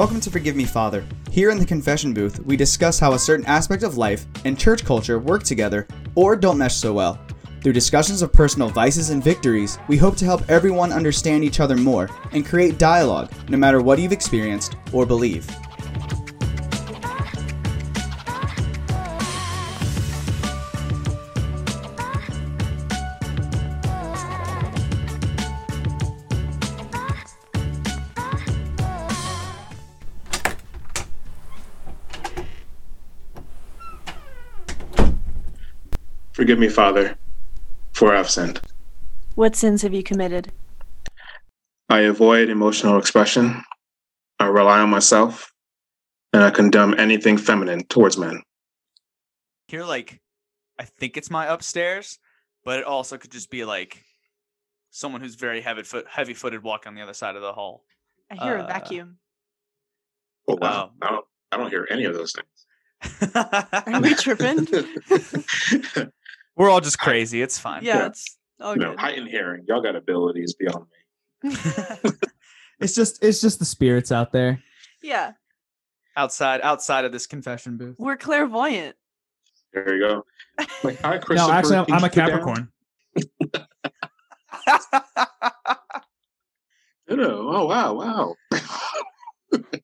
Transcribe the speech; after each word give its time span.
Welcome 0.00 0.20
to 0.20 0.30
Forgive 0.30 0.56
Me 0.56 0.64
Father. 0.64 1.04
Here 1.30 1.50
in 1.50 1.58
the 1.58 1.66
confession 1.66 2.14
booth, 2.14 2.40
we 2.46 2.56
discuss 2.56 2.98
how 2.98 3.12
a 3.12 3.18
certain 3.18 3.44
aspect 3.44 3.82
of 3.82 3.98
life 3.98 4.24
and 4.46 4.58
church 4.58 4.82
culture 4.82 5.18
work 5.18 5.42
together 5.42 5.86
or 6.14 6.36
don't 6.36 6.56
mesh 6.56 6.74
so 6.74 6.94
well. 6.94 7.20
Through 7.60 7.74
discussions 7.74 8.22
of 8.22 8.32
personal 8.32 8.70
vices 8.70 9.10
and 9.10 9.22
victories, 9.22 9.78
we 9.88 9.98
hope 9.98 10.16
to 10.16 10.24
help 10.24 10.48
everyone 10.48 10.90
understand 10.90 11.44
each 11.44 11.60
other 11.60 11.76
more 11.76 12.08
and 12.32 12.46
create 12.46 12.78
dialogue, 12.78 13.30
no 13.50 13.58
matter 13.58 13.82
what 13.82 13.98
you've 13.98 14.10
experienced 14.10 14.74
or 14.90 15.04
believe. 15.04 15.46
Forgive 36.50 36.58
me, 36.58 36.68
Father, 36.68 37.16
for 37.92 38.12
I've 38.12 38.28
sinned. 38.28 38.60
What 39.36 39.54
sins 39.54 39.82
have 39.82 39.94
you 39.94 40.02
committed? 40.02 40.50
I 41.88 42.00
avoid 42.00 42.48
emotional 42.48 42.98
expression. 42.98 43.62
I 44.40 44.46
rely 44.46 44.80
on 44.80 44.90
myself, 44.90 45.52
and 46.32 46.42
I 46.42 46.50
condemn 46.50 46.98
anything 46.98 47.38
feminine 47.38 47.84
towards 47.84 48.18
men. 48.18 48.42
Here, 49.68 49.84
like, 49.84 50.20
I 50.76 50.86
think 50.86 51.16
it's 51.16 51.30
my 51.30 51.46
upstairs, 51.46 52.18
but 52.64 52.80
it 52.80 52.84
also 52.84 53.16
could 53.16 53.30
just 53.30 53.48
be 53.48 53.64
like 53.64 54.02
someone 54.90 55.20
who's 55.20 55.36
very 55.36 55.60
heavy 55.60 55.84
foot 55.84 56.06
heavy 56.08 56.34
footed 56.34 56.64
walking 56.64 56.88
on 56.88 56.94
the 56.96 57.02
other 57.02 57.14
side 57.14 57.36
of 57.36 57.42
the 57.42 57.52
hall. 57.52 57.84
I 58.28 58.44
hear 58.44 58.58
Uh, 58.58 58.64
a 58.64 58.66
vacuum. 58.66 59.18
Oh 60.48 60.58
wow! 60.60 60.90
Oh. 61.00 61.06
I 61.06 61.10
don't. 61.12 61.26
I 61.52 61.56
don't 61.58 61.70
hear 61.70 61.86
any 61.92 62.06
of 62.06 62.14
those 62.14 62.32
things. 62.32 63.34
Are 63.86 64.00
we 64.00 64.14
tripping? 64.16 64.66
things. 66.60 66.66
We're 66.66 66.70
all 66.70 66.80
just 66.80 66.98
crazy. 66.98 67.42
It's 67.42 67.58
fine. 67.58 67.82
yeah, 67.84 67.98
Yeah. 67.98 68.06
it's 68.06 68.36
all 68.60 68.76
no, 68.76 68.90
good. 68.90 69.00
heightened 69.00 69.28
hearing. 69.28 69.64
Y'all 69.68 69.82
got 69.82 69.96
abilities 69.96 70.54
beyond 70.54 70.86
me. 71.42 71.56
It's 72.80 72.94
just 72.94 73.22
it's 73.22 73.42
just 73.42 73.58
the 73.58 73.66
spirits 73.66 74.10
out 74.10 74.32
there. 74.32 74.62
yeah, 75.02 75.32
outside 76.16 76.62
outside 76.62 77.04
of 77.04 77.12
this 77.12 77.26
confession 77.26 77.76
booth. 77.76 77.96
we're 77.98 78.16
clairvoyant. 78.16 78.96
There 79.74 79.94
you 79.94 80.00
go. 80.08 80.24
Like, 80.82 80.98
hi, 81.02 81.18
Christopher. 81.22 81.52
No, 81.52 81.58
actually, 81.58 81.76
I'm, 81.76 81.92
I'm 81.92 82.04
a? 82.04 82.08
Capricorn. 82.08 82.68
No, 87.08 87.16
no. 87.16 87.48
Oh 87.52 87.66
wow, 87.66 87.92
wow. 87.94 88.34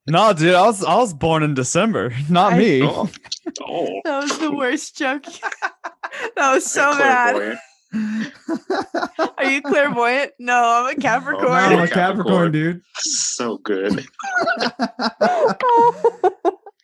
No, 0.09 0.33
dude, 0.33 0.55
I 0.55 0.62
was 0.67 0.84
I 0.84 0.97
was 0.97 1.12
born 1.12 1.42
in 1.42 1.55
December, 1.55 2.12
not 2.31 2.53
I- 2.55 2.59
me. 2.59 2.83
oh, 2.84 3.11
oh. 3.62 4.00
That 4.05 4.22
was 4.22 4.39
the 4.39 4.53
worst 4.53 4.97
joke. 4.97 5.25
that 6.36 6.55
was 6.55 6.64
so 6.70 6.92
bad. 6.97 7.59
Are 9.39 9.44
you 9.50 9.62
clairvoyant? 9.62 10.33
No, 10.39 10.55
I'm 10.55 10.87
a 10.87 10.94
No, 10.94 11.00
Capricorn. 11.00 11.50
I'm 11.53 11.72
a 11.81 11.89
Capricorn. 11.89 11.89
Capricorn, 11.89 12.53
dude. 12.53 12.83
So 12.97 13.59
good. 13.59 14.06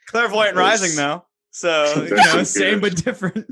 Clairvoyant 0.08 0.56
That's- 0.56 0.56
rising 0.56 0.97
though. 0.97 1.25
So 1.50 2.05
you 2.05 2.16
know, 2.16 2.22
so 2.22 2.42
Same 2.44 2.80
good. 2.80 2.94
but 2.94 3.05
different. 3.05 3.47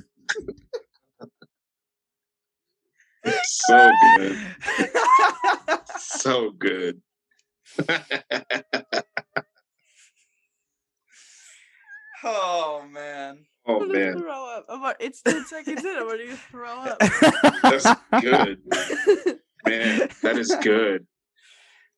So 3.45 3.91
good. 4.17 4.37
So 5.99 6.51
good. 6.53 7.03
Oh 12.25 12.85
man. 12.91 13.39
oh 13.67 13.81
I'm 13.81 13.89
gonna 13.89 13.99
man, 13.99 14.19
throw 14.19 14.57
up. 14.57 14.67
I'm 14.69 14.81
about, 14.81 14.97
it's 15.01 15.23
10 15.23 15.45
seconds 15.47 15.85
in. 15.85 15.97
I'm 15.97 16.09
gonna 16.09 16.37
throw 16.51 16.79
up. 16.81 16.99
that's 17.63 17.87
good. 18.21 18.61
Man, 19.67 20.09
that 20.23 20.39
is 20.39 20.57
good. 20.63 21.07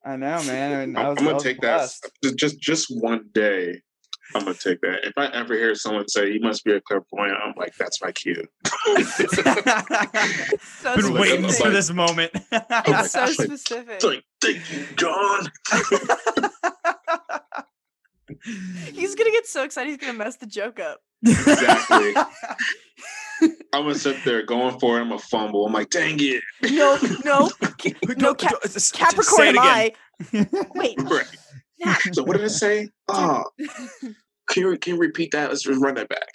I 0.04 0.16
know, 0.16 0.42
man. 0.42 0.72
I 0.72 0.86
mean, 0.86 0.96
I 0.96 1.02
I'm, 1.02 1.08
was, 1.10 1.18
I'm 1.18 1.24
gonna 1.26 1.38
take 1.38 1.60
blessed. 1.60 2.10
that 2.22 2.36
just 2.36 2.58
just 2.60 2.88
one 2.90 3.28
day. 3.32 3.80
I'm 4.34 4.44
gonna 4.44 4.54
take 4.54 4.80
that. 4.82 5.04
If 5.04 5.12
I 5.16 5.26
ever 5.26 5.54
hear 5.54 5.74
someone 5.74 6.08
say 6.08 6.30
you 6.32 6.40
must 6.40 6.64
be 6.64 6.72
a 6.72 6.80
clairvoyant, 6.80 7.36
I'm 7.42 7.54
like, 7.56 7.74
that's 7.76 8.00
my 8.02 8.12
cue. 8.12 8.46
so 10.80 10.96
Been 10.96 11.12
waiting 11.14 11.48
for 11.50 11.64
like- 11.64 11.72
this 11.72 11.90
moment. 11.92 12.32
It's 12.34 12.50
so 13.12 13.20
oh 13.20 13.24
It's 13.24 13.38
like- 13.38 13.48
specific. 13.48 13.94
It's 13.96 14.04
like, 14.04 14.24
thank 14.40 14.72
you, 14.72 14.86
John. 14.96 15.50
He's 18.92 19.14
gonna 19.14 19.30
get 19.30 19.46
so 19.46 19.62
excited. 19.64 19.90
He's 19.90 19.98
gonna 19.98 20.14
mess 20.14 20.36
the 20.36 20.46
joke 20.46 20.80
up. 20.80 21.00
Exactly. 21.24 22.14
I'm 23.74 23.82
gonna 23.84 23.94
sit 23.94 24.16
there 24.24 24.42
going 24.44 24.78
for 24.78 24.98
it. 24.98 25.02
I'm 25.02 25.12
a 25.12 25.18
fumble. 25.18 25.66
I'm 25.66 25.72
like, 25.72 25.90
dang 25.90 26.16
it. 26.20 26.42
No, 26.70 26.98
no, 27.24 27.50
no. 28.16 28.34
Cap- 28.34 28.60
Capricorn 28.92 29.48
am 29.48 29.58
I. 29.58 29.92
Wait, 30.74 31.00
Right. 31.02 31.26
Nat, 31.84 31.98
So 32.14 32.22
what 32.24 32.36
did 32.36 32.44
it 32.44 32.50
say? 32.50 32.88
Oh, 33.08 33.44
can 34.48 34.62
you, 34.62 34.78
can 34.78 34.94
you 34.94 35.00
repeat 35.00 35.32
that? 35.32 35.50
Let's 35.50 35.62
just 35.62 35.80
run 35.80 35.94
that 35.96 36.08
back. 36.08 36.28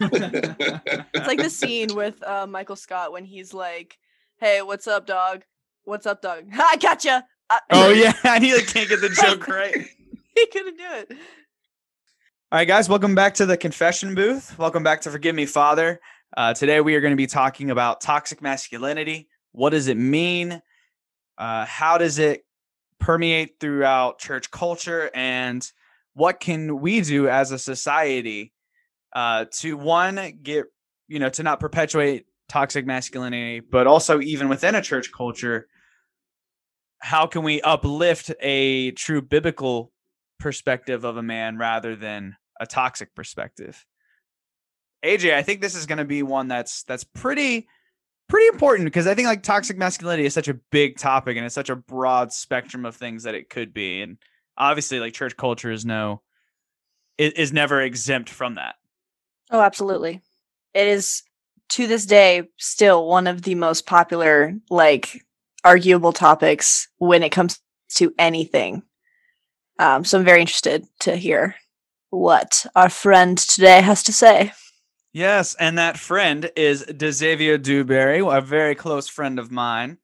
It's 1.14 1.26
like 1.26 1.38
the 1.38 1.50
scene 1.50 1.94
with 1.94 2.22
uh, 2.22 2.46
Michael 2.46 2.76
Scott 2.76 3.12
when 3.12 3.24
he's 3.24 3.52
like, 3.52 3.98
"Hey, 4.38 4.62
what's 4.62 4.86
up, 4.86 5.06
dog? 5.06 5.42
What's 5.84 6.06
up, 6.06 6.22
dog? 6.22 6.44
I 6.52 6.76
gotcha." 6.76 7.24
Uh, 7.50 7.58
Oh 7.70 7.90
yeah, 7.90 8.14
and 8.24 8.44
he 8.44 8.54
like 8.54 8.66
can't 8.68 8.88
get 8.88 9.00
the 9.00 9.08
joke 9.08 9.46
right. 9.48 9.74
he 10.34 10.46
couldn't 10.46 10.76
do 10.76 10.84
it. 10.86 11.08
All 12.52 12.58
right, 12.60 12.64
guys, 12.68 12.88
welcome 12.88 13.14
back 13.14 13.34
to 13.34 13.46
the 13.46 13.56
confession 13.56 14.14
booth. 14.14 14.56
Welcome 14.58 14.82
back 14.84 15.00
to 15.02 15.10
Forgive 15.10 15.34
Me, 15.34 15.46
Father. 15.46 16.00
Uh, 16.36 16.54
today 16.54 16.80
we 16.80 16.94
are 16.94 17.00
going 17.00 17.12
to 17.12 17.16
be 17.16 17.26
talking 17.26 17.70
about 17.70 18.00
toxic 18.00 18.40
masculinity. 18.40 19.28
What 19.52 19.70
does 19.70 19.88
it 19.88 19.96
mean? 19.96 20.62
Uh, 21.36 21.64
how 21.66 21.98
does 21.98 22.18
it 22.18 22.45
permeate 22.98 23.60
throughout 23.60 24.18
church 24.18 24.50
culture? 24.50 25.10
And 25.14 25.68
what 26.14 26.40
can 26.40 26.80
we 26.80 27.00
do 27.00 27.28
as 27.28 27.52
a 27.52 27.58
society 27.58 28.52
uh, 29.14 29.46
to 29.58 29.76
one 29.76 30.38
get 30.42 30.66
you 31.08 31.18
know 31.18 31.28
to 31.30 31.42
not 31.42 31.60
perpetuate 31.60 32.26
toxic 32.48 32.86
masculinity, 32.86 33.60
but 33.60 33.86
also 33.86 34.20
even 34.20 34.48
within 34.48 34.74
a 34.74 34.82
church 34.82 35.10
culture, 35.12 35.66
how 37.00 37.26
can 37.26 37.42
we 37.42 37.60
uplift 37.62 38.32
a 38.40 38.92
true 38.92 39.22
biblical 39.22 39.92
perspective 40.38 41.04
of 41.04 41.16
a 41.16 41.22
man 41.22 41.58
rather 41.58 41.96
than 41.96 42.36
a 42.60 42.66
toxic 42.66 43.14
perspective. 43.14 43.84
AJ, 45.04 45.34
I 45.34 45.42
think 45.42 45.60
this 45.60 45.74
is 45.74 45.86
going 45.86 45.98
to 45.98 46.04
be 46.04 46.22
one 46.22 46.48
that's 46.48 46.82
that's 46.84 47.04
pretty 47.04 47.68
pretty 48.28 48.48
important 48.48 48.86
because 48.86 49.06
I 49.06 49.14
think 49.14 49.26
like 49.26 49.42
toxic 49.42 49.76
masculinity 49.76 50.26
is 50.26 50.34
such 50.34 50.48
a 50.48 50.54
big 50.54 50.98
topic 50.98 51.36
and 51.36 51.46
it's 51.46 51.54
such 51.54 51.70
a 51.70 51.76
broad 51.76 52.32
spectrum 52.32 52.84
of 52.84 52.96
things 52.96 53.22
that 53.22 53.34
it 53.34 53.48
could 53.50 53.72
be 53.72 54.02
and 54.02 54.18
obviously 54.58 55.00
like 55.00 55.12
church 55.12 55.36
culture 55.36 55.70
is 55.70 55.84
no 55.84 56.22
is 57.18 57.52
never 57.52 57.80
exempt 57.80 58.28
from 58.28 58.56
that. 58.56 58.74
Oh, 59.50 59.60
absolutely. 59.60 60.20
It 60.74 60.86
is 60.86 61.22
to 61.70 61.86
this 61.86 62.06
day 62.06 62.48
still 62.58 63.06
one 63.06 63.26
of 63.26 63.42
the 63.42 63.54
most 63.54 63.86
popular, 63.86 64.54
like, 64.70 65.24
arguable 65.64 66.12
topics 66.12 66.88
when 66.98 67.22
it 67.22 67.30
comes 67.30 67.58
to 67.94 68.12
anything. 68.18 68.82
Um, 69.78 70.04
so 70.04 70.18
I'm 70.18 70.24
very 70.24 70.40
interested 70.40 70.84
to 71.00 71.16
hear 71.16 71.54
what 72.10 72.66
our 72.74 72.88
friend 72.88 73.36
today 73.36 73.80
has 73.80 74.02
to 74.04 74.12
say. 74.12 74.52
Yes, 75.16 75.56
and 75.58 75.78
that 75.78 75.96
friend 75.96 76.50
is 76.56 76.84
DeXavier 76.84 77.62
Dewberry, 77.62 78.18
a 78.18 78.42
very 78.42 78.74
close 78.74 79.08
friend 79.08 79.38
of 79.38 79.50
mine. 79.50 79.96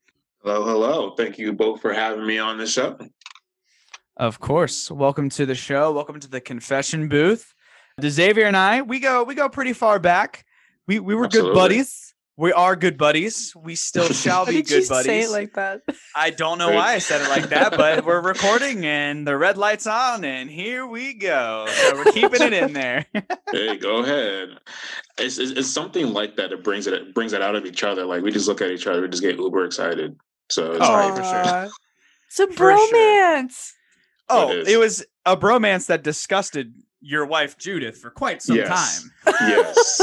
hello, 0.42 0.64
hello. 0.64 1.10
Thank 1.16 1.36
you 1.36 1.52
both 1.52 1.82
for 1.82 1.92
having 1.92 2.26
me 2.26 2.38
on 2.38 2.56
the 2.56 2.66
show. 2.66 2.96
Of 4.16 4.40
course. 4.40 4.90
Welcome 4.90 5.28
to 5.28 5.44
the 5.44 5.54
show. 5.54 5.92
Welcome 5.92 6.18
to 6.20 6.28
the 6.28 6.40
confession 6.40 7.08
booth. 7.08 7.52
Xavier 8.02 8.46
and 8.46 8.56
I, 8.56 8.80
we 8.80 9.00
go 9.00 9.22
we 9.22 9.34
go 9.34 9.50
pretty 9.50 9.74
far 9.74 9.98
back. 9.98 10.46
We 10.86 10.98
we 10.98 11.14
were 11.14 11.26
Absolutely. 11.26 11.50
good 11.50 11.58
buddies. 11.58 12.11
We 12.42 12.52
are 12.52 12.74
good 12.74 12.98
buddies. 12.98 13.54
We 13.54 13.76
still 13.76 14.08
shall 14.12 14.44
be 14.44 14.62
good 14.62 14.88
buddies. 14.88 15.06
Say 15.06 15.20
it 15.20 15.30
like 15.30 15.52
that? 15.54 15.82
I 16.16 16.30
don't 16.30 16.58
know 16.58 16.72
why 16.72 16.94
I 16.94 16.98
said 16.98 17.20
it 17.20 17.28
like 17.28 17.50
that, 17.50 17.76
but 17.76 18.04
we're 18.04 18.20
recording 18.34 18.84
and 18.84 19.24
the 19.24 19.36
red 19.36 19.56
light's 19.56 19.86
on 19.86 20.24
and 20.24 20.50
here 20.50 20.84
we 20.84 21.14
go. 21.14 21.68
So 21.68 21.94
we're 21.94 22.10
keeping 22.10 22.42
it 22.42 22.52
in 22.52 22.72
there. 22.72 23.06
Hey, 23.52 23.76
go 23.76 23.98
ahead. 23.98 24.48
It's, 25.18 25.38
it's, 25.38 25.52
it's 25.52 25.68
something 25.70 26.12
like 26.12 26.34
that 26.34 26.50
that 26.50 26.64
brings 26.64 26.88
it 26.88 26.94
it 26.94 27.14
brings 27.14 27.32
it 27.32 27.42
out 27.42 27.54
of 27.54 27.64
each 27.64 27.84
other. 27.84 28.04
Like 28.06 28.24
we 28.24 28.32
just 28.32 28.48
look 28.48 28.60
at 28.60 28.72
each 28.72 28.88
other, 28.88 29.02
we 29.02 29.08
just 29.08 29.22
get 29.22 29.36
uber 29.38 29.64
excited. 29.64 30.16
So 30.50 30.72
it's 30.72 30.84
Oh, 30.84 30.92
like, 30.92 31.14
for 31.14 31.22
sure. 31.22 31.70
It's 32.26 32.40
a 32.40 32.46
For 32.48 32.76
sure. 32.76 32.88
bromance. 32.96 33.70
Oh, 34.28 34.50
is. 34.50 34.66
it 34.68 34.78
was 34.80 35.04
a 35.24 35.36
bromance 35.36 35.86
that 35.86 36.02
disgusted 36.02 36.74
your 37.00 37.24
wife 37.24 37.56
Judith 37.56 37.98
for 37.98 38.10
quite 38.10 38.42
some 38.42 38.56
Yes. 38.56 39.04
time. 39.24 39.32
yes, 39.48 40.00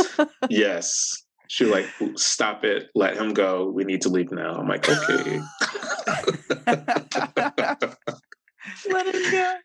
yes. 0.49 1.23
She 1.49 1.65
was 1.65 1.73
like 1.73 1.87
stop 2.15 2.63
it, 2.63 2.89
let 2.93 3.17
him 3.17 3.33
go. 3.33 3.69
We 3.69 3.83
need 3.83 4.01
to 4.03 4.09
leave 4.09 4.31
now. 4.31 4.53
I'm 4.53 4.67
like, 4.67 4.87
okay. 4.87 5.41
Let 8.89 9.07
it 9.07 9.31
go. 9.31 9.55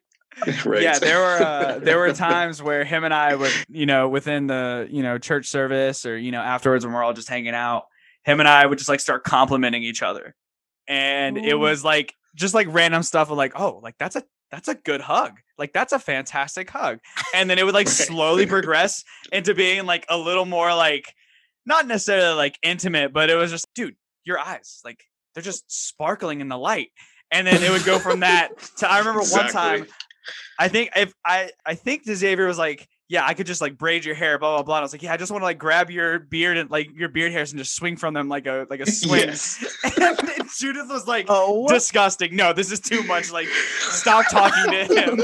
right. 0.64 0.82
Yeah, 0.82 0.98
there 0.98 1.18
were 1.18 1.42
uh, 1.42 1.78
there 1.80 1.98
were 1.98 2.12
times 2.12 2.62
where 2.62 2.84
him 2.84 3.04
and 3.04 3.14
I 3.14 3.34
would, 3.34 3.52
you 3.68 3.86
know, 3.86 4.08
within 4.08 4.46
the 4.46 4.88
you 4.90 5.02
know 5.02 5.18
church 5.18 5.46
service 5.46 6.06
or 6.06 6.16
you 6.18 6.32
know 6.32 6.40
afterwards 6.40 6.84
when 6.84 6.94
we're 6.94 7.04
all 7.04 7.12
just 7.12 7.28
hanging 7.28 7.54
out, 7.54 7.84
him 8.24 8.40
and 8.40 8.48
I 8.48 8.66
would 8.66 8.78
just 8.78 8.88
like 8.88 9.00
start 9.00 9.22
complimenting 9.22 9.82
each 9.82 10.02
other, 10.02 10.34
and 10.88 11.36
it 11.36 11.54
was 11.54 11.84
like 11.84 12.14
just 12.34 12.54
like 12.54 12.66
random 12.70 13.02
stuff 13.02 13.30
of 13.30 13.36
like, 13.36 13.52
oh, 13.54 13.78
like 13.82 13.96
that's 13.98 14.16
a 14.16 14.24
that's 14.50 14.68
a 14.68 14.74
good 14.74 15.02
hug, 15.02 15.34
like 15.58 15.72
that's 15.72 15.92
a 15.92 15.98
fantastic 15.98 16.68
hug, 16.70 16.98
and 17.34 17.48
then 17.48 17.58
it 17.58 17.64
would 17.64 17.74
like 17.74 17.86
Right. 17.88 17.94
slowly 17.94 18.46
progress 18.46 19.04
into 19.30 19.54
being 19.54 19.86
like 19.86 20.06
a 20.08 20.16
little 20.16 20.46
more 20.46 20.74
like 20.74 21.14
not 21.66 21.86
necessarily 21.86 22.34
like 22.36 22.58
intimate, 22.62 23.12
but 23.12 23.30
it 23.30 23.36
was 23.36 23.50
just, 23.50 23.66
dude, 23.74 23.96
your 24.24 24.38
eyes, 24.38 24.80
like 24.84 25.04
they're 25.34 25.42
just 25.42 25.64
sparkling 25.68 26.40
in 26.40 26.48
the 26.48 26.58
light. 26.58 26.90
And 27.30 27.46
then 27.46 27.62
it 27.62 27.70
would 27.70 27.84
go 27.84 27.98
from 27.98 28.20
that 28.20 28.50
to 28.78 28.90
I 28.90 28.98
remember 28.98 29.22
one 29.22 29.48
time 29.48 29.86
I 30.58 30.68
think 30.68 30.90
if 30.96 31.12
I 31.24 31.50
I 31.66 31.74
think 31.74 32.04
Xavier 32.04 32.46
was 32.46 32.58
like, 32.58 32.88
yeah, 33.08 33.26
I 33.26 33.34
could 33.34 33.46
just 33.46 33.60
like 33.60 33.76
braid 33.76 34.04
your 34.04 34.14
hair, 34.14 34.38
blah 34.38 34.56
blah 34.56 34.62
blah. 34.62 34.76
And 34.76 34.82
I 34.82 34.84
was 34.84 34.92
like, 34.92 35.02
yeah, 35.02 35.12
I 35.12 35.16
just 35.16 35.30
want 35.30 35.42
to 35.42 35.46
like 35.46 35.58
grab 35.58 35.90
your 35.90 36.20
beard 36.20 36.56
and 36.56 36.70
like 36.70 36.88
your 36.94 37.08
beard 37.08 37.32
hairs 37.32 37.52
and 37.52 37.58
just 37.58 37.74
swing 37.74 37.96
from 37.96 38.14
them 38.14 38.28
like 38.28 38.46
a 38.46 38.66
like 38.70 38.80
a 38.80 38.90
swing. 38.90 39.28
Yes. 39.28 39.64
and 39.84 40.16
then 40.16 40.48
Judith 40.56 40.88
was 40.88 41.06
like, 41.06 41.26
Oh, 41.28 41.68
disgusting. 41.68 42.36
No, 42.36 42.52
this 42.52 42.70
is 42.70 42.80
too 42.80 43.02
much. 43.04 43.32
Like, 43.32 43.48
stop 43.48 44.26
talking 44.30 44.70
to 44.72 44.84
him. 44.84 45.20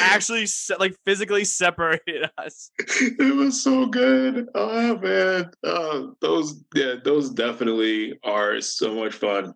Actually, 0.00 0.46
se- 0.46 0.76
like 0.78 0.96
physically 1.04 1.44
separated 1.44 2.30
us. 2.38 2.70
it 2.78 3.34
was 3.36 3.62
so 3.62 3.86
good. 3.86 4.48
Oh 4.54 4.96
man, 4.98 5.50
uh, 5.64 6.02
those 6.20 6.62
yeah, 6.74 6.94
those 7.04 7.30
definitely 7.30 8.18
are 8.24 8.60
so 8.60 8.94
much 8.94 9.14
fun 9.14 9.54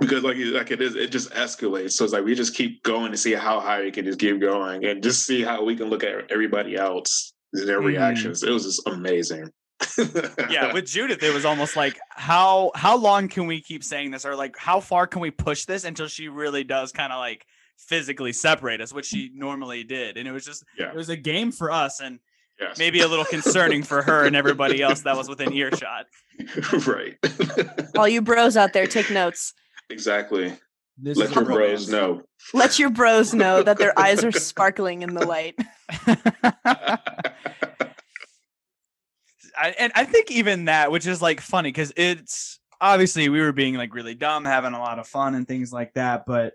because 0.00 0.22
like 0.22 0.36
like 0.38 0.70
it 0.70 0.80
is, 0.82 0.94
it 0.94 1.10
just 1.10 1.30
escalates. 1.30 1.92
So 1.92 2.04
it's 2.04 2.12
like 2.12 2.24
we 2.24 2.34
just 2.34 2.54
keep 2.54 2.82
going 2.82 3.10
to 3.12 3.18
see 3.18 3.32
how 3.34 3.60
high 3.60 3.82
we 3.82 3.90
can 3.90 4.04
just 4.04 4.18
keep 4.18 4.40
going 4.40 4.84
and 4.84 5.02
just 5.02 5.26
see 5.26 5.42
how 5.42 5.64
we 5.64 5.76
can 5.76 5.88
look 5.90 6.04
at 6.04 6.30
everybody 6.30 6.76
else 6.76 7.32
and 7.52 7.68
their 7.68 7.80
Mhm. 7.80 7.86
reactions. 7.86 8.42
It 8.42 8.50
was 8.50 8.64
just 8.64 8.86
amazing. 8.86 9.50
Yeah, 10.50 10.72
with 10.72 10.86
Judith, 10.86 11.22
it 11.22 11.32
was 11.34 11.44
almost 11.44 11.76
like 11.76 11.98
how 12.10 12.72
how 12.74 12.96
long 12.96 13.28
can 13.28 13.46
we 13.46 13.60
keep 13.60 13.84
saying 13.84 14.10
this, 14.10 14.24
or 14.24 14.34
like 14.34 14.56
how 14.56 14.80
far 14.80 15.06
can 15.06 15.20
we 15.20 15.30
push 15.30 15.64
this 15.66 15.84
until 15.84 16.08
she 16.08 16.28
really 16.28 16.64
does 16.64 16.90
kind 16.92 17.12
of 17.12 17.18
like 17.18 17.46
physically 17.78 18.32
separate 18.32 18.80
us, 18.80 18.92
which 18.92 19.06
she 19.06 19.30
normally 19.34 19.84
did, 19.84 20.16
and 20.16 20.28
it 20.28 20.32
was 20.32 20.44
just 20.44 20.64
Yeah. 20.78 20.90
it 20.90 20.94
was 20.96 21.08
a 21.08 21.16
game 21.16 21.52
for 21.52 21.70
us 21.70 22.00
and 22.00 22.18
yes. 22.60 22.78
maybe 22.78 23.00
a 23.00 23.08
little 23.08 23.24
concerning 23.24 23.82
for 23.82 24.02
her 24.02 24.24
and 24.26 24.36
everybody 24.36 24.82
else 24.82 25.00
that 25.02 25.16
was 25.16 25.28
within 25.28 25.52
earshot. 25.52 26.06
right. 26.86 27.16
all 27.96 28.08
you 28.08 28.20
bros 28.22 28.56
out 28.56 28.72
there, 28.72 28.86
take 28.86 29.10
notes. 29.10 29.54
exactly. 29.90 30.54
This 31.00 31.16
Let 31.16 31.32
your 31.32 31.44
bros 31.44 31.56
romance. 31.56 31.88
know. 31.88 32.22
Let 32.54 32.78
your 32.80 32.90
bros 32.90 33.32
know 33.32 33.62
that 33.62 33.78
their 33.78 33.96
eyes 33.96 34.24
are 34.24 34.32
sparkling 34.50 35.02
in 35.02 35.14
the 35.14 35.24
light. 35.24 35.54
I, 39.56 39.70
and 39.78 39.92
I 39.94 40.04
think 40.04 40.30
even 40.30 40.66
that, 40.66 40.90
which 40.92 41.06
is 41.06 41.20
like 41.22 41.40
funny, 41.40 41.68
because 41.70 41.92
it's 41.96 42.60
obviously 42.80 43.28
we 43.28 43.40
were 43.40 43.52
being 43.52 43.74
like 43.74 43.94
really 43.94 44.14
dumb, 44.14 44.44
having 44.44 44.72
a 44.72 44.78
lot 44.78 44.98
of 44.98 45.06
fun 45.06 45.34
and 45.34 45.46
things 45.46 45.72
like 45.72 45.94
that. 45.94 46.24
But 46.26 46.54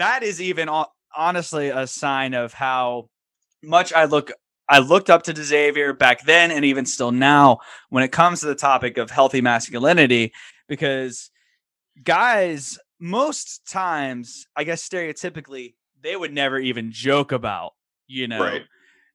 that 0.00 0.22
is 0.22 0.40
even 0.40 0.68
honestly 1.16 1.68
a 1.68 1.86
sign 1.86 2.34
of 2.34 2.52
how 2.52 3.08
much 3.62 3.92
I 3.92 4.04
look. 4.06 4.32
I 4.68 4.78
looked 4.78 5.10
up 5.10 5.24
to 5.24 5.34
Xavier 5.34 5.92
back 5.92 6.24
then, 6.24 6.52
and 6.52 6.64
even 6.64 6.86
still 6.86 7.10
now, 7.10 7.58
when 7.88 8.04
it 8.04 8.12
comes 8.12 8.40
to 8.40 8.46
the 8.46 8.54
topic 8.54 8.98
of 8.98 9.10
healthy 9.10 9.40
masculinity, 9.40 10.32
because 10.68 11.30
guys, 12.04 12.78
most 13.00 13.68
times, 13.68 14.46
I 14.54 14.62
guess 14.62 14.88
stereotypically, 14.88 15.74
they 16.00 16.14
would 16.14 16.32
never 16.32 16.56
even 16.58 16.92
joke 16.92 17.32
about, 17.32 17.72
you 18.06 18.28
know, 18.28 18.40
Right. 18.44 18.62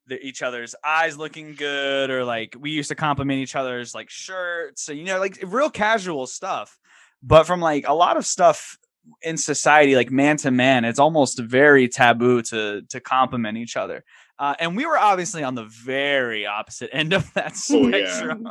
the, 0.08 0.20
each 0.26 0.42
other's 0.42 0.76
eyes 0.84 1.18
looking 1.18 1.56
good 1.56 2.10
or 2.10 2.26
like 2.26 2.56
we 2.60 2.72
used 2.72 2.90
to 2.90 2.96
compliment 2.96 3.40
each 3.40 3.56
other's 3.56 3.96
like 3.96 4.10
shirts 4.10 4.84
so 4.84 4.92
you 4.92 5.04
know 5.04 5.20
like 5.20 5.40
real 5.48 5.70
casual 5.70 6.28
stuff 6.28 6.78
but 7.24 7.46
from 7.46 7.60
like 7.60 7.88
a 7.88 7.94
lot 7.94 8.16
of 8.18 8.26
stuff 8.26 8.78
in 9.22 9.38
society 9.38 9.96
like 9.96 10.12
man 10.12 10.38
to 10.38 10.52
man 10.52 10.86
it's 10.86 11.00
almost 11.00 11.40
very 11.40 11.88
taboo 11.88 12.42
to 12.42 12.82
to 12.90 13.00
compliment 13.00 13.58
each 13.58 13.76
other. 13.78 14.04
Uh, 14.38 14.54
and 14.60 14.76
we 14.76 14.86
were 14.86 14.98
obviously 14.98 15.44
on 15.44 15.56
the 15.56 15.64
very 15.64 16.46
opposite 16.46 16.90
end 16.92 17.14
of 17.14 17.32
that 17.36 17.54
Oh, 17.72 17.88
yeah. 17.88 18.06
spectrum. 18.08 18.48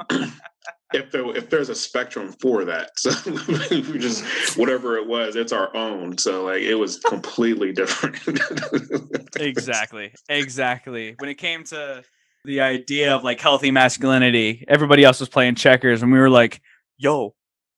If 0.95 1.11
there 1.11 1.37
if 1.37 1.51
there's 1.51 1.69
a 1.69 1.75
spectrum 1.75 2.33
for 2.41 2.65
that 2.65 2.91
so 2.97 3.11
we 3.71 3.99
just 3.99 4.56
whatever 4.56 4.97
it 4.97 5.06
was 5.06 5.37
it's 5.37 5.53
our 5.53 5.75
own. 5.77 6.17
So 6.19 6.45
like 6.45 6.62
it 6.62 6.77
was 6.77 6.99
completely 7.00 7.73
different. 7.73 8.17
Exactly 9.37 10.12
exactly. 10.29 11.15
When 11.19 11.29
it 11.29 11.35
came 11.39 11.65
to 11.65 12.03
the 12.45 12.61
idea 12.61 13.15
of 13.15 13.25
like 13.25 13.41
healthy 13.41 13.71
masculinity 13.71 14.65
everybody 14.69 15.03
else 15.05 15.19
was 15.21 15.29
playing 15.29 15.55
checkers 15.57 16.03
and 16.03 16.12
we 16.12 16.19
were 16.19 16.31
like 16.31 16.61
yo 16.99 17.35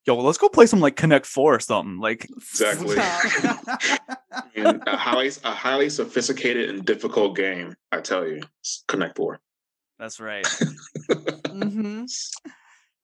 yo 0.06 0.17
let's 0.17 0.38
go 0.38 0.49
play 0.49 0.67
some 0.67 0.81
like 0.81 0.97
connect 0.97 1.26
four 1.26 1.55
or 1.55 1.61
something 1.61 1.99
like 1.99 2.29
exactly. 2.31 2.97
And 4.55 4.82
a 4.87 4.97
highly 4.97 5.31
a 5.44 5.50
highly 5.50 5.91
sophisticated 5.91 6.70
and 6.70 6.85
difficult 6.85 7.37
game 7.37 7.76
i 7.93 8.00
tell 8.00 8.26
you. 8.26 8.43
Connect 8.88 9.17
four. 9.17 9.41
That's 9.99 10.20
right. 10.20 10.47
Hmm 11.49 12.05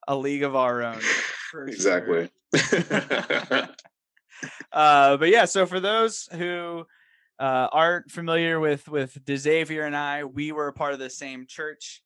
a 0.09 0.17
league 0.17 0.43
of 0.43 0.57
our 0.57 0.83
own 0.83 0.99
for 0.99 1.03
sure. 1.51 1.69
exactly 1.69 2.29
uh 4.73 5.17
but 5.17 5.29
yeah 5.29 5.45
so 5.45 5.65
for 5.65 5.79
those 5.79 6.29
who 6.33 6.85
uh 7.39 7.69
aren't 7.71 8.11
familiar 8.11 8.59
with 8.59 8.89
with 8.89 9.17
Xavier 9.31 9.85
and 9.85 9.97
I 9.97 10.25
we 10.25 10.51
were 10.51 10.67
a 10.69 10.73
part 10.73 10.93
of 10.93 10.99
the 10.99 11.09
same 11.09 11.47
church 11.47 12.03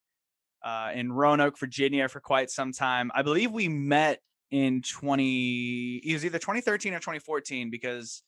uh 0.62 0.90
in 0.94 1.10
Roanoke 1.10 1.58
Virginia 1.58 2.08
for 2.08 2.20
quite 2.20 2.50
some 2.50 2.72
time. 2.72 3.10
I 3.14 3.22
believe 3.22 3.50
we 3.50 3.68
met 3.68 4.20
in 4.50 4.80
20 4.82 5.96
it 6.04 6.12
was 6.12 6.24
either 6.24 6.38
2013 6.38 6.94
or 6.94 6.98
2014 6.98 7.70
because 7.70 8.22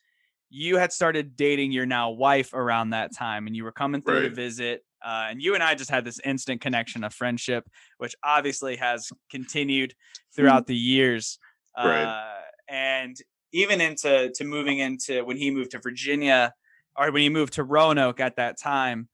you 0.50 0.76
had 0.76 0.92
started 0.92 1.36
dating 1.36 1.70
your 1.72 1.86
now 1.86 2.10
wife 2.10 2.52
around 2.54 2.90
that 2.90 3.14
time 3.14 3.46
and 3.46 3.54
you 3.54 3.62
were 3.64 3.72
coming 3.72 4.00
through 4.02 4.22
to 4.28 4.34
visit 4.34 4.84
uh, 5.06 5.26
and 5.30 5.40
you 5.40 5.54
and 5.54 5.62
I 5.62 5.74
just 5.76 5.90
had 5.90 6.04
this 6.04 6.18
instant 6.24 6.60
connection 6.60 7.04
of 7.04 7.14
friendship 7.14 7.68
which 7.98 8.14
obviously 8.24 8.76
has 8.76 9.10
continued 9.30 9.94
throughout 10.34 10.66
the 10.66 10.76
years 10.76 11.38
Right. 11.76 12.02
uh, 12.02 12.40
and 12.68 13.16
even 13.52 13.80
into 13.80 14.30
to 14.34 14.44
moving 14.44 14.78
into 14.78 15.24
when 15.24 15.36
he 15.36 15.50
moved 15.50 15.70
to 15.70 15.78
Virginia 15.78 16.52
or 16.96 17.12
when 17.12 17.22
he 17.22 17.28
moved 17.28 17.52
to 17.54 17.62
Roanoke 17.64 18.18
at 18.20 18.36
that 18.36 18.58
time, 18.60 19.08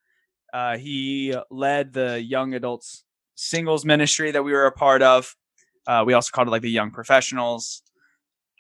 uh, 0.53 0.79
he 0.79 1.35
led 1.51 1.93
the 1.93 2.23
young 2.23 2.55
adults 2.55 3.05
singles 3.35 3.85
ministry 3.85 4.31
that 4.31 4.43
we 4.43 4.53
were 4.53 4.67
a 4.67 4.73
part 4.73 5.03
of. 5.03 5.37
Uh, 5.87 6.05
we 6.07 6.13
also 6.15 6.31
called 6.33 6.49
it 6.49 6.51
like 6.51 6.63
the 6.63 6.71
young 6.71 6.91
professionals. 6.91 7.83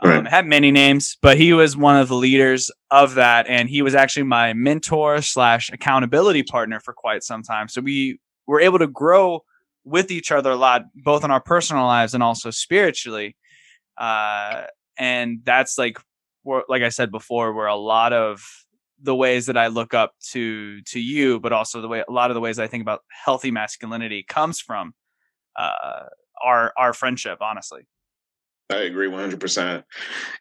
Um, 0.02 0.11
Right. 0.11 0.26
had 0.26 0.47
many 0.47 0.73
names, 0.73 1.16
but 1.23 1.37
he 1.37 1.52
was 1.52 1.76
one 1.76 1.97
of 1.97 2.09
the 2.09 2.16
leaders 2.16 2.71
of 2.90 3.14
that, 3.14 3.47
and 3.47 3.71
he 3.71 3.81
was 3.81 3.95
actually 3.95 4.25
my 4.25 4.52
mentor 4.52 5.23
slash 5.23 5.71
accountability 5.71 6.43
partner 6.43 6.81
for 6.81 6.93
quite 6.93 7.23
some 7.23 7.43
time. 7.45 7.69
So 7.69 7.81
we 7.81 8.19
were 8.47 8.61
able 8.61 8.81
to 8.81 8.88
grow 8.88 9.45
with 9.85 10.11
each 10.11 10.33
other 10.33 10.50
a 10.50 10.57
lot, 10.57 10.87
both 10.97 11.25
in 11.25 11.31
our 11.31 11.40
personal 11.40 11.85
lives 11.85 12.12
and 12.12 12.23
also 12.23 12.50
spiritually. 12.50 13.37
Uh, 13.97 14.64
and 14.99 15.40
that's 15.45 15.78
like, 15.78 15.99
like 16.45 16.83
I 16.83 16.88
said 16.88 17.11
before, 17.12 17.52
where 17.52 17.69
a 17.69 17.76
lot 17.76 18.12
of 18.12 18.45
the 19.00 19.14
ways 19.14 19.47
that 19.47 19.57
I 19.57 19.69
look 19.69 19.95
up 19.95 20.14
to 20.33 20.81
to 20.83 21.00
you, 21.00 21.38
but 21.38 21.52
also 21.52 21.81
the 21.81 21.88
way 21.88 22.02
a 22.07 22.12
lot 22.12 22.31
of 22.31 22.35
the 22.35 22.40
ways 22.40 22.59
I 22.59 22.66
think 22.66 22.83
about 22.83 23.02
healthy 23.25 23.50
masculinity 23.50 24.25
comes 24.26 24.61
from 24.61 24.95
uh, 25.57 26.07
our 26.45 26.73
our 26.77 26.93
friendship. 26.93 27.39
Honestly, 27.41 27.87
I 28.71 28.83
agree 28.83 29.09
100%. 29.09 29.83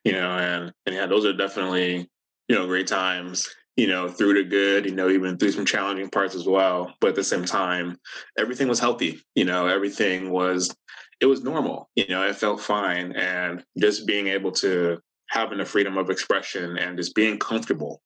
You 0.03 0.13
know, 0.13 0.31
and, 0.31 0.71
and 0.85 0.95
yeah, 0.95 1.05
those 1.05 1.25
are 1.25 1.33
definitely, 1.33 2.09
you 2.47 2.55
know, 2.55 2.67
great 2.67 2.87
times, 2.87 3.49
you 3.75 3.87
know, 3.87 4.07
through 4.07 4.35
the 4.35 4.43
good, 4.43 4.85
you 4.85 4.95
know, 4.95 5.09
even 5.09 5.37
through 5.37 5.51
some 5.51 5.65
challenging 5.65 6.09
parts 6.09 6.35
as 6.35 6.45
well. 6.45 6.93
But 7.01 7.09
at 7.09 7.15
the 7.15 7.23
same 7.23 7.45
time, 7.45 7.97
everything 8.37 8.67
was 8.67 8.79
healthy, 8.79 9.21
you 9.35 9.45
know, 9.45 9.67
everything 9.67 10.29
was, 10.29 10.73
it 11.19 11.25
was 11.25 11.43
normal, 11.43 11.89
you 11.95 12.07
know, 12.07 12.23
it 12.23 12.35
felt 12.35 12.61
fine. 12.61 13.13
And 13.13 13.63
just 13.77 14.05
being 14.05 14.27
able 14.27 14.51
to 14.53 14.99
having 15.29 15.57
the 15.57 15.65
freedom 15.65 15.97
of 15.97 16.09
expression 16.09 16.77
and 16.77 16.97
just 16.97 17.15
being 17.15 17.39
comfortable, 17.39 18.01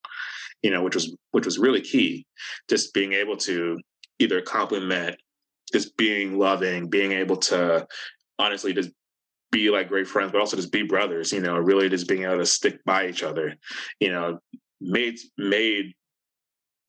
you 0.61 0.71
know, 0.71 0.81
which 0.83 0.95
was, 0.95 1.15
which 1.31 1.45
was 1.45 1.59
really 1.59 1.81
key. 1.81 2.25
Just 2.69 2.93
being 2.93 3.13
able 3.13 3.37
to 3.37 3.77
either 4.19 4.41
compliment, 4.41 5.17
just 5.71 5.97
being 5.97 6.37
loving, 6.37 6.89
being 6.89 7.11
able 7.11 7.37
to 7.37 7.87
honestly 8.39 8.73
just 8.73 8.91
be 9.51 9.69
like 9.69 9.89
great 9.89 10.07
friends, 10.07 10.31
but 10.31 10.41
also 10.41 10.57
just 10.57 10.71
be 10.71 10.83
brothers, 10.83 11.31
you 11.31 11.39
know, 11.39 11.57
really 11.57 11.89
just 11.89 12.07
being 12.07 12.23
able 12.23 12.37
to 12.37 12.45
stick 12.45 12.83
by 12.85 13.07
each 13.07 13.23
other, 13.23 13.55
you 13.99 14.11
know, 14.11 14.39
made 14.79 15.17
made 15.37 15.93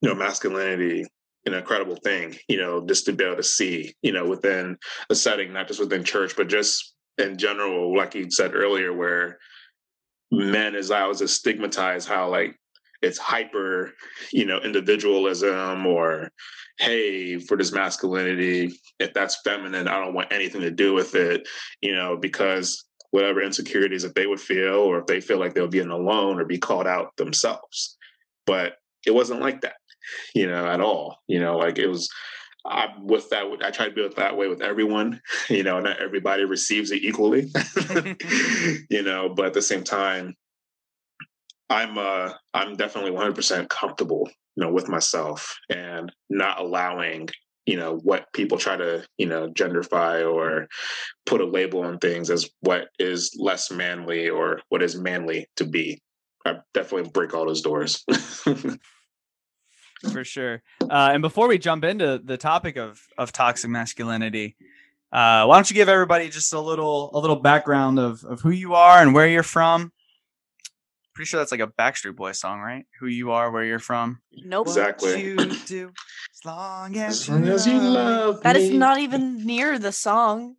you 0.02 0.08
know 0.08 0.14
masculinity 0.14 1.06
an 1.46 1.54
incredible 1.54 1.96
thing, 1.96 2.36
you 2.48 2.58
know, 2.58 2.86
just 2.86 3.06
to 3.06 3.12
be 3.12 3.24
able 3.24 3.36
to 3.36 3.42
see, 3.42 3.94
you 4.02 4.12
know, 4.12 4.26
within 4.26 4.76
a 5.10 5.14
setting, 5.14 5.52
not 5.52 5.66
just 5.66 5.80
within 5.80 6.04
church, 6.04 6.36
but 6.36 6.48
just 6.48 6.94
in 7.16 7.38
general, 7.38 7.96
like 7.96 8.14
you 8.14 8.30
said 8.30 8.54
earlier, 8.54 8.92
where 8.92 9.38
men 10.30 10.74
is 10.74 10.90
I 10.90 11.06
was 11.06 11.20
just 11.20 11.36
stigmatized 11.36 12.08
how 12.08 12.28
like 12.28 12.56
it's 13.02 13.18
hyper, 13.18 13.92
you 14.32 14.44
know, 14.44 14.58
individualism 14.58 15.86
or 15.86 16.30
hey, 16.78 17.38
for 17.38 17.56
this 17.56 17.72
masculinity, 17.72 18.72
if 19.00 19.12
that's 19.12 19.40
feminine, 19.42 19.88
I 19.88 19.98
don't 19.98 20.14
want 20.14 20.32
anything 20.32 20.60
to 20.60 20.70
do 20.70 20.94
with 20.94 21.14
it, 21.14 21.48
you 21.80 21.94
know, 21.94 22.16
because 22.16 22.84
whatever 23.10 23.42
insecurities 23.42 24.02
that 24.02 24.14
they 24.14 24.26
would 24.26 24.40
feel 24.40 24.76
or 24.76 24.98
if 24.98 25.06
they 25.06 25.20
feel 25.20 25.38
like 25.38 25.54
they'll 25.54 25.66
be 25.66 25.80
in 25.80 25.90
alone 25.90 26.38
or 26.38 26.44
be 26.44 26.58
called 26.58 26.86
out 26.86 27.16
themselves. 27.16 27.96
But 28.46 28.74
it 29.06 29.12
wasn't 29.12 29.40
like 29.40 29.62
that, 29.62 29.76
you 30.34 30.46
know, 30.46 30.66
at 30.66 30.80
all. 30.80 31.18
You 31.26 31.40
know, 31.40 31.56
like 31.56 31.78
it 31.78 31.88
was 31.88 32.08
I 32.66 32.88
with 33.00 33.30
that 33.30 33.44
I 33.64 33.70
try 33.70 33.88
to 33.88 33.94
be 33.94 34.06
that 34.16 34.36
way 34.36 34.48
with 34.48 34.62
everyone. 34.62 35.20
You 35.48 35.62
know, 35.62 35.80
not 35.80 36.00
everybody 36.00 36.44
receives 36.44 36.90
it 36.90 37.02
equally. 37.02 37.50
you 38.90 39.02
know, 39.02 39.30
but 39.30 39.46
at 39.46 39.54
the 39.54 39.62
same 39.62 39.82
time, 39.82 40.36
I'm 41.70 41.98
uh 41.98 42.32
I'm 42.54 42.76
definitely 42.76 43.12
100% 43.12 43.68
comfortable, 43.68 44.28
you 44.56 44.64
know, 44.64 44.72
with 44.72 44.88
myself 44.88 45.56
and 45.68 46.10
not 46.30 46.60
allowing 46.60 47.28
you 47.66 47.76
know 47.76 47.98
what 48.02 48.32
people 48.32 48.56
try 48.56 48.76
to 48.76 49.04
you 49.18 49.26
know 49.26 49.48
genderify 49.48 50.26
or 50.26 50.68
put 51.26 51.42
a 51.42 51.44
label 51.44 51.80
on 51.80 51.98
things 51.98 52.30
as 52.30 52.48
what 52.60 52.88
is 52.98 53.36
less 53.38 53.70
manly 53.70 54.30
or 54.30 54.62
what 54.70 54.82
is 54.82 54.96
manly 54.96 55.46
to 55.56 55.64
be. 55.66 56.00
I 56.46 56.56
definitely 56.72 57.10
break 57.10 57.34
all 57.34 57.46
those 57.46 57.62
doors. 57.62 58.04
For 60.12 60.22
sure. 60.24 60.62
Uh, 60.80 61.10
and 61.12 61.20
before 61.22 61.48
we 61.48 61.58
jump 61.58 61.84
into 61.84 62.20
the 62.24 62.38
topic 62.38 62.76
of 62.76 63.02
of 63.18 63.32
toxic 63.32 63.68
masculinity 63.68 64.56
uh, 65.10 65.46
why 65.46 65.56
don't 65.56 65.70
you 65.70 65.74
give 65.74 65.88
everybody 65.88 66.28
just 66.28 66.52
a 66.52 66.60
little 66.60 67.10
a 67.14 67.18
little 67.18 67.36
background 67.36 67.98
of 67.98 68.22
of 68.24 68.40
who 68.40 68.50
you 68.50 68.74
are 68.74 69.00
and 69.00 69.14
where 69.14 69.26
you're 69.26 69.42
from 69.42 69.90
pretty 71.18 71.30
sure 71.30 71.40
that's 71.40 71.50
like 71.50 71.58
a 71.60 71.66
Backstreet 71.66 72.14
Boy 72.14 72.30
song, 72.30 72.60
right? 72.60 72.86
Who 73.00 73.08
you 73.08 73.32
are, 73.32 73.50
where 73.50 73.64
you're 73.64 73.80
from. 73.80 74.20
Nope. 74.44 74.68
Exactly. 74.68 75.34
What 75.34 75.48
you 75.48 75.56
do 75.66 75.90
as 76.32 76.44
long 76.44 76.96
as, 76.96 77.22
as, 77.22 77.28
long 77.28 77.48
as 77.48 77.66
you 77.66 77.80
love 77.80 78.40
That 78.44 78.54
is 78.54 78.70
me, 78.70 78.78
not 78.78 79.00
even 79.00 79.44
near 79.44 79.80
the 79.80 79.90
song. 79.90 80.54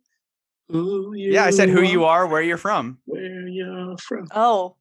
who 0.68 1.14
you 1.14 1.32
Yeah, 1.32 1.44
I 1.46 1.50
said 1.50 1.70
who 1.70 1.80
you 1.80 2.04
are, 2.04 2.26
where 2.26 2.42
you're 2.42 2.58
from. 2.58 2.98
where 3.06 3.48
you're 3.48 3.96
from 3.96 4.28
Oh, 4.34 4.76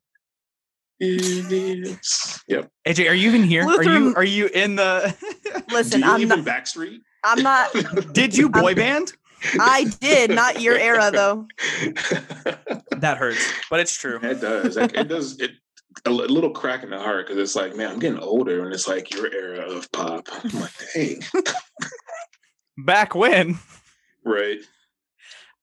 it 0.99 1.49
is 1.49 2.43
yep 2.49 2.69
AJ, 2.85 3.09
are 3.09 3.13
you 3.13 3.29
even 3.29 3.43
here? 3.45 3.63
Are 3.63 3.81
you 3.81 4.13
are 4.17 4.23
you 4.25 4.47
in 4.47 4.75
the 4.75 5.15
listen, 5.71 6.01
Do 6.01 6.07
you 6.07 6.13
I'm 6.13 6.21
even 6.21 6.43
not. 6.43 6.45
backstreet 6.45 6.99
I'm 7.23 7.41
not. 7.41 7.73
Did 8.13 8.35
you 8.35 8.49
boy 8.49 8.75
band? 8.75 9.13
I 9.57 9.85
did 10.01 10.31
not 10.31 10.59
your 10.61 10.75
era 10.75 11.09
though. 11.11 11.47
That 12.97 13.15
hurts, 13.17 13.53
but 13.69 13.79
it's 13.79 13.93
true. 13.97 14.19
It 14.21 14.41
does. 14.41 14.75
It 14.75 15.07
does. 15.07 15.39
It 15.39 15.51
a 16.05 16.09
little 16.09 16.51
crack 16.51 16.83
in 16.83 16.89
the 16.89 16.99
heart 16.99 17.27
because 17.27 17.41
it's 17.41 17.55
like, 17.55 17.75
man, 17.75 17.91
I'm 17.91 17.99
getting 17.99 18.19
older, 18.19 18.63
and 18.63 18.73
it's 18.73 18.87
like 18.87 19.13
your 19.13 19.31
era 19.33 19.69
of 19.69 19.91
pop. 19.91 20.27
I'm 20.31 20.59
like, 20.59 20.71
dang, 20.93 21.21
Back 22.85 23.15
when? 23.15 23.59
right, 24.25 24.59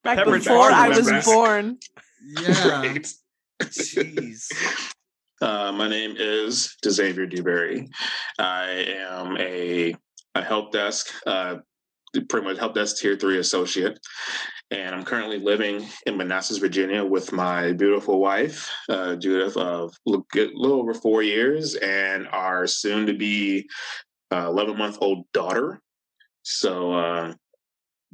Back 0.05 0.19
Pepper 0.19 0.33
before 0.39 0.71
I 0.71 0.89
was 0.89 1.07
back. 1.09 1.25
born. 1.25 1.79
right. 2.47 3.07
Jeez. 3.63 4.47
Uh, 5.43 5.71
my 5.71 5.87
name 5.87 6.15
is 6.19 6.75
Xavier 6.83 7.27
Dewberry. 7.27 7.87
I 8.39 8.87
am 8.97 9.37
a 9.37 9.95
a 10.35 10.43
help 10.43 10.73
desk, 10.73 11.09
uh, 11.27 11.57
pretty 12.29 12.47
much 12.47 12.59
help 12.59 12.75
desk 12.75 12.97
tier 12.99 13.17
three 13.17 13.39
associate, 13.39 13.99
and 14.71 14.95
I'm 14.95 15.05
currently 15.05 15.39
living 15.39 15.87
in 16.07 16.17
Manassas, 16.17 16.59
Virginia, 16.59 17.05
with 17.05 17.33
my 17.33 17.73
beautiful 17.73 18.21
wife, 18.21 18.71
uh, 18.89 19.17
Judith, 19.17 19.57
of 19.57 19.95
a 20.07 20.11
little 20.35 20.81
over 20.81 20.95
four 20.95 21.23
years, 21.23 21.75
and 21.77 22.27
our 22.29 22.67
soon 22.67 23.07
to 23.07 23.15
be 23.15 23.69
11 24.33 24.77
month 24.77 24.99
old 25.01 25.25
daughter. 25.33 25.81
So. 26.43 26.93
Uh, 26.93 27.35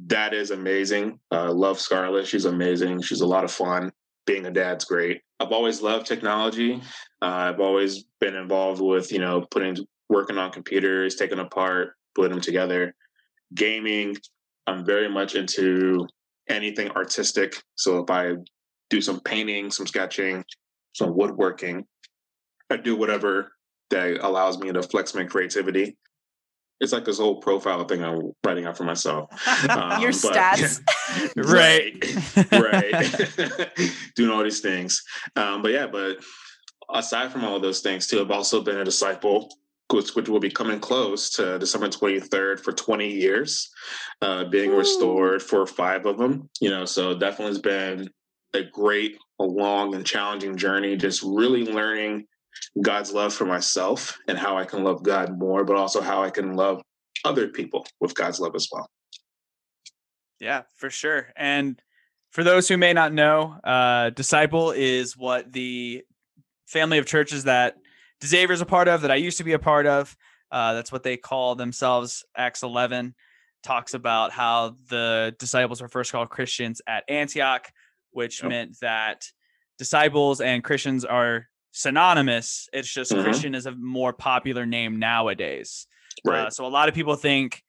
that 0.07 0.33
is 0.33 0.51
amazing. 0.51 1.19
Uh, 1.31 1.51
love 1.51 1.79
Scarlett. 1.79 2.27
She's 2.27 2.45
amazing. 2.45 3.01
She's 3.01 3.21
a 3.21 3.27
lot 3.27 3.43
of 3.43 3.51
fun. 3.51 3.91
Being 4.25 4.45
a 4.45 4.51
dad's 4.51 4.85
great. 4.85 5.21
I've 5.39 5.51
always 5.51 5.81
loved 5.81 6.05
technology. 6.05 6.81
Uh, 7.21 7.25
I've 7.25 7.59
always 7.59 8.05
been 8.21 8.35
involved 8.35 8.81
with, 8.81 9.11
you 9.11 9.19
know, 9.19 9.45
putting, 9.51 9.77
working 10.09 10.37
on 10.37 10.51
computers, 10.51 11.15
taking 11.15 11.39
apart, 11.39 11.95
putting 12.15 12.31
them 12.31 12.41
together. 12.41 12.95
Gaming. 13.53 14.17
I'm 14.67 14.85
very 14.85 15.09
much 15.09 15.35
into 15.35 16.07
anything 16.49 16.89
artistic. 16.91 17.61
So 17.75 17.99
if 17.99 18.09
I 18.09 18.33
do 18.89 19.01
some 19.01 19.19
painting, 19.21 19.71
some 19.71 19.87
sketching, 19.87 20.43
some 20.93 21.15
woodworking, 21.15 21.85
I 22.69 22.77
do 22.77 22.95
whatever 22.95 23.51
that 23.89 24.19
allows 24.25 24.57
me 24.57 24.71
to 24.71 24.81
flex 24.83 25.13
my 25.13 25.23
creativity. 25.25 25.97
It's 26.79 26.91
like 26.91 27.05
this 27.05 27.19
whole 27.19 27.39
profile 27.39 27.85
thing 27.85 28.03
I'm 28.03 28.31
writing 28.45 28.65
out 28.65 28.77
for 28.77 28.83
myself. 28.83 29.29
Um, 29.69 30.01
Your 30.01 30.11
but- 30.11 30.33
stats. 30.33 30.81
right, 31.37 31.95
right. 32.51 33.91
Doing 34.15 34.29
all 34.31 34.43
these 34.43 34.59
things. 34.59 35.01
Um, 35.35 35.61
but 35.61 35.71
yeah, 35.71 35.87
but 35.87 36.17
aside 36.93 37.31
from 37.31 37.45
all 37.45 37.55
of 37.55 37.61
those 37.61 37.79
things 37.81 38.07
too, 38.07 38.19
I've 38.21 38.31
also 38.31 38.61
been 38.61 38.77
a 38.77 38.83
disciple, 38.83 39.49
which, 39.91 40.15
which 40.15 40.29
will 40.29 40.39
be 40.39 40.49
coming 40.49 40.79
close 40.79 41.29
to 41.31 41.59
December 41.59 41.87
23rd 41.87 42.59
for 42.59 42.71
20 42.71 43.09
years, 43.09 43.69
uh, 44.21 44.45
being 44.45 44.71
Ooh. 44.71 44.77
restored 44.77 45.41
for 45.41 45.65
five 45.65 46.05
of 46.05 46.17
them. 46.17 46.49
You 46.59 46.69
know, 46.69 46.85
so 46.85 47.13
definitely 47.13 47.53
has 47.53 47.59
been 47.59 48.09
a 48.53 48.63
great, 48.63 49.17
a 49.39 49.43
long 49.43 49.95
and 49.95 50.05
challenging 50.05 50.57
journey, 50.57 50.95
just 50.95 51.23
really 51.23 51.65
learning 51.65 52.25
God's 52.81 53.11
love 53.11 53.33
for 53.33 53.45
myself 53.45 54.17
and 54.27 54.37
how 54.37 54.57
I 54.57 54.65
can 54.65 54.83
love 54.83 55.03
God 55.03 55.37
more, 55.37 55.63
but 55.63 55.75
also 55.75 56.01
how 56.01 56.23
I 56.23 56.29
can 56.29 56.55
love 56.55 56.81
other 57.25 57.47
people 57.47 57.85
with 57.99 58.15
God's 58.15 58.39
love 58.39 58.55
as 58.55 58.67
well. 58.71 58.89
Yeah, 60.39 60.63
for 60.75 60.89
sure. 60.89 61.31
And 61.35 61.81
for 62.31 62.43
those 62.43 62.67
who 62.67 62.77
may 62.77 62.93
not 62.93 63.13
know, 63.13 63.55
uh, 63.63 64.09
Disciple 64.09 64.71
is 64.71 65.15
what 65.15 65.53
the 65.53 66.03
family 66.67 66.97
of 66.97 67.05
churches 67.05 67.43
that 67.45 67.77
Xavier's 68.23 68.61
a 68.61 68.65
part 68.65 68.87
of, 68.87 69.01
that 69.01 69.11
I 69.11 69.15
used 69.15 69.37
to 69.39 69.43
be 69.43 69.53
a 69.53 69.59
part 69.59 69.85
of. 69.85 70.15
Uh, 70.51 70.73
that's 70.73 70.91
what 70.91 71.03
they 71.03 71.17
call 71.17 71.55
themselves. 71.55 72.23
Acts 72.37 72.63
11 72.63 73.15
talks 73.63 73.93
about 73.93 74.31
how 74.31 74.75
the 74.89 75.35
disciples 75.39 75.81
were 75.81 75.87
first 75.87 76.11
called 76.11 76.29
Christians 76.29 76.81
at 76.87 77.03
Antioch, 77.09 77.71
which 78.11 78.43
meant 78.43 78.77
that 78.81 79.25
disciples 79.77 80.41
and 80.41 80.63
Christians 80.63 81.05
are 81.05 81.47
synonymous. 81.71 82.69
It's 82.71 82.91
just 82.91 83.11
Mhm. 83.11 83.23
Christian 83.23 83.55
is 83.55 83.65
a 83.65 83.71
more 83.71 84.13
popular 84.13 84.65
name 84.65 84.99
nowadays. 84.99 85.87
Right. 86.23 86.47
Uh, 86.47 86.49
so 86.51 86.65
a 86.65 86.67
lot 86.67 86.87
of 86.89 86.93
people 86.95 87.15
think, 87.15 87.63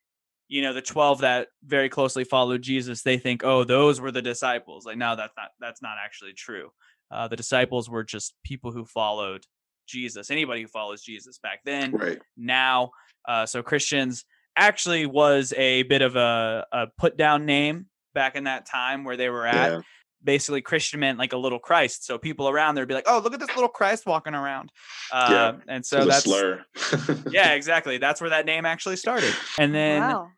you 0.49 0.61
know, 0.61 0.75
the 0.75 0.83
12 0.83 1.21
that 1.21 1.49
very 1.65 1.89
closely 1.89 2.25
followed 2.25 2.61
Jesus, 2.61 3.03
they 3.03 3.17
think, 3.17 3.43
oh, 3.45 3.65
those 3.65 4.01
were 4.01 4.11
the 4.13 4.21
disciples. 4.21 4.85
Like, 4.85 4.99
no, 4.99 5.17
that's 5.17 5.33
not 5.37 5.51
that's 5.59 5.81
not 5.81 5.97
actually 6.05 6.35
true. 6.35 6.71
Uh, 7.11 7.29
the 7.29 7.37
disciples 7.37 7.89
were 7.89 8.05
just 8.05 8.35
people 8.45 8.73
who 8.73 8.85
followed 8.85 9.47
Jesus. 9.87 10.31
Anybody 10.31 10.63
who 10.63 10.69
follows 10.69 11.03
Jesus 11.03 11.39
back 11.39 11.61
then, 11.65 11.93
right. 11.93 12.19
now. 12.37 12.91
Uh, 13.27 13.47
so 13.47 13.63
Christians 13.63 14.25
actually 14.57 15.07
was 15.07 15.53
a 15.57 15.83
bit 15.85 16.03
of 16.03 16.17
a, 16.17 16.67
a 16.73 16.87
put 16.99 17.17
down 17.17 17.47
name 17.47 17.87
back 18.15 18.37
in 18.37 18.45
that 18.45 18.67
time 18.67 19.05
where 19.05 19.17
they 19.17 19.29
were 19.29 19.47
at. 19.47 19.73
Yeah. 19.73 19.81
Basically, 20.23 20.63
Christian 20.63 21.01
meant 21.01 21.19
like 21.19 21.35
a 21.35 21.37
little 21.37 21.59
Christ. 21.59 22.07
So 22.07 22.17
people 22.17 22.49
around 22.49 22.75
there 22.75 22.83
would 22.83 22.89
be 22.89 22.95
like, 22.95 23.05
oh, 23.07 23.21
look 23.23 23.35
at 23.35 23.41
this 23.41 23.55
little 23.55 23.69
Christ 23.69 24.07
walking 24.07 24.35
around. 24.35 24.71
Uh, 25.13 25.29
Yeah, 25.31 25.53
And 25.69 25.85
so 25.85 26.01
So 26.01 26.07
that's 26.07 26.25
slur. 26.25 26.65
yeah, 27.31 27.53
exactly. 27.55 27.99
That's 27.99 28.21
where 28.23 28.31
that 28.31 28.47
name 28.47 28.65
actually 28.65 28.97
started. 28.97 29.35
And 29.59 29.75
then 29.75 30.01
wow. 30.01 30.31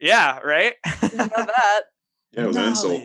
yeah, 0.00 0.38
right. 0.40 0.74
Didn't 1.00 1.18
know 1.18 1.28
that. 1.36 1.82
Yeah, 2.32 2.44
it 2.44 2.46
was 2.48 2.56
an 2.56 2.64
insult. 2.66 3.02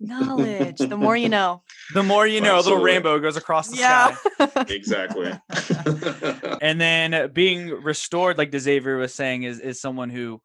Knowledge. 0.00 0.78
The 0.92 0.96
more 0.96 1.16
you 1.16 1.28
know. 1.28 1.62
the 1.94 2.02
more 2.02 2.26
you 2.26 2.40
know, 2.40 2.56
a 2.56 2.60
little 2.62 2.82
rainbow 2.82 3.18
goes 3.18 3.36
across 3.36 3.68
the 3.68 3.76
Yeah. 3.78 4.14
sky. 4.14 4.64
exactly. 4.68 5.32
And 6.60 6.80
then 6.80 7.30
being 7.32 7.70
restored, 7.70 8.38
like 8.38 8.54
Xavier 8.56 8.96
was 8.98 9.14
saying, 9.14 9.42
is 9.44 9.58
is 9.60 9.80
someone 9.80 10.10
who 10.10 10.40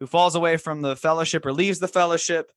who 0.00 0.06
falls 0.06 0.34
away 0.34 0.56
from 0.56 0.80
the 0.82 0.96
fellowship 0.96 1.44
or 1.44 1.52
leaves 1.52 1.78
the 1.78 1.88
fellowship, 1.88 2.50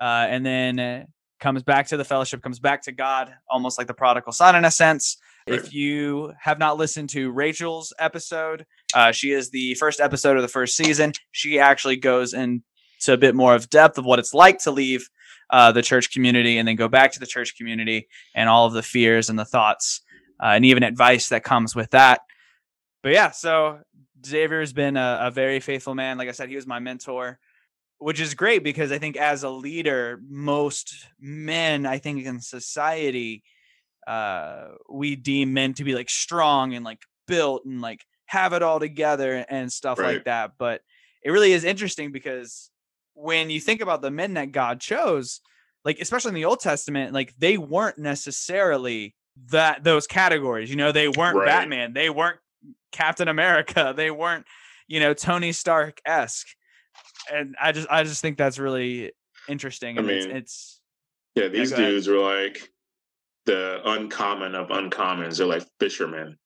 uh, 0.00 0.26
and 0.28 0.44
then 0.44 0.78
uh, 0.78 1.04
comes 1.40 1.62
back 1.62 1.88
to 1.88 1.96
the 1.96 2.04
fellowship, 2.04 2.42
comes 2.42 2.58
back 2.60 2.82
to 2.82 2.92
God, 2.92 3.32
almost 3.48 3.78
like 3.78 3.86
the 3.86 3.94
prodigal 3.94 4.32
son 4.32 4.54
in 4.56 4.64
a 4.64 4.70
sense. 4.70 5.16
If 5.46 5.72
you 5.72 6.32
have 6.38 6.58
not 6.60 6.76
listened 6.76 7.08
to 7.10 7.30
Rachel's 7.32 7.92
episode, 7.98 8.66
uh, 8.94 9.10
she 9.10 9.32
is 9.32 9.50
the 9.50 9.74
first 9.74 9.98
episode 9.98 10.36
of 10.36 10.42
the 10.42 10.48
first 10.48 10.76
season. 10.76 11.12
She 11.32 11.58
actually 11.58 11.96
goes 11.96 12.34
into 13.00 13.12
a 13.12 13.16
bit 13.16 13.34
more 13.34 13.54
of 13.54 13.70
depth 13.70 13.98
of 13.98 14.04
what 14.04 14.18
it's 14.18 14.34
like 14.34 14.58
to 14.60 14.70
leave 14.70 15.08
uh, 15.50 15.72
the 15.72 15.82
church 15.82 16.12
community 16.12 16.58
and 16.58 16.68
then 16.68 16.76
go 16.76 16.88
back 16.88 17.12
to 17.12 17.20
the 17.20 17.26
church 17.26 17.56
community 17.56 18.08
and 18.34 18.48
all 18.48 18.66
of 18.66 18.72
the 18.72 18.82
fears 18.82 19.28
and 19.28 19.38
the 19.38 19.44
thoughts 19.44 20.02
uh, 20.42 20.46
and 20.48 20.64
even 20.64 20.82
advice 20.82 21.28
that 21.28 21.42
comes 21.44 21.74
with 21.74 21.90
that. 21.90 22.20
But 23.02 23.12
yeah, 23.12 23.30
so 23.30 23.80
Xavier 24.24 24.60
has 24.60 24.72
been 24.72 24.96
a, 24.96 25.18
a 25.22 25.30
very 25.30 25.60
faithful 25.60 25.94
man. 25.94 26.18
Like 26.18 26.28
I 26.28 26.32
said, 26.32 26.48
he 26.50 26.56
was 26.56 26.66
my 26.66 26.78
mentor, 26.78 27.38
which 27.98 28.20
is 28.20 28.34
great 28.34 28.62
because 28.62 28.92
I 28.92 28.98
think 28.98 29.16
as 29.16 29.42
a 29.42 29.50
leader, 29.50 30.20
most 30.28 30.94
men, 31.18 31.86
I 31.86 31.98
think 31.98 32.24
in 32.24 32.40
society, 32.40 33.42
uh, 34.06 34.68
we 34.88 35.16
deem 35.16 35.52
men 35.52 35.74
to 35.74 35.84
be 35.84 35.94
like 35.94 36.10
strong 36.10 36.74
and 36.74 36.84
like 36.84 37.00
built 37.26 37.64
and 37.64 37.80
like 37.80 38.04
have 38.26 38.52
it 38.52 38.62
all 38.62 38.78
together 38.80 39.44
and 39.48 39.72
stuff 39.72 39.98
Right. 39.98 40.14
like 40.16 40.24
that. 40.24 40.52
But 40.58 40.82
it 41.22 41.30
really 41.30 41.52
is 41.52 41.64
interesting 41.64 42.12
because 42.12 42.69
when 43.20 43.50
you 43.50 43.60
think 43.60 43.80
about 43.80 44.02
the 44.02 44.10
men 44.10 44.34
that 44.34 44.52
God 44.52 44.80
chose, 44.80 45.40
like 45.84 45.98
especially 46.00 46.30
in 46.30 46.34
the 46.34 46.44
Old 46.44 46.60
Testament, 46.60 47.12
like 47.12 47.34
they 47.38 47.58
weren't 47.58 47.98
necessarily 47.98 49.14
that 49.50 49.84
those 49.84 50.06
categories. 50.06 50.70
You 50.70 50.76
know, 50.76 50.92
they 50.92 51.08
weren't 51.08 51.36
Right. 51.36 51.46
Batman, 51.46 51.92
they 51.92 52.10
weren't 52.10 52.38
Captain 52.92 53.28
America, 53.28 53.94
they 53.96 54.10
weren't, 54.10 54.46
you 54.88 55.00
know, 55.00 55.14
Tony 55.14 55.52
Stark 55.52 56.00
esque. 56.04 56.48
And 57.32 57.54
I 57.60 57.72
just 57.72 57.88
I 57.90 58.02
just 58.02 58.20
think 58.22 58.36
that's 58.38 58.58
really 58.58 59.12
interesting. 59.48 59.96
I 59.98 60.00
And 60.02 60.10
it's, 60.10 60.26
mean, 60.26 60.36
it's 60.36 60.80
Yeah, 61.34 61.48
these 61.48 61.72
ahead. 61.72 61.86
dudes 61.86 62.08
were 62.08 62.18
like 62.18 62.68
the 63.46 63.80
uncommon 63.84 64.54
of 64.54 64.68
uncommons. 64.68 65.38
They're 65.38 65.46
like 65.46 65.66
fishermen. 65.78 66.36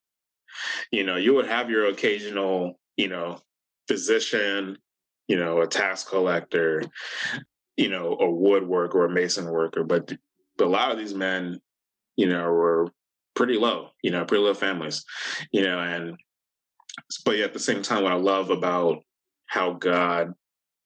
You 0.93 1.05
know, 1.05 1.17
you 1.17 1.35
would 1.35 1.47
have 1.47 1.69
your 1.71 1.87
occasional, 1.87 2.79
you 2.97 3.09
know, 3.09 3.41
physician, 3.89 4.79
you 5.29 5.37
know, 5.37 5.61
a 5.61 5.67
tax 5.67 6.05
collector, 6.05 6.83
you 7.77 7.89
know, 7.89 8.13
a 8.15 8.27
woodworker 8.27 8.95
or 8.95 9.07
a 9.07 9.11
mason 9.11 9.47
worker, 9.47 9.85
but 9.85 10.13
but 10.57 10.67
a 10.67 10.71
lot 10.71 10.93
of 10.93 10.99
these 10.99 11.15
men, 11.15 11.61
you 12.17 12.29
know, 12.29 12.45
were 12.45 12.89
pretty 13.35 13.59
low, 13.59 13.89
you 14.03 14.11
know, 14.11 14.25
pretty 14.25 14.45
low 14.45 14.55
families, 14.55 15.05
you 15.51 15.63
know, 15.63 15.79
and 15.79 16.17
but 17.25 17.39
at 17.41 17.53
the 17.53 17.59
same 17.59 17.83
time, 17.83 18.03
what 18.03 18.13
I 18.13 18.17
love 18.17 18.51
about 18.51 19.03
how 19.47 19.73
God, 19.73 20.33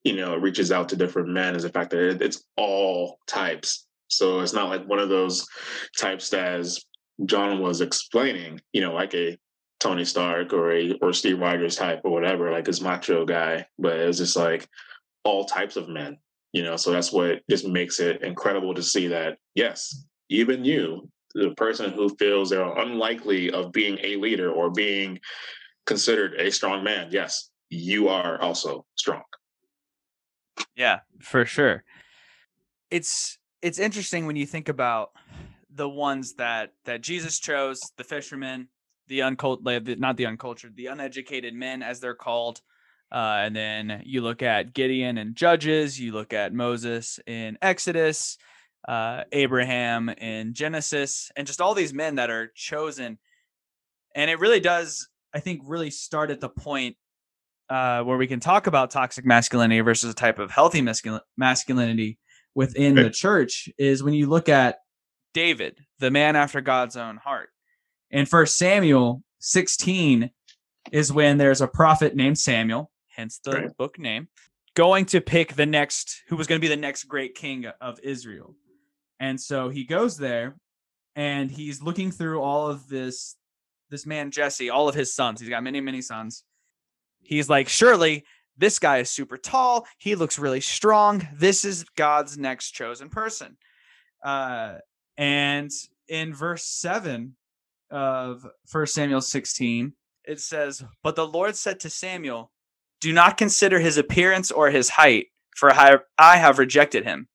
you 0.04 0.16
know, 0.16 0.36
reaches 0.36 0.72
out 0.72 0.88
to 0.88 0.96
different 0.96 1.28
men 1.28 1.54
is 1.54 1.64
the 1.64 1.68
fact 1.68 1.90
that 1.90 2.02
it- 2.02 2.22
it's 2.22 2.44
all 2.56 3.18
types. 3.26 3.86
So 4.08 4.40
it's 4.40 4.54
not 4.54 4.70
like 4.70 4.86
one 4.86 4.98
of 4.98 5.10
those 5.10 5.46
types 5.98 6.30
that, 6.30 6.54
as 6.60 6.82
John 7.26 7.60
was 7.60 7.82
explaining, 7.82 8.60
you 8.72 8.80
know, 8.80 8.94
like 8.94 9.14
a 9.14 9.36
Tony 9.80 10.04
Stark 10.04 10.52
or 10.52 10.72
a 10.72 10.92
or 11.00 11.12
Steve 11.12 11.38
Rogers 11.38 11.76
type 11.76 12.00
or 12.04 12.10
whatever, 12.10 12.50
like 12.50 12.64
this 12.64 12.80
macho 12.80 13.24
guy. 13.24 13.66
But 13.78 13.98
it 13.98 14.06
was 14.06 14.18
just 14.18 14.36
like 14.36 14.68
all 15.24 15.44
types 15.44 15.76
of 15.76 15.88
men, 15.88 16.18
you 16.52 16.62
know. 16.62 16.76
So 16.76 16.90
that's 16.90 17.12
what 17.12 17.42
just 17.48 17.66
makes 17.66 18.00
it 18.00 18.22
incredible 18.22 18.74
to 18.74 18.82
see 18.82 19.08
that 19.08 19.38
yes, 19.54 20.04
even 20.28 20.64
you, 20.64 21.08
the 21.34 21.50
person 21.56 21.92
who 21.92 22.08
feels 22.16 22.50
they're 22.50 22.78
unlikely 22.78 23.50
of 23.50 23.72
being 23.72 23.98
a 24.02 24.16
leader 24.16 24.50
or 24.50 24.70
being 24.70 25.20
considered 25.86 26.34
a 26.34 26.50
strong 26.50 26.84
man, 26.84 27.08
yes, 27.10 27.50
you 27.70 28.08
are 28.08 28.40
also 28.40 28.84
strong. 28.96 29.22
Yeah, 30.76 31.00
for 31.20 31.44
sure. 31.44 31.84
It's 32.90 33.38
it's 33.62 33.78
interesting 33.78 34.26
when 34.26 34.36
you 34.36 34.46
think 34.46 34.68
about 34.68 35.10
the 35.70 35.88
ones 35.88 36.34
that 36.34 36.72
that 36.84 37.00
Jesus 37.00 37.38
chose, 37.38 37.80
the 37.96 38.04
fishermen, 38.04 38.68
the 39.08 39.22
uncultured, 39.22 39.98
not 39.98 40.16
the 40.16 40.26
uncultured, 40.26 40.76
the 40.76 40.86
uneducated 40.86 41.54
men, 41.54 41.82
as 41.82 42.00
they're 42.00 42.14
called. 42.14 42.60
Uh, 43.10 43.40
and 43.42 43.56
then 43.56 44.02
you 44.04 44.20
look 44.20 44.42
at 44.42 44.74
Gideon 44.74 45.18
and 45.18 45.34
Judges. 45.34 45.98
You 45.98 46.12
look 46.12 46.32
at 46.32 46.52
Moses 46.52 47.18
in 47.26 47.56
Exodus, 47.62 48.36
uh, 48.86 49.24
Abraham 49.32 50.08
in 50.08 50.54
Genesis, 50.54 51.30
and 51.36 51.46
just 51.46 51.60
all 51.60 51.74
these 51.74 51.94
men 51.94 52.16
that 52.16 52.30
are 52.30 52.52
chosen. 52.54 53.18
And 54.14 54.30
it 54.30 54.40
really 54.40 54.60
does, 54.60 55.08
I 55.34 55.40
think, 55.40 55.62
really 55.64 55.90
start 55.90 56.30
at 56.30 56.40
the 56.40 56.48
point 56.48 56.96
uh, 57.70 58.02
where 58.02 58.16
we 58.16 58.26
can 58.26 58.40
talk 58.40 58.66
about 58.66 58.90
toxic 58.90 59.24
masculinity 59.26 59.80
versus 59.80 60.10
a 60.10 60.14
type 60.14 60.38
of 60.38 60.50
healthy 60.50 60.80
mascul- 60.80 61.20
masculinity 61.36 62.18
within 62.54 62.94
the 62.94 63.10
church 63.10 63.68
is 63.78 64.02
when 64.02 64.14
you 64.14 64.26
look 64.26 64.48
at 64.48 64.78
David, 65.34 65.78
the 65.98 66.10
man 66.10 66.34
after 66.34 66.60
God's 66.60 66.96
own 66.96 67.16
heart. 67.18 67.50
In 68.10 68.26
First 68.26 68.56
Samuel 68.56 69.22
16 69.40 70.30
is 70.92 71.12
when 71.12 71.38
there's 71.38 71.60
a 71.60 71.68
prophet 71.68 72.16
named 72.16 72.38
Samuel, 72.38 72.90
hence 73.08 73.38
the 73.42 73.50
Right. 73.52 73.76
book 73.76 73.98
name, 73.98 74.28
going 74.74 75.04
to 75.06 75.20
pick 75.20 75.54
the 75.54 75.66
next 75.66 76.22
who 76.28 76.36
was 76.36 76.46
going 76.46 76.60
to 76.60 76.64
be 76.64 76.72
the 76.74 76.80
next 76.80 77.04
great 77.04 77.34
king 77.34 77.66
of 77.80 78.00
Israel. 78.02 78.54
And 79.20 79.40
so 79.40 79.68
he 79.68 79.84
goes 79.84 80.16
there 80.16 80.56
and 81.16 81.50
he's 81.50 81.82
looking 81.82 82.10
through 82.10 82.40
all 82.40 82.68
of 82.68 82.88
this 82.88 83.36
this 83.90 84.04
man 84.06 84.30
Jesse, 84.30 84.68
all 84.70 84.88
of 84.88 84.94
his 84.94 85.14
sons. 85.14 85.40
He's 85.40 85.48
got 85.48 85.62
many 85.62 85.80
many 85.80 86.00
sons. 86.02 86.44
He's 87.20 87.48
like, 87.48 87.68
"Surely 87.68 88.24
this 88.56 88.78
guy 88.78 88.98
is 88.98 89.10
super 89.10 89.36
tall. 89.36 89.86
He 89.98 90.14
looks 90.14 90.38
really 90.38 90.60
strong. 90.60 91.26
This 91.34 91.64
is 91.64 91.84
God's 91.96 92.38
next 92.38 92.70
chosen 92.70 93.10
person." 93.10 93.56
Uh 94.22 94.78
and 95.16 95.70
in 96.08 96.32
verse 96.32 96.64
7 96.64 97.36
of 97.90 98.46
First 98.66 98.94
Samuel 98.94 99.20
16, 99.20 99.92
it 100.24 100.40
says, 100.40 100.84
But 101.02 101.16
the 101.16 101.26
Lord 101.26 101.56
said 101.56 101.80
to 101.80 101.90
Samuel, 101.90 102.52
Do 103.00 103.12
not 103.12 103.36
consider 103.36 103.80
his 103.80 103.96
appearance 103.96 104.50
or 104.50 104.70
his 104.70 104.90
height, 104.90 105.26
for 105.56 105.72
I 105.72 105.98
I 106.18 106.36
have 106.36 106.58
rejected 106.58 107.04
him. 107.04 107.28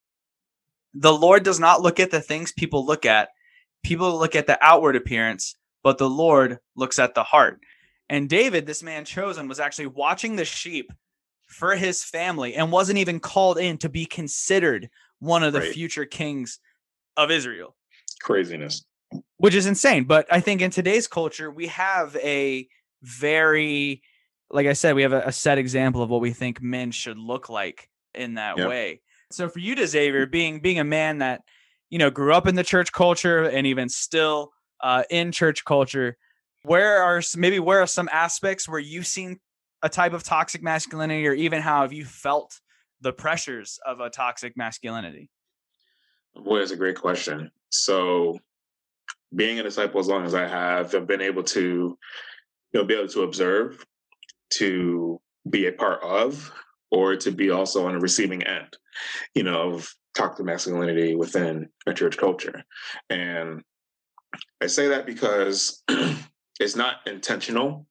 The 0.93 1.13
Lord 1.13 1.43
does 1.43 1.59
not 1.59 1.81
look 1.81 1.99
at 1.99 2.11
the 2.11 2.21
things 2.21 2.51
people 2.51 2.85
look 2.85 3.05
at. 3.05 3.29
People 3.83 4.17
look 4.17 4.35
at 4.35 4.47
the 4.47 4.57
outward 4.63 4.95
appearance, 4.95 5.55
but 5.83 5.97
the 5.97 6.09
Lord 6.09 6.59
looks 6.75 6.99
at 6.99 7.15
the 7.15 7.23
heart. 7.23 7.59
And 8.09 8.29
David, 8.29 8.65
this 8.65 8.83
man 8.83 9.05
chosen, 9.05 9.47
was 9.47 9.59
actually 9.59 9.87
watching 9.87 10.35
the 10.35 10.45
sheep 10.45 10.91
for 11.47 11.75
his 11.75 12.03
family 12.03 12.55
and 12.55 12.71
wasn't 12.71 12.99
even 12.99 13.19
called 13.19 13.57
in 13.57 13.77
to 13.79 13.89
be 13.89 14.05
considered 14.05 14.89
one 15.19 15.43
of 15.43 15.53
the 15.53 15.61
Right. 15.61 15.73
future 15.73 16.05
kings 16.05 16.59
of 17.17 17.31
Israel 17.31 17.75
Craziness. 18.21 18.85
Which 19.37 19.55
is 19.55 19.65
insane. 19.65 20.05
But 20.05 20.25
I 20.31 20.39
think 20.39 20.61
in 20.61 20.71
today's 20.71 21.07
culture, 21.07 21.51
we 21.51 21.67
have 21.67 22.15
a 22.17 22.67
very, 23.01 24.01
like 24.49 24.67
I 24.67 24.73
said, 24.73 24.95
we 24.95 25.01
have 25.01 25.13
a, 25.13 25.21
a 25.25 25.31
set 25.31 25.57
example 25.57 26.01
of 26.01 26.09
what 26.09 26.21
we 26.21 26.31
think 26.31 26.61
men 26.61 26.91
should 26.91 27.17
look 27.17 27.49
like 27.49 27.89
in 28.13 28.35
that 28.35 28.57
Yep. 28.57 28.67
way. 28.67 29.01
So 29.31 29.49
for 29.49 29.59
you 29.59 29.75
to 29.75 29.87
Xavier, 29.87 30.25
being 30.25 30.59
being 30.59 30.79
a 30.79 30.83
man 30.83 31.17
that 31.19 31.41
you 31.89 31.97
know 31.97 32.09
grew 32.09 32.33
up 32.33 32.47
in 32.47 32.55
the 32.55 32.63
church 32.63 32.91
culture 32.91 33.43
and 33.43 33.65
even 33.65 33.89
still 33.89 34.51
uh, 34.81 35.03
in 35.09 35.31
church 35.31 35.65
culture, 35.65 36.17
where 36.63 37.01
are 37.01 37.21
maybe 37.35 37.59
where 37.59 37.81
are 37.81 37.87
some 37.87 38.09
aspects 38.11 38.67
where 38.69 38.79
you've 38.79 39.07
seen 39.07 39.39
a 39.81 39.89
type 39.89 40.13
of 40.13 40.23
toxic 40.23 40.63
masculinity, 40.63 41.27
or 41.27 41.33
even 41.33 41.61
how 41.61 41.81
have 41.81 41.91
you 41.91 42.05
felt 42.05 42.61
the 43.01 43.11
pressures 43.11 43.79
of 43.85 43.99
a 43.99 44.09
toxic 44.09 44.55
masculinity? 44.55 45.29
Boy, 46.35 46.59
that's 46.59 46.71
a 46.71 46.77
great 46.77 46.95
question. 46.95 47.51
So, 47.71 48.39
being 49.35 49.59
a 49.59 49.63
disciple 49.63 49.99
as 49.99 50.07
long 50.07 50.25
as 50.25 50.35
I 50.35 50.47
have, 50.47 50.93
I've 50.93 51.07
been 51.07 51.21
able 51.21 51.43
to, 51.43 51.61
you 51.61 52.79
know, 52.79 52.83
be 52.83 52.93
able 52.93 53.07
to 53.09 53.23
observe, 53.23 53.85
to 54.55 55.19
be 55.49 55.67
a 55.67 55.71
part 55.71 56.03
of, 56.03 56.51
or 56.91 57.15
to 57.15 57.31
be 57.31 57.49
also 57.49 57.87
on 57.87 57.95
a 57.95 57.99
receiving 57.99 58.43
end, 58.43 58.77
you 59.33 59.43
know, 59.43 59.73
of 59.73 59.93
toxic 60.15 60.45
masculinity 60.45 61.15
within 61.15 61.69
a 61.87 61.93
church 61.93 62.17
culture. 62.17 62.63
And 63.09 63.63
I 64.61 64.67
say 64.67 64.89
that 64.89 65.05
because 65.05 65.83
it's 66.59 66.75
not 66.75 66.97
intentional 67.07 67.87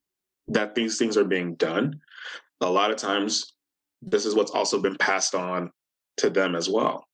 that 0.48 0.74
these 0.74 0.98
things 0.98 1.16
are 1.16 1.24
being 1.24 1.54
done. 1.56 2.00
A 2.60 2.70
lot 2.70 2.90
of 2.90 2.96
times, 2.96 3.54
this 4.02 4.24
is 4.24 4.34
what's 4.34 4.52
also 4.52 4.80
been 4.80 4.96
passed 4.96 5.34
on 5.34 5.70
to 6.18 6.30
them 6.30 6.54
as 6.54 6.68
well 6.68 7.06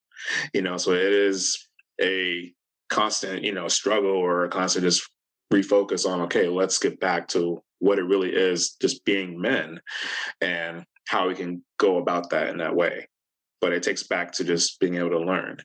you 0.52 0.62
know 0.62 0.76
so 0.76 0.92
it 0.92 1.12
is 1.12 1.68
a 2.00 2.52
constant 2.88 3.42
you 3.42 3.52
know 3.52 3.68
struggle 3.68 4.16
or 4.16 4.44
a 4.44 4.48
constant 4.48 4.84
just 4.84 5.08
refocus 5.52 6.08
on 6.08 6.22
okay 6.22 6.48
let's 6.48 6.78
get 6.78 7.00
back 7.00 7.28
to 7.28 7.62
what 7.80 7.98
it 7.98 8.04
really 8.04 8.30
is 8.30 8.72
just 8.80 9.04
being 9.04 9.40
men 9.40 9.80
and 10.40 10.84
how 11.06 11.28
we 11.28 11.34
can 11.34 11.62
go 11.78 11.98
about 11.98 12.30
that 12.30 12.48
in 12.48 12.58
that 12.58 12.74
way. 12.74 13.08
But 13.60 13.72
it 13.72 13.82
takes 13.82 14.02
back 14.02 14.32
to 14.32 14.44
just 14.44 14.78
being 14.80 14.96
able 14.96 15.10
to 15.10 15.20
learn. 15.20 15.58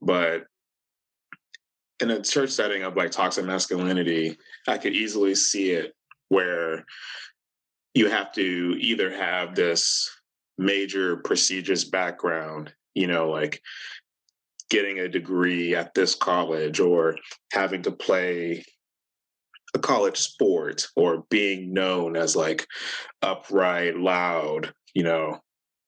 But 0.00 0.44
in 2.00 2.10
a 2.10 2.22
church 2.22 2.50
setting 2.50 2.84
of 2.84 2.96
like 2.96 3.10
toxic 3.10 3.44
masculinity 3.44 4.36
i 4.66 4.78
could 4.78 4.92
easily 4.92 5.34
see 5.34 5.72
it 5.72 5.92
where 6.28 6.84
you 7.94 8.08
have 8.08 8.32
to 8.32 8.76
either 8.78 9.10
have 9.10 9.54
this 9.54 10.08
major 10.58 11.16
prestigious 11.16 11.84
background 11.84 12.72
you 12.94 13.06
know 13.06 13.28
like 13.30 13.60
getting 14.70 14.98
a 14.98 15.08
degree 15.08 15.74
at 15.74 15.94
this 15.94 16.14
college 16.14 16.80
or 16.80 17.16
having 17.52 17.82
to 17.82 17.90
play 17.90 18.64
a 19.74 19.78
college 19.78 20.18
sport 20.18 20.88
or 20.96 21.24
being 21.30 21.72
known 21.72 22.16
as 22.16 22.34
like 22.34 22.66
upright 23.22 23.96
loud 23.96 24.72
you 24.94 25.02
know 25.02 25.38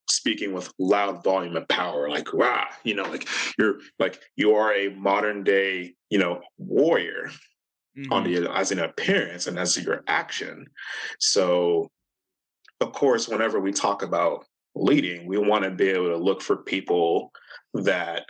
speaking 0.09 0.53
with 0.53 0.73
loud 0.79 1.23
volume 1.25 1.57
and 1.57 1.69
power 1.69 2.11
like 2.11 2.33
wow 2.35 2.67
you 2.85 2.95
know 2.95 3.05
like 3.05 3.27
you're 3.59 3.79
like 3.99 4.21
you 4.37 4.55
are 4.55 4.75
a 4.75 4.89
modern 4.91 5.43
day 5.45 5.95
you 6.11 6.19
know 6.19 6.41
warrior 6.59 7.31
on 8.11 8.25
Mhm. 8.25 8.45
the 8.45 8.53
as 8.53 8.71
an 8.73 8.79
appearance 8.79 9.47
and 9.47 9.59
as 9.59 9.77
your 9.77 10.03
action. 10.07 10.67
So, 11.19 11.91
of 12.81 12.93
course, 12.93 13.29
whenever 13.29 13.61
we 13.61 13.73
talk 13.73 14.03
about 14.03 14.47
leading, 14.75 15.27
we 15.27 15.39
want 15.39 15.65
to 15.65 15.71
be 15.71 15.89
able 15.89 16.09
to 16.09 16.17
look 16.17 16.41
for 16.41 16.57
people 16.57 17.33
that 17.75 18.25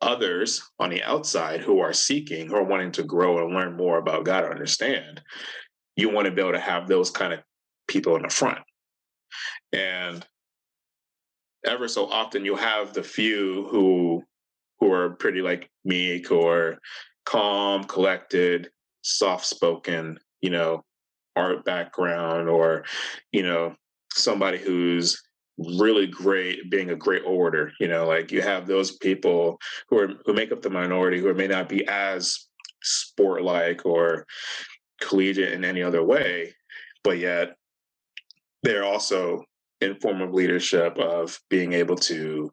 others 0.00 0.62
on 0.78 0.90
the 0.90 1.02
outside 1.02 1.60
who 1.60 1.80
are 1.80 1.92
seeking, 1.92 2.52
or 2.52 2.62
wanting 2.62 2.92
to 2.92 3.02
grow 3.02 3.44
and 3.44 3.54
learn 3.54 3.76
more 3.76 3.98
about 3.98 4.24
God 4.24 4.44
or 4.44 4.50
understand, 4.50 5.22
you 5.96 6.10
want 6.10 6.26
to 6.26 6.30
be 6.30 6.42
able 6.42 6.52
to 6.52 6.60
have 6.60 6.86
those 6.86 7.10
kind 7.10 7.32
of 7.32 7.40
people 7.88 8.16
in 8.16 8.22
the 8.22 8.28
front. 8.28 8.58
And 9.72 10.26
ever 11.64 11.88
so 11.88 12.06
often 12.06 12.44
you'll 12.44 12.56
have 12.56 12.92
the 12.92 13.02
few 13.02 13.66
who 13.70 14.22
who 14.78 14.92
are 14.92 15.10
pretty 15.10 15.40
like 15.40 15.70
meek 15.84 16.30
or 16.30 16.78
calm, 17.24 17.84
collected, 17.84 18.70
soft 19.02 19.46
spoken, 19.46 20.18
you 20.42 20.50
know, 20.50 20.84
art 21.34 21.64
background 21.64 22.48
or, 22.48 22.84
you 23.32 23.42
know, 23.42 23.74
somebody 24.12 24.58
who's 24.58 25.22
really 25.58 26.06
great 26.06 26.70
being 26.70 26.90
a 26.90 26.96
great 26.96 27.22
orator 27.24 27.72
you 27.80 27.88
know 27.88 28.06
like 28.06 28.30
you 28.30 28.42
have 28.42 28.66
those 28.66 28.96
people 28.98 29.58
who 29.88 29.98
are 29.98 30.08
who 30.24 30.34
make 30.34 30.52
up 30.52 30.62
the 30.62 30.70
minority 30.70 31.18
who 31.18 31.32
may 31.34 31.46
not 31.46 31.68
be 31.68 31.86
as 31.88 32.46
sport 32.82 33.42
like 33.42 33.86
or 33.86 34.26
collegiate 35.00 35.52
in 35.52 35.64
any 35.64 35.82
other 35.82 36.04
way 36.04 36.52
but 37.02 37.18
yet 37.18 37.56
they're 38.62 38.84
also 38.84 39.42
in 39.80 39.94
form 40.00 40.22
of 40.22 40.32
leadership 40.32 40.98
of 40.98 41.38
being 41.50 41.72
able 41.72 41.96
to 41.96 42.50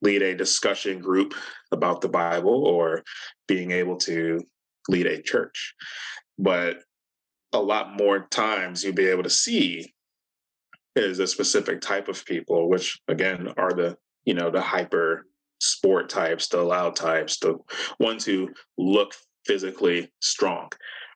lead 0.00 0.22
a 0.22 0.36
discussion 0.36 1.00
group 1.00 1.34
about 1.72 2.00
the 2.00 2.08
bible 2.08 2.64
or 2.64 3.02
being 3.46 3.70
able 3.70 3.96
to 3.96 4.40
lead 4.88 5.06
a 5.06 5.22
church. 5.22 5.74
But 6.38 6.78
a 7.52 7.60
lot 7.60 7.96
more 7.96 8.26
times 8.30 8.82
you'll 8.82 8.94
be 8.94 9.08
able 9.08 9.22
to 9.24 9.30
see 9.30 9.92
is 10.94 11.18
a 11.18 11.26
specific 11.26 11.80
type 11.80 12.08
of 12.08 12.24
people, 12.24 12.68
which 12.68 13.00
again 13.08 13.48
are 13.56 13.72
the 13.72 13.96
you 14.24 14.34
know 14.34 14.50
the 14.50 14.60
hyper 14.60 15.26
sport 15.60 16.08
types, 16.08 16.48
the 16.48 16.60
loud 16.60 16.96
types, 16.96 17.38
the 17.38 17.56
ones 18.00 18.24
who 18.24 18.50
look 18.76 19.14
physically 19.46 20.10
strong, 20.20 20.68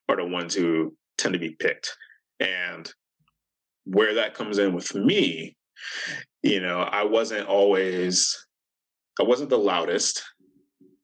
are 0.09 0.17
the 0.17 0.25
ones 0.25 0.55
who 0.55 0.95
tend 1.19 1.33
to 1.33 1.39
be 1.39 1.57
picked. 1.59 1.97
And 2.41 2.91
where 3.85 4.15
that 4.15 4.35
comes 4.35 4.59
in 4.59 4.75
with 4.75 4.95
me, 4.95 5.57
you 6.43 6.61
know, 6.61 6.79
I 6.79 7.05
wasn't 7.05 7.49
always, 7.49 8.37
I 9.21 9.25
wasn't 9.25 9.51
the 9.51 9.59
loudest, 9.59 10.23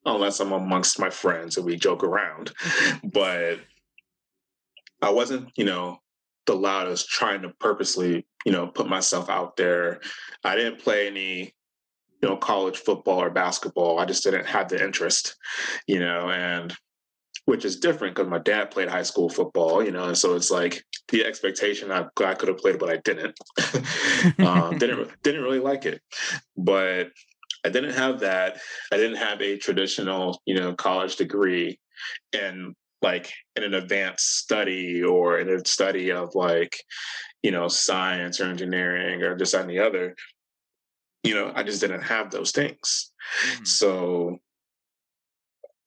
unless 0.04 0.40
I'm 0.40 0.52
amongst 0.52 0.98
my 0.98 1.10
friends 1.10 1.56
and 1.56 1.66
we 1.66 1.76
joke 1.76 2.04
around, 2.04 2.52
but 3.12 3.58
I 5.00 5.10
wasn't, 5.10 5.50
you 5.56 5.64
know, 5.64 5.98
the 6.46 6.54
loudest 6.54 7.08
trying 7.08 7.42
to 7.42 7.50
purposely, 7.60 8.26
you 8.44 8.52
know, 8.52 8.66
put 8.66 8.88
myself 8.88 9.30
out 9.30 9.56
there. 9.56 10.00
I 10.44 10.56
didn't 10.56 10.80
play 10.80 11.06
any, 11.06 11.54
you 12.20 12.28
know, 12.28 12.36
college 12.36 12.78
football 12.78 13.22
or 13.22 13.30
basketball. 13.30 13.98
I 13.98 14.04
just 14.04 14.24
didn't 14.24 14.46
have 14.46 14.68
the 14.68 14.82
interest, 14.82 15.36
you 15.86 15.98
know, 15.98 16.30
and 16.30 16.74
which 17.44 17.64
is 17.64 17.80
different 17.80 18.14
because 18.14 18.30
my 18.30 18.38
dad 18.38 18.70
played 18.70 18.88
high 18.88 19.02
school 19.02 19.28
football, 19.28 19.82
you 19.84 19.90
know, 19.90 20.04
and 20.04 20.18
so 20.18 20.34
it's 20.34 20.50
like 20.50 20.84
the 21.08 21.24
expectation 21.24 21.90
I, 21.90 22.06
I 22.24 22.34
could 22.34 22.48
have 22.48 22.58
played, 22.58 22.78
but 22.78 22.90
I 22.90 22.98
didn't. 22.98 23.36
um, 24.46 24.78
didn't 24.78 25.10
didn't 25.22 25.42
really 25.42 25.58
like 25.58 25.84
it, 25.84 26.00
but 26.56 27.08
I 27.64 27.68
didn't 27.68 27.94
have 27.94 28.20
that. 28.20 28.58
I 28.92 28.96
didn't 28.96 29.16
have 29.16 29.40
a 29.40 29.58
traditional, 29.58 30.40
you 30.46 30.54
know, 30.54 30.74
college 30.74 31.16
degree, 31.16 31.80
and 32.32 32.74
like 33.02 33.32
in 33.56 33.64
an 33.64 33.74
advanced 33.74 34.38
study 34.38 35.02
or 35.02 35.38
in 35.38 35.48
a 35.50 35.64
study 35.66 36.10
of 36.12 36.34
like 36.34 36.76
you 37.42 37.50
know 37.50 37.68
science 37.68 38.40
or 38.40 38.44
engineering 38.44 39.22
or 39.22 39.36
just 39.36 39.54
any 39.54 39.78
other 39.78 40.14
you 41.22 41.34
know 41.34 41.52
i 41.54 41.62
just 41.62 41.80
didn't 41.80 42.02
have 42.02 42.30
those 42.30 42.52
things. 42.52 43.12
Mm-hmm. 43.46 43.64
so 43.64 44.38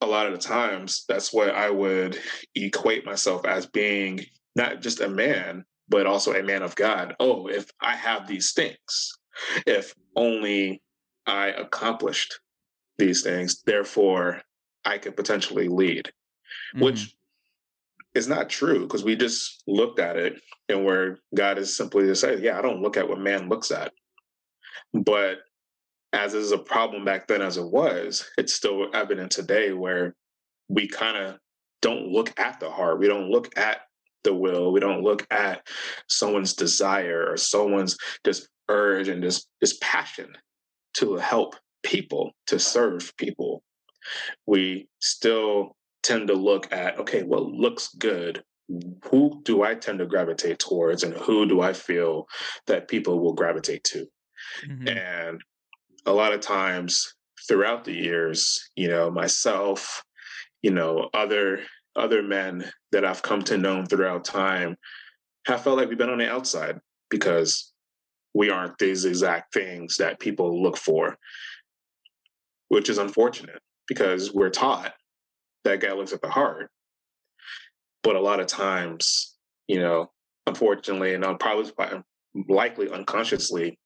a 0.01 0.06
lot 0.06 0.28
of 0.28 0.34
the 0.34 0.39
times 0.39 1.06
that's 1.08 1.34
what 1.34 1.49
i 1.51 1.69
would 1.69 2.19
equate 2.54 3.06
myself 3.06 3.45
as 3.45 3.65
being 3.65 4.25
not 4.56 4.82
just 4.82 5.01
a 5.01 5.10
man 5.10 5.63
but 5.88 6.08
also 6.08 6.34
a 6.34 6.43
man 6.43 6.63
of 6.63 6.75
god. 6.75 7.15
Oh 7.19 7.47
if 7.47 7.71
i 7.82 7.95
have 7.95 8.28
these 8.28 8.54
things 8.54 9.17
if 9.65 9.93
only 10.15 10.82
i 11.25 11.47
accomplished 11.47 12.39
these 12.97 13.21
things 13.23 13.62
therefore 13.63 14.41
i 14.84 14.97
could 14.97 15.15
potentially 15.15 15.67
lead 15.67 16.12
mm-hmm. 16.73 16.86
which 16.86 17.15
is 18.13 18.28
not 18.28 18.49
true 18.49 18.82
because 18.82 19.04
we 19.04 19.15
just 19.15 19.62
looked 19.67 19.99
at 19.99 20.15
it 20.15 20.41
and 20.69 20.86
where 20.86 21.19
God 21.36 21.58
is 21.58 21.75
simply 21.75 22.08
to 22.08 22.15
say, 22.15 22.39
yeah, 22.39 22.58
I 22.58 22.62
don't 22.62 22.82
look 22.82 22.97
at 22.97 23.08
what 23.08 23.19
man 23.19 23.49
looks 23.49 23.71
at. 23.71 23.91
But 24.93 25.39
as 26.13 26.34
is 26.34 26.54
a 26.54 26.58
problem 26.58 27.04
back 27.04 27.28
then 27.28 27.41
as 27.41 27.58
it 27.58 27.69
was, 27.69 28.25
it's 28.38 28.54
still 28.54 28.88
evident 28.93 29.32
today 29.32 29.73
where 29.73 30.15
we 30.69 30.88
kind 30.88 31.17
of 31.17 31.38
don't 31.82 32.08
look 32.08 32.38
at 32.39 32.60
the 32.60 32.69
heart. 32.69 32.99
We 32.99 33.08
don't 33.08 33.30
look 33.30 33.58
at 33.58 33.82
the 34.23 34.34
will. 34.34 34.71
We 34.71 34.80
don't 34.80 35.04
look 35.04 35.28
at 35.30 35.67
someone's 36.08 36.54
desire 36.54 37.30
or 37.30 37.38
someone's 37.38 37.97
just 38.25 38.47
urge 38.69 39.10
and 39.10 39.21
just, 39.21 39.47
just 39.62 39.82
passion 39.82 40.36
to 40.95 41.17
help 41.17 41.56
people, 41.84 42.32
to 42.47 42.60
serve 42.60 43.13
people. 43.17 43.62
We 44.47 44.88
still 44.99 45.75
tend 46.05 46.27
to 46.27 46.35
look 46.35 46.71
at 46.71 46.99
okay, 46.99 47.23
what 47.23 47.43
looks 47.43 47.89
good? 47.95 48.43
Who 49.11 49.41
do 49.43 49.63
I 49.63 49.75
tend 49.75 49.99
to 49.99 50.05
gravitate 50.05 50.59
towards, 50.59 51.03
and 51.03 51.13
who 51.13 51.47
do 51.47 51.61
I 51.61 51.73
feel 51.73 52.27
that 52.67 52.87
people 52.87 53.19
will 53.19 53.33
gravitate 53.33 53.83
to? 53.85 54.07
Mm-hmm. 54.67 54.87
And 54.87 55.41
a 56.05 56.13
lot 56.13 56.33
of 56.33 56.41
times 56.41 57.15
throughout 57.47 57.83
the 57.83 57.93
years, 57.93 58.69
you 58.75 58.87
know, 58.87 59.09
myself, 59.09 60.03
you 60.61 60.71
know, 60.71 61.09
other 61.13 61.61
other 61.95 62.21
men 62.21 62.69
that 62.91 63.05
I've 63.05 63.23
come 63.23 63.41
to 63.43 63.57
know 63.57 63.83
throughout 63.85 64.25
time 64.25 64.75
have 65.47 65.63
felt 65.63 65.77
like 65.77 65.89
we've 65.89 65.97
been 65.97 66.09
on 66.09 66.17
the 66.19 66.29
outside 66.29 66.79
because 67.09 67.73
we 68.33 68.49
aren't 68.49 68.77
these 68.77 69.05
exact 69.05 69.53
things 69.53 69.97
that 69.97 70.19
people 70.19 70.61
look 70.61 70.77
for, 70.77 71.17
which 72.67 72.89
is 72.89 72.97
unfortunate 72.97 73.61
because 73.87 74.33
we're 74.33 74.49
taught 74.49 74.93
that 75.65 75.82
guy 75.82 75.91
looks 75.93 76.13
at 76.13 76.21
the 76.21 76.30
heart. 76.30 76.69
But 78.04 78.15
a 78.15 78.21
lot 78.21 78.39
of 78.39 78.47
times, 78.47 79.36
you 79.67 79.80
know, 79.80 80.12
unfortunately, 80.47 81.13
and 81.13 81.39
probably 81.39 81.71
likely 82.47 82.89
unconsciously, 82.89 83.78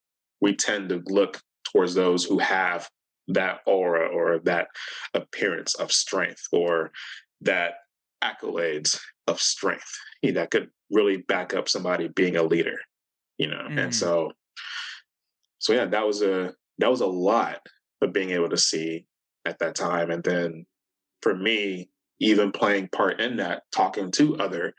we 0.41 0.55
tend 0.55 0.89
to 0.89 1.01
look 1.07 1.41
towards 1.71 1.93
those 1.93 2.23
who 2.23 2.39
have 2.39 2.89
that 3.29 3.59
aura 3.65 4.07
or 4.07 4.39
that 4.39 4.67
appearance 5.13 5.75
of 5.75 5.91
strength 5.91 6.41
or 6.51 6.91
that 7.41 7.73
accolades 8.23 8.99
of 9.27 9.39
strength 9.39 9.97
you 10.21 10.31
know, 10.31 10.41
that 10.41 10.51
could 10.51 10.69
really 10.91 11.17
back 11.17 11.53
up 11.53 11.69
somebody 11.69 12.07
being 12.07 12.35
a 12.35 12.43
leader 12.43 12.77
you 13.37 13.47
know 13.47 13.61
mm. 13.69 13.77
and 13.77 13.95
so 13.95 14.31
so 15.59 15.73
yeah 15.73 15.85
that 15.85 16.05
was 16.05 16.21
a 16.21 16.53
that 16.79 16.89
was 16.89 17.01
a 17.01 17.07
lot 17.07 17.59
of 18.01 18.11
being 18.11 18.31
able 18.31 18.49
to 18.49 18.57
see 18.57 19.05
at 19.45 19.59
that 19.59 19.75
time 19.75 20.09
and 20.09 20.23
then 20.23 20.65
for 21.21 21.35
me, 21.35 21.89
even 22.19 22.51
playing 22.51 22.89
part 22.89 23.19
in 23.19 23.37
that, 23.37 23.63
talking 23.71 24.11
to 24.11 24.37
other 24.37 24.73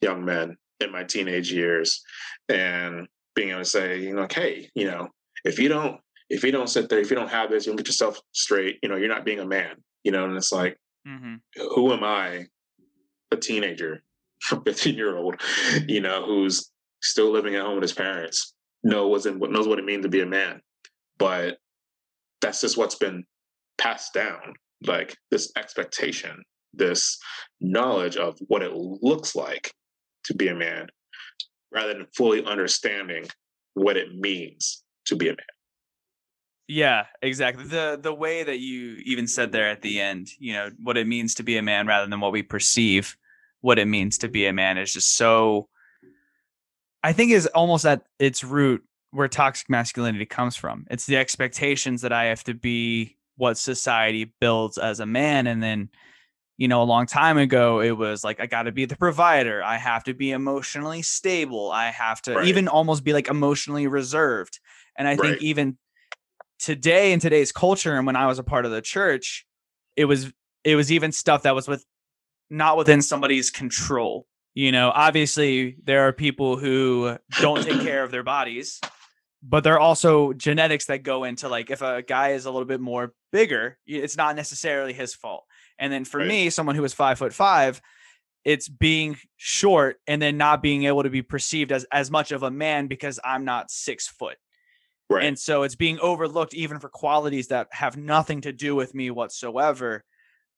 young 0.00 0.24
men 0.24 0.56
in 0.80 0.92
my 0.92 1.04
teenage 1.04 1.52
years 1.52 2.02
and 2.48 3.06
being 3.34 3.50
able 3.50 3.60
to 3.60 3.64
say, 3.64 4.00
you 4.00 4.14
know, 4.14 4.22
like, 4.22 4.32
hey, 4.32 4.68
you 4.74 4.86
know, 4.86 5.08
if 5.44 5.58
you 5.58 5.68
don't, 5.68 6.00
if 6.28 6.42
you 6.42 6.50
don't 6.52 6.68
sit 6.68 6.88
there, 6.88 6.98
if 6.98 7.10
you 7.10 7.16
don't 7.16 7.30
have 7.30 7.50
this, 7.50 7.66
you 7.66 7.72
don't 7.72 7.76
get 7.76 7.86
yourself 7.86 8.20
straight, 8.32 8.78
you 8.82 8.88
know, 8.88 8.96
you're 8.96 9.08
not 9.08 9.24
being 9.24 9.40
a 9.40 9.46
man, 9.46 9.76
you 10.04 10.12
know, 10.12 10.24
and 10.24 10.36
it's 10.36 10.52
like, 10.52 10.76
mm-hmm. 11.06 11.34
who 11.74 11.92
am 11.92 12.02
I, 12.02 12.46
a 13.32 13.36
teenager, 13.36 14.02
15 14.42 14.94
year 14.94 15.16
old, 15.16 15.40
you 15.86 16.00
know, 16.00 16.24
who's 16.24 16.70
still 17.02 17.30
living 17.30 17.54
at 17.54 17.62
home 17.62 17.74
with 17.74 17.82
his 17.82 17.92
parents, 17.92 18.54
knows 18.82 19.26
what 19.26 19.50
knows 19.50 19.68
what 19.68 19.78
it 19.78 19.84
means 19.84 20.04
to 20.04 20.08
be 20.08 20.20
a 20.20 20.26
man. 20.26 20.60
But 21.18 21.58
that's 22.40 22.60
just 22.60 22.76
what's 22.76 22.96
been 22.96 23.24
passed 23.78 24.12
down 24.14 24.54
like 24.84 25.16
this 25.30 25.52
expectation, 25.56 26.42
this 26.72 27.18
knowledge 27.60 28.16
of 28.16 28.38
what 28.48 28.62
it 28.62 28.72
looks 28.74 29.34
like 29.34 29.72
to 30.24 30.34
be 30.34 30.48
a 30.48 30.54
man, 30.54 30.86
rather 31.72 31.94
than 31.94 32.06
fully 32.16 32.44
understanding 32.44 33.26
what 33.74 33.96
it 33.96 34.14
means 34.14 34.82
to 35.06 35.16
be 35.16 35.28
a 35.28 35.32
man. 35.32 35.46
Yeah, 36.68 37.06
exactly. 37.22 37.64
The 37.64 37.98
the 38.00 38.14
way 38.14 38.42
that 38.42 38.58
you 38.58 38.96
even 39.04 39.28
said 39.28 39.52
there 39.52 39.68
at 39.68 39.82
the 39.82 40.00
end, 40.00 40.28
you 40.38 40.52
know, 40.52 40.70
what 40.82 40.96
it 40.96 41.06
means 41.06 41.34
to 41.36 41.44
be 41.44 41.56
a 41.56 41.62
man 41.62 41.86
rather 41.86 42.08
than 42.08 42.20
what 42.20 42.32
we 42.32 42.42
perceive 42.42 43.16
what 43.60 43.78
it 43.78 43.86
means 43.86 44.18
to 44.18 44.28
be 44.28 44.46
a 44.46 44.52
man 44.52 44.78
is 44.78 44.92
just 44.92 45.16
so 45.16 45.68
I 47.02 47.12
think 47.12 47.30
is 47.30 47.46
almost 47.46 47.86
at 47.86 48.02
its 48.18 48.42
root 48.42 48.82
where 49.12 49.28
toxic 49.28 49.70
masculinity 49.70 50.26
comes 50.26 50.56
from. 50.56 50.86
It's 50.90 51.06
the 51.06 51.16
expectations 51.16 52.02
that 52.02 52.12
I 52.12 52.24
have 52.24 52.42
to 52.44 52.54
be 52.54 53.15
what 53.36 53.58
society 53.58 54.32
builds 54.40 54.78
as 54.78 55.00
a 55.00 55.06
man 55.06 55.46
and 55.46 55.62
then 55.62 55.88
you 56.56 56.68
know 56.68 56.82
a 56.82 56.84
long 56.84 57.06
time 57.06 57.38
ago 57.38 57.80
it 57.80 57.90
was 57.90 58.24
like 58.24 58.40
i 58.40 58.46
got 58.46 58.64
to 58.64 58.72
be 58.72 58.84
the 58.84 58.96
provider 58.96 59.62
i 59.62 59.76
have 59.76 60.04
to 60.04 60.14
be 60.14 60.30
emotionally 60.30 61.02
stable 61.02 61.70
i 61.70 61.86
have 61.86 62.20
to 62.22 62.34
right. 62.34 62.46
even 62.46 62.68
almost 62.68 63.04
be 63.04 63.12
like 63.12 63.28
emotionally 63.28 63.86
reserved 63.86 64.60
and 64.96 65.06
i 65.06 65.12
right. 65.12 65.20
think 65.20 65.42
even 65.42 65.76
today 66.58 67.12
in 67.12 67.20
today's 67.20 67.52
culture 67.52 67.96
and 67.96 68.06
when 68.06 68.16
i 68.16 68.26
was 68.26 68.38
a 68.38 68.44
part 68.44 68.64
of 68.64 68.70
the 68.70 68.80
church 68.80 69.46
it 69.96 70.06
was 70.06 70.32
it 70.64 70.76
was 70.76 70.90
even 70.90 71.12
stuff 71.12 71.42
that 71.42 71.54
was 71.54 71.68
with 71.68 71.84
not 72.50 72.76
within 72.76 73.02
somebody's 73.02 73.50
control 73.50 74.26
You 74.56 74.72
know, 74.72 74.90
obviously 74.94 75.76
there 75.84 76.08
are 76.08 76.14
people 76.14 76.56
who 76.56 77.18
don't 77.42 77.62
take 77.62 77.80
care 77.82 78.02
of 78.02 78.10
their 78.10 78.22
bodies, 78.22 78.80
but 79.42 79.64
there 79.64 79.74
are 79.74 79.80
also 79.80 80.32
genetics 80.32 80.86
that 80.86 81.02
go 81.02 81.24
into 81.24 81.48
like 81.48 81.70
if 81.70 81.82
a 81.82 82.02
guy 82.02 82.30
is 82.30 82.46
a 82.46 82.50
little 82.50 82.66
bit 82.66 82.80
more 82.80 83.12
bigger, 83.32 83.78
it's 83.86 84.16
not 84.16 84.36
necessarily 84.36 84.92
his 84.92 85.14
fault. 85.14 85.44
And 85.78 85.92
then 85.92 86.04
for 86.04 86.18
Right. 86.18 86.28
me, 86.28 86.50
someone 86.50 86.74
who 86.76 86.84
is 86.84 86.94
five 86.94 87.18
foot 87.18 87.32
five, 87.34 87.80
it's 88.44 88.68
being 88.68 89.16
short 89.36 89.98
and 90.06 90.22
then 90.22 90.36
not 90.36 90.62
being 90.62 90.84
able 90.84 91.02
to 91.02 91.10
be 91.10 91.22
perceived 91.22 91.72
as 91.72 91.84
as 91.92 92.10
much 92.10 92.32
of 92.32 92.42
a 92.42 92.50
man 92.50 92.86
because 92.86 93.20
I'm 93.24 93.44
not 93.44 93.70
six 93.70 94.08
foot. 94.08 94.36
Right. 95.08 95.24
And 95.24 95.38
so 95.38 95.62
it's 95.62 95.76
being 95.76 96.00
overlooked 96.00 96.54
even 96.54 96.80
for 96.80 96.88
qualities 96.88 97.48
that 97.48 97.68
have 97.70 97.96
nothing 97.96 98.40
to 98.42 98.52
do 98.52 98.74
with 98.74 98.94
me 98.94 99.10
whatsoever 99.10 100.04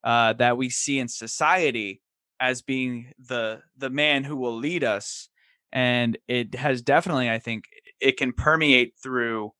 uh, 0.04 0.32
that 0.34 0.56
we 0.56 0.70
see 0.70 0.98
in 0.98 1.08
society 1.08 2.00
as 2.40 2.62
being 2.62 3.12
the 3.18 3.60
the 3.76 3.90
man 3.90 4.24
who 4.24 4.36
will 4.36 4.56
lead 4.56 4.84
us. 4.84 5.28
And 5.72 6.16
it 6.28 6.54
has 6.54 6.80
definitely, 6.80 7.28
I 7.28 7.40
think, 7.40 7.64
it 8.00 8.16
can 8.16 8.32
permeate 8.32 8.94
through 9.02 9.52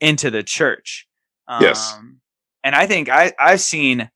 into 0.00 0.30
the 0.30 0.42
church. 0.42 1.06
Um, 1.48 1.62
Yes. 1.62 1.98
And 2.64 2.74
I 2.74 2.86
think 2.86 3.08
I, 3.08 3.32
I've 3.38 3.60
seen, 3.60 4.10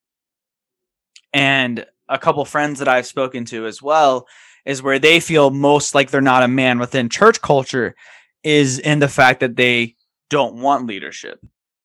and 1.32 1.86
a 2.08 2.18
couple 2.18 2.44
friends 2.44 2.80
that 2.80 2.88
I've 2.88 3.06
spoken 3.06 3.44
to 3.46 3.66
as 3.66 3.80
well, 3.80 4.26
is 4.66 4.82
where 4.82 4.98
they 4.98 5.20
feel 5.20 5.50
most 5.50 5.94
like 5.94 6.10
they're 6.10 6.20
not 6.20 6.42
a 6.42 6.48
man 6.48 6.78
within 6.78 7.08
church 7.08 7.40
culture 7.40 7.94
is 8.42 8.78
in 8.78 8.98
the 8.98 9.08
fact 9.08 9.40
that 9.40 9.56
they 9.56 9.94
don't 10.28 10.56
want 10.56 10.86
leadership. 10.86 11.38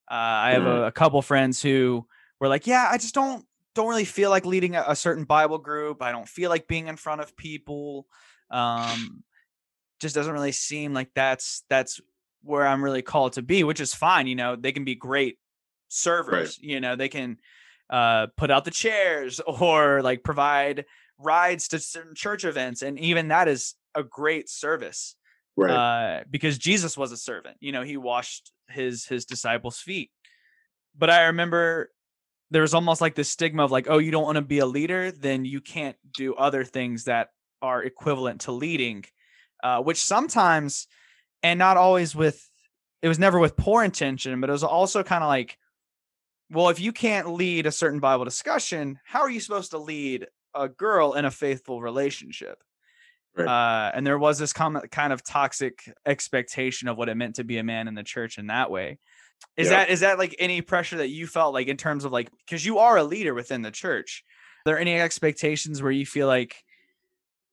Uh, 0.09 0.13
I 0.13 0.51
have 0.51 0.65
a, 0.65 0.85
a 0.85 0.91
couple 0.91 1.21
friends 1.21 1.61
who 1.61 2.05
were 2.39 2.47
like, 2.47 2.67
"Yeah, 2.67 2.87
I 2.91 2.97
just 2.97 3.13
don't 3.13 3.45
don't 3.75 3.89
really 3.89 4.05
feel 4.05 4.29
like 4.29 4.45
leading 4.45 4.75
a, 4.75 4.83
a 4.87 4.95
certain 4.95 5.25
Bible 5.25 5.57
group. 5.57 6.01
I 6.01 6.11
don't 6.11 6.27
feel 6.27 6.49
like 6.49 6.67
being 6.67 6.87
in 6.87 6.95
front 6.95 7.21
of 7.21 7.35
people. 7.35 8.07
Um, 8.49 9.23
just 9.99 10.15
doesn't 10.15 10.33
really 10.33 10.51
seem 10.51 10.93
like 10.93 11.09
that's 11.15 11.63
that's 11.69 11.99
where 12.43 12.67
I'm 12.67 12.83
really 12.83 13.01
called 13.01 13.33
to 13.33 13.41
be, 13.41 13.63
which 13.63 13.79
is 13.79 13.93
fine. 13.93 14.27
You 14.27 14.35
know, 14.35 14.55
they 14.55 14.71
can 14.71 14.83
be 14.83 14.95
great 14.95 15.37
servers. 15.87 16.59
You 16.61 16.79
know, 16.79 16.95
they 16.95 17.09
can 17.09 17.37
uh, 17.89 18.27
put 18.37 18.51
out 18.51 18.65
the 18.65 18.71
chairs 18.71 19.39
or 19.47 20.01
like 20.01 20.23
provide 20.23 20.85
rides 21.17 21.69
to 21.69 21.79
certain 21.79 22.15
church 22.15 22.45
events, 22.45 22.81
and 22.81 22.99
even 22.99 23.29
that 23.29 23.47
is 23.47 23.75
a 23.95 24.03
great 24.03 24.49
service 24.49 25.15
right. 25.55 25.71
uh, 25.71 26.23
because 26.29 26.57
Jesus 26.57 26.97
was 26.97 27.11
a 27.11 27.17
servant. 27.17 27.57
You 27.59 27.71
know, 27.71 27.83
he 27.83 27.97
washed 27.97 28.51
his 28.69 29.05
his 29.05 29.25
disciples' 29.25 29.79
feet. 29.79 30.11
But 30.97 31.09
I 31.09 31.25
remember 31.25 31.91
there 32.51 32.61
was 32.61 32.73
almost 32.73 33.01
like 33.01 33.15
this 33.15 33.29
stigma 33.29 33.63
of 33.63 33.71
like, 33.71 33.87
oh, 33.89 33.97
you 33.97 34.11
don't 34.11 34.23
want 34.23 34.37
to 34.37 34.41
be 34.41 34.59
a 34.59 34.65
leader, 34.65 35.11
then 35.11 35.45
you 35.45 35.61
can't 35.61 35.97
do 36.15 36.35
other 36.35 36.63
things 36.63 37.05
that 37.05 37.29
are 37.61 37.83
equivalent 37.83 38.41
to 38.41 38.51
leading, 38.51 39.03
uh, 39.65 39.81
which 39.81 39.97
sometimes, 39.97 40.87
and 41.41 41.57
not 41.57 41.75
always 41.75 42.15
with, 42.15 42.47
it 43.01 43.07
was 43.07 43.17
never 43.17 43.39
with 43.39 43.57
poor 43.57 43.83
intention, 43.83 44.39
but 44.39 44.47
it 44.49 44.53
was 44.53 44.63
also 44.63 45.01
kind 45.01 45.23
of 45.23 45.27
like, 45.27 45.57
well, 46.51 46.69
if 46.69 46.79
you 46.79 46.91
can't 46.91 47.33
lead 47.33 47.65
a 47.65 47.71
certain 47.71 47.99
Bible 47.99 48.25
discussion, 48.25 48.99
how 49.03 49.21
are 49.21 49.29
you 49.29 49.39
supposed 49.39 49.71
to 49.71 49.79
lead 49.79 50.27
a 50.53 50.69
girl 50.69 51.13
in 51.13 51.25
a 51.25 51.31
faithful 51.31 51.81
relationship? 51.81 52.63
Right. 53.35 53.47
Uh, 53.47 53.91
and 53.95 54.05
there 54.05 54.19
was 54.19 54.37
this 54.37 54.53
com- 54.53 54.79
kind 54.91 55.11
of 55.11 55.23
toxic 55.23 55.91
expectation 56.05 56.87
of 56.87 56.95
what 56.95 57.09
it 57.09 57.15
meant 57.15 57.37
to 57.37 57.43
be 57.43 57.57
a 57.57 57.63
man 57.63 57.87
in 57.87 57.95
the 57.95 58.03
church 58.03 58.37
in 58.37 58.47
that 58.47 58.69
way. 58.69 58.99
Is 59.57 59.69
Yeah. 59.69 59.77
that 59.77 59.89
is 59.89 60.01
that 60.01 60.19
like 60.19 60.35
any 60.37 60.61
pressure 60.61 60.97
that 60.97 61.09
you 61.09 61.25
felt 61.25 61.55
like 61.55 61.67
in 61.67 61.75
terms 61.75 62.05
of 62.05 62.11
like 62.11 62.29
because 62.45 62.63
you 62.63 62.77
are 62.77 62.97
a 62.97 63.03
leader 63.03 63.33
within 63.33 63.63
the 63.63 63.71
church? 63.71 64.23
Are 64.65 64.69
there 64.69 64.79
any 64.79 64.99
expectations 65.01 65.81
where 65.81 65.91
you 65.91 66.05
feel 66.05 66.27
like 66.27 66.63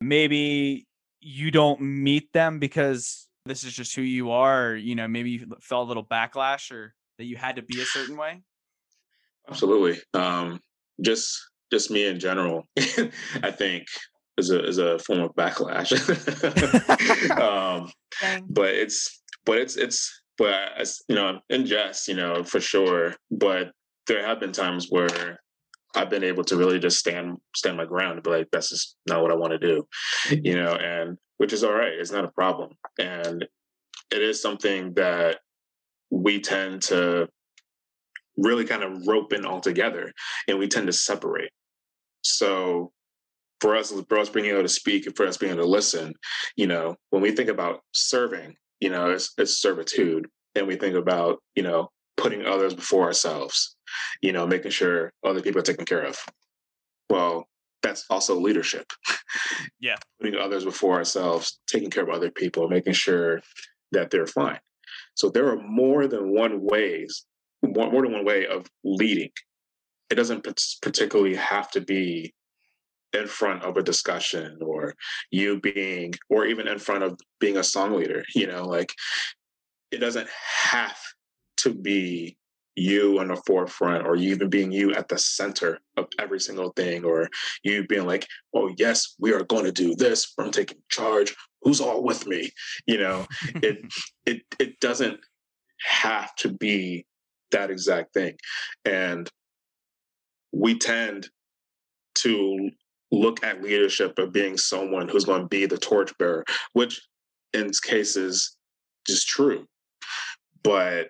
maybe 0.01 0.87
you 1.23 1.51
don't 1.51 1.81
meet 1.81 2.33
them 2.33 2.59
because 2.59 3.29
this 3.47 3.65
is 3.65 3.73
just 3.73 3.95
who 3.95 4.03
you 4.03 4.31
are, 4.31 4.71
or 4.71 4.77
you 4.77 4.95
know, 4.95 5.09
maybe 5.09 5.31
you 5.31 5.47
felt 5.61 5.87
a 5.87 5.89
little 5.89 6.05
backlash 6.05 6.71
or 6.71 6.95
that 7.19 7.25
you 7.25 7.37
had 7.37 7.57
to 7.57 7.63
be 7.63 7.81
a 7.81 7.85
certain 7.85 8.17
way? 8.17 8.43
Absolutely. 9.49 10.01
Um, 10.15 10.61
just 11.01 11.39
just 11.71 11.91
me 11.91 12.07
in 12.07 12.21
general, 12.21 12.69
I 12.79 13.51
think 13.51 13.87
is 14.39 14.51
a 14.51 14.65
is 14.65 14.79
a 14.79 14.99
form 14.99 15.21
of 15.21 15.35
backlash. 15.35 15.93
um, 17.41 17.91
Dang. 18.21 18.47
but 18.49 18.71
it's 18.71 19.23
but 19.45 19.59
it's 19.59 19.77
it's 19.77 20.23
but 20.39 20.55
as 20.77 21.01
you 21.09 21.15
know 21.15 21.41
in 21.51 21.67
jest 21.67 22.09
you 22.09 22.15
know 22.15 22.43
for 22.43 22.61
sure 22.61 23.15
but 23.31 23.73
there 24.07 24.27
have 24.27 24.41
been 24.41 24.53
times 24.53 24.89
where 24.91 25.39
i've 25.94 26.11
been 26.11 26.24
able 26.24 26.44
to 26.44 26.57
really 26.57 26.78
just 26.78 26.98
stand 26.98 27.37
stand 27.55 27.76
my 27.76 27.85
ground 27.85 28.14
and 28.14 28.22
be 28.22 28.31
like 28.31 28.48
that's 28.50 28.70
just 28.70 28.96
not 29.09 29.22
what 29.22 29.31
i 29.31 29.37
want 29.37 29.52
to 29.52 29.59
do 29.59 29.87
you 30.31 30.55
know 30.55 30.74
and 30.74 31.18
which 31.38 31.52
is 31.52 31.64
all 31.64 31.72
right 31.72 31.92
it's 31.92 32.12
not 32.12 32.24
a 32.24 32.28
problem 32.28 32.70
and 32.98 33.46
it 34.12 34.22
is 34.22 34.40
something 34.42 34.92
that 34.94 35.38
we 36.11 36.40
tend 36.40 36.83
to 36.83 37.28
really 38.37 38.64
kind 38.64 38.83
of 38.83 39.07
rope 39.07 39.33
in 39.33 39.44
all 39.44 39.61
together 39.61 40.12
and 40.48 40.59
we 40.59 40.68
tend 40.68 40.87
to 40.87 40.92
separate. 40.92 41.50
So 42.22 42.92
for 43.61 43.76
us 43.76 43.92
for 44.09 44.18
us 44.18 44.28
being 44.28 44.46
able 44.46 44.62
to 44.62 44.68
speak 44.68 45.07
and 45.07 45.16
for 45.16 45.26
us 45.26 45.37
being 45.37 45.52
able 45.52 45.62
to 45.62 45.68
listen 45.68 46.12
you 46.57 46.66
know 46.66 46.96
when 47.11 47.22
we 47.22 47.31
think 47.31 47.48
about 47.48 47.78
serving 47.92 48.52
you 48.81 48.90
know 48.90 49.11
it's, 49.11 49.33
it's 49.38 49.59
servitude 49.59 50.26
and 50.57 50.66
we 50.66 50.74
think 50.74 50.96
about 50.96 51.38
you 51.55 51.62
know 51.62 51.88
putting 52.16 52.44
others 52.44 52.74
before 52.74 53.05
ourselves 53.05 53.76
you 54.20 54.33
know 54.33 54.46
making 54.46 54.70
sure 54.70 55.12
other 55.24 55.40
people 55.40 55.61
are 55.61 55.64
taken 55.64 55.85
care 55.85 56.02
of. 56.02 56.18
Well 57.11 57.48
that's 57.83 58.05
also 58.11 58.38
leadership. 58.38 58.87
Yeah. 59.81 59.96
putting 60.20 60.38
others 60.38 60.64
before 60.64 60.96
ourselves 60.96 61.59
taking 61.66 61.90
care 61.90 62.05
of 62.05 62.11
other 62.11 62.31
people 62.31 62.68
making 62.68 62.92
sure 62.92 63.40
that 63.90 64.11
they're 64.11 64.26
fine. 64.26 64.61
So 65.14 65.28
there 65.28 65.48
are 65.48 65.61
more 65.61 66.07
than 66.07 66.33
one 66.33 66.61
ways 66.62 67.24
more, 67.62 67.90
more 67.90 68.02
than 68.02 68.12
one 68.12 68.24
way 68.24 68.46
of 68.46 68.66
leading. 68.85 69.31
It 70.11 70.16
doesn't 70.16 70.46
particularly 70.83 71.37
have 71.37 71.70
to 71.72 71.81
be 71.81 72.35
in 73.12 73.26
front 73.26 73.62
of 73.62 73.76
a 73.76 73.83
discussion 73.83 74.59
or 74.62 74.94
you 75.31 75.61
being 75.61 76.14
or 76.31 76.46
even 76.46 76.66
in 76.66 76.78
front 76.78 77.05
of 77.05 77.18
being 77.40 77.59
a 77.59 77.62
song 77.62 77.92
leader 77.92 78.24
you 78.35 78.46
know 78.46 78.64
like 78.64 78.90
it 79.90 79.98
doesn't 79.98 80.28
have 80.31 80.98
to 81.59 81.74
be 81.74 82.37
you 82.75 83.21
in 83.21 83.29
the 83.29 83.37
forefront 83.47 84.07
or 84.07 84.17
you 84.17 84.31
even 84.31 84.49
being 84.49 84.73
you 84.73 84.93
at 84.95 85.09
the 85.09 85.19
center 85.19 85.79
of 85.97 86.07
every 86.19 86.41
single 86.41 86.71
thing 86.71 87.05
or 87.05 87.29
you 87.63 87.87
being 87.87 88.07
like 88.07 88.27
oh 88.55 88.73
yes 88.79 89.15
we 89.19 89.33
are 89.33 89.45
going 89.45 89.65
to 89.65 89.73
do 89.73 89.95
this. 89.95 90.33
I'm 90.39 90.51
taking 90.51 90.79
charge. 90.89 91.35
Who's 91.63 91.81
all 91.81 92.03
with 92.03 92.27
me? 92.27 92.51
You 92.87 92.99
know? 92.99 93.27
It 93.57 93.79
it 94.27 94.43
it 94.59 94.81
doesn't 94.81 95.21
have 95.85 96.35
to 96.37 96.53
be 96.53 97.07
that 97.51 97.71
exact 97.71 98.15
thing. 98.15 98.37
And 98.85 99.29
we 100.53 100.79
tend 100.79 101.29
to 102.17 102.71
look 103.11 103.45
at 103.45 103.63
leadership 103.63 104.19
of 104.19 104.33
being 104.33 104.57
someone 104.57 105.09
who's 105.09 105.25
going 105.25 105.43
to 105.43 105.49
be 105.49 105.67
the 105.67 105.79
torchbearer, 105.79 106.45
which 106.73 107.01
in 107.53 107.71
cases 107.83 108.57
is 109.09 109.25
true. 109.25 109.67
But 110.63 111.09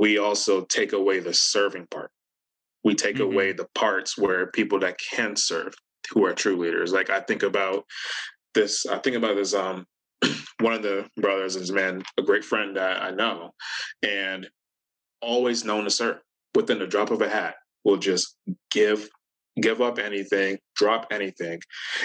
we 0.00 0.16
also 0.16 0.62
take 0.64 0.94
away 0.94 1.20
the 1.20 1.34
serving 1.34 1.86
part. 1.88 2.10
We 2.84 2.94
take 2.94 3.16
Mhm. 3.16 3.32
away 3.32 3.52
the 3.52 3.68
parts 3.74 4.16
where 4.16 4.46
people 4.46 4.78
that 4.78 4.98
can 4.98 5.36
serve 5.36 5.74
who 6.10 6.24
are 6.24 6.32
true 6.32 6.56
leaders. 6.56 6.90
Like 6.90 7.10
I 7.10 7.20
think 7.20 7.42
about 7.42 7.84
this, 8.54 8.86
I 8.86 8.98
think 8.98 9.16
about 9.16 9.36
this 9.36 9.52
um 9.52 9.86
one 10.60 10.72
of 10.72 10.82
the 10.82 11.06
brothers 11.18 11.54
is 11.54 11.70
man, 11.70 12.02
a 12.18 12.22
great 12.22 12.46
friend 12.46 12.76
that 12.78 13.02
I 13.02 13.10
know, 13.10 13.50
and 14.02 14.48
always 15.20 15.66
known 15.66 15.84
to 15.84 15.90
serve 15.90 16.22
within 16.54 16.78
the 16.78 16.86
drop 16.86 17.10
of 17.10 17.20
a 17.20 17.28
hat 17.28 17.56
will 17.84 17.98
just 17.98 18.38
give 18.70 19.06
give 19.60 19.82
up 19.82 19.98
anything, 19.98 20.58
drop 20.76 21.08
anything. 21.10 21.60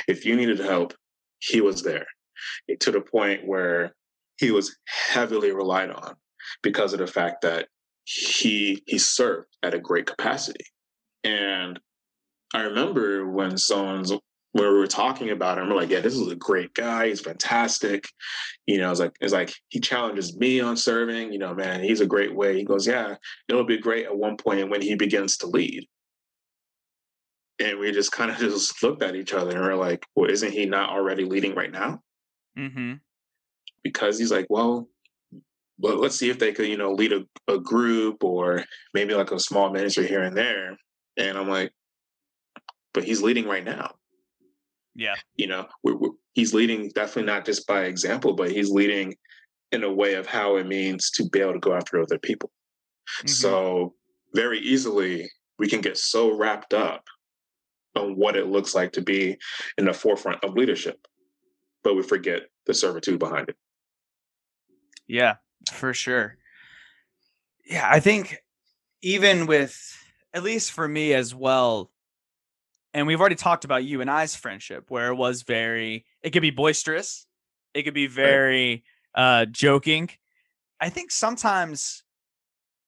If 0.10 0.26
you 0.26 0.36
needed 0.36 0.60
help, 0.60 0.94
he 1.40 1.62
was 1.62 1.82
there. 1.82 2.08
To 2.82 2.92
the 2.92 3.00
point 3.00 3.48
where 3.48 3.96
he 4.38 4.52
was 4.52 4.76
heavily 4.86 5.52
relied 5.54 5.92
on 5.92 6.16
because 6.62 6.92
of 6.92 7.00
the 7.00 7.08
fact 7.08 7.42
that 7.44 7.70
he 8.06 8.84
he 8.86 8.98
served 8.98 9.48
at 9.64 9.74
a 9.74 9.80
great 9.80 10.06
capacity. 10.06 10.66
And 11.24 11.80
I 12.54 12.62
remember 12.62 13.30
when 13.30 13.58
someone's 13.58 14.12
when 14.12 14.70
we 14.70 14.78
were 14.78 14.88
talking 14.88 15.32
about 15.32 15.58
him, 15.58 15.68
we're 15.68 15.76
like, 15.76 15.90
yeah, 15.90 16.00
this 16.00 16.16
is 16.16 16.32
a 16.32 16.36
great 16.36 16.74
guy. 16.74 17.10
He's 17.10 17.20
fantastic. 17.20 18.08
You 18.66 18.78
know, 18.78 18.90
it's 18.90 19.02
like 19.02 19.16
it's 19.20 19.34
like 19.34 19.54
he 19.68 19.80
challenges 19.82 20.38
me 20.38 20.62
on 20.62 20.78
serving. 20.78 21.34
You 21.34 21.40
know, 21.40 21.54
man, 21.54 21.84
he's 21.84 22.00
a 22.00 22.06
great 22.06 22.34
way. 22.34 22.56
He 22.56 22.64
goes, 22.64 22.88
yeah, 22.88 23.16
it'll 23.50 23.66
be 23.66 23.80
great 23.80 24.06
at 24.06 24.16
one 24.16 24.38
point 24.38 24.70
when 24.70 24.82
he 24.82 24.96
begins 24.96 25.38
to 25.38 25.48
lead. 25.48 25.86
And 27.60 27.80
we 27.80 27.92
just 27.92 28.12
kind 28.12 28.32
of 28.32 28.38
just 28.40 28.82
looked 28.84 29.04
at 29.04 29.16
each 29.16 29.34
other 29.34 29.52
and 29.52 29.62
we're 29.62 29.76
like, 29.76 30.06
well, 30.16 30.30
isn't 30.30 30.54
he 30.54 30.66
not 30.66 30.90
already 30.90 31.26
leading 31.26 31.56
right 31.56 31.72
now? 31.72 32.02
Mm-hmm. 32.58 32.94
Because 33.84 34.18
he's 34.18 34.32
like, 34.32 34.48
well, 34.50 34.88
well, 35.78 35.98
let's 35.98 36.16
see 36.16 36.30
if 36.30 36.40
they 36.40 36.54
could, 36.54 36.68
you 36.68 36.78
know, 36.78 36.92
lead 36.92 37.14
a, 37.14 37.26
a 37.52 37.60
group 37.60 38.24
or 38.24 38.64
maybe 38.94 39.14
like 39.14 39.32
a 39.32 39.40
small 39.40 39.72
ministry 39.72 40.08
here 40.08 40.24
and 40.24 40.36
there. 40.36 40.78
And 41.18 41.38
I'm 41.38 41.50
like, 41.50 41.72
but 42.94 43.04
he's 43.04 43.22
leading 43.22 43.48
right 43.48 43.64
now. 43.64 43.96
Yeah. 44.96 45.16
You 45.36 45.48
know, 45.48 45.68
we're, 45.84 45.98
we're, 45.98 46.10
he's 46.34 46.54
leading 46.54 46.90
definitely 46.90 47.32
not 47.32 47.46
just 47.46 47.68
by 47.68 47.84
example, 47.84 48.34
but 48.34 48.52
he's 48.52 48.70
leading 48.70 49.16
in 49.72 49.84
a 49.84 49.92
way 49.92 50.14
of 50.14 50.26
how 50.26 50.56
it 50.56 50.68
means 50.68 51.12
to 51.12 51.28
be 51.30 51.42
able 51.42 51.54
to 51.54 51.60
go 51.60 51.74
after 51.74 52.02
other 52.02 52.20
people. 52.20 52.52
Mhm. 53.24 53.30
So 53.30 53.96
very 54.34 54.60
easily 54.60 55.30
we 55.60 55.68
can 55.68 55.82
get 55.82 55.98
so 55.98 56.36
wrapped 56.36 56.74
up 56.74 57.04
on 57.96 58.16
what 58.16 58.36
it 58.36 58.48
looks 58.48 58.76
like 58.76 58.94
to 58.94 59.02
be 59.02 59.38
in 59.78 59.86
the 59.86 59.94
forefront 59.94 60.44
of 60.44 60.54
leadership, 60.54 60.98
but 61.84 61.96
we 61.96 62.04
forget 62.04 62.44
the 62.66 62.74
servitude 62.74 63.20
behind 63.20 63.50
it. 63.50 63.56
Yeah, 65.08 65.36
for 65.72 65.94
sure. 65.94 66.38
Yeah, 67.66 67.88
I 67.90 68.00
think 68.00 68.44
even 69.02 69.48
with 69.48 69.78
at 70.34 70.44
least 70.44 70.72
for 70.72 70.88
me 70.88 71.14
as 71.14 71.34
well, 71.34 71.92
and 72.94 73.08
we've 73.08 73.20
already 73.20 73.36
talked 73.36 73.66
about 73.66 73.84
you 73.84 74.02
and 74.02 74.10
I's 74.10 74.36
friendship, 74.36 74.86
where 74.90 75.08
it 75.08 75.16
was 75.16 75.44
very 75.44 76.06
it 76.22 76.32
could 76.32 76.42
be 76.42 76.52
boisterous, 76.52 77.26
it 77.74 77.84
could 77.84 77.94
be 77.94 78.08
very 78.08 78.84
uh 79.14 79.46
joking. 79.46 80.10
I 80.80 80.90
think 80.90 81.12
sometimes 81.12 82.04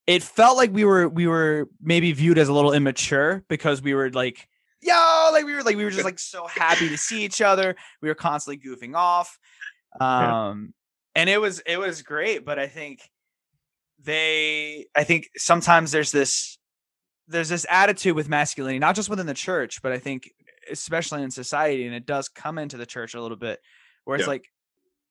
it 0.08 0.24
felt 0.24 0.58
like 0.58 0.74
we 0.74 0.86
were 0.86 1.08
we 1.08 1.28
were 1.28 1.70
maybe 1.82 2.12
viewed 2.14 2.38
as 2.38 2.48
a 2.48 2.54
little 2.54 2.74
immature 2.74 3.44
because 3.50 3.82
we 3.82 3.94
were 3.94 4.10
like 4.12 4.48
yo 4.82 5.30
like 5.34 5.46
we 5.46 5.54
were 5.54 5.64
like 5.64 5.76
we 5.76 5.84
were 5.84 5.92
just 5.92 6.06
like 6.06 6.20
so 6.20 6.48
happy 6.48 6.88
to 6.88 6.98
see 6.98 7.24
each 7.24 7.42
other 7.42 7.76
we 8.02 8.08
were 8.08 8.16
constantly 8.16 8.58
goofing 8.58 8.96
off 8.96 9.38
um 10.00 10.74
and 11.18 11.30
it 11.30 11.42
was 11.42 11.60
it 11.66 11.78
was 11.78 12.02
great 12.02 12.46
but 12.46 12.58
i 12.60 12.68
think 12.68 13.02
they 14.04 14.86
i 14.96 15.04
think 15.04 15.30
sometimes 15.36 15.92
there's 15.92 16.12
this 16.12 16.58
there's 17.28 17.50
this 17.50 17.66
attitude 17.70 18.16
with 18.16 18.30
masculinity 18.30 18.80
not 18.80 18.96
just 18.96 19.10
within 19.10 19.26
the 19.26 19.34
church 19.34 19.82
but 19.82 19.92
i 19.92 19.98
think 19.98 20.30
especially 20.72 21.24
in 21.24 21.32
society 21.32 21.86
and 21.86 21.96
it 21.96 22.06
does 22.06 22.30
come 22.30 22.58
into 22.58 22.78
the 22.78 22.86
church 22.86 23.16
a 23.16 23.22
little 23.22 23.38
bit 23.38 23.60
where 24.06 24.16
it's 24.16 24.24
Yeah. 24.26 24.30
like 24.30 24.46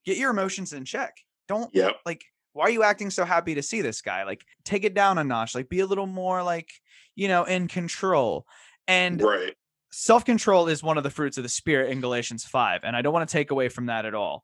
get 0.05 0.17
your 0.17 0.31
emotions 0.31 0.73
in 0.73 0.85
check 0.85 1.13
don't 1.47 1.73
Yep. 1.75 1.97
like 2.05 2.23
why 2.53 2.63
are 2.63 2.69
you 2.71 2.83
acting 2.83 3.09
so 3.11 3.25
happy 3.25 3.55
to 3.55 3.61
see 3.61 3.81
this 3.81 4.01
guy 4.01 4.23
like 4.23 4.43
take 4.63 4.83
it 4.85 4.93
down 4.93 5.17
a 5.17 5.23
notch 5.23 5.53
like 5.53 5.69
be 5.69 5.81
a 5.81 5.85
little 5.85 6.07
more 6.07 6.41
like 6.43 6.69
you 7.15 7.27
know 7.27 7.43
in 7.43 7.67
control 7.67 8.45
and 8.87 9.21
Right. 9.21 9.53
self-control 9.91 10.69
is 10.69 10.81
one 10.81 10.97
of 10.97 11.03
the 11.03 11.09
fruits 11.09 11.37
of 11.37 11.43
the 11.43 11.49
spirit 11.49 11.91
in 11.91 11.99
galatians 12.01 12.45
5 12.45 12.81
and 12.83 12.95
i 12.95 13.01
don't 13.01 13.13
want 13.13 13.27
to 13.27 13.33
take 13.33 13.51
away 13.51 13.67
from 13.67 13.87
that 13.87 14.05
at 14.05 14.15
all 14.15 14.43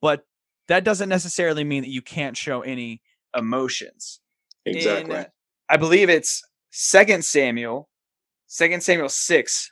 but 0.00 0.24
that 0.72 0.84
doesn't 0.84 1.10
necessarily 1.10 1.64
mean 1.64 1.82
that 1.82 1.90
you 1.90 2.00
can't 2.00 2.34
show 2.34 2.62
any 2.62 3.02
emotions. 3.36 4.20
Exactly. 4.64 5.16
in, 5.16 5.26
i 5.68 5.76
believe 5.76 6.08
it's 6.08 6.40
second 6.70 7.24
samuel 7.24 7.88
second 8.46 8.80
samuel 8.80 9.08
6 9.08 9.70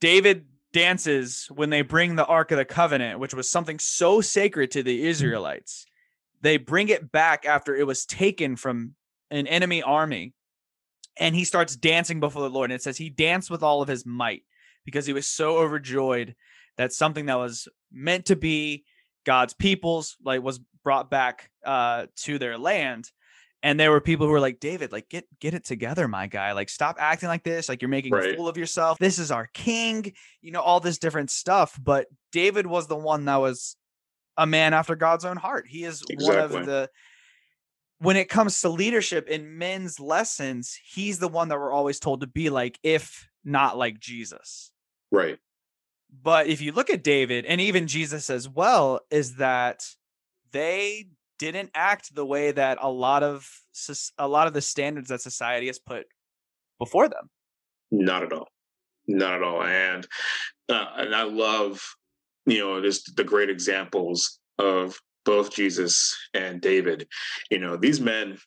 david 0.00 0.46
dances 0.72 1.46
when 1.54 1.70
they 1.70 1.82
bring 1.82 2.16
the 2.16 2.24
ark 2.24 2.50
of 2.50 2.56
the 2.58 2.64
covenant 2.64 3.18
which 3.18 3.34
was 3.34 3.50
something 3.50 3.78
so 3.78 4.20
sacred 4.20 4.70
to 4.70 4.82
the 4.82 5.06
israelites. 5.06 5.86
They 6.40 6.56
bring 6.56 6.88
it 6.88 7.12
back 7.12 7.46
after 7.46 7.76
it 7.76 7.86
was 7.86 8.06
taken 8.06 8.56
from 8.56 8.94
an 9.30 9.46
enemy 9.46 9.82
army. 9.82 10.34
And 11.18 11.34
he 11.34 11.44
starts 11.44 11.76
dancing 11.76 12.18
before 12.20 12.42
the 12.42 12.50
lord. 12.50 12.70
And 12.70 12.76
it 12.76 12.82
says 12.82 12.96
he 12.96 13.10
danced 13.10 13.50
with 13.50 13.62
all 13.62 13.82
of 13.82 13.88
his 13.88 14.04
might 14.04 14.42
because 14.84 15.06
he 15.06 15.12
was 15.12 15.26
so 15.26 15.58
overjoyed 15.58 16.34
that 16.76 16.92
something 16.92 17.26
that 17.26 17.38
was 17.38 17.68
meant 17.92 18.26
to 18.26 18.36
be 18.36 18.84
god's 19.26 19.52
people's 19.52 20.16
like 20.24 20.40
was 20.40 20.60
brought 20.82 21.10
back 21.10 21.50
uh 21.66 22.06
to 22.16 22.38
their 22.38 22.56
land 22.56 23.10
and 23.62 23.80
there 23.80 23.90
were 23.90 24.00
people 24.00 24.26
who 24.26 24.32
were 24.32 24.40
like 24.40 24.60
david 24.60 24.92
like 24.92 25.08
get 25.08 25.26
get 25.40 25.52
it 25.52 25.64
together 25.64 26.06
my 26.06 26.28
guy. 26.28 26.52
Like 26.52 26.68
stop 26.68 26.96
acting 27.00 27.28
like 27.28 27.42
this. 27.42 27.68
Like 27.68 27.82
you're 27.82 27.88
making 27.88 28.14
a 28.14 28.36
fool 28.36 28.48
of 28.48 28.56
yourself. 28.56 28.98
This 28.98 29.18
is 29.18 29.32
our 29.32 29.48
king 29.52 30.12
you 30.40 30.52
know 30.52 30.60
all 30.60 30.78
this 30.78 30.98
different 30.98 31.30
stuff 31.30 31.78
but 31.82 32.06
david 32.30 32.66
was 32.66 32.86
the 32.86 32.96
one 32.96 33.24
that 33.24 33.36
was 33.36 33.76
a 34.36 34.46
man 34.46 34.72
after 34.72 34.94
god's 34.94 35.24
own 35.24 35.36
heart. 35.36 35.66
He 35.68 35.82
is 35.84 36.04
one 36.20 36.38
of 36.38 36.52
the 36.52 36.88
when 37.98 38.16
it 38.16 38.28
comes 38.28 38.60
to 38.60 38.68
leadership 38.68 39.26
in 39.26 39.58
men's 39.58 39.98
lessons 39.98 40.78
he's 40.84 41.18
the 41.18 41.28
one 41.28 41.48
that 41.48 41.58
we're 41.58 41.72
always 41.72 41.98
told 41.98 42.20
to 42.20 42.26
be 42.28 42.50
like 42.50 42.78
if 42.84 43.28
not 43.44 43.76
like 43.76 43.98
jesus. 43.98 44.70
Right. 45.10 45.38
But 46.10 46.46
if 46.46 46.60
you 46.60 46.72
look 46.72 46.90
at 46.90 47.04
David 47.04 47.44
and 47.44 47.60
even 47.60 47.86
Jesus 47.86 48.30
as 48.30 48.48
well, 48.48 49.00
is 49.10 49.36
that 49.36 49.84
they 50.52 51.06
didn't 51.38 51.70
act 51.74 52.14
the 52.14 52.24
way 52.24 52.50
that 52.50 52.78
a 52.80 52.90
lot 52.90 53.22
of 53.22 53.48
a 54.18 54.28
lot 54.28 54.46
of 54.46 54.54
the 54.54 54.60
standards 54.60 55.08
that 55.08 55.20
society 55.20 55.66
has 55.66 55.78
put 55.78 56.06
before 56.78 57.08
them. 57.08 57.30
Not 57.90 58.22
at 58.22 58.32
all. 58.32 58.48
Not 59.06 59.34
at 59.34 59.42
all. 59.42 59.62
And 59.62 60.06
uh, 60.68 60.86
and 60.96 61.14
I 61.14 61.22
love, 61.22 61.82
you 62.46 62.58
know, 62.58 62.80
just 62.80 63.16
the 63.16 63.24
great 63.24 63.50
examples 63.50 64.38
of 64.58 64.98
both 65.24 65.52
Jesus 65.52 66.16
and 66.34 66.60
David. 66.60 67.06
You 67.50 67.58
know, 67.58 67.76
these 67.76 68.00
men 68.00 68.38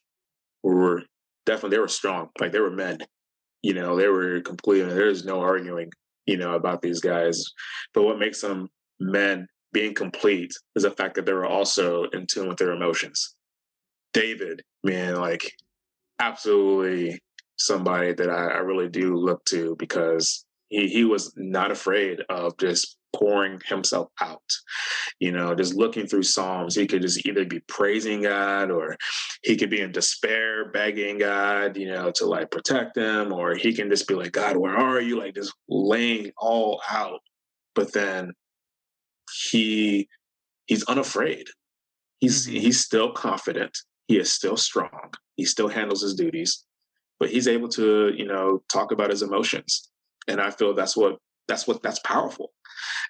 were 0.64 1.04
definitely 1.46 1.76
they 1.76 1.82
were 1.82 1.88
strong. 1.88 2.30
Like 2.40 2.52
they 2.52 2.60
were 2.60 2.72
men. 2.72 3.00
You 3.62 3.74
know, 3.74 3.96
they 3.96 4.08
were 4.08 4.42
completely 4.42 4.94
there's 4.94 5.26
no 5.26 5.42
arguing, 5.42 5.92
you 6.30 6.38
know, 6.38 6.54
about 6.54 6.82
these 6.82 7.00
guys. 7.00 7.44
But 7.94 8.04
what 8.04 8.20
makes 8.20 8.42
them 8.42 8.70
men 9.00 9.48
being 9.74 9.96
complete 9.96 10.54
is 10.76 10.84
the 10.84 10.92
fact 10.92 11.16
that 11.16 11.26
they 11.26 11.34
were 11.34 11.46
also 11.46 12.04
in 12.14 12.28
tune 12.28 12.48
with 12.48 12.58
their 12.58 12.72
emotions. 12.72 13.36
David, 14.14 14.62
man, 14.84 15.16
like 15.16 15.52
absolutely 16.20 17.20
somebody 17.58 18.14
that 18.14 18.30
I, 18.30 18.48
I 18.48 18.58
really 18.58 18.90
do 18.90 19.16
look 19.16 19.44
to 19.46 19.76
because 19.80 20.46
he, 20.70 20.88
he 20.88 21.04
was 21.04 21.34
not 21.36 21.72
afraid 21.72 22.22
of 22.30 22.58
just 22.58 22.98
pouring 23.16 23.60
himself 23.66 24.10
out. 24.22 24.42
You 25.20 25.32
know, 25.32 25.54
just 25.56 25.74
looking 25.76 26.08
through 26.08 26.24
Psalms, 26.24 26.76
he 26.76 26.88
could 26.88 27.02
just 27.02 27.26
either 27.26 27.46
be 27.46 27.60
praising 27.68 28.24
God 28.24 28.72
or 28.72 28.96
he 29.44 29.56
could 29.58 29.70
be 29.70 29.82
in 29.82 29.92
despair, 29.92 30.72
begging 30.72 31.18
God, 31.20 31.78
you 31.78 31.92
know, 31.92 32.12
to 32.16 32.26
like 32.26 32.52
protect 32.52 32.98
him, 32.98 33.34
or 33.34 33.56
he 33.56 33.74
can 33.74 33.90
just 33.90 34.08
be 34.08 34.16
like, 34.16 34.32
God, 34.32 34.58
where 34.58 34.76
are 34.76 35.02
you? 35.02 35.18
Like 35.20 35.36
just 35.36 35.54
laying 35.68 36.32
all 36.38 36.82
out. 36.90 37.20
But 37.76 37.94
then 37.94 38.34
he 39.44 40.08
he's 40.66 40.84
unafraid. 40.86 41.48
He's 42.20 42.48
Mhm. 42.48 42.60
he's 42.60 42.84
still 42.84 43.12
confident. 43.12 43.78
He 44.08 44.18
is 44.18 44.32
still 44.32 44.58
strong. 44.58 45.14
He 45.36 45.46
still 45.46 45.68
handles 45.68 46.02
his 46.02 46.16
duties, 46.16 46.66
but 47.20 47.30
he's 47.30 47.48
able 47.48 47.70
to, 47.70 48.14
you 48.16 48.26
know, 48.26 48.64
talk 48.72 48.92
about 48.92 49.10
his 49.12 49.22
emotions. 49.22 49.90
And 50.28 50.42
I 50.42 50.52
feel 50.52 50.74
that's 50.74 50.98
what 50.98 51.18
that's 51.48 51.68
what 51.68 51.82
that's 51.82 52.00
powerful. 52.00 52.52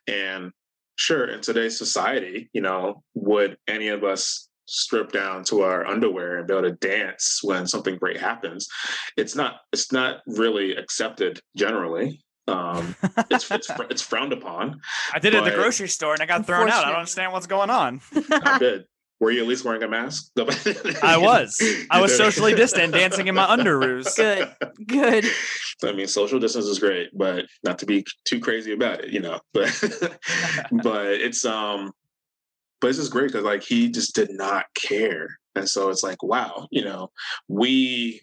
And 0.08 0.52
sure, 0.96 1.26
in 1.26 1.42
today's 1.42 1.78
society, 1.78 2.50
you 2.54 2.62
know, 2.62 3.04
would 3.14 3.58
any 3.68 3.90
of 3.90 4.04
us 4.04 4.50
strip 4.66 5.12
down 5.12 5.44
to 5.44 5.62
our 5.62 5.86
underwear 5.88 6.38
and 6.38 6.48
be 6.48 6.54
able 6.54 6.70
to 6.70 6.76
dance 6.76 7.40
when 7.44 7.68
something 7.68 7.98
great 7.98 8.20
happens? 8.20 8.68
It's 9.18 9.36
not 9.36 9.62
it's 9.74 9.92
not 9.92 10.22
really 10.28 10.76
accepted 10.76 11.40
generally. 11.56 12.24
Um, 12.48 12.96
it's 13.30 13.50
it's 13.52 13.70
it's 13.90 14.02
frowned 14.02 14.34
upon. 14.34 14.82
I 15.14 15.20
did 15.20 15.34
it 15.34 15.38
at 15.38 15.46
the 15.46 15.52
grocery 15.52 15.88
store 15.88 16.14
and 16.14 16.22
I 16.22 16.26
got 16.26 16.46
thrown 16.46 16.70
out. 16.70 16.84
I 16.84 16.90
don't 16.90 17.00
understand 17.00 17.34
what's 17.34 17.48
going 17.48 17.70
on. 17.70 18.02
Not 18.30 18.60
good. 18.60 18.86
Were 19.20 19.32
you 19.32 19.42
at 19.42 19.48
least 19.48 19.66
wearing 19.66 19.84
a 19.84 19.88
mask? 19.88 20.32
I 21.04 21.18
was. 21.18 21.62
I 21.90 22.00
was 22.02 22.16
socially 22.16 22.54
distant, 22.54 22.94
dancing 22.94 23.28
in 23.28 23.36
my 23.36 23.46
underoos. 23.46 24.16
Good. 24.16 24.56
Good. 24.88 25.26
I 25.84 25.92
mean, 25.92 26.08
social 26.08 26.40
distance 26.40 26.66
is 26.66 26.80
great, 26.80 27.10
but 27.14 27.46
not 27.64 27.80
to 27.80 27.86
be 27.86 28.06
too 28.26 28.40
crazy 28.40 28.72
about 28.74 29.04
it, 29.04 29.12
you 29.12 29.20
know. 29.20 29.40
But 29.54 30.10
but 30.84 31.06
it's 31.08 31.44
um, 31.46 31.92
but 32.82 32.90
it's 32.90 32.98
just 32.98 33.12
great 33.12 33.28
because 33.28 33.44
like 33.44 33.64
he 33.64 33.90
just 33.90 34.16
did 34.16 34.30
not 34.32 34.66
care, 34.76 35.28
and 35.56 35.68
so 35.68 35.90
it's 35.90 36.04
like 36.04 36.24
wow, 36.24 36.68
you 36.72 36.84
know, 36.86 37.10
we 37.50 38.22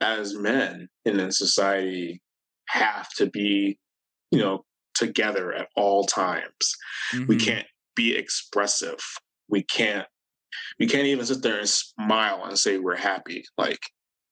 as 0.00 0.34
men 0.34 0.88
in 1.04 1.20
in 1.20 1.30
society 1.32 2.22
have 2.68 3.08
to 3.16 3.26
be, 3.26 3.78
you 4.30 4.38
know, 4.38 4.64
together 4.94 5.52
at 5.52 5.68
all 5.76 6.04
times. 6.04 6.76
we 7.28 7.36
Mhm. 7.36 7.40
can't 7.40 7.66
be 7.94 8.14
expressive 8.16 8.98
we 9.48 9.62
can't 9.62 10.06
we 10.78 10.86
can't 10.86 11.06
even 11.06 11.26
sit 11.26 11.42
there 11.42 11.58
and 11.58 11.68
smile 11.68 12.44
and 12.44 12.58
say 12.58 12.78
we're 12.78 12.96
happy. 12.96 13.44
Like 13.58 13.80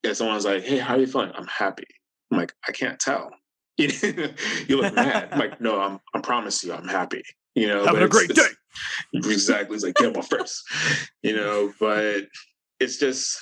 if 0.02 0.16
someone's 0.16 0.44
like 0.44 0.64
hey 0.64 0.78
how 0.78 0.94
are 0.94 1.00
you 1.00 1.06
feeling? 1.06 1.32
I'm 1.34 1.46
happy. 1.46 1.86
I'm 2.30 2.38
like 2.38 2.54
i 2.68 2.72
can't 2.72 2.98
tell. 2.98 3.30
You 3.76 4.76
look 4.80 4.94
mad. 4.94 5.28
I'm 5.32 5.38
like 5.38 5.60
no 5.60 5.80
i'm 5.80 6.00
i 6.14 6.20
promise 6.20 6.62
you 6.64 6.72
i'm 6.72 6.88
happy. 6.88 7.22
You 7.54 7.68
know 7.68 7.84
Having 7.84 8.02
a 8.02 8.08
great 8.08 8.34
day. 8.34 8.48
exactly. 9.14 9.74
It's 9.74 9.84
like 9.84 9.94
get 9.94 10.16
up 10.16 10.24
first 10.24 10.62
you 11.22 11.34
know 11.36 11.72
but 11.80 12.24
it's 12.80 12.98
just 12.98 13.38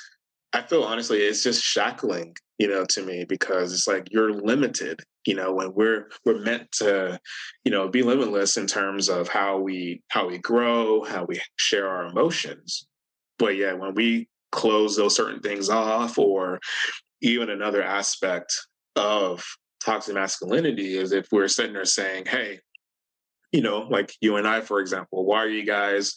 i 0.53 0.63
feel 0.63 0.83
honestly 0.83 1.19
it's 1.19 1.43
just 1.43 1.63
shackling 1.63 2.35
you 2.59 2.69
know 2.69 2.85
to 2.85 3.03
me 3.03 3.25
because 3.25 3.73
it's 3.73 3.89
like 3.89 4.09
you're 4.11 4.33
limited 4.33 5.01
you 5.27 5.35
know 5.35 5.53
when 5.53 5.73
we're 5.75 6.09
we're 6.25 6.39
meant 6.39 6.71
to 6.73 7.19
you 7.65 7.71
know 7.71 7.89
be 7.89 8.03
limitless 8.03 8.57
in 8.57 8.67
terms 8.67 9.09
of 9.09 9.29
how 9.29 9.59
we 9.59 10.03
how 10.09 10.29
we 10.29 10.39
grow 10.39 11.03
how 11.05 11.25
we 11.25 11.41
share 11.57 11.89
our 11.89 12.07
emotions. 12.07 12.87
But 13.39 13.57
yeah 13.57 13.73
when 13.73 13.95
we 13.95 14.29
close 14.51 14.97
those 14.97 15.17
certain 15.17 15.41
things 15.41 15.71
off 15.71 16.19
or 16.19 16.61
even 17.23 17.51
another 17.51 17.83
aspect 17.83 18.55
of 18.97 19.45
toxic 19.85 20.15
masculinity 20.15 20.97
is 20.97 21.13
if 21.13 21.27
we're 21.33 21.49
sitting 21.49 21.73
there 21.73 21.85
saying 21.85 22.27
hey 22.27 22.61
you 23.53 23.61
know, 23.61 23.81
like 23.81 24.15
you 24.21 24.37
and 24.37 24.49
I, 24.49 24.63
for 24.63 24.81
example, 24.81 25.25
why 25.25 25.39
are 25.39 25.49
you 25.49 25.65
guys 25.65 26.15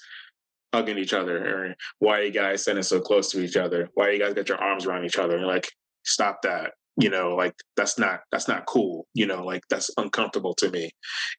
hugging 0.75 0.97
each 0.97 1.13
other? 1.13 1.37
Or 1.37 1.75
why 1.99 2.19
are 2.19 2.23
you 2.23 2.31
guys 2.31 2.63
sitting 2.63 2.83
so 2.83 2.99
close 2.99 3.29
to 3.31 3.41
each 3.41 3.55
other? 3.55 3.89
Why 3.93 4.11
you 4.11 4.19
guys 4.19 4.33
got 4.33 4.49
your 4.49 4.61
arms 4.61 4.85
around 4.85 5.05
each 5.05 5.17
other? 5.17 5.39
like, 5.45 5.69
stop 6.03 6.41
that. 6.43 6.71
You 6.97 7.09
know, 7.09 7.35
like 7.35 7.53
that's 7.75 7.99
not 7.99 8.21
that's 8.31 8.47
not 8.47 8.65
cool. 8.65 9.05
You 9.13 9.25
know, 9.25 9.43
like 9.43 9.63
that's 9.69 9.91
uncomfortable 9.97 10.53
to 10.55 10.69
me. 10.69 10.91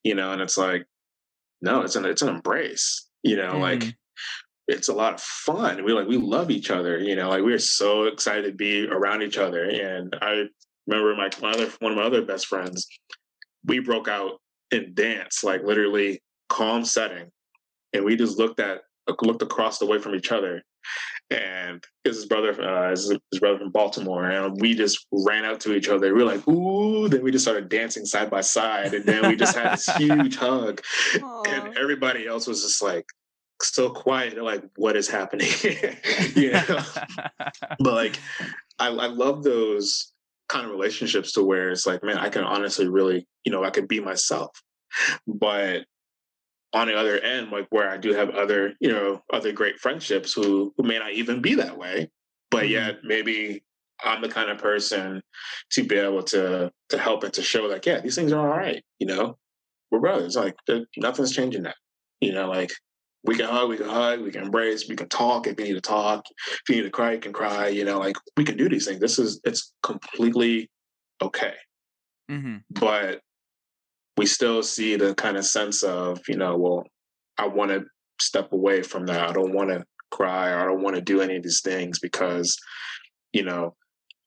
You 0.05 0.15
know, 0.15 0.33
and 0.33 0.43
it's 0.43 0.59
like, 0.59 0.85
no, 1.63 1.81
it's 1.81 1.97
an 1.97 2.05
it's 2.05 2.21
an 2.21 2.29
embrace. 2.29 3.09
You 3.23 3.37
know, 3.37 3.55
mm. 3.55 3.61
like 3.61 3.85
it's 4.69 4.89
a 4.89 4.95
lot 4.95 5.15
of 5.15 5.21
fun. 5.21 5.83
We 5.83 5.93
like 5.95 6.09
we 6.09 6.19
love 6.19 6.51
each 6.51 6.71
other. 6.71 6.99
You 6.99 7.17
know, 7.17 7.31
like 7.31 7.43
we're 7.43 7.59
so 7.59 8.05
excited 8.05 8.51
to 8.51 8.53
be 8.53 8.87
around 8.87 9.23
each 9.23 9.39
other. 9.39 9.65
And 9.65 10.15
I 10.21 10.45
remember 10.87 11.17
my, 11.17 11.31
my 11.41 11.53
other 11.53 11.71
one 11.81 11.93
of 11.93 11.97
my 11.97 12.05
other 12.05 12.23
best 12.23 12.47
friends. 12.49 12.87
We 13.65 13.79
broke 13.79 14.09
out 14.09 14.33
in 14.71 14.93
dance, 14.93 15.43
like 15.43 15.63
literally 15.65 16.21
calm 16.51 16.85
setting, 16.85 17.31
and 17.95 18.05
we 18.05 18.17
just 18.17 18.39
looked 18.39 18.61
at 18.61 18.83
looked 19.23 19.43
across 19.43 19.79
the 19.79 19.87
way 19.87 19.99
from 19.99 20.15
each 20.15 20.33
other. 20.33 20.63
And 21.31 21.83
his 22.05 22.27
brother, 22.27 22.61
uh, 22.63 22.91
his, 22.91 23.11
his 23.33 23.41
brother 23.41 23.59
from 23.59 23.73
Baltimore, 23.73 24.31
and 24.31 24.61
we 24.61 24.75
just 24.75 25.07
ran 25.11 25.45
out 25.45 25.61
to 25.63 25.75
each 25.75 25.89
other. 25.89 26.15
We 26.15 26.23
were 26.23 26.31
like, 26.31 26.47
"Ooh!" 26.47 27.09
Then 27.09 27.25
we 27.25 27.33
just 27.33 27.45
started 27.45 27.69
dancing 27.69 28.07
side 28.07 28.31
by 28.31 28.43
side, 28.43 28.95
and 28.95 29.05
then 29.05 29.29
we 29.29 29.35
just 29.35 29.57
had 29.57 29.73
this 29.73 29.87
huge 29.97 30.37
hug. 30.37 30.81
Aww. 31.15 31.49
And 31.49 31.77
everybody 31.77 32.29
else 32.29 32.47
was 32.47 32.63
just 32.63 32.81
like, 32.81 33.07
so 33.63 33.91
quiet. 33.91 34.35
They're 34.35 34.43
like, 34.43 34.65
what 34.77 34.97
is 34.97 35.09
happening? 35.09 35.49
you 36.35 36.53
know? 36.53 36.65
but 37.81 37.95
like, 37.95 38.19
I, 38.79 38.89
I 38.89 39.07
love 39.07 39.43
those 39.43 40.13
kind 40.49 40.65
of 40.65 40.71
relationships 40.71 41.33
to 41.33 41.43
where 41.43 41.71
it's 41.71 41.87
like, 41.87 42.03
man, 42.03 42.19
I 42.19 42.29
can 42.29 42.45
honestly 42.45 42.89
really, 42.89 43.27
you 43.45 43.53
know, 43.53 43.65
I 43.65 43.71
can 43.71 43.87
be 43.87 44.01
myself. 44.01 44.51
But 45.27 45.85
on 46.73 46.89
the 46.89 46.95
other 46.95 47.19
end, 47.19 47.51
like 47.51 47.67
where 47.71 47.89
I 47.89 47.97
do 47.97 48.13
have 48.13 48.31
other, 48.31 48.75
you 48.81 48.91
know, 48.91 49.23
other 49.33 49.53
great 49.53 49.79
friendships 49.79 50.33
who 50.33 50.75
who 50.77 50.83
may 50.83 50.99
not 50.99 51.13
even 51.13 51.41
be 51.41 51.55
that 51.55 51.77
way, 51.77 52.11
but 52.51 52.65
mm-hmm. 52.65 52.73
yet 52.73 52.97
maybe 53.05 53.63
I'm 54.05 54.21
the 54.21 54.29
kind 54.29 54.51
of 54.51 54.59
person 54.59 55.23
to 55.73 55.85
be 55.85 55.97
able 55.97 56.23
to 56.25 56.71
to 56.91 56.99
help 56.99 57.25
and 57.25 57.33
to 57.35 57.43
show 57.43 57.65
like, 57.65 57.87
yeah, 57.87 58.01
these 58.01 58.15
things 58.15 58.33
are 58.33 58.41
all 58.41 58.59
right, 58.59 58.83
you 58.99 59.07
know, 59.07 59.39
we're 59.91 60.01
brothers. 60.01 60.37
Like 60.37 60.57
nothing's 60.97 61.33
changing 61.33 61.63
that, 61.63 61.77
you 62.21 62.33
know, 62.33 62.49
like 62.49 62.73
we 63.25 63.37
can 63.37 63.47
hug, 63.47 63.69
we 63.69 63.77
can 63.77 63.89
hug, 63.89 64.21
we 64.21 64.31
can 64.31 64.45
embrace, 64.45 64.89
we 64.89 64.97
can 64.97 65.09
talk 65.09 65.47
if 65.47 65.59
you 65.59 65.67
need 65.67 65.75
to 65.75 65.81
talk. 65.81 66.25
If 66.47 66.63
you 66.69 66.77
need 66.77 66.83
to 66.83 66.91
cry, 66.91 67.13
you 67.13 67.19
can 67.19 67.33
cry. 67.33 67.69
You 67.69 67.85
know, 67.85 67.99
like 67.99 68.17
we 68.37 68.45
can 68.45 68.57
do 68.57 68.69
these 68.69 68.87
things. 68.87 69.01
This 69.01 69.19
is 69.19 69.41
it's 69.45 69.73
completely 69.83 70.71
okay. 71.23 71.55
Mm-hmm. 72.31 72.57
But 72.71 73.21
we 74.17 74.27
still 74.27 74.63
see 74.63 74.97
the 74.97 75.15
kind 75.15 75.37
of 75.37 75.45
sense 75.45 75.83
of, 75.83 76.21
you 76.29 76.37
know, 76.37 76.57
well, 76.57 76.85
I 77.39 77.47
want 77.47 77.71
to 77.71 77.85
step 78.21 78.53
away 78.53 78.83
from 78.83 79.07
that. 79.07 79.29
I 79.29 79.33
don't 79.33 79.53
want 79.53 79.71
to 79.71 79.85
cry 80.11 80.51
or 80.51 80.59
I 80.59 80.65
don't 80.65 80.83
want 80.83 80.97
to 80.97 81.03
do 81.03 81.21
any 81.21 81.37
of 81.37 81.43
these 81.43 81.61
things 81.61 81.99
because, 81.99 82.57
you 83.33 83.45
know, 83.45 83.75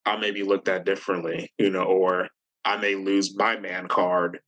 I 0.06 0.18
may 0.18 0.32
be 0.32 0.44
looked 0.44 0.68
at 0.68 0.86
differently, 0.86 1.52
you 1.58 1.70
know, 1.70 1.84
or 1.84 2.30
I 2.66 2.78
may 2.78 2.96
lose 2.96 3.36
my 3.36 3.58
man 3.58 3.88
card, 3.88 4.40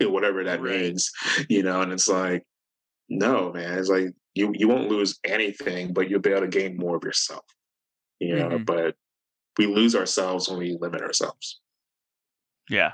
whatever 0.00 0.44
that 0.44 0.60
right. 0.60 0.80
means, 0.80 1.10
you 1.48 1.62
know, 1.62 1.80
and 1.80 1.92
it's 1.92 2.08
like, 2.08 2.44
no, 3.08 3.52
man. 3.52 3.78
It's 3.78 3.88
like 3.88 4.08
you 4.34 4.52
you 4.54 4.68
won't 4.68 4.90
lose 4.90 5.18
anything, 5.24 5.92
but 5.92 6.10
you'll 6.10 6.20
be 6.20 6.30
able 6.30 6.42
to 6.42 6.48
gain 6.48 6.76
more 6.76 6.96
of 6.96 7.04
yourself. 7.04 7.44
You 8.20 8.36
know, 8.36 8.48
mm-hmm. 8.48 8.64
but 8.64 8.94
we 9.58 9.66
lose 9.66 9.94
ourselves 9.94 10.48
when 10.48 10.58
we 10.58 10.76
limit 10.78 11.02
ourselves. 11.02 11.60
Yeah. 12.68 12.92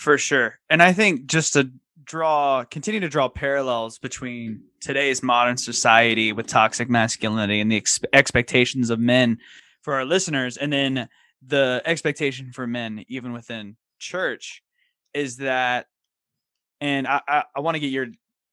For 0.00 0.16
sure. 0.16 0.58
And 0.70 0.82
I 0.82 0.94
think 0.94 1.26
just 1.26 1.52
to 1.52 1.70
draw 2.04 2.64
continue 2.64 3.00
to 3.00 3.08
draw 3.10 3.28
parallels 3.28 3.98
between 3.98 4.62
today's 4.80 5.22
modern 5.22 5.58
society 5.58 6.32
with 6.32 6.46
toxic 6.46 6.88
masculinity 6.88 7.60
and 7.60 7.70
the 7.70 7.76
ex- 7.76 8.00
expectations 8.14 8.88
of 8.88 8.98
men 8.98 9.36
for 9.82 9.92
our 9.92 10.06
listeners 10.06 10.56
and 10.56 10.72
then 10.72 11.06
the 11.46 11.82
expectation 11.84 12.50
for 12.50 12.66
men 12.66 13.04
even 13.08 13.34
within 13.34 13.76
church 13.98 14.62
is 15.12 15.36
that 15.36 15.84
and 16.80 17.06
I, 17.06 17.20
I, 17.28 17.44
I 17.56 17.60
want 17.60 17.74
to 17.74 17.80
get 17.80 17.88
your 17.88 18.06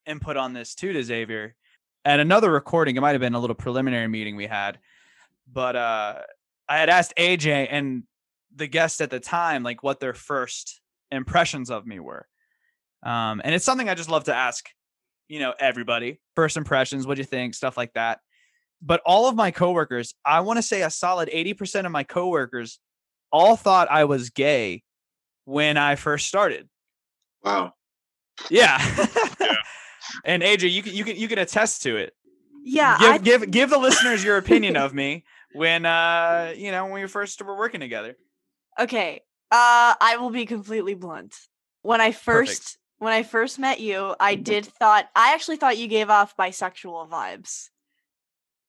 input 0.05 0.35
on 0.35 0.51
this 0.51 0.75
too 0.75 0.91
to 0.91 1.01
Xavier. 1.01 1.55
At 2.03 2.19
another 2.19 2.51
recording, 2.51 2.97
it 2.97 2.99
might 2.99 3.13
have 3.13 3.21
been 3.21 3.35
a 3.35 3.39
little 3.39 3.55
preliminary 3.55 4.09
meeting 4.09 4.35
we 4.35 4.47
had, 4.47 4.79
but 5.51 5.77
uh, 5.77 6.15
I 6.67 6.77
had 6.77 6.89
asked 6.89 7.13
AJ 7.17 7.69
and 7.71 8.03
the 8.53 8.67
guest 8.67 8.99
at 8.99 9.11
the 9.11 9.21
time 9.21 9.63
like 9.63 9.81
what 9.81 10.01
their 10.01 10.13
first 10.13 10.81
impressions 11.11 11.69
of 11.69 11.85
me 11.85 11.99
were. 11.99 12.27
Um, 13.03 13.41
and 13.43 13.53
it's 13.53 13.65
something 13.65 13.89
I 13.89 13.95
just 13.95 14.09
love 14.09 14.25
to 14.25 14.35
ask, 14.35 14.69
you 15.27 15.39
know, 15.39 15.53
everybody. 15.59 16.19
First 16.35 16.57
impressions, 16.57 17.05
what 17.05 17.15
do 17.15 17.21
you 17.21 17.25
think, 17.25 17.53
stuff 17.53 17.77
like 17.77 17.93
that. 17.93 18.19
But 18.81 19.01
all 19.05 19.27
of 19.27 19.35
my 19.35 19.51
coworkers, 19.51 20.13
I 20.25 20.41
want 20.41 20.57
to 20.57 20.63
say 20.63 20.83
a 20.83 20.89
solid 20.89 21.29
80% 21.29 21.85
of 21.85 21.91
my 21.91 22.03
coworkers 22.03 22.79
all 23.31 23.55
thought 23.55 23.89
I 23.89 24.05
was 24.05 24.29
gay 24.29 24.83
when 25.45 25.77
I 25.77 25.95
first 25.95 26.27
started. 26.27 26.69
Wow. 27.43 27.73
Yeah. 28.49 28.77
yeah 29.39 29.55
and 30.25 30.43
AJ, 30.43 30.71
you 30.71 30.83
can 30.83 30.93
you 30.93 31.03
can 31.03 31.17
you 31.17 31.27
can 31.27 31.39
attest 31.39 31.83
to 31.83 31.97
it. 31.97 32.13
Yeah, 32.63 32.97
give 32.99 33.11
I... 33.11 33.17
give 33.17 33.51
give 33.51 33.69
the 33.69 33.77
listeners 33.77 34.23
your 34.23 34.37
opinion 34.37 34.75
of 34.75 34.93
me 34.93 35.25
when 35.53 35.85
uh 35.85 36.53
you 36.55 36.71
know 36.71 36.85
when 36.85 37.01
we 37.01 37.07
first 37.07 37.41
were 37.41 37.57
working 37.57 37.79
together. 37.79 38.17
Okay, 38.79 39.21
uh, 39.51 39.95
I 39.99 40.17
will 40.19 40.29
be 40.29 40.45
completely 40.45 40.93
blunt. 40.93 41.35
When 41.81 42.01
I 42.01 42.11
first 42.11 42.49
Perfect. 42.49 42.77
when 42.99 43.13
I 43.13 43.23
first 43.23 43.59
met 43.59 43.79
you, 43.79 44.15
I 44.19 44.35
did 44.35 44.65
thought 44.65 45.07
I 45.15 45.33
actually 45.33 45.57
thought 45.57 45.77
you 45.77 45.87
gave 45.87 46.09
off 46.09 46.35
bisexual 46.37 47.09
vibes, 47.09 47.69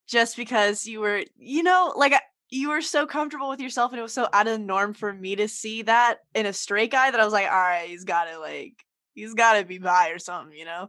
just 0.07 0.37
because 0.37 0.87
you 0.87 1.01
were 1.01 1.24
you 1.37 1.62
know 1.62 1.93
like 1.97 2.14
you 2.51 2.70
were 2.70 2.83
so 2.83 3.07
comfortable 3.07 3.49
with 3.49 3.61
yourself 3.61 3.93
and 3.93 3.99
it 3.99 4.03
was 4.03 4.12
so 4.14 4.29
out 4.33 4.47
of 4.47 4.55
the 4.55 4.59
norm 4.59 4.95
for 4.95 5.12
me 5.12 5.37
to 5.37 5.49
see 5.49 5.83
that 5.83 6.20
in 6.35 6.47
a 6.47 6.53
straight 6.53 6.91
guy 6.91 7.11
that 7.11 7.20
I 7.20 7.24
was 7.24 7.33
like, 7.33 7.47
all 7.47 7.53
right, 7.53 7.89
he's 7.89 8.05
got 8.05 8.24
to 8.24 8.39
like 8.39 8.74
he's 9.14 9.35
got 9.35 9.59
to 9.59 9.64
be 9.64 9.79
bi 9.79 10.11
or 10.11 10.18
something, 10.18 10.57
you 10.57 10.64
know 10.64 10.89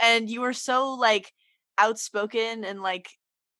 and 0.00 0.30
you 0.30 0.40
were 0.40 0.52
so 0.52 0.94
like 0.94 1.32
outspoken 1.76 2.64
and 2.64 2.82
like 2.82 3.10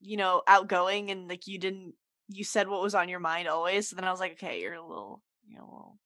you 0.01 0.17
know 0.17 0.43
outgoing 0.47 1.11
and 1.11 1.29
like 1.29 1.47
you 1.47 1.59
didn't 1.59 1.95
you 2.29 2.45
said 2.45 2.69
what 2.69 2.83
was 2.83 2.95
on 2.95 3.09
your 3.09 3.21
mind 3.21 3.49
always 3.49 3.89
so 3.89 3.97
then 3.97 4.05
i 4.05 4.11
was 4.11 4.21
like 4.21 4.33
okay 4.33 4.61
you're 4.61 4.75
a 4.75 4.87
little 4.87 5.23
you 5.49 5.57
know 5.57 5.65
a 5.65 5.73
little 5.73 5.99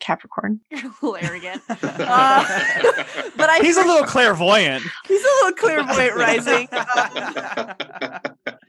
capricorn. 0.00 0.60
You're 0.70 0.80
a 0.80 0.94
little 1.02 1.16
arrogant. 1.16 1.62
Uh, 1.68 1.76
but 3.36 3.50
I 3.50 3.60
he's 3.60 3.76
a 3.76 3.84
little 3.84 4.06
clairvoyant. 4.06 4.84
He's 5.06 5.22
a 5.22 5.44
little 5.44 5.52
clairvoyant 5.52 6.16
rising. 6.16 6.68
Um, 6.72 7.74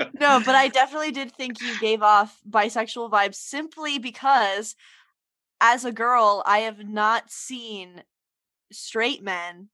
no 0.20 0.42
but 0.46 0.56
i 0.56 0.68
definitely 0.68 1.12
did 1.12 1.32
think 1.32 1.62
you 1.62 1.80
gave 1.80 2.02
off 2.02 2.40
bisexual 2.50 3.10
vibes 3.10 3.36
simply 3.36 3.98
because 4.00 4.76
as 5.62 5.86
a 5.86 5.92
girl 5.92 6.44
i 6.46 6.60
have 6.60 6.88
not 6.88 7.30
seen 7.30 8.04
straight 8.72 9.24
men 9.24 9.70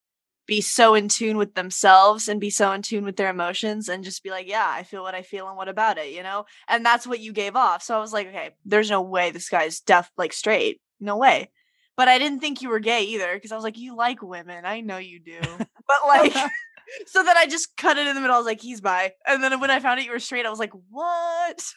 be 0.47 0.61
so 0.61 0.95
in 0.95 1.07
tune 1.07 1.37
with 1.37 1.55
themselves 1.55 2.27
and 2.27 2.39
be 2.39 2.49
so 2.49 2.71
in 2.71 2.81
tune 2.81 3.03
with 3.03 3.15
their 3.15 3.29
emotions 3.29 3.89
and 3.89 4.03
just 4.03 4.23
be 4.23 4.29
like, 4.29 4.47
yeah, 4.47 4.67
I 4.69 4.83
feel 4.83 5.01
what 5.01 5.15
I 5.15 5.21
feel 5.21 5.47
and 5.47 5.57
what 5.57 5.69
about 5.69 5.97
it, 5.97 6.13
you 6.13 6.23
know? 6.23 6.45
And 6.67 6.85
that's 6.85 7.07
what 7.07 7.19
you 7.19 7.33
gave 7.33 7.55
off. 7.55 7.83
So 7.83 7.95
I 7.95 7.99
was 7.99 8.13
like, 8.13 8.27
okay, 8.27 8.51
there's 8.63 8.89
no 8.89 9.01
way 9.01 9.31
this 9.31 9.49
guy's 9.49 9.79
deaf, 9.79 10.11
like 10.17 10.33
straight. 10.33 10.81
No 10.99 11.17
way. 11.17 11.51
But 11.97 12.07
I 12.07 12.19
didn't 12.19 12.39
think 12.39 12.61
you 12.61 12.69
were 12.69 12.79
gay 12.79 13.03
either 13.03 13.33
because 13.33 13.51
I 13.51 13.55
was 13.55 13.63
like, 13.63 13.77
you 13.77 13.95
like 13.95 14.21
women. 14.21 14.65
I 14.65 14.81
know 14.81 14.97
you 14.97 15.19
do. 15.19 15.39
but 15.57 15.97
like, 16.07 16.33
so 17.07 17.23
then 17.23 17.37
I 17.37 17.47
just 17.47 17.75
cut 17.77 17.97
it 17.97 18.07
in 18.07 18.15
the 18.15 18.21
middle. 18.21 18.35
I 18.35 18.39
was 18.39 18.45
like, 18.45 18.61
he's 18.61 18.81
bi. 18.81 19.13
And 19.25 19.43
then 19.43 19.59
when 19.59 19.71
I 19.71 19.79
found 19.79 19.99
out 19.99 20.05
you 20.05 20.11
were 20.11 20.19
straight, 20.19 20.45
I 20.45 20.49
was 20.49 20.59
like, 20.59 20.73
what? 20.89 21.73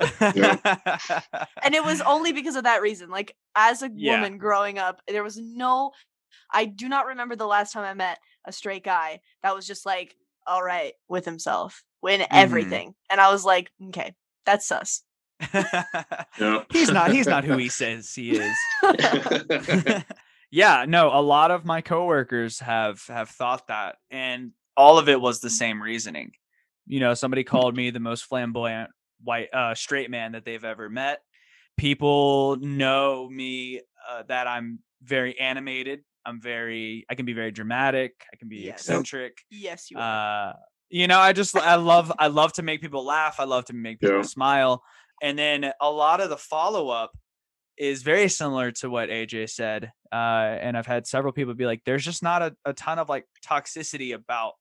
and 0.00 1.74
it 1.74 1.84
was 1.84 2.00
only 2.02 2.32
because 2.32 2.56
of 2.56 2.64
that 2.64 2.82
reason. 2.82 3.10
Like, 3.10 3.36
as 3.54 3.82
a 3.82 3.90
yeah. 3.94 4.16
woman 4.16 4.38
growing 4.38 4.78
up, 4.78 5.00
there 5.06 5.22
was 5.22 5.38
no 5.38 5.92
I 6.52 6.64
do 6.64 6.88
not 6.88 7.06
remember 7.06 7.36
the 7.36 7.46
last 7.46 7.72
time 7.72 7.84
I 7.84 7.94
met 7.94 8.18
a 8.44 8.52
straight 8.52 8.84
guy 8.84 9.20
that 9.42 9.54
was 9.54 9.66
just 9.66 9.86
like, 9.86 10.16
all 10.46 10.62
right 10.62 10.92
with 11.08 11.24
himself, 11.24 11.82
win 12.02 12.20
mm-hmm. 12.20 12.34
everything. 12.34 12.94
And 13.10 13.20
I 13.20 13.30
was 13.30 13.44
like, 13.44 13.70
okay, 13.88 14.14
that's 14.44 14.66
sus. 14.66 15.02
He's 16.70 16.90
not 16.90 17.10
he's 17.10 17.26
not 17.26 17.44
who 17.44 17.56
he 17.56 17.68
says 17.68 18.12
he 18.14 18.38
is. 18.38 18.56
yeah, 20.50 20.84
no, 20.86 21.10
a 21.12 21.20
lot 21.20 21.50
of 21.50 21.64
my 21.64 21.80
coworkers 21.80 22.60
have 22.60 23.02
have 23.08 23.28
thought 23.30 23.66
that 23.68 23.96
and 24.10 24.52
all 24.76 24.98
of 24.98 25.08
it 25.08 25.20
was 25.20 25.40
the 25.40 25.50
same 25.50 25.82
reasoning. 25.82 26.32
You 26.86 27.00
know, 27.00 27.14
somebody 27.14 27.44
called 27.44 27.76
me 27.76 27.90
the 27.90 28.00
most 28.00 28.22
flamboyant 28.24 28.90
white 29.24 29.52
uh 29.52 29.74
straight 29.74 30.10
man 30.10 30.32
that 30.32 30.44
they've 30.44 30.64
ever 30.64 30.88
met. 30.88 31.20
People 31.76 32.56
know 32.56 33.28
me 33.28 33.80
uh, 34.08 34.22
that 34.28 34.46
I'm 34.46 34.80
very 35.02 35.38
animated 35.38 36.04
I'm 36.24 36.40
very 36.40 37.04
I 37.10 37.14
can 37.14 37.26
be 37.26 37.32
very 37.32 37.50
dramatic. 37.50 38.12
I 38.32 38.36
can 38.36 38.48
be 38.48 38.58
yes. 38.58 38.80
eccentric. 38.80 39.38
Yes, 39.50 39.90
you 39.90 39.98
are. 39.98 40.50
Uh, 40.50 40.52
you 40.90 41.06
know, 41.06 41.18
I 41.18 41.32
just 41.32 41.56
I 41.56 41.76
love 41.76 42.12
I 42.18 42.28
love 42.28 42.52
to 42.54 42.62
make 42.62 42.80
people 42.80 43.04
laugh. 43.04 43.40
I 43.40 43.44
love 43.44 43.64
to 43.66 43.72
make 43.72 44.00
people 44.00 44.16
yeah. 44.16 44.22
smile. 44.22 44.82
And 45.22 45.38
then 45.38 45.72
a 45.80 45.90
lot 45.90 46.20
of 46.20 46.30
the 46.30 46.36
follow 46.36 46.88
up 46.88 47.12
is 47.78 48.02
very 48.02 48.28
similar 48.28 48.70
to 48.72 48.90
what 48.90 49.08
AJ 49.08 49.50
said. 49.50 49.92
Uh, 50.12 50.58
and 50.60 50.76
I've 50.76 50.86
had 50.86 51.06
several 51.06 51.32
people 51.32 51.54
be 51.54 51.64
like, 51.64 51.82
there's 51.86 52.04
just 52.04 52.22
not 52.22 52.42
a, 52.42 52.54
a 52.64 52.72
ton 52.74 52.98
of 52.98 53.08
like 53.08 53.24
toxicity 53.46 54.14
about 54.14 54.52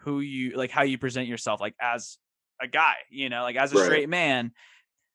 who 0.00 0.20
you 0.20 0.56
like 0.56 0.70
how 0.70 0.82
you 0.82 0.98
present 0.98 1.28
yourself 1.28 1.60
like 1.60 1.74
as 1.80 2.18
a 2.60 2.66
guy, 2.66 2.94
you 3.10 3.28
know, 3.28 3.42
like 3.42 3.56
as 3.56 3.72
a 3.72 3.76
Right. 3.76 3.84
straight 3.84 4.08
man. 4.08 4.52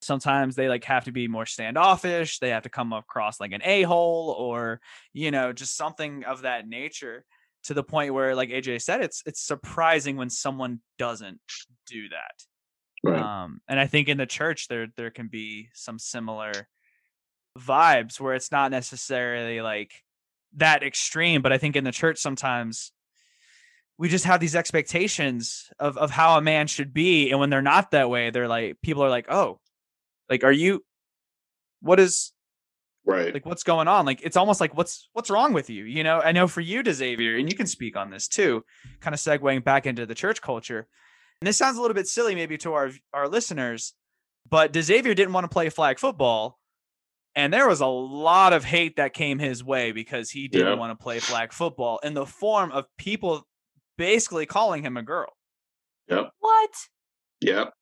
Sometimes 0.03 0.55
they 0.55 0.67
like 0.67 0.83
have 0.85 1.05
to 1.05 1.11
be 1.11 1.27
more 1.27 1.45
standoffish. 1.45 2.39
They 2.39 2.49
have 2.49 2.63
to 2.63 2.69
come 2.69 2.93
across 2.93 3.39
like 3.39 3.51
an 3.51 3.61
a 3.63 3.83
hole 3.83 4.35
or, 4.37 4.81
you 5.13 5.31
know, 5.31 5.53
just 5.53 5.77
something 5.77 6.23
of 6.25 6.41
that 6.41 6.67
nature 6.67 7.25
to 7.63 7.73
the 7.73 7.83
point 7.83 8.13
where, 8.13 8.35
like 8.35 8.49
AJ 8.49 8.81
said, 8.81 9.01
it's 9.01 9.23
it's 9.25 9.41
surprising 9.41 10.17
when 10.17 10.29
someone 10.29 10.79
doesn't 10.97 11.39
do 11.87 12.09
that. 12.09 12.43
Right. 13.03 13.21
Um, 13.21 13.61
and 13.67 13.79
I 13.79 13.87
think 13.87 14.07
in 14.07 14.17
the 14.17 14.25
church 14.25 14.67
there 14.67 14.87
there 14.95 15.11
can 15.11 15.27
be 15.27 15.69
some 15.73 15.99
similar 15.99 16.51
vibes 17.59 18.19
where 18.19 18.33
it's 18.33 18.51
not 18.51 18.71
necessarily 18.71 19.61
like 19.61 19.91
that 20.55 20.83
extreme, 20.83 21.41
but 21.41 21.51
I 21.51 21.57
think 21.57 21.75
in 21.75 21.83
the 21.83 21.91
church 21.91 22.19
sometimes 22.19 22.91
we 23.97 24.09
just 24.09 24.25
have 24.25 24.39
these 24.39 24.55
expectations 24.55 25.69
of 25.79 25.97
of 25.97 26.11
how 26.11 26.37
a 26.37 26.41
man 26.41 26.67
should 26.67 26.93
be, 26.93 27.29
and 27.29 27.39
when 27.39 27.49
they're 27.49 27.61
not 27.61 27.91
that 27.91 28.09
way, 28.09 28.29
they're 28.29 28.47
like 28.47 28.81
people 28.81 29.03
are 29.03 29.09
like, 29.09 29.27
oh, 29.29 29.59
like 30.29 30.43
are 30.43 30.51
you? 30.51 30.83
What 31.81 31.99
is 31.99 32.31
right. 33.05 33.33
like 33.33 33.45
what's 33.45 33.63
going 33.63 33.87
on 33.89 34.05
like 34.05 34.21
it's 34.23 34.37
almost 34.37 34.61
like 34.61 34.75
what's 34.77 35.09
what's 35.11 35.29
wrong 35.29 35.51
with 35.51 35.69
you 35.69 35.83
you 35.83 36.01
know 36.03 36.21
i 36.21 36.31
know 36.31 36.47
for 36.47 36.61
you 36.61 36.81
to 36.81 36.93
xavier 36.93 37.35
and 37.35 37.51
you 37.51 37.57
can 37.57 37.67
speak 37.67 37.97
on 37.97 38.09
this 38.09 38.29
too 38.29 38.63
kind 39.01 39.13
of 39.13 39.19
segueing 39.19 39.61
back 39.61 39.85
into 39.85 40.05
the 40.05 40.15
church 40.15 40.41
culture 40.41 40.87
and 41.41 41.47
this 41.47 41.57
sounds 41.57 41.77
a 41.77 41.81
little 41.81 41.93
bit 41.93 42.07
silly 42.07 42.33
maybe 42.35 42.57
to 42.57 42.71
our 42.71 42.89
our 43.13 43.27
listeners 43.27 43.93
but 44.49 44.73
xavier 44.73 45.13
didn't 45.13 45.33
want 45.33 45.43
to 45.43 45.49
play 45.49 45.67
flag 45.69 45.99
football 45.99 46.57
and 47.35 47.51
there 47.53 47.67
was 47.67 47.81
a 47.81 47.85
lot 47.87 48.53
of 48.53 48.63
hate 48.63 48.95
that 48.95 49.13
came 49.13 49.39
his 49.39 49.61
way 49.61 49.91
because 49.91 50.29
he 50.29 50.47
didn't 50.47 50.67
Yeah. 50.67 50.73
want 50.75 50.97
to 50.97 51.03
play 51.03 51.19
flag 51.19 51.51
football 51.51 51.99
in 52.03 52.13
the 52.13 52.25
form 52.25 52.71
of 52.71 52.85
people 52.97 53.45
basically 53.97 54.45
calling 54.45 54.83
him 54.85 54.95
a 54.95 55.03
girl 55.03 55.33
Yep. 56.07 56.29
What? 56.39 56.69
Yep. 57.41 57.73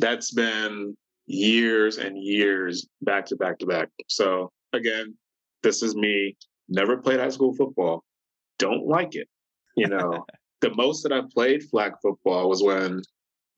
That's 0.00 0.32
been 0.34 0.96
years 1.28 1.98
and 1.98 2.18
years 2.18 2.88
back 3.02 3.26
to 3.26 3.36
back 3.36 3.58
to 3.58 3.66
back. 3.66 3.88
So 4.08 4.50
again, 4.72 5.14
this 5.62 5.82
is 5.82 5.94
me. 5.94 6.36
Never 6.68 6.96
played 6.96 7.20
high 7.20 7.28
school 7.28 7.54
football. 7.54 8.02
Don't 8.58 8.86
like 8.86 9.14
it. 9.14 9.28
You 9.76 9.88
know, 9.88 10.24
the 10.60 10.74
most 10.74 11.02
that 11.02 11.12
I 11.12 11.22
played 11.32 11.62
flag 11.64 11.92
football 12.02 12.48
was 12.48 12.62
when, 12.62 13.02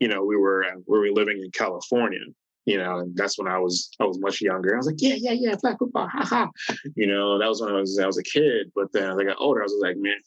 you 0.01 0.09
know, 0.09 0.25
we 0.25 0.37
were 0.37 0.65
uh, 0.65 0.81
we 0.87 0.99
were 0.99 1.11
living 1.11 1.41
in 1.43 1.51
California. 1.53 2.21
You 2.67 2.77
know, 2.77 2.99
and 2.99 3.17
that's 3.17 3.39
when 3.39 3.49
I 3.49 3.59
was 3.59 3.91
I 4.01 4.05
was 4.05 4.21
much 4.21 4.41
younger. 4.41 4.75
I 4.75 4.77
was 4.77 4.87
like, 4.87 4.97
yeah, 4.99 5.15
yeah, 5.17 5.33
yeah, 5.33 5.57
flag 5.57 5.77
football, 5.79 6.09
ha 6.09 6.25
ha. 6.25 6.51
You 6.95 7.07
know, 7.07 7.39
that 7.39 7.49
was 7.49 7.63
when 7.63 7.71
I 7.75 7.81
was 7.81 7.99
I 7.99 8.07
was 8.07 8.19
a 8.19 8.23
kid. 8.23 8.71
But 8.75 8.93
then 8.93 9.11
as 9.11 9.19
I 9.19 9.25
got 9.25 9.41
older, 9.41 9.61
I 9.61 9.65
was 9.65 9.79
like, 9.81 9.97
man, 9.97 10.19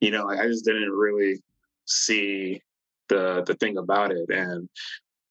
you 0.00 0.10
know, 0.10 0.24
like, 0.24 0.40
I 0.40 0.48
just 0.48 0.64
didn't 0.64 0.90
really 0.90 1.40
see 1.86 2.60
the 3.08 3.44
the 3.46 3.54
thing 3.54 3.78
about 3.78 4.10
it. 4.10 4.28
And 4.28 4.68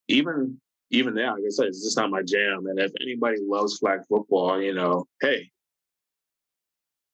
even 0.08 0.60
even 0.92 1.16
now, 1.16 1.36
like 1.36 1.44
I 1.46 1.50
said, 1.50 1.68
it's 1.68 1.84
just 1.84 1.98
not 1.98 2.12
my 2.12 2.22
jam. 2.22 2.68
And 2.68 2.80
if 2.80 2.92
anybody 3.02 3.38
loves 3.42 3.78
flag 3.78 4.02
football, 4.08 4.62
you 4.62 4.74
know, 4.74 5.06
hey, 5.22 5.50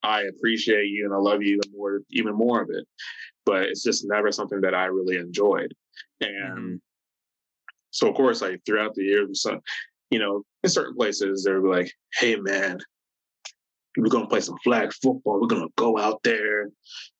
I 0.03 0.23
appreciate 0.23 0.87
you 0.87 1.05
and 1.05 1.13
I 1.13 1.17
love 1.17 1.41
you 1.41 1.55
even 1.57 1.77
more, 1.77 2.01
even 2.09 2.35
more 2.35 2.61
of 2.61 2.69
it. 2.71 2.85
But 3.45 3.63
it's 3.63 3.83
just 3.83 4.07
never 4.07 4.31
something 4.31 4.61
that 4.61 4.75
I 4.75 4.85
really 4.85 5.17
enjoyed. 5.17 5.73
And 6.21 6.57
mm-hmm. 6.57 6.75
so, 7.91 8.09
of 8.09 8.15
course, 8.15 8.41
like 8.41 8.61
throughout 8.65 8.95
the 8.95 9.03
years, 9.03 9.41
so, 9.41 9.59
you 10.09 10.19
know, 10.19 10.43
in 10.63 10.69
certain 10.69 10.95
places, 10.95 11.43
they're 11.43 11.61
like, 11.61 11.91
hey, 12.15 12.35
man, 12.35 12.79
we're 13.97 14.09
gonna 14.09 14.27
play 14.27 14.41
some 14.41 14.57
flag 14.63 14.91
football. 14.93 15.41
We're 15.41 15.47
gonna 15.47 15.67
go 15.75 15.97
out 15.97 16.21
there. 16.23 16.69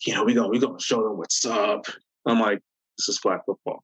You 0.05 0.13
know, 0.13 0.23
we're 0.23 0.35
gonna 0.35 0.49
we're 0.49 0.61
gonna 0.61 0.79
show 0.79 1.03
them 1.03 1.17
what's 1.17 1.45
up. 1.45 1.85
I'm 2.25 2.39
like, 2.39 2.59
this 2.97 3.09
is 3.09 3.19
flag 3.19 3.39
football. 3.45 3.83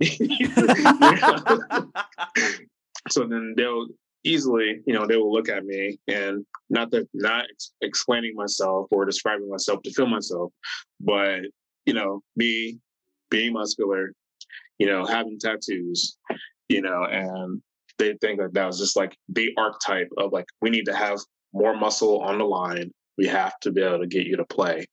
So 3.10 3.26
then 3.26 3.54
they'll 3.56 3.86
easily, 4.24 4.80
you 4.86 4.94
know, 4.94 5.06
they 5.06 5.16
will 5.16 5.32
look 5.32 5.48
at 5.48 5.64
me 5.64 5.98
and 6.08 6.44
not 6.70 6.90
that 6.92 7.06
not 7.12 7.46
explaining 7.82 8.34
myself 8.34 8.88
or 8.90 9.04
describing 9.04 9.50
myself 9.50 9.82
to 9.82 9.92
feel 9.92 10.06
myself, 10.06 10.52
but 11.00 11.40
you 11.84 11.92
know, 11.92 12.22
me 12.34 12.78
being 13.30 13.52
muscular, 13.52 14.12
you 14.78 14.86
know, 14.86 15.04
having 15.04 15.38
tattoos, 15.38 16.16
you 16.68 16.80
know, 16.80 17.04
and 17.04 17.60
they 17.98 18.14
think 18.20 18.40
that 18.40 18.54
that 18.54 18.66
was 18.66 18.78
just 18.78 18.96
like 18.96 19.14
the 19.28 19.50
archetype 19.58 20.08
of 20.16 20.32
like 20.32 20.46
we 20.62 20.70
need 20.70 20.86
to 20.86 20.96
have 20.96 21.18
more 21.52 21.76
muscle 21.76 22.20
on 22.20 22.38
the 22.38 22.44
line. 22.44 22.90
We 23.18 23.26
have 23.26 23.58
to 23.60 23.70
be 23.70 23.82
able 23.82 24.00
to 24.00 24.06
get 24.06 24.26
you 24.26 24.36
to 24.38 24.44
play. 24.44 24.86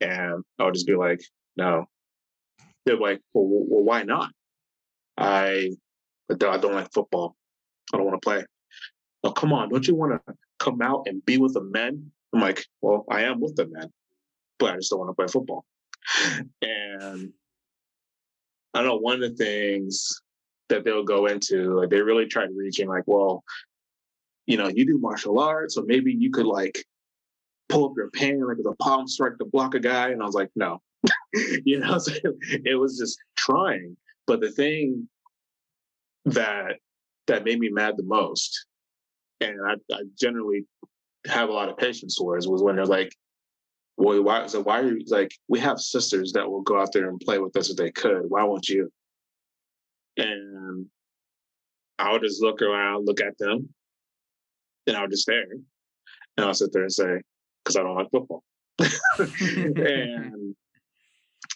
And 0.00 0.44
I'll 0.58 0.70
just 0.70 0.86
be 0.86 0.94
like, 0.94 1.20
no. 1.56 1.86
They're 2.88 2.96
like, 2.96 3.20
well, 3.34 3.44
well 3.46 3.84
why 3.84 4.02
not? 4.02 4.30
I, 5.18 5.72
I 6.30 6.34
don't 6.34 6.72
like 6.72 6.90
football. 6.90 7.36
I 7.92 7.98
don't 7.98 8.06
want 8.06 8.22
to 8.22 8.26
play. 8.26 8.44
Oh, 9.24 9.32
come 9.32 9.52
on. 9.52 9.68
Don't 9.68 9.86
you 9.86 9.94
want 9.94 10.12
to 10.26 10.34
come 10.58 10.80
out 10.80 11.02
and 11.06 11.22
be 11.26 11.36
with 11.36 11.52
the 11.52 11.62
men? 11.62 12.10
I'm 12.32 12.40
like, 12.40 12.64
well, 12.80 13.04
I 13.10 13.24
am 13.24 13.40
with 13.40 13.56
the 13.56 13.66
men, 13.66 13.92
but 14.58 14.72
I 14.72 14.76
just 14.76 14.88
don't 14.88 15.00
want 15.00 15.10
to 15.10 15.14
play 15.14 15.26
football. 15.26 15.66
And 16.62 17.34
I 18.72 18.82
know, 18.82 18.96
one 18.96 19.22
of 19.22 19.36
the 19.36 19.36
things 19.36 20.22
that 20.70 20.84
they'll 20.84 21.04
go 21.04 21.26
into, 21.26 21.78
like 21.78 21.90
they 21.90 22.00
really 22.00 22.26
tried 22.26 22.48
reaching, 22.56 22.88
like, 22.88 23.04
well, 23.06 23.44
you 24.46 24.56
know, 24.56 24.68
you 24.68 24.86
do 24.86 24.98
martial 24.98 25.38
arts, 25.38 25.74
so 25.74 25.82
maybe 25.82 26.10
you 26.10 26.30
could 26.30 26.46
like 26.46 26.86
pull 27.68 27.84
up 27.84 27.92
your 27.98 28.08
pen 28.10 28.46
like 28.46 28.56
with 28.56 28.66
a 28.66 28.76
palm 28.76 29.06
strike 29.06 29.36
to 29.36 29.44
block 29.44 29.74
a 29.74 29.80
guy. 29.80 30.08
And 30.08 30.22
I 30.22 30.24
was 30.24 30.34
like, 30.34 30.50
no. 30.56 30.80
you 31.64 31.78
know, 31.78 31.98
so 31.98 32.12
it 32.64 32.78
was 32.78 32.98
just 32.98 33.18
trying. 33.36 33.96
But 34.26 34.40
the 34.40 34.50
thing 34.50 35.08
that 36.26 36.76
that 37.26 37.44
made 37.44 37.58
me 37.58 37.68
mad 37.70 37.96
the 37.96 38.04
most, 38.04 38.66
and 39.40 39.56
I, 39.66 39.74
I 39.92 40.02
generally 40.18 40.66
have 41.26 41.48
a 41.48 41.52
lot 41.52 41.68
of 41.68 41.76
patience 41.76 42.16
towards, 42.16 42.48
was 42.48 42.62
when 42.62 42.76
they're 42.76 42.86
like, 42.86 43.14
well, 43.96 44.22
why 44.22 44.46
so 44.46 44.60
why 44.60 44.80
are 44.80 44.86
you 44.86 45.02
like 45.08 45.32
we 45.48 45.58
have 45.60 45.80
sisters 45.80 46.32
that 46.32 46.48
will 46.48 46.62
go 46.62 46.80
out 46.80 46.92
there 46.92 47.08
and 47.08 47.20
play 47.20 47.38
with 47.38 47.56
us 47.56 47.70
if 47.70 47.76
they 47.76 47.90
could. 47.90 48.22
Why 48.28 48.44
won't 48.44 48.68
you? 48.68 48.90
And 50.16 50.86
I'll 51.98 52.20
just 52.20 52.42
look 52.42 52.62
around, 52.62 53.06
look 53.06 53.20
at 53.20 53.36
them, 53.38 53.68
and 54.86 54.96
I'll 54.96 55.08
just 55.08 55.22
stare. 55.22 55.44
And 56.36 56.46
I'll 56.46 56.54
sit 56.54 56.72
there 56.72 56.82
and 56.82 56.92
say, 56.92 57.20
because 57.64 57.76
I 57.76 57.82
don't 57.82 57.96
like 57.96 58.10
football. 58.10 58.44
and 59.18 60.54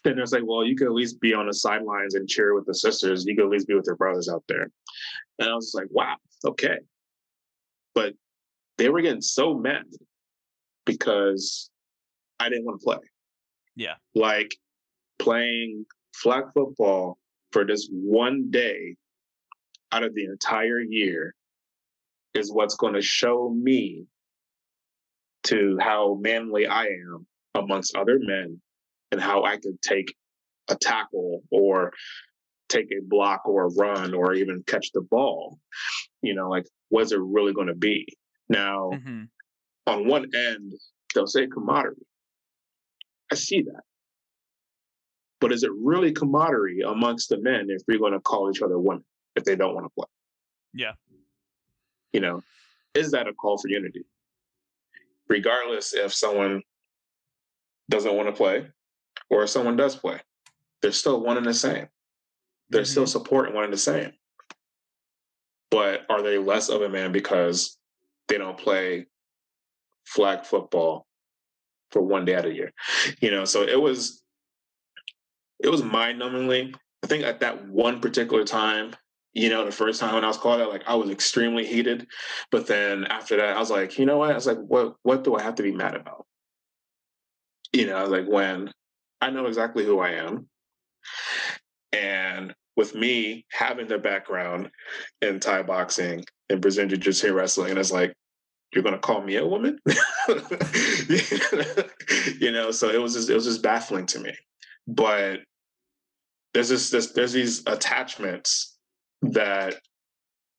then 0.05 0.19
it's 0.19 0.33
like, 0.33 0.43
well, 0.45 0.65
you 0.65 0.77
could 0.77 0.89
at 0.89 0.95
least 0.95 1.21
be 1.21 1.35
on 1.35 1.47
the 1.47 1.55
sidelines 1.55 2.15
and 2.15 2.29
cheer 2.29 2.55
with 2.55 2.67
the 2.67 2.75
sisters. 2.75 3.25
You 3.25 3.37
could 3.37 3.45
at 3.45 3.51
least 3.51 3.69
be 3.69 3.75
with 3.75 3.87
your 3.87 3.97
brothers 3.97 4.29
out 4.29 4.45
there. 4.49 4.69
And 5.39 5.49
I 5.49 5.55
was 5.55 5.73
like, 5.75 5.87
wow, 5.91 6.17
okay. 6.45 6.79
But 7.95 8.15
they 8.79 8.89
were 8.89 9.03
getting 9.03 9.21
so 9.21 9.55
mad 9.55 9.85
because 10.85 11.71
I 12.41 12.49
didn't 12.49 12.65
want 12.65 12.81
to 12.81 12.85
play. 12.85 12.99
Yeah. 13.77 13.95
Like 14.15 14.57
playing 15.19 15.87
flag 16.15 16.45
football 16.55 17.19
for 17.53 17.65
this 17.65 17.89
one 17.93 18.51
day 18.51 18.97
out 19.93 20.03
of 20.03 20.15
the 20.15 20.25
entire 20.25 20.81
year 20.81 21.35
is 22.35 22.53
what's 22.53 22.77
going 22.77 22.95
to 22.95 23.03
show 23.03 23.51
me 23.51 24.07
to 25.45 25.77
how 25.81 26.19
manly 26.21 26.67
I 26.67 26.85
am 26.85 27.27
amongst 27.55 27.95
other 27.95 28.19
men 28.21 28.61
and 29.13 29.21
how 29.21 29.45
I 29.45 29.59
could 29.59 29.81
take 29.83 30.17
a 30.69 30.75
tackle 30.75 31.43
or 31.51 31.93
take 32.69 32.87
a 32.91 33.03
block 33.03 33.47
or 33.47 33.67
a 33.67 33.69
run 33.69 34.15
or 34.15 34.33
even 34.33 34.65
catch 34.67 34.91
the 34.93 35.03
ball. 35.03 35.59
You 36.23 36.35
know, 36.35 36.49
like, 36.49 36.67
what's 36.89 37.13
it 37.13 37.21
really 37.21 37.53
going 37.53 37.67
to 37.69 37.75
be? 37.75 38.07
Now, 38.49 38.91
Mhm. 38.93 39.29
on 39.87 40.09
one 40.09 40.35
end, 40.35 40.73
they'll 41.15 41.27
say 41.27 41.47
camaraderie. 41.47 42.07
I 43.31 43.35
see 43.35 43.63
that. 43.63 43.83
But 45.41 45.53
is 45.53 45.63
it 45.63 45.73
really 45.73 46.13
camaraderie 46.13 46.81
amongst 46.81 47.29
the 47.29 47.39
men 47.39 47.69
if 47.69 47.83
we're 47.87 47.99
going 47.99 48.13
to 48.13 48.21
call 48.21 48.51
each 48.51 48.63
other 48.63 48.79
women 48.79 49.05
if 49.37 49.45
they 49.45 49.57
don't 49.57 49.75
want 49.75 49.87
to 49.87 49.91
play? 49.91 50.09
Yeah. 50.73 50.95
You 52.13 52.21
know, 52.21 52.43
is 52.95 53.11
that 53.11 53.29
a 53.29 53.35
call 53.35 53.59
for 53.59 53.69
unity? 53.69 54.07
Regardless 55.29 55.93
if 55.93 56.15
someone 56.15 56.63
doesn't 57.91 58.15
want 58.15 58.29
to 58.29 58.33
play 58.33 58.71
or 59.33 59.43
if 59.43 59.51
someone 59.51 59.76
does 59.76 59.97
play, 59.97 60.20
they're 60.83 60.93
still 60.93 61.22
one 61.22 61.39
and 61.39 61.47
the 61.47 61.55
same. 61.55 61.89
They're 62.68 62.85
still 62.85 63.05
mm-hmm. 63.05 63.11
supporting 63.11 63.55
one 63.55 63.64
and 63.64 63.72
the 63.72 63.78
same. 63.78 64.12
But 65.70 66.03
are 66.11 66.22
they 66.22 66.37
less 66.37 66.68
of 66.68 66.83
a 66.83 66.89
man 66.89 67.12
because 67.12 67.78
they 68.28 68.37
don't 68.37 68.59
play 68.59 69.07
flag 70.05 70.45
football 70.45 71.07
for 71.91 72.03
one 72.03 72.26
day 72.26 72.35
out 72.35 72.45
of 72.45 72.51
the 72.51 72.57
year? 72.57 72.72
You 73.20 73.30
know, 73.30 73.47
so 73.47 73.62
it 73.62 73.80
was 73.80 74.22
it 75.61 75.70
was 75.70 75.83
mind 75.83 76.20
numbingly. 76.20 76.74
I 77.03 77.07
think 77.07 77.24
at 77.24 77.41
that 77.41 77.66
one 77.68 78.01
particular 78.01 78.45
time, 78.45 78.95
you 79.33 79.49
know, 79.49 79.64
the 79.64 79.72
first 79.72 79.99
time 79.99 80.14
when 80.14 80.24
I 80.24 80.28
was 80.28 80.37
called 80.37 80.61
out, 80.61 80.68
like 80.68 80.85
I 80.87 80.95
was 80.95 81.09
extremely 81.09 81.66
heated. 81.66 82.07
But 82.51 82.66
then 82.66 83.07
after 83.07 83.39
that, 83.39 83.57
I 83.57 83.59
was 83.59 83.70
like, 83.70 83.99
you 83.99 84.05
know 84.05 84.18
what? 84.18 84.30
I 84.30 84.35
was 84.35 84.47
like, 84.47 84.59
what 84.59 84.97
what 85.03 85.24
do 85.24 85.37
I 85.37 85.43
have 85.43 85.55
to 85.55 85.62
be 85.62 85.72
mad 85.72 85.95
about? 85.95 86.26
You 87.72 87.87
know, 87.87 88.05
like 88.05 88.26
when 88.28 88.70
I 89.23 89.31
know 89.31 89.47
exactly 89.47 89.85
who 89.85 90.01
I 90.01 90.11
am. 90.11 90.49
And 91.93 92.53
with 92.77 92.95
me 92.97 93.47
having 93.53 93.87
the 93.87 93.99
background 93.99 94.68
in 95.20 95.39
Thai 95.39 95.62
boxing 95.62 96.25
and 96.51 96.61
Brazilian 96.61 96.89
Jiu-Jitsu 96.89 97.33
wrestling, 97.33 97.70
and 97.70 97.79
it's 97.79 97.93
like, 97.93 98.12
you're 98.75 98.83
gonna 98.83 98.99
call 98.99 99.23
me 99.23 99.37
a 99.37 99.47
woman? 99.47 99.79
you 102.41 102.51
know, 102.51 102.73
so 102.73 102.89
it 102.89 103.01
was 103.01 103.12
just 103.14 103.31
it 103.31 103.35
was 103.35 103.45
just 103.45 103.62
baffling 103.62 104.07
to 104.07 104.18
me. 104.18 104.33
But 104.89 105.41
there's 106.55 106.70
this, 106.70 106.91
this 106.91 107.12
there's 107.12 107.33
these 107.33 107.62
attachments 107.66 108.79
that 109.20 109.75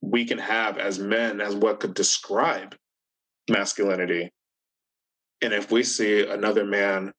we 0.02 0.26
can 0.26 0.38
have 0.38 0.78
as 0.78 1.00
men 1.00 1.42
as 1.42 1.56
what 1.56 1.80
could 1.80 1.96
describe 1.96 2.76
masculinity. 3.50 4.30
And 5.42 5.52
if 5.52 5.72
we 5.72 5.82
see 5.84 6.26
another 6.26 6.66
man 6.66 7.12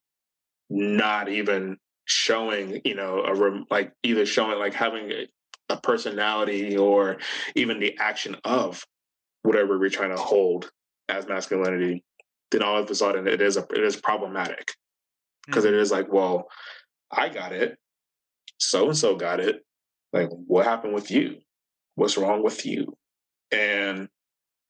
not 0.70 1.28
even 1.28 1.76
showing, 2.06 2.80
you 2.84 2.94
know, 2.94 3.22
a 3.22 3.34
rem- 3.34 3.66
like 3.70 3.92
either 4.02 4.26
showing 4.26 4.58
like 4.58 4.74
having 4.74 5.10
a, 5.10 5.26
a 5.70 5.76
personality 5.76 6.76
or 6.76 7.18
even 7.54 7.80
the 7.80 7.96
action 7.98 8.36
of 8.44 8.84
whatever 9.42 9.78
we're 9.78 9.90
trying 9.90 10.14
to 10.14 10.22
hold 10.22 10.70
as 11.08 11.26
masculinity, 11.26 12.02
then 12.50 12.62
all 12.62 12.78
of 12.78 12.90
a 12.90 12.94
sudden 12.94 13.26
it 13.26 13.40
is 13.40 13.56
a, 13.56 13.66
it 13.70 13.82
is 13.82 13.96
problematic 13.96 14.72
because 15.46 15.64
mm-hmm. 15.64 15.94
like, 15.94 16.12
well, 16.12 16.48
I 17.10 17.28
got 17.28 17.52
it, 17.52 17.78
so 18.58 18.86
and 18.86 18.96
so 18.96 19.16
got 19.16 19.40
it. 19.40 19.64
Like, 20.12 20.28
what 20.30 20.64
happened 20.64 20.94
with 20.94 21.10
you? 21.10 21.38
What's 21.96 22.16
wrong 22.16 22.42
with 22.42 22.64
you? 22.64 22.96
And 23.50 24.08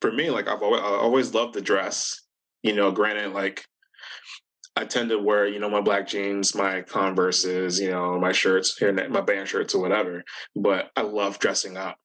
for 0.00 0.12
me, 0.12 0.30
like 0.30 0.48
I've 0.48 0.62
always, 0.62 0.80
I 0.82 0.86
always 0.86 1.34
loved 1.34 1.54
the 1.54 1.60
dress. 1.60 2.20
You 2.62 2.74
know, 2.74 2.90
granted, 2.90 3.32
like 3.32 3.64
I 4.76 4.84
tend 4.84 5.10
to 5.10 5.18
wear, 5.18 5.46
you 5.46 5.60
know, 5.60 5.70
my 5.70 5.80
black 5.80 6.08
jeans, 6.08 6.54
my 6.54 6.82
Converses, 6.82 7.80
you 7.80 7.90
know, 7.90 8.18
my 8.18 8.32
shirts, 8.32 8.76
here, 8.76 8.92
my 9.08 9.20
band 9.20 9.48
shirts 9.48 9.74
or 9.74 9.80
whatever. 9.80 10.24
But 10.56 10.90
I 10.96 11.02
love 11.02 11.38
dressing 11.38 11.76
up. 11.76 11.96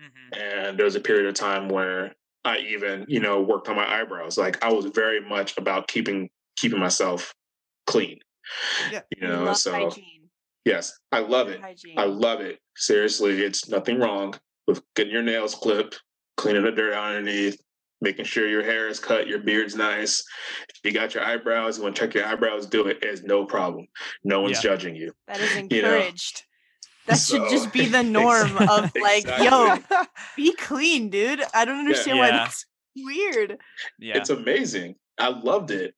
Mm-hmm. 0.00 0.40
And 0.40 0.78
there 0.78 0.86
was 0.86 0.96
a 0.96 1.00
period 1.00 1.26
of 1.26 1.34
time 1.34 1.68
where 1.68 2.14
I 2.44 2.58
even, 2.58 3.04
you 3.08 3.20
know, 3.20 3.42
worked 3.42 3.68
on 3.68 3.76
my 3.76 4.00
eyebrows. 4.00 4.38
Like 4.38 4.64
I 4.64 4.72
was 4.72 4.86
very 4.86 5.20
much 5.20 5.56
about 5.58 5.88
keeping 5.88 6.30
keeping 6.56 6.80
myself 6.80 7.34
clean. 7.86 8.18
Yeah. 8.90 9.00
You 9.16 9.26
know, 9.26 9.52
so 9.54 9.72
hygiene. 9.72 10.28
yes, 10.64 10.98
I 11.12 11.20
love 11.20 11.48
it. 11.48 11.60
Hygiene. 11.60 11.98
I 11.98 12.04
love 12.04 12.40
it. 12.40 12.58
Seriously, 12.76 13.42
it's 13.42 13.68
nothing 13.68 13.98
wrong 13.98 14.34
with 14.66 14.82
getting 14.94 15.12
your 15.12 15.22
nails 15.22 15.54
clipped, 15.54 16.02
cleaning 16.36 16.64
the 16.64 16.72
dirt 16.72 16.94
underneath, 16.94 17.60
making 18.04 18.26
sure 18.26 18.46
your 18.46 18.62
hair 18.62 18.86
is 18.86 19.00
cut, 19.00 19.26
your 19.26 19.40
beard's 19.40 19.74
nice. 19.74 20.22
If 20.68 20.80
you 20.84 20.92
got 20.92 21.14
your 21.14 21.24
eyebrows, 21.24 21.78
you 21.78 21.82
want 21.82 21.96
to 21.96 22.02
check 22.02 22.14
your 22.14 22.26
eyebrows, 22.26 22.66
do 22.66 22.86
it. 22.86 22.98
It's 23.02 23.22
no 23.22 23.44
problem. 23.44 23.88
No 24.22 24.42
one's 24.42 24.62
yeah. 24.62 24.70
judging 24.70 24.94
you. 24.94 25.12
That 25.26 25.40
is 25.40 25.56
encouraged. 25.56 26.44
You 27.06 27.12
know? 27.12 27.14
That 27.14 27.16
so, 27.18 27.36
should 27.36 27.50
just 27.50 27.70
be 27.70 27.84
the 27.86 28.02
norm 28.20 28.56
of 28.56 28.90
like, 28.98 29.24
exactly. 29.24 29.46
yo, 29.46 30.04
be 30.36 30.54
clean, 30.54 31.10
dude. 31.10 31.42
I 31.52 31.66
don't 31.66 31.80
understand 31.80 32.16
yeah. 32.16 32.22
why 32.22 32.30
that's 32.30 32.64
weird. 32.96 33.58
Yeah. 33.98 34.16
It's 34.16 34.30
amazing. 34.30 34.94
I 35.18 35.28
loved 35.28 35.70
it. 35.70 35.94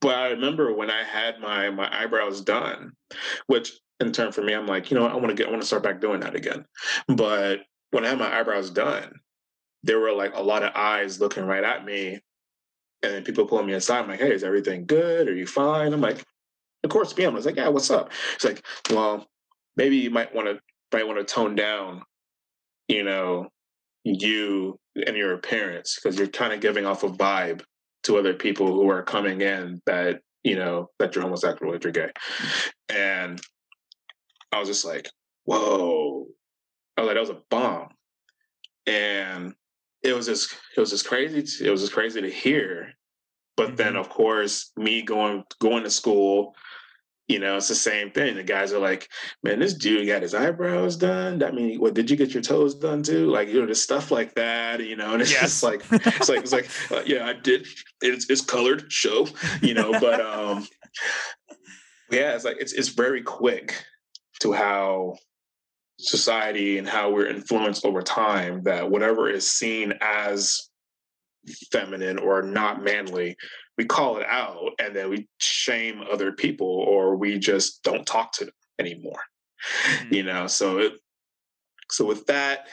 But 0.00 0.16
I 0.16 0.28
remember 0.30 0.74
when 0.74 0.90
I 0.90 1.04
had 1.04 1.38
my 1.40 1.70
my 1.70 1.88
eyebrows 1.92 2.40
done, 2.40 2.92
which 3.46 3.72
in 4.00 4.12
turn 4.12 4.32
for 4.32 4.42
me, 4.42 4.52
I'm 4.52 4.66
like, 4.66 4.90
you 4.90 4.96
know 4.96 5.04
what, 5.04 5.12
I 5.12 5.16
want 5.16 5.28
to 5.28 5.34
get 5.34 5.46
I 5.46 5.50
want 5.50 5.62
to 5.62 5.66
start 5.66 5.82
back 5.82 6.00
doing 6.00 6.20
that 6.20 6.34
again. 6.34 6.64
But 7.06 7.60
when 7.90 8.04
I 8.04 8.08
had 8.08 8.18
my 8.18 8.38
eyebrows 8.38 8.70
done, 8.70 9.12
there 9.82 10.00
were 10.00 10.12
like 10.12 10.34
a 10.34 10.42
lot 10.42 10.62
of 10.62 10.74
eyes 10.74 11.20
looking 11.20 11.44
right 11.44 11.64
at 11.64 11.84
me. 11.84 12.20
And 13.02 13.12
then 13.14 13.24
people 13.24 13.46
pulling 13.46 13.66
me 13.66 13.74
aside. 13.74 14.00
I'm 14.00 14.08
like, 14.08 14.18
hey, 14.18 14.32
is 14.32 14.42
everything 14.42 14.84
good? 14.84 15.28
Are 15.28 15.34
you 15.34 15.46
fine? 15.46 15.92
I'm 15.92 16.00
like, 16.00 16.24
of 16.82 16.90
course, 16.90 17.16
me. 17.16 17.24
I 17.24 17.28
was 17.28 17.46
like, 17.46 17.56
yeah, 17.56 17.68
what's 17.68 17.90
up? 17.90 18.10
It's 18.34 18.44
like, 18.44 18.64
well, 18.90 19.26
maybe 19.76 19.96
you 19.96 20.10
might 20.10 20.34
want 20.34 20.48
to 20.48 20.58
might 20.92 21.06
want 21.06 21.18
to 21.18 21.34
tone 21.34 21.54
down, 21.54 22.02
you 22.88 23.04
know, 23.04 23.48
you 24.04 24.78
and 25.06 25.16
your 25.16 25.34
appearance 25.34 25.96
because 25.96 26.18
you're 26.18 26.28
kind 26.28 26.52
of 26.52 26.60
giving 26.60 26.86
off 26.86 27.04
a 27.04 27.08
vibe 27.08 27.62
to 28.04 28.16
other 28.16 28.34
people 28.34 28.66
who 28.66 28.88
are 28.90 29.02
coming 29.02 29.40
in 29.40 29.80
that 29.86 30.20
you 30.44 30.56
know 30.56 30.88
that 30.98 31.14
you're 31.14 31.22
homosexual 31.22 31.72
or 31.72 31.78
you're 31.82 31.92
gay, 31.92 32.10
and 32.88 33.40
I 34.52 34.58
was 34.58 34.68
just 34.68 34.84
like, 34.84 35.08
whoa! 35.44 36.26
I 36.96 37.02
was 37.02 37.08
like, 37.08 37.16
that 37.16 37.20
was 37.20 37.30
a 37.30 37.42
bomb, 37.50 37.88
and 38.86 39.54
it 40.02 40.14
was 40.14 40.26
just 40.26 40.54
it 40.76 40.80
was 40.80 40.90
just 40.90 41.06
crazy. 41.06 41.42
To, 41.42 41.66
it 41.66 41.70
was 41.70 41.80
just 41.80 41.92
crazy 41.92 42.20
to 42.20 42.30
hear. 42.30 42.92
But 43.56 43.76
then, 43.76 43.88
mm-hmm. 43.88 43.98
of 43.98 44.08
course, 44.08 44.70
me 44.76 45.02
going 45.02 45.44
going 45.60 45.82
to 45.82 45.90
school, 45.90 46.54
you 47.26 47.38
know, 47.38 47.56
it's 47.56 47.68
the 47.68 47.74
same 47.74 48.10
thing. 48.10 48.36
The 48.36 48.42
guys 48.42 48.72
are 48.72 48.78
like, 48.78 49.08
"Man, 49.42 49.58
this 49.58 49.74
dude 49.74 50.06
got 50.06 50.22
his 50.22 50.34
eyebrows 50.34 50.96
done. 50.96 51.42
I 51.42 51.50
mean, 51.50 51.80
what 51.80 51.94
did 51.94 52.10
you 52.10 52.16
get 52.16 52.32
your 52.32 52.42
toes 52.42 52.74
done 52.74 53.02
too? 53.02 53.28
Like, 53.28 53.48
you 53.48 53.60
know, 53.60 53.66
just 53.66 53.82
stuff 53.82 54.10
like 54.10 54.34
that. 54.34 54.80
You 54.80 54.96
know, 54.96 55.12
and 55.12 55.22
it's 55.22 55.32
yes. 55.32 55.40
just 55.42 55.62
like, 55.62 55.82
it's 55.90 56.28
like, 56.28 56.38
it's 56.40 56.52
like, 56.52 56.70
uh, 56.90 57.02
yeah, 57.04 57.26
I 57.26 57.34
did. 57.34 57.66
It's 58.00 58.30
it's 58.30 58.40
colored 58.40 58.90
show, 58.90 59.26
you 59.60 59.74
know, 59.74 59.92
but 60.00 60.20
um, 60.20 60.66
yeah, 62.10 62.34
it's 62.34 62.44
like 62.44 62.56
it's 62.60 62.72
it's 62.72 62.88
very 62.88 63.22
quick 63.22 63.84
to 64.40 64.52
how 64.52 65.16
society 65.98 66.78
and 66.78 66.88
how 66.88 67.10
we're 67.10 67.26
influenced 67.26 67.84
over 67.84 68.00
time 68.02 68.62
that 68.62 68.88
whatever 68.88 69.28
is 69.28 69.50
seen 69.50 69.92
as 70.00 70.70
feminine 71.72 72.18
or 72.18 72.42
not 72.42 72.82
manly 72.82 73.36
we 73.76 73.84
call 73.84 74.18
it 74.18 74.26
out 74.26 74.72
and 74.78 74.94
then 74.94 75.08
we 75.08 75.26
shame 75.38 76.02
other 76.10 76.32
people 76.32 76.66
or 76.66 77.16
we 77.16 77.38
just 77.38 77.82
don't 77.82 78.06
talk 78.06 78.32
to 78.32 78.44
them 78.44 78.54
anymore 78.78 79.20
mm-hmm. 79.86 80.14
you 80.14 80.22
know 80.22 80.46
so 80.46 80.78
it 80.78 80.92
so 81.90 82.04
with 82.04 82.24
that 82.26 82.68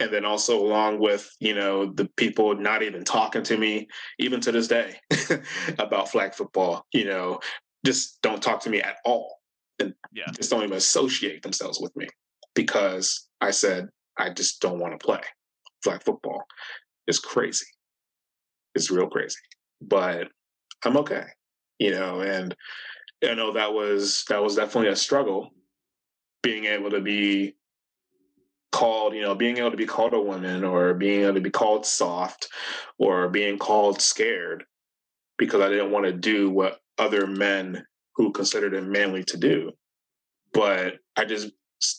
and 0.00 0.12
then 0.12 0.24
also 0.24 0.58
along 0.58 0.98
with 0.98 1.30
you 1.40 1.54
know 1.54 1.86
the 1.92 2.08
people 2.16 2.54
not 2.56 2.82
even 2.82 3.04
talking 3.04 3.42
to 3.42 3.56
me 3.56 3.86
even 4.18 4.40
to 4.40 4.50
this 4.50 4.68
day 4.68 4.98
about 5.78 6.08
flag 6.08 6.34
football 6.34 6.84
you 6.92 7.04
know 7.04 7.38
just 7.84 8.20
don't 8.22 8.42
talk 8.42 8.60
to 8.60 8.70
me 8.70 8.80
at 8.80 8.96
all 9.04 9.38
and 9.78 9.94
yeah. 10.12 10.24
just 10.34 10.50
don't 10.50 10.64
even 10.64 10.76
associate 10.76 11.42
themselves 11.42 11.80
with 11.80 11.94
me 11.96 12.06
because 12.56 13.28
I 13.40 13.52
said, 13.52 13.88
I 14.18 14.30
just 14.30 14.60
don't 14.60 14.80
want 14.80 14.98
to 14.98 15.06
play 15.06 15.20
flag 15.84 16.02
football. 16.02 16.42
It's 17.06 17.20
crazy. 17.20 17.66
It's 18.74 18.90
real 18.90 19.06
crazy. 19.06 19.38
But 19.80 20.28
I'm 20.84 20.96
okay. 20.96 21.26
You 21.78 21.92
know, 21.92 22.22
and 22.22 22.56
I 23.22 23.34
know 23.34 23.52
that 23.52 23.72
was 23.72 24.24
that 24.28 24.42
was 24.42 24.56
definitely 24.56 24.90
a 24.90 24.96
struggle 24.96 25.50
being 26.42 26.64
able 26.64 26.90
to 26.90 27.00
be 27.00 27.54
called, 28.72 29.14
you 29.14 29.22
know, 29.22 29.34
being 29.34 29.58
able 29.58 29.70
to 29.70 29.76
be 29.76 29.86
called 29.86 30.14
a 30.14 30.20
woman 30.20 30.64
or 30.64 30.94
being 30.94 31.22
able 31.22 31.34
to 31.34 31.40
be 31.40 31.50
called 31.50 31.86
soft 31.86 32.48
or 32.98 33.28
being 33.28 33.58
called 33.58 34.00
scared 34.00 34.64
because 35.38 35.60
I 35.60 35.68
didn't 35.68 35.90
want 35.90 36.06
to 36.06 36.12
do 36.12 36.50
what 36.50 36.78
other 36.98 37.26
men 37.26 37.84
who 38.14 38.32
considered 38.32 38.74
it 38.74 38.84
manly 38.84 39.24
to 39.24 39.36
do. 39.36 39.72
But 40.52 40.94
I 41.16 41.24
just 41.24 41.50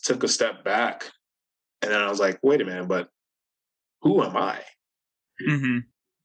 took 0.04 0.24
a 0.24 0.28
step 0.28 0.64
back 0.64 1.10
and 1.82 1.92
then 1.92 2.00
I 2.00 2.08
was 2.08 2.20
like, 2.20 2.38
wait 2.42 2.60
a 2.60 2.64
minute, 2.64 2.88
but 2.88 3.08
who 4.02 4.22
am 4.22 4.36
I? 4.36 4.60
Mm-hmm. 5.46 5.78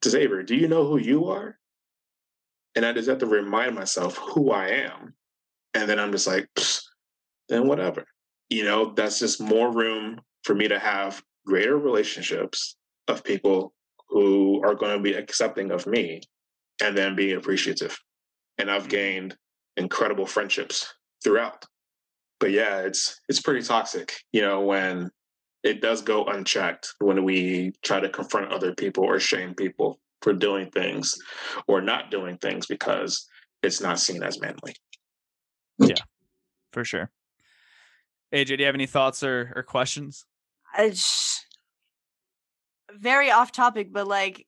Xavier, 0.03 0.43
do 0.43 0.55
you 0.55 0.67
know 0.67 0.85
who 0.85 0.97
you 0.97 1.29
are? 1.29 1.57
And 2.75 2.85
I 2.85 2.93
just 2.93 3.07
have 3.07 3.19
to 3.19 3.27
remind 3.27 3.75
myself 3.75 4.17
who 4.17 4.51
I 4.51 4.67
am. 4.69 5.13
And 5.73 5.89
then 5.89 5.99
I'm 5.99 6.11
just 6.11 6.27
like, 6.27 6.49
then 7.49 7.67
whatever. 7.67 8.05
You 8.49 8.63
know, 8.63 8.93
that's 8.93 9.19
just 9.19 9.39
more 9.39 9.71
room 9.71 10.19
for 10.43 10.55
me 10.55 10.67
to 10.67 10.79
have 10.79 11.23
greater 11.45 11.77
relationships 11.77 12.75
of 13.07 13.23
people 13.23 13.73
who 14.09 14.61
are 14.63 14.75
going 14.75 14.97
to 14.97 15.03
be 15.03 15.13
accepting 15.13 15.71
of 15.71 15.87
me 15.87 16.21
and 16.81 16.97
then 16.97 17.15
being 17.15 17.37
appreciative. 17.37 17.97
And 18.57 18.69
I've 18.69 18.83
mm-hmm. 18.83 18.89
gained 18.89 19.37
incredible 19.77 20.25
friendships 20.25 20.93
throughout 21.23 21.65
but 22.43 22.51
yeah, 22.51 22.81
it's 22.81 23.21
it's 23.29 23.39
pretty 23.39 23.65
toxic, 23.65 24.15
you 24.33 24.41
know, 24.41 24.59
when 24.59 25.09
it 25.63 25.79
does 25.79 26.01
go 26.01 26.25
unchecked 26.25 26.93
when 26.99 27.23
we 27.23 27.71
try 27.85 28.01
to 28.01 28.09
confront 28.09 28.51
other 28.51 28.75
people 28.75 29.05
or 29.05 29.17
shame 29.17 29.55
people 29.55 29.97
for 30.21 30.33
doing 30.33 30.69
things 30.69 31.17
or 31.67 31.79
not 31.79 32.11
doing 32.11 32.37
things 32.37 32.65
because 32.65 33.25
it's 33.61 33.79
not 33.79 33.97
seen 33.97 34.23
as 34.23 34.41
manly. 34.41 34.75
Yeah, 35.79 35.95
for 36.73 36.83
sure. 36.83 37.11
AJ, 38.33 38.47
do 38.47 38.55
you 38.55 38.65
have 38.65 38.75
any 38.75 38.87
thoughts 38.87 39.23
or, 39.23 39.53
or 39.55 39.63
questions? 39.63 40.25
It's 40.77 41.45
very 42.91 43.31
off 43.31 43.53
topic, 43.53 43.93
but 43.93 44.05
like 44.05 44.47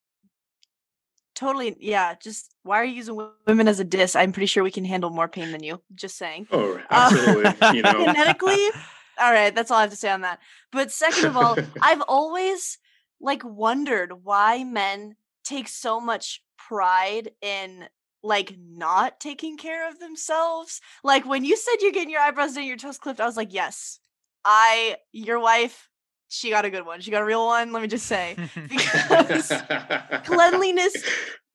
totally 1.36 1.76
yeah 1.80 2.16
just 2.22 2.56
why 2.64 2.78
are 2.78 2.86
you 2.86 2.96
using 2.96 3.30
women 3.46 3.68
as 3.68 3.80
a 3.80 3.84
diss? 3.84 4.16
I'm 4.16 4.32
pretty 4.32 4.48
sure 4.48 4.64
we 4.64 4.72
can 4.72 4.86
handle 4.86 5.10
more 5.10 5.28
pain 5.28 5.52
than 5.52 5.64
you 5.64 5.82
just 5.94 6.18
saying. 6.18 6.48
Oh 6.52 6.76
uh, 6.76 6.82
absolutely 6.90 7.46
uh, 7.46 7.74
you 7.74 7.82
know. 7.84 8.06
genetically? 8.06 8.70
All 9.18 9.32
right, 9.32 9.56
that's 9.56 9.72
all 9.72 9.78
I 9.78 9.82
have 9.82 9.92
to 9.92 9.96
say 9.96 10.10
on 10.10 10.22
that. 10.22 10.40
But 10.74 10.92
second 10.92 11.26
of 11.26 11.38
all, 11.38 11.58
I've 11.82 12.02
always 12.02 12.78
like 13.22 13.44
wondered 13.46 14.12
why 14.24 14.66
men 14.66 15.16
take 15.46 15.70
so 15.70 16.02
much 16.02 16.42
pride 16.58 17.32
in 17.42 17.86
like 18.24 18.56
not 18.60 19.20
taking 19.22 19.56
care 19.56 19.88
of 19.88 20.00
themselves. 20.00 20.82
Like 21.04 21.26
when 21.26 21.46
you 21.46 21.56
said 21.56 21.76
you're 21.80 21.94
getting 21.94 22.10
your 22.10 22.20
eyebrows 22.20 22.56
done, 22.56 22.66
your 22.66 22.76
toes 22.76 22.98
clipped, 22.98 23.22
I 23.22 23.26
was 23.26 23.38
like, 23.38 23.54
yes, 23.54 24.00
I, 24.44 24.98
your 25.14 25.40
wife, 25.40 25.88
she 26.30 26.50
got 26.50 26.66
a 26.66 26.70
good 26.70 26.86
one. 26.86 27.02
She 27.02 27.12
got 27.12 27.22
a 27.22 27.26
real 27.26 27.46
one. 27.46 27.72
Let 27.72 27.82
me 27.82 27.88
just 27.88 28.06
say, 28.06 28.36
because 28.70 29.52
cleanliness. 30.26 30.96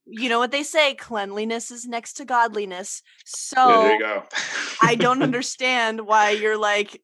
You 0.07 0.29
know 0.29 0.39
what 0.39 0.51
they 0.51 0.63
say: 0.63 0.95
cleanliness 0.95 1.71
is 1.71 1.87
next 1.87 2.15
to 2.15 2.25
godliness. 2.25 3.03
So 3.25 3.69
Yeah, 3.69 3.83
there 3.83 3.93
you 3.93 3.99
go. 4.01 4.23
I 4.83 4.95
don't 4.95 5.23
understand 5.31 6.07
why 6.07 6.31
you're 6.31 6.59
like, 6.59 7.01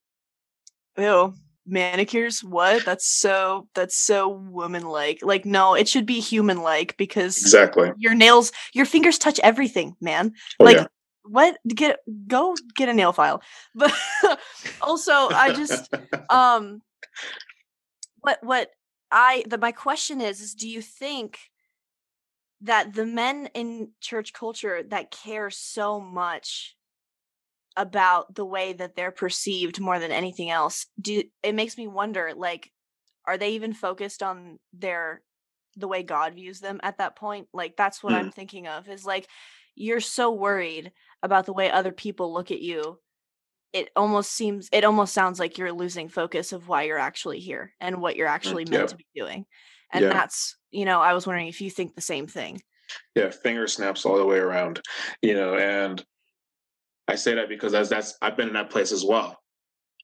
ew, 0.99 1.35
manicures. 1.67 2.43
What? 2.43 2.85
That's 2.85 3.07
so. 3.07 3.69
That's 3.75 3.97
so 3.97 4.29
woman-like. 4.29 5.21
Like, 5.23 5.45
no, 5.45 5.75
it 5.75 5.89
should 5.89 6.07
be 6.07 6.21
human-like 6.21 6.97
because 6.97 7.37
exactly. 7.37 7.93
your 7.99 8.15
nails, 8.15 8.53
your 8.73 8.87
fingers 8.87 9.19
touch 9.19 9.39
everything, 9.41 9.95
man. 10.01 10.33
Oh, 10.59 10.65
like 10.65 10.79
yeah. 10.79 10.87
what 11.25 11.59
get 11.69 12.01
go 12.27 12.57
get 12.77 12.89
a 12.89 12.95
nail 12.95 13.13
file 13.13 13.43
but 13.75 13.93
also 14.81 15.13
i 15.31 15.53
just 15.53 15.93
um 16.31 16.81
what 18.27 18.39
what 18.43 18.71
i 19.13 19.45
the 19.49 19.57
my 19.57 19.71
question 19.71 20.21
is 20.21 20.41
is 20.41 20.55
do 20.55 20.69
you 20.69 20.83
think 20.83 21.39
that 22.61 22.95
the 22.95 23.07
men 23.07 23.49
in 23.55 23.91
church 24.01 24.33
culture 24.33 24.83
that 24.83 25.11
care 25.11 25.49
so 25.51 26.01
much 26.01 26.77
about 27.77 28.35
the 28.35 28.45
way 28.45 28.73
that 28.73 28.97
they're 28.97 29.13
perceived 29.13 29.81
more 29.81 29.99
than 29.99 30.11
anything 30.11 30.51
else 30.51 30.87
do 31.01 31.23
it 31.43 31.55
makes 31.55 31.77
me 31.79 31.87
wonder 31.87 32.33
like 32.37 32.73
are 33.27 33.39
they 33.39 33.51
even 33.51 33.73
focused 33.73 34.23
on 34.23 34.59
their 34.73 35.23
the 35.77 35.87
way 35.89 36.03
god 36.03 36.35
views 36.35 36.59
them 36.59 36.81
at 36.83 36.99
that 36.99 37.15
point 37.17 37.47
like 37.53 37.77
that's 37.77 38.03
what 38.03 38.13
Hmm. 38.13 38.19
i'm 38.21 38.31
thinking 38.31 38.67
of 38.67 38.89
is 38.89 39.05
like 39.05 39.29
you're 39.75 40.01
so 40.01 40.33
worried 40.33 40.91
about 41.23 41.45
the 41.47 41.53
way 41.53 41.71
other 41.71 41.93
people 41.93 42.33
look 42.33 42.51
at 42.51 42.63
you 42.63 42.99
it 43.73 43.91
almost 43.97 44.33
seems 44.33 44.69
it 44.73 44.85
almost 44.85 45.13
sounds 45.13 45.39
like 45.39 45.59
you're 45.59 45.73
losing 45.73 46.09
focus 46.09 46.53
of 46.53 46.69
why 46.69 46.85
you're 46.85 46.99
actually 46.99 47.41
here 47.41 47.73
and 47.81 48.01
what 48.01 48.17
you're 48.17 48.29
mm, 48.29 48.33
actually 48.33 48.65
meant 48.65 48.83
yeah. 48.83 48.87
to 48.87 48.97
be 48.97 49.07
doing 49.15 49.47
and 49.93 50.05
Yeah. 50.05 50.13
that's 50.13 50.57
you 50.71 50.85
know 50.85 51.01
i 51.01 51.13
was 51.15 51.27
wondering 51.27 51.49
if 51.49 51.61
you 51.61 51.71
think 51.71 51.95
the 51.95 52.01
same 52.01 52.27
thing 52.27 52.61
yeah 53.15 53.31
finger 53.31 53.67
snaps 53.67 54.05
all 54.05 54.17
the 54.17 54.25
way 54.25 54.39
around 54.39 54.81
you 55.23 55.35
know 55.35 55.57
and 55.57 56.05
i 57.09 57.15
say 57.15 57.35
that 57.35 57.49
because 57.49 57.73
that's 57.73 57.89
that's 57.89 58.17
i've 58.23 58.37
been 58.37 58.49
in 58.49 58.55
that 58.55 58.71
place 58.71 58.93
as 58.93 59.05
well 59.05 59.39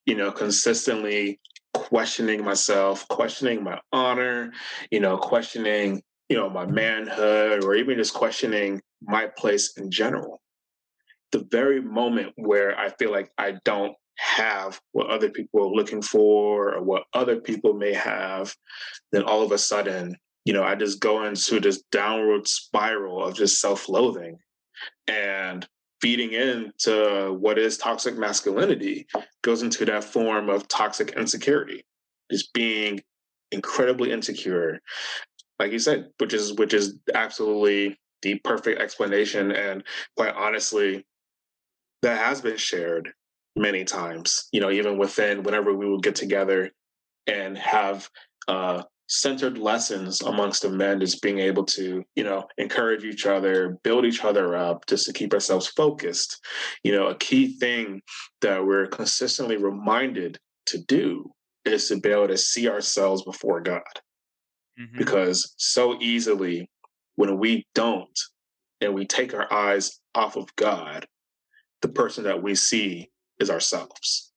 you 0.07 0.15
know 0.15 0.33
consistently 0.33 1.41
questioning 1.75 2.45
myself 2.45 3.07
questioning 3.09 3.63
my 3.63 3.81
honor 3.93 4.53
you 4.91 5.01
know 5.01 5.17
questioning 5.17 6.03
you 6.29 6.37
know 6.37 6.51
my 6.51 6.67
manhood 6.67 7.65
or 7.65 7.75
even 7.75 7.97
just 7.97 8.15
questioning 8.15 8.81
my 9.03 9.27
place 9.37 9.77
in 9.77 9.91
general 9.91 10.41
the 11.33 11.47
very 11.51 11.81
moment 11.81 12.33
where 12.37 12.79
i 12.79 12.89
feel 12.91 13.11
like 13.11 13.31
i 13.39 13.55
don't 13.65 13.95
have 14.19 14.81
what 14.93 15.09
other 15.11 15.31
people 15.31 15.63
are 15.63 15.75
looking 15.75 16.03
for 16.03 16.75
or 16.75 16.83
what 16.83 17.05
other 17.15 17.41
people 17.41 17.73
may 17.75 17.93
have 17.93 18.55
then 19.11 19.23
all 19.23 19.43
of 19.43 19.53
a 19.53 19.59
sudden 19.59 20.17
you 20.45 20.53
know, 20.53 20.65
I 20.65 20.75
just 20.75 21.01
go 21.01 21.25
into 21.25 21.61
this 21.61 21.83
downward 21.93 22.49
spiral 22.49 23.23
of 23.23 23.35
just 23.35 23.61
self 23.61 23.89
loathing 23.89 24.39
and 25.07 25.67
feeding 26.01 26.33
into 26.33 27.37
what 27.39 27.59
is 27.59 27.79
toxic 27.79 28.19
masculinity 28.19 29.07
goes 29.43 29.63
into 29.63 29.85
that 29.85 30.03
form 30.03 30.51
of 30.51 30.67
toxic 30.67 31.13
insecurity, 31.13 31.85
just 32.31 32.53
being 32.53 33.01
incredibly 33.53 34.11
insecure. 34.11 34.81
Like 35.61 35.71
you 35.71 35.79
said, 35.79 36.09
which 36.19 36.35
is 36.35 36.55
which 36.55 36.75
is 36.75 36.99
absolutely 37.15 37.97
the 38.23 38.37
perfect 38.41 38.81
explanation. 38.81 39.53
And 39.53 39.85
quite 40.17 40.35
honestly, 40.35 41.07
that 42.03 42.19
has 42.19 42.41
been 42.41 42.57
shared 42.57 43.13
many 43.57 43.85
times, 43.85 44.49
you 44.53 44.61
know, 44.61 44.71
even 44.71 44.99
within 44.99 45.43
whenever 45.43 45.73
we 45.75 45.89
would 45.89 46.03
get 46.03 46.15
together 46.15 46.71
and 47.27 47.57
have 47.57 48.09
uh 48.49 48.83
centered 49.09 49.59
lessons 49.59 50.23
amongst 50.23 50.63
the 50.63 50.71
men 50.71 50.99
just 50.99 51.21
being 51.21 51.39
able 51.39 51.65
to 51.65 52.03
you 52.17 52.25
know 52.25 52.45
encourage 52.57 53.05
each 53.05 53.27
other 53.27 53.77
build 53.85 54.07
each 54.07 54.25
other 54.25 54.57
up 54.57 54.87
just 54.87 55.05
to 55.05 55.13
keep 55.13 55.35
ourselves 55.35 55.67
focused 55.69 56.41
you 56.83 56.93
know 56.93 57.09
a 57.09 57.15
key 57.17 57.59
thing 57.59 58.01
that 58.41 58.65
we're 58.65 58.87
consistently 58.87 59.57
reminded 59.57 60.39
to 60.65 60.79
do 60.85 61.31
is 61.67 61.89
to 61.89 62.01
be 62.01 62.09
able 62.11 62.27
to 62.29 62.39
see 62.39 62.69
ourselves 62.69 63.23
before 63.23 63.61
god 63.61 63.83
Mhm. 64.81 64.97
because 64.97 65.53
so 65.59 65.99
easily 66.01 66.71
when 67.17 67.39
we 67.39 67.67
don't 67.75 68.19
and 68.81 68.95
we 68.95 69.05
take 69.07 69.35
our 69.35 69.53
eyes 69.53 70.01
off 70.15 70.37
of 70.37 70.57
god 70.57 71.07
the 71.83 71.89
person 71.89 72.25
that 72.25 72.43
we 72.43 72.55
see 72.55 73.11
is 73.39 73.51
ourselves 73.51 74.33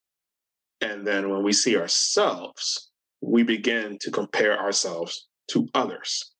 and 0.81 1.05
then 1.05 1.29
when 1.29 1.43
we 1.43 1.53
see 1.53 1.77
ourselves 1.77 2.91
we 3.21 3.43
begin 3.43 3.97
to 4.01 4.11
compare 4.11 4.57
ourselves 4.59 5.27
to 5.49 5.67
others. 5.73 6.31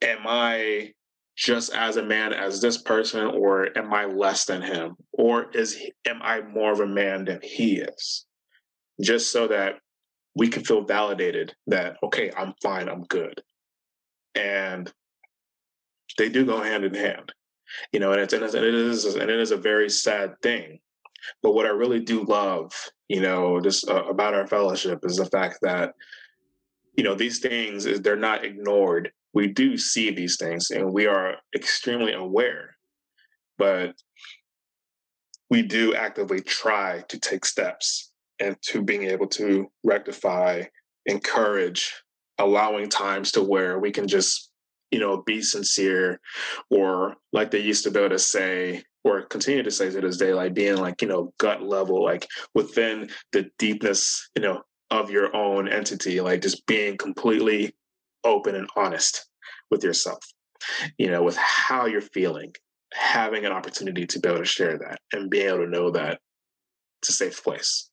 Am 0.00 0.20
I 0.26 0.92
just 1.36 1.72
as 1.74 1.96
a 1.96 2.02
man 2.02 2.32
as 2.32 2.60
this 2.60 2.80
person, 2.82 3.26
or 3.26 3.76
am 3.76 3.92
I 3.92 4.04
less 4.06 4.44
than 4.44 4.62
him? 4.62 4.96
Or 5.12 5.50
is 5.52 5.78
am 6.06 6.20
I 6.22 6.40
more 6.42 6.72
of 6.72 6.80
a 6.80 6.86
man 6.86 7.24
than 7.24 7.40
he 7.42 7.76
is? 7.76 8.26
Just 9.00 9.32
so 9.32 9.48
that 9.48 9.76
we 10.34 10.48
can 10.48 10.64
feel 10.64 10.84
validated 10.84 11.54
that, 11.66 11.96
okay, 12.02 12.30
I'm 12.36 12.54
fine, 12.62 12.88
I'm 12.88 13.04
good. 13.04 13.42
And 14.34 14.90
they 16.18 16.28
do 16.28 16.44
go 16.44 16.62
hand 16.62 16.84
in 16.84 16.94
hand. 16.94 17.32
You 17.92 18.00
know, 18.00 18.12
and 18.12 18.20
it's 18.20 18.34
and 18.34 18.44
it 18.44 18.74
is 18.74 19.04
and 19.04 19.30
it 19.30 19.40
is 19.40 19.50
a 19.50 19.56
very 19.56 19.90
sad 19.90 20.40
thing. 20.42 20.80
But 21.42 21.52
what 21.52 21.66
I 21.66 21.70
really 21.70 22.00
do 22.00 22.24
love, 22.24 22.72
you 23.08 23.20
know, 23.20 23.60
just 23.60 23.88
uh, 23.88 24.04
about 24.04 24.34
our 24.34 24.46
fellowship 24.46 25.04
is 25.04 25.16
the 25.16 25.26
fact 25.26 25.58
that, 25.62 25.94
you 26.96 27.04
know, 27.04 27.14
these 27.14 27.38
things 27.38 27.86
is 27.86 28.00
they're 28.00 28.16
not 28.16 28.44
ignored. 28.44 29.12
We 29.34 29.46
do 29.46 29.78
see 29.78 30.10
these 30.10 30.36
things, 30.36 30.70
and 30.70 30.92
we 30.92 31.06
are 31.06 31.36
extremely 31.54 32.12
aware. 32.12 32.76
But 33.56 33.94
we 35.48 35.62
do 35.62 35.94
actively 35.94 36.40
try 36.40 37.04
to 37.08 37.18
take 37.18 37.44
steps 37.44 38.12
and 38.40 38.56
to 38.62 38.82
being 38.82 39.04
able 39.04 39.28
to 39.28 39.70
rectify, 39.84 40.64
encourage, 41.06 41.94
allowing 42.38 42.88
times 42.88 43.32
to 43.32 43.42
where 43.42 43.78
we 43.78 43.90
can 43.90 44.08
just, 44.08 44.50
you 44.92 45.00
know, 45.00 45.22
be 45.22 45.42
sincere, 45.42 46.20
or 46.70 47.16
like 47.32 47.50
they 47.50 47.60
used 47.60 47.82
to 47.84 47.90
be 47.90 47.98
able 47.98 48.10
to 48.10 48.18
say, 48.18 48.84
or 49.04 49.22
continue 49.22 49.62
to 49.62 49.70
say 49.70 49.90
to 49.90 50.00
this 50.00 50.18
day, 50.18 50.32
like 50.32 50.54
being 50.54 50.76
like, 50.76 51.02
you 51.02 51.08
know, 51.08 51.32
gut 51.38 51.62
level, 51.62 52.04
like 52.04 52.28
within 52.54 53.08
the 53.32 53.50
deepness, 53.58 54.30
you 54.36 54.42
know, 54.42 54.62
of 54.90 55.10
your 55.10 55.34
own 55.34 55.66
entity, 55.66 56.20
like 56.20 56.42
just 56.42 56.64
being 56.66 56.96
completely 56.96 57.74
open 58.24 58.54
and 58.54 58.68
honest 58.76 59.26
with 59.70 59.82
yourself, 59.82 60.22
you 60.98 61.10
know, 61.10 61.22
with 61.22 61.36
how 61.36 61.86
you're 61.86 62.02
feeling, 62.02 62.52
having 62.92 63.46
an 63.46 63.52
opportunity 63.52 64.06
to 64.06 64.20
be 64.20 64.28
able 64.28 64.38
to 64.38 64.44
share 64.44 64.78
that 64.78 65.00
and 65.12 65.30
being 65.30 65.48
able 65.48 65.64
to 65.64 65.70
know 65.70 65.90
that 65.90 66.20
it's 67.00 67.08
a 67.08 67.12
safe 67.12 67.42
place. 67.42 67.90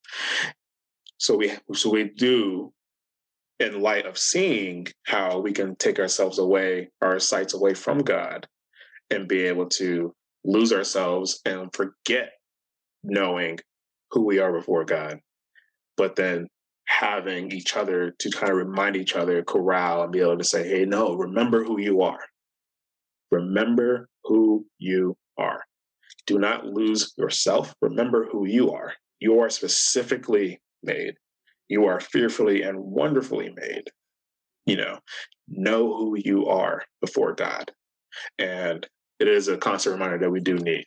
So 1.18 1.36
we 1.36 1.54
so 1.74 1.90
we 1.90 2.06
do 2.10 2.74
in 3.60 3.82
light 3.82 4.06
of 4.06 4.18
seeing 4.18 4.88
how 5.06 5.40
we 5.40 5.52
can 5.52 5.76
take 5.76 6.00
ourselves 6.00 6.40
away, 6.40 6.90
our 7.02 7.20
sights 7.20 7.54
away 7.54 7.74
from 7.74 8.00
mm. 8.00 8.06
God, 8.06 8.48
and 9.10 9.28
be 9.28 9.42
able 9.44 9.68
to 9.68 10.14
lose 10.44 10.72
ourselves 10.72 11.42
and 11.46 11.74
forget 11.74 12.32
knowing 13.04 13.60
who 14.12 14.26
we 14.26 14.40
are 14.40 14.54
before 14.54 14.86
God, 14.86 15.20
but 15.98 16.16
then 16.16 16.48
having 16.86 17.52
each 17.52 17.76
other 17.76 18.16
to 18.20 18.32
kind 18.32 18.52
of 18.52 18.58
remind 18.58 18.96
each 18.96 19.16
other, 19.16 19.44
corral, 19.44 20.04
and 20.04 20.12
be 20.12 20.22
able 20.22 20.38
to 20.38 20.44
say, 20.44 20.68
hey, 20.68 20.86
no, 20.86 21.14
remember 21.14 21.64
who 21.64 21.80
you 21.80 22.02
are. 22.02 22.20
Remember 23.32 24.10
who 24.24 24.66
you 24.80 25.16
are. 25.38 25.64
Do 26.26 26.40
not 26.40 26.66
lose 26.66 27.14
yourself. 27.18 27.74
Remember 27.82 28.28
who 28.32 28.48
you 28.48 28.72
are. 28.72 28.94
You 29.20 29.40
are 29.40 29.50
specifically 29.50 30.60
made. 30.82 31.14
You 31.70 31.86
are 31.86 32.00
fearfully 32.00 32.64
and 32.64 32.78
wonderfully 32.80 33.54
made. 33.56 33.86
You 34.66 34.78
know, 34.78 35.00
know 35.48 35.96
who 35.96 36.18
you 36.18 36.48
are 36.48 36.84
before 37.02 37.34
God. 37.34 37.72
And 38.38 38.86
it 39.20 39.28
is 39.28 39.48
a 39.48 39.58
constant 39.58 39.94
reminder 39.94 40.18
that 40.20 40.32
we 40.32 40.42
do 40.42 40.56
need. 40.56 40.86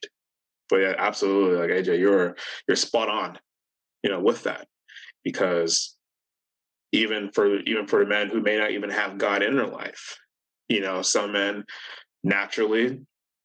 But 0.68 0.76
yeah, 0.76 0.94
absolutely, 0.98 1.58
like 1.58 1.70
AJ, 1.70 1.98
you're 1.98 2.36
you're 2.66 2.76
spot 2.76 3.08
on, 3.08 3.38
you 4.02 4.10
know, 4.10 4.20
with 4.20 4.42
that. 4.44 4.66
Because 5.24 5.96
even 6.92 7.30
for 7.32 7.56
even 7.60 7.86
for 7.86 8.00
the 8.00 8.08
men 8.08 8.28
who 8.28 8.40
may 8.40 8.58
not 8.58 8.72
even 8.72 8.90
have 8.90 9.18
God 9.18 9.42
in 9.42 9.56
their 9.56 9.66
life, 9.66 10.18
you 10.68 10.80
know, 10.80 11.02
some 11.02 11.32
men 11.32 11.64
naturally 12.24 13.00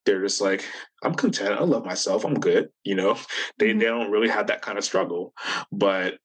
they're 0.08 0.22
just 0.22 0.40
like, 0.40 0.66
I'm 1.04 1.14
content. 1.14 1.60
I 1.60 1.64
love 1.64 1.86
myself. 1.86 2.24
I'm 2.24 2.40
good. 2.40 2.70
You 2.86 2.96
know, 2.96 3.18
they, 3.60 3.72
Mhm. 3.74 3.80
they 3.80 3.86
don't 3.86 4.10
really 4.10 4.30
have 4.30 4.48
that 4.48 4.62
kind 4.62 4.78
of 4.78 4.86
struggle. 4.86 5.34
But 5.70 6.18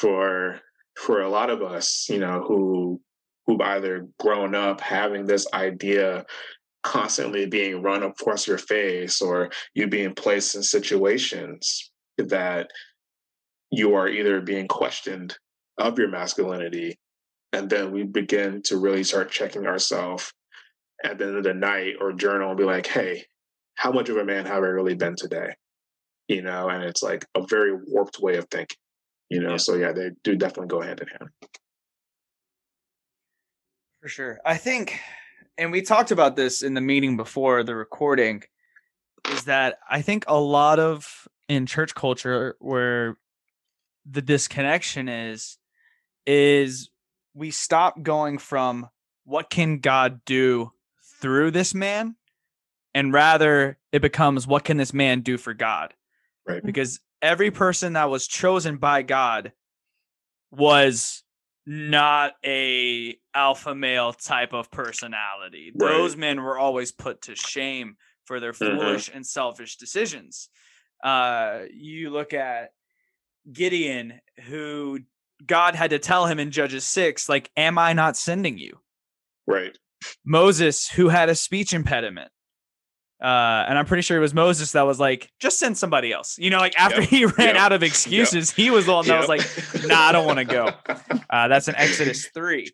for 0.00 0.60
for 0.96 1.22
a 1.22 1.28
lot 1.28 1.50
of 1.50 1.62
us, 1.62 2.06
you 2.08 2.18
know, 2.18 2.44
who 2.46 3.00
who've 3.46 3.60
either 3.60 4.08
grown 4.18 4.54
up 4.54 4.80
having 4.80 5.26
this 5.26 5.46
idea 5.52 6.24
constantly 6.82 7.46
being 7.46 7.82
run 7.82 8.02
across 8.02 8.46
your 8.46 8.58
face 8.58 9.22
or 9.22 9.50
you 9.74 9.86
being 9.86 10.14
placed 10.14 10.54
in 10.54 10.62
situations 10.62 11.90
that 12.18 12.68
you 13.70 13.94
are 13.94 14.08
either 14.08 14.40
being 14.40 14.68
questioned 14.68 15.36
of 15.78 15.98
your 15.98 16.08
masculinity 16.08 16.96
and 17.52 17.70
then 17.70 17.90
we 17.90 18.02
begin 18.02 18.60
to 18.62 18.76
really 18.76 19.02
start 19.02 19.30
checking 19.30 19.66
ourselves 19.66 20.32
at 21.02 21.18
the 21.18 21.26
end 21.26 21.36
of 21.36 21.44
the 21.44 21.54
night 21.54 21.94
or 22.00 22.12
journal 22.12 22.50
and 22.50 22.58
be 22.58 22.64
like 22.64 22.86
hey 22.86 23.24
how 23.76 23.90
much 23.90 24.10
of 24.10 24.18
a 24.18 24.24
man 24.24 24.44
have 24.44 24.62
i 24.62 24.66
really 24.66 24.94
been 24.94 25.16
today? 25.16 25.54
You 26.28 26.42
know 26.42 26.68
and 26.68 26.84
it's 26.84 27.02
like 27.02 27.24
a 27.34 27.46
very 27.46 27.74
warped 27.86 28.20
way 28.20 28.36
of 28.36 28.46
thinking 28.50 28.76
you 29.28 29.40
know 29.40 29.52
Yeah. 29.52 29.56
so 29.56 29.74
yeah 29.74 29.92
they 29.92 30.10
do 30.22 30.36
definitely 30.36 30.68
go 30.68 30.80
hand 30.80 31.00
in 31.00 31.08
hand 31.08 31.30
For 34.00 34.08
sure. 34.08 34.38
I 34.44 34.58
think, 34.58 35.00
and 35.56 35.72
we 35.72 35.80
talked 35.80 36.10
about 36.10 36.36
this 36.36 36.62
in 36.62 36.74
the 36.74 36.82
meeting 36.82 37.16
before 37.16 37.62
the 37.62 37.74
recording, 37.74 38.42
is 39.32 39.44
that 39.44 39.78
I 39.88 40.02
think 40.02 40.26
a 40.28 40.38
lot 40.38 40.78
of 40.78 41.26
in 41.48 41.64
church 41.64 41.94
culture 41.94 42.54
where 42.58 43.16
the 44.04 44.20
disconnection 44.20 45.08
is, 45.08 45.56
is 46.26 46.90
we 47.32 47.50
stop 47.50 48.02
going 48.02 48.36
from 48.36 48.90
what 49.24 49.48
can 49.48 49.78
God 49.78 50.20
do 50.26 50.72
through 51.22 51.52
this 51.52 51.74
man, 51.74 52.16
and 52.94 53.10
rather 53.10 53.78
it 53.90 54.02
becomes 54.02 54.46
what 54.46 54.64
can 54.64 54.76
this 54.76 54.92
man 54.92 55.22
do 55.22 55.38
for 55.38 55.54
God? 55.54 55.94
right 56.46 56.62
because 56.62 57.00
every 57.24 57.50
person 57.50 57.94
that 57.94 58.10
was 58.10 58.28
chosen 58.28 58.76
by 58.76 59.02
God 59.02 59.52
was 60.52 61.22
not 61.66 62.32
a 62.44 63.16
alpha 63.34 63.74
male 63.74 64.12
type 64.12 64.52
of 64.52 64.70
personality. 64.70 65.72
Right. 65.74 65.88
Those 65.88 66.16
men 66.16 66.42
were 66.42 66.58
always 66.58 66.92
put 66.92 67.22
to 67.22 67.34
shame 67.34 67.96
for 68.26 68.38
their 68.38 68.52
Mhm. 68.52 68.56
foolish 68.78 69.10
and 69.12 69.26
selfish 69.26 69.76
decisions. 69.76 70.50
Uh, 71.02 71.62
you 71.72 72.10
look 72.10 72.34
at 72.34 72.70
Gideon, 73.50 74.20
who 74.44 75.00
God 75.44 75.74
had 75.74 75.90
to 75.90 75.98
tell 75.98 76.26
him 76.26 76.38
in 76.38 76.50
Judges 76.50 76.84
6, 76.86 77.28
like, 77.28 77.50
Am 77.56 77.78
I 77.78 77.92
not 77.94 78.16
sending 78.16 78.58
you? 78.58 78.80
right 79.46 79.76
Moses, 80.24 80.88
who 80.88 81.08
had 81.08 81.28
a 81.30 81.34
speech 81.34 81.72
impediment. 81.72 82.30
Uh, 83.24 83.64
and 83.66 83.78
I'm 83.78 83.86
pretty 83.86 84.02
sure 84.02 84.18
it 84.18 84.20
was 84.20 84.34
Moses 84.34 84.72
that 84.72 84.82
was 84.82 85.00
like, 85.00 85.30
just 85.40 85.58
send 85.58 85.78
somebody 85.78 86.12
else. 86.12 86.36
You 86.38 86.50
know, 86.50 86.58
like 86.58 86.78
after 86.78 87.00
Yep. 87.00 87.08
he 87.08 87.24
ran 87.24 87.48
Yep. 87.48 87.56
out 87.56 87.72
of 87.72 87.82
excuses, 87.82 88.50
he 88.50 88.70
was 88.70 88.84
the 88.84 88.92
one 88.92 89.06
that 89.06 89.18
was 89.18 89.28
like, 89.28 89.40
Yep. 89.74 89.86
nah, 89.86 90.00
I 90.00 90.12
don't 90.12 90.26
wanna 90.26 90.44
go. 90.44 90.70
uh, 91.30 91.48
that's 91.48 91.66
in 91.66 91.74
Exodus 91.74 92.28
3. 92.34 92.70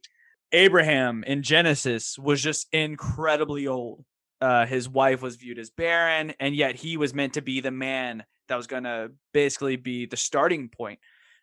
Abraham 0.53 1.23
in 1.25 1.43
Genesis 1.45 2.19
was 2.19 2.43
just 2.43 2.67
incredibly 2.73 3.69
old. 3.69 4.05
Uh, 4.41 4.67
his 4.67 4.89
wife 4.89 5.23
was 5.23 5.37
viewed 5.37 5.59
as 5.61 5.71
barren, 5.71 6.33
and 6.41 6.57
yet 6.57 6.75
he 6.75 6.97
was 6.97 7.15
meant 7.15 7.35
to 7.35 7.43
be 7.43 7.61
the 7.61 7.71
man 7.71 8.25
that 8.49 8.57
was 8.57 8.67
going 8.67 8.83
to 8.85 9.13
basically 9.33 9.77
be 9.77 10.07
the 10.07 10.17
starting 10.17 10.69
point 10.69 10.99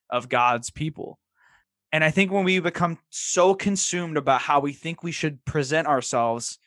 of 0.09 0.27
God's 0.27 0.69
people. 0.69 1.17
And 1.93 2.03
I 2.03 2.11
think 2.11 2.31
when 2.31 2.43
we 2.43 2.59
become 2.59 2.97
so 3.09 3.53
consumed 3.53 4.17
about 4.17 4.41
how 4.41 4.59
we 4.59 4.73
think 4.73 5.01
we 5.03 5.13
should 5.13 5.45
present 5.45 5.87
ourselves, 5.87 6.57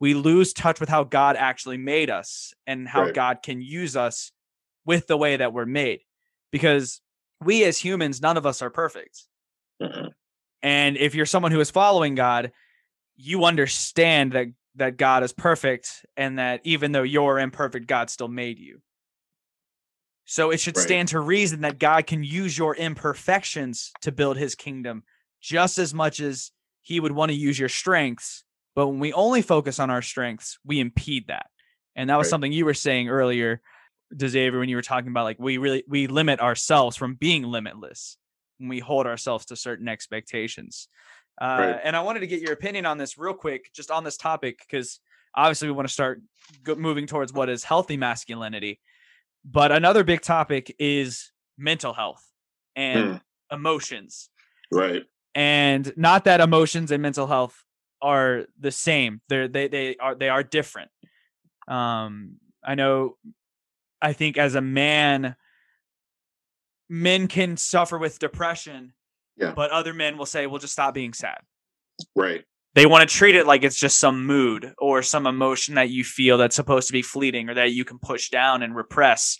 we 0.00 0.14
lose 0.14 0.52
touch 0.52 0.80
with 0.80 0.88
how 0.88 1.04
God 1.04 1.36
actually 1.36 1.78
made 1.78 2.10
us 2.10 2.52
and 2.66 2.86
how 2.86 3.04
Right. 3.04 3.14
God 3.14 3.42
can 3.42 3.60
use 3.60 3.96
us 3.96 4.32
with 4.84 5.06
the 5.06 5.16
way 5.16 5.36
that 5.36 5.52
we're 5.52 5.66
made. 5.66 6.00
Because 6.52 7.00
we 7.40 7.64
as 7.64 7.78
humans, 7.78 8.20
none 8.20 8.36
of 8.36 8.46
us 8.46 8.62
are 8.62 8.70
perfect. 8.70 9.26
Mhm. 9.80 10.12
And 10.62 10.96
if 10.96 11.14
you're 11.14 11.26
someone 11.26 11.52
who 11.52 11.60
is 11.60 11.70
following 11.70 12.14
God, 12.14 12.52
you 13.16 13.44
understand 13.44 14.32
that 14.32 14.48
that 14.74 14.98
God 14.98 15.22
is 15.22 15.32
perfect 15.32 16.04
and 16.18 16.38
that 16.38 16.60
even 16.64 16.92
though 16.92 17.02
you're 17.02 17.38
imperfect, 17.38 17.86
God 17.86 18.10
still 18.10 18.28
made 18.28 18.58
you. 18.58 18.82
So 20.26 20.50
it 20.50 20.60
should 20.60 20.76
Right. 20.76 20.84
stand 20.84 21.08
to 21.08 21.20
reason 21.20 21.62
that 21.62 21.78
God 21.78 22.06
can 22.06 22.22
use 22.22 22.58
your 22.58 22.76
imperfections 22.76 23.90
to 24.02 24.12
build 24.12 24.36
his 24.36 24.54
kingdom 24.54 25.04
just 25.40 25.78
as 25.78 25.94
much 25.94 26.20
as 26.20 26.52
he 26.82 27.00
would 27.00 27.12
want 27.12 27.30
to 27.30 27.36
use 27.36 27.58
your 27.58 27.70
strengths. 27.70 28.44
But 28.76 28.88
when 28.88 29.00
we 29.00 29.12
only 29.14 29.42
focus 29.42 29.80
on 29.80 29.90
our 29.90 30.02
strengths, 30.02 30.58
we 30.64 30.78
impede 30.78 31.28
that. 31.28 31.46
And 31.96 32.10
that 32.10 32.18
was 32.18 32.26
Right. 32.26 32.30
something 32.30 32.52
you 32.52 32.66
were 32.66 32.74
saying 32.74 33.08
earlier, 33.08 33.60
Xavier, 34.16 34.60
when 34.60 34.68
you 34.68 34.76
were 34.76 34.82
talking 34.82 35.10
about 35.10 35.24
like 35.24 35.38
we 35.40 35.56
really 35.58 35.82
we 35.88 36.06
limit 36.06 36.38
ourselves 36.40 36.94
from 36.96 37.14
being 37.14 37.42
limitless 37.42 38.18
when 38.58 38.68
we 38.68 38.78
hold 38.78 39.06
ourselves 39.06 39.46
to 39.46 39.56
certain 39.56 39.88
expectations. 39.88 40.88
Uh, 41.40 41.56
Right. 41.58 41.80
And 41.82 41.96
I 41.96 42.02
wanted 42.02 42.20
to 42.20 42.26
get 42.26 42.40
your 42.40 42.52
opinion 42.52 42.86
on 42.86 42.98
this 42.98 43.18
real 43.18 43.34
quick, 43.34 43.70
just 43.74 43.90
on 43.90 44.04
this 44.04 44.16
topic, 44.16 44.58
because 44.60 45.00
obviously 45.34 45.68
we 45.68 45.72
want 45.74 45.88
to 45.88 45.92
start 45.92 46.22
go- 46.62 46.76
moving 46.76 47.06
towards 47.06 47.32
what 47.32 47.48
is 47.48 47.64
healthy 47.64 47.96
masculinity. 47.96 48.80
But 49.44 49.72
another 49.72 50.04
big 50.04 50.20
topic 50.20 50.74
is 50.78 51.32
mental 51.58 51.94
health 51.94 52.24
and 52.76 53.20
Hmm. 53.50 53.56
emotions. 53.56 54.28
right 54.72 55.04
And 55.34 55.92
not 55.96 56.24
that 56.24 56.40
emotions 56.40 56.90
and 56.90 57.00
mental 57.02 57.26
health 57.26 57.62
are 58.02 58.44
the 58.58 58.70
same. 58.70 59.20
They're 59.28 59.48
they 59.48 59.68
they 59.68 59.96
are 59.96 60.14
they 60.14 60.28
are 60.28 60.42
different. 60.42 60.90
Um, 61.68 62.36
I 62.64 62.74
know. 62.74 63.16
I 64.02 64.12
think 64.12 64.36
as 64.38 64.54
a 64.54 64.60
man, 64.60 65.36
men 66.88 67.28
can 67.28 67.56
suffer 67.56 67.98
with 67.98 68.18
depression, 68.18 68.92
Yeah. 69.36 69.52
but 69.52 69.70
other 69.70 69.92
men 69.94 70.18
will 70.18 70.26
say, 70.26 70.46
"Well, 70.46 70.58
just 70.60 70.72
stop 70.72 70.94
being 70.94 71.12
sad." 71.12 71.38
right 72.14 72.44
They 72.74 72.84
want 72.84 73.08
to 73.08 73.14
treat 73.16 73.34
it 73.34 73.46
like 73.46 73.64
it's 73.64 73.78
just 73.80 73.98
some 73.98 74.26
mood 74.26 74.74
or 74.76 75.02
some 75.02 75.26
emotion 75.26 75.76
that 75.76 75.88
you 75.88 76.04
feel 76.04 76.36
that's 76.36 76.54
supposed 76.54 76.86
to 76.88 76.92
be 76.92 77.00
fleeting 77.00 77.48
or 77.48 77.54
that 77.54 77.72
you 77.72 77.86
can 77.86 77.98
push 77.98 78.28
down 78.28 78.62
and 78.62 78.76
repress. 78.76 79.38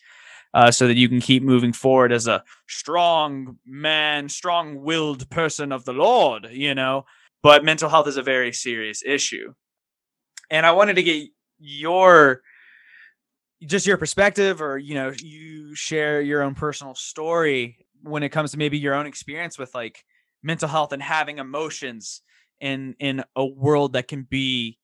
Uh, 0.54 0.70
so 0.70 0.86
that 0.86 0.96
you 0.96 1.06
can 1.06 1.20
keep 1.20 1.42
moving 1.42 1.72
forward 1.72 2.12
as 2.12 2.26
a 2.26 2.42
strong 2.66 3.58
man, 3.66 4.26
strong 4.26 4.80
willed 4.80 5.28
person 5.28 5.70
of 5.70 5.84
the 5.84 5.92
Lord, 5.92 6.48
you 6.50 6.74
know. 6.74 7.04
But 7.46 7.64
mental 7.64 7.88
health 7.88 8.08
is 8.08 8.16
a 8.16 8.24
very 8.24 8.52
serious 8.52 9.04
issue. 9.06 9.54
And 10.50 10.66
I 10.66 10.72
wanted 10.72 10.96
to 10.96 11.04
get 11.04 11.28
your 11.60 12.40
just 13.64 13.86
your 13.86 13.96
perspective 13.96 14.60
or 14.60 14.78
you 14.78 14.94
know 14.94 15.12
you 15.22 15.72
share 15.76 16.20
your 16.20 16.42
own 16.42 16.56
personal 16.56 16.96
story 16.96 17.86
when 18.02 18.24
it 18.24 18.30
comes 18.30 18.50
to 18.50 18.58
maybe 18.58 18.78
your 18.78 18.94
own 18.94 19.06
experience 19.06 19.60
with 19.60 19.72
like 19.76 20.04
mental 20.42 20.68
health 20.68 20.92
and 20.92 21.00
having 21.00 21.38
emotions 21.38 22.20
in 22.60 22.96
in 22.98 23.22
a 23.36 23.46
world 23.46 23.92
that 23.92 24.08
can 24.08 24.26
be 24.28 24.76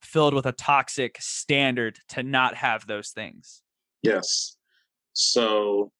filled 0.00 0.32
with 0.32 0.46
a 0.46 0.52
toxic 0.52 1.18
standard 1.20 1.98
to 2.08 2.22
not 2.22 2.54
have 2.54 2.86
those 2.86 3.10
things 3.10 3.62
Yes. 4.02 4.56
So 5.12 5.92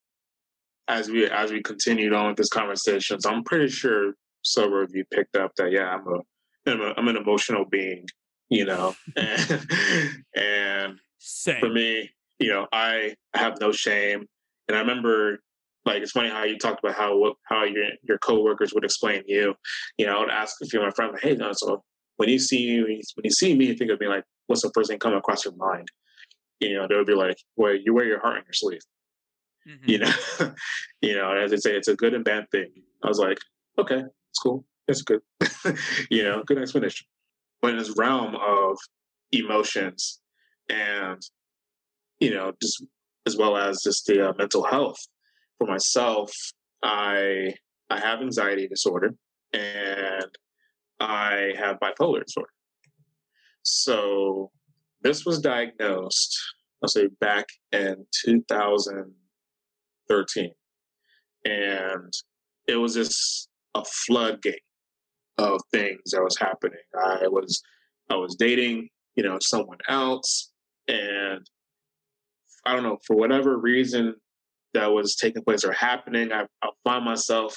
as 0.89 1.11
we 1.11 1.29
as 1.29 1.53
we 1.53 1.63
continued 1.63 2.15
on 2.15 2.29
with 2.29 2.37
this 2.37 2.49
conversation, 2.49 3.21
so 3.21 3.29
I'm 3.29 3.45
pretty 3.45 3.69
sure 3.69 4.15
of 4.57 4.91
you 4.95 5.05
picked 5.13 5.37
up 5.37 5.53
that 5.57 5.73
yeah, 5.73 5.89
I'm 5.89 6.07
a 6.07 6.21
I'm, 6.67 6.81
a, 6.81 6.95
I'm 6.97 7.09
an 7.09 7.17
emotional 7.17 7.65
being, 7.65 8.07
you 8.49 8.65
know, 8.65 8.95
and, 9.17 9.67
and 10.37 10.99
for 11.61 11.69
me, 11.69 12.11
you 12.39 12.49
know, 12.49 12.67
I 12.73 13.15
have 13.35 13.61
no 13.61 13.73
shame, 13.73 14.27
and 14.69 14.77
I 14.77 14.81
remember 14.81 15.41
like 15.85 16.03
it's 16.03 16.13
funny 16.13 16.29
how 16.29 16.45
you 16.45 16.59
talked 16.59 16.85
about 16.85 16.97
how 16.97 17.35
how 17.45 17.65
your 17.65 17.85
your 18.03 18.19
coworkers 18.19 18.75
would 18.75 18.85
explain 18.85 19.23
you. 19.27 19.55
You 19.97 20.07
know, 20.07 20.17
I 20.19 20.21
would 20.21 20.31
ask 20.31 20.57
a 20.63 20.67
few 20.67 20.81
of 20.81 20.87
my 20.87 20.91
friends, 20.91 21.19
hey, 21.23 21.35
no, 21.35 21.53
so 21.53 21.83
when 22.17 22.29
you 22.29 22.39
see 22.39 22.59
you 22.63 22.85
when 22.85 23.25
you 23.25 23.31
see 23.31 23.55
me, 23.57 23.67
you 23.67 23.75
think 23.75 23.91
of 23.91 24.01
me 24.01 24.09
like, 24.09 24.25
what's 24.47 24.63
the 24.63 24.71
first 24.75 24.91
thing 24.91 24.99
coming 24.99 25.19
across 25.19 25.45
your 25.45 25.55
mind? 25.57 25.89
You 26.61 26.75
know, 26.75 26.87
they 26.89 26.97
would 26.97 27.07
be 27.07 27.15
like, 27.15 27.39
well, 27.57 27.75
you 27.75 27.95
wear 27.95 28.05
your 28.05 28.21
heart 28.21 28.39
on 28.39 28.43
your 28.45 28.53
sleeve. 28.53 28.81
Mhm. 29.69 29.89
you 29.89 29.99
know? 29.99 30.13
You 31.01 31.15
know 31.15 31.31
as 31.33 31.53
i 31.53 31.57
say 31.57 31.77
it's 31.77 31.89
a 31.89 31.95
good 31.95 32.15
and 32.15 32.25
bad 32.25 32.51
thing. 32.51 32.71
I 33.05 33.09
was 33.09 33.19
like 33.19 33.39
okay 33.79 34.03
it's 34.31 34.39
cool 34.39 34.65
it's 34.89 35.03
good. 35.03 35.21
You 36.11 36.25
know 36.25 36.43
good 36.45 36.59
explanation. 36.59 37.07
But 37.61 37.73
in 37.73 37.79
this 37.79 37.95
realm 37.97 38.35
of 38.35 38.77
emotions 39.33 40.21
and 40.71 41.21
you 42.19 42.35
know 42.35 42.53
just 42.61 42.85
as 43.27 43.37
well 43.37 43.57
as 43.57 43.83
just 43.83 44.07
the 44.07 44.31
uh, 44.31 44.33
mental 44.39 44.65
health 44.65 44.97
for 45.59 45.67
myself 45.67 46.33
i 46.83 47.53
i 47.91 48.01
have 48.01 48.23
anxiety 48.23 48.67
disorder 48.67 49.15
and 49.53 50.31
i 51.01 51.53
have 51.59 51.79
bipolar 51.81 52.25
disorder. 52.25 52.49
So 53.63 54.51
this 55.03 55.27
was 55.27 55.41
diagnosed 55.41 56.39
i'll 56.83 56.89
say 56.89 57.09
back 57.21 57.47
in 57.73 58.07
2013. 58.25 60.51
and 61.45 62.13
it 62.67 62.77
was 62.77 62.95
just 62.95 63.48
a 63.75 63.85
floodgate 63.85 64.63
of 65.39 65.61
things 65.71 66.11
that 66.11 66.23
was 66.23 66.37
happening 66.37 66.79
i 67.01 67.29
was 67.29 67.63
i 68.11 68.17
was 68.17 68.35
dating 68.37 68.89
you 69.17 69.23
know 69.23 69.39
someone 69.41 69.79
else 69.89 70.51
And 70.89 71.47
I 72.65 72.73
don't 72.75 72.83
know, 72.83 72.99
for 73.07 73.17
whatever 73.17 73.57
reason 73.57 74.15
that 74.75 74.87
was 74.87 75.17
taking 75.17 75.45
place 75.45 75.65
or 75.65 75.73
happening, 75.73 76.33
I, 76.33 76.47
I 76.63 76.71
find 76.85 77.05
myself, 77.05 77.57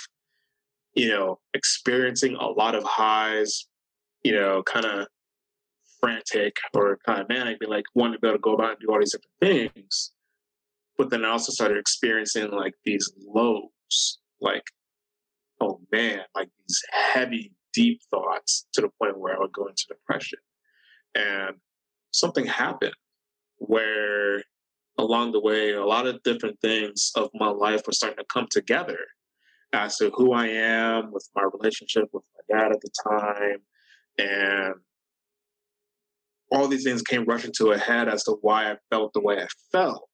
you 0.94 1.10
know, 1.10 1.40
experiencing 1.54 2.36
a 2.36 2.48
lot 2.48 2.76
of 2.76 2.84
highs, 2.84 3.68
you 4.24 4.34
know, 4.34 4.64
kind 4.64 4.86
of 4.86 5.08
frantic 6.00 6.58
or 6.74 6.98
kind 7.06 7.22
of 7.22 7.30
manic, 7.30 7.60
be 7.60 7.68
like 7.68 7.86
wanting 7.96 8.14
to 8.14 8.20
be 8.20 8.28
able 8.28 8.38
to 8.38 8.42
go 8.42 8.54
about 8.54 8.72
and 8.72 8.80
do 8.80 8.88
all 8.92 9.00
these 9.00 9.14
different 9.14 9.72
things. 9.74 10.12
But 10.98 11.10
then 11.10 11.26
I 11.26 11.30
also 11.30 11.52
started 11.52 11.78
experiencing 11.78 12.52
like 12.52 12.74
these 12.86 13.12
lows, 13.26 14.20
like, 14.40 14.64
oh 15.62 15.80
man, 15.92 16.22
like 16.36 16.50
these 16.68 16.82
heavy, 16.92 17.54
deep 17.74 18.02
thoughts 18.10 18.66
to 18.74 18.82
the 18.82 18.90
point 19.02 19.18
where 19.18 19.36
I 19.36 19.40
would 19.40 19.54
go 19.54 19.68
into 19.68 19.86
depression. 19.88 20.40
And 21.16 21.56
something 22.12 22.46
happened 22.46 22.96
where 23.58 24.44
along 24.98 25.32
the 25.32 25.40
way, 25.40 25.74
a 25.74 25.86
lot 25.86 26.08
of 26.08 26.22
different 26.24 26.60
things 26.62 27.12
of 27.16 27.30
my 27.34 27.50
life 27.50 27.82
were 27.86 27.94
starting 27.94 28.18
to 28.18 28.26
come 28.32 28.48
together 28.50 28.98
as 29.74 29.98
to 29.98 30.12
who 30.16 30.34
I 30.34 30.48
am 30.48 31.12
with 31.12 31.28
my 31.36 31.44
relationship 31.54 32.06
with 32.12 32.24
my 32.36 32.58
dad 32.58 32.72
at 32.72 32.82
the 32.82 32.90
time. 33.10 33.58
And 34.18 34.76
all 36.52 36.68
these 36.68 36.84
things 36.84 37.02
came 37.02 37.26
rushing 37.26 37.54
to 37.58 37.72
a 37.72 37.78
head 37.78 38.10
as 38.10 38.24
to 38.26 38.38
why 38.42 38.72
I 38.72 38.78
felt 38.90 39.14
the 39.14 39.22
way 39.22 39.42
I 39.42 39.48
felt. 39.72 40.10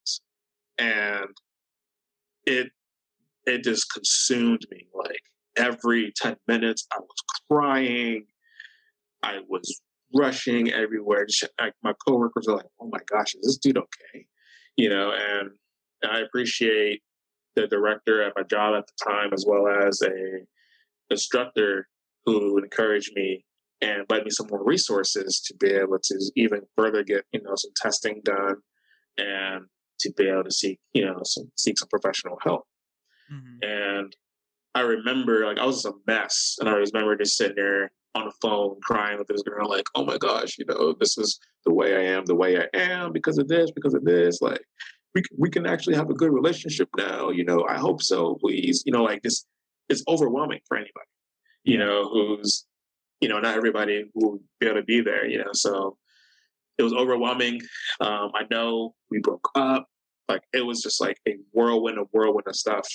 And 0.78 1.28
it 2.46 2.70
it 3.46 3.64
just 3.64 3.92
consumed 3.92 4.66
me. 4.70 4.86
Like 4.94 5.22
every 5.58 6.12
10 6.16 6.36
minutes 6.46 6.86
I 6.92 6.98
was 6.98 7.24
crying. 7.50 8.26
I 9.22 9.40
was 9.48 9.80
rushing 10.14 10.72
everywhere. 10.72 11.26
Like 11.60 11.74
my 11.82 11.92
coworkers 12.06 12.48
are 12.48 12.56
like, 12.56 12.66
oh 12.80 12.88
my 12.90 13.00
gosh, 13.10 13.34
is 13.34 13.42
this 13.42 13.58
dude 13.58 13.78
okay? 13.78 14.26
You 14.76 14.88
know, 14.90 15.12
and 15.12 15.50
I 16.08 16.20
appreciate 16.20 17.02
the 17.56 17.66
director 17.66 18.22
at 18.22 18.34
my 18.36 18.42
job 18.44 18.74
at 18.76 18.84
the 18.86 19.10
time 19.10 19.32
as 19.32 19.44
well 19.46 19.66
as 19.66 20.00
a 20.02 20.46
instructor 21.10 21.88
who 22.24 22.58
encouraged 22.58 23.12
me 23.14 23.44
and 23.80 24.04
led 24.08 24.24
me 24.24 24.30
some 24.30 24.46
more 24.50 24.64
resources 24.64 25.40
to 25.46 25.54
be 25.54 25.72
able 25.72 25.98
to 26.02 26.32
even 26.36 26.60
further 26.76 27.02
get 27.02 27.24
you 27.32 27.40
know 27.42 27.54
some 27.54 27.70
testing 27.76 28.20
done 28.24 28.56
and 29.16 29.64
to 30.00 30.12
be 30.16 30.28
able 30.28 30.44
to 30.44 30.50
seek 30.50 30.78
you 30.92 31.04
know 31.04 31.20
some 31.24 31.50
seek 31.56 31.78
some 31.78 31.88
professional 31.88 32.36
help 32.44 32.64
mm-hmm. 33.32 33.56
and 33.62 34.14
i 34.74 34.80
remember 34.80 35.44
like 35.46 35.58
i 35.58 35.64
was 35.64 35.84
a 35.84 35.92
mess 36.06 36.56
and 36.60 36.68
i 36.68 36.72
remember 36.72 37.16
just 37.16 37.36
sitting 37.36 37.56
there 37.56 37.90
on 38.14 38.24
the 38.24 38.32
phone 38.40 38.76
crying 38.82 39.18
with 39.18 39.28
this 39.28 39.42
girl 39.42 39.68
like 39.68 39.84
oh 39.94 40.04
my 40.04 40.18
gosh 40.18 40.56
you 40.58 40.64
know 40.66 40.94
this 40.98 41.18
is 41.18 41.38
the 41.64 41.72
way 41.72 41.96
i 41.96 42.12
am 42.12 42.24
the 42.24 42.34
way 42.34 42.58
i 42.58 42.66
am 42.74 43.12
because 43.12 43.38
of 43.38 43.48
this 43.48 43.70
because 43.70 43.94
of 43.94 44.04
this 44.04 44.40
like 44.40 44.60
we, 45.14 45.22
we 45.38 45.50
can 45.50 45.66
actually 45.66 45.94
have 45.94 46.10
a 46.10 46.14
good 46.14 46.32
relationship 46.32 46.88
now 46.96 47.30
you 47.30 47.44
know 47.44 47.64
i 47.68 47.76
hope 47.76 48.02
so 48.02 48.36
please 48.40 48.82
you 48.86 48.92
know 48.92 49.02
like 49.02 49.22
this 49.22 49.44
it's 49.88 50.02
overwhelming 50.08 50.60
for 50.66 50.76
anybody 50.76 51.06
you 51.64 51.78
know 51.78 52.08
who's 52.08 52.66
you 53.20 53.28
know, 53.28 53.40
not 53.40 53.56
everybody 53.56 54.04
will 54.14 54.40
be 54.60 54.66
able 54.66 54.76
to 54.76 54.84
be 54.84 55.00
there, 55.00 55.26
you 55.26 55.38
know. 55.38 55.52
So 55.52 55.96
it 56.78 56.82
was 56.82 56.92
overwhelming. 56.92 57.60
Um, 58.00 58.30
I 58.34 58.44
know 58.50 58.94
we 59.10 59.18
broke 59.18 59.48
up. 59.54 59.86
Like 60.28 60.42
it 60.52 60.64
was 60.64 60.82
just 60.82 61.00
like 61.00 61.18
a 61.26 61.36
whirlwind, 61.52 61.98
a 61.98 62.02
whirlwind 62.12 62.46
of 62.46 62.54
stuff 62.54 62.86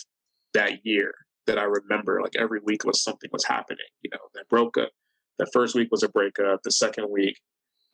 that 0.54 0.86
year 0.86 1.14
that 1.48 1.58
I 1.58 1.64
remember. 1.64 2.22
Like 2.22 2.36
every 2.38 2.60
week 2.64 2.86
was 2.86 3.04
something 3.04 3.30
was 3.32 3.46
happening. 3.46 3.86
You 4.02 4.12
know, 4.12 4.20
that 4.34 4.50
broke 4.50 4.78
up. 4.78 4.90
The 5.40 5.48
first 5.52 5.76
week 5.76 5.90
was 5.92 6.04
a 6.04 6.10
breakup. 6.10 6.62
The 6.64 6.72
second 6.72 7.10
week, 7.10 7.40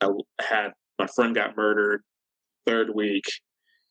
I 0.02 0.10
had 0.40 0.72
my 0.98 1.08
friend 1.08 1.34
got 1.34 1.58
murdered. 1.58 2.04
Third 2.66 2.94
week, 2.94 3.24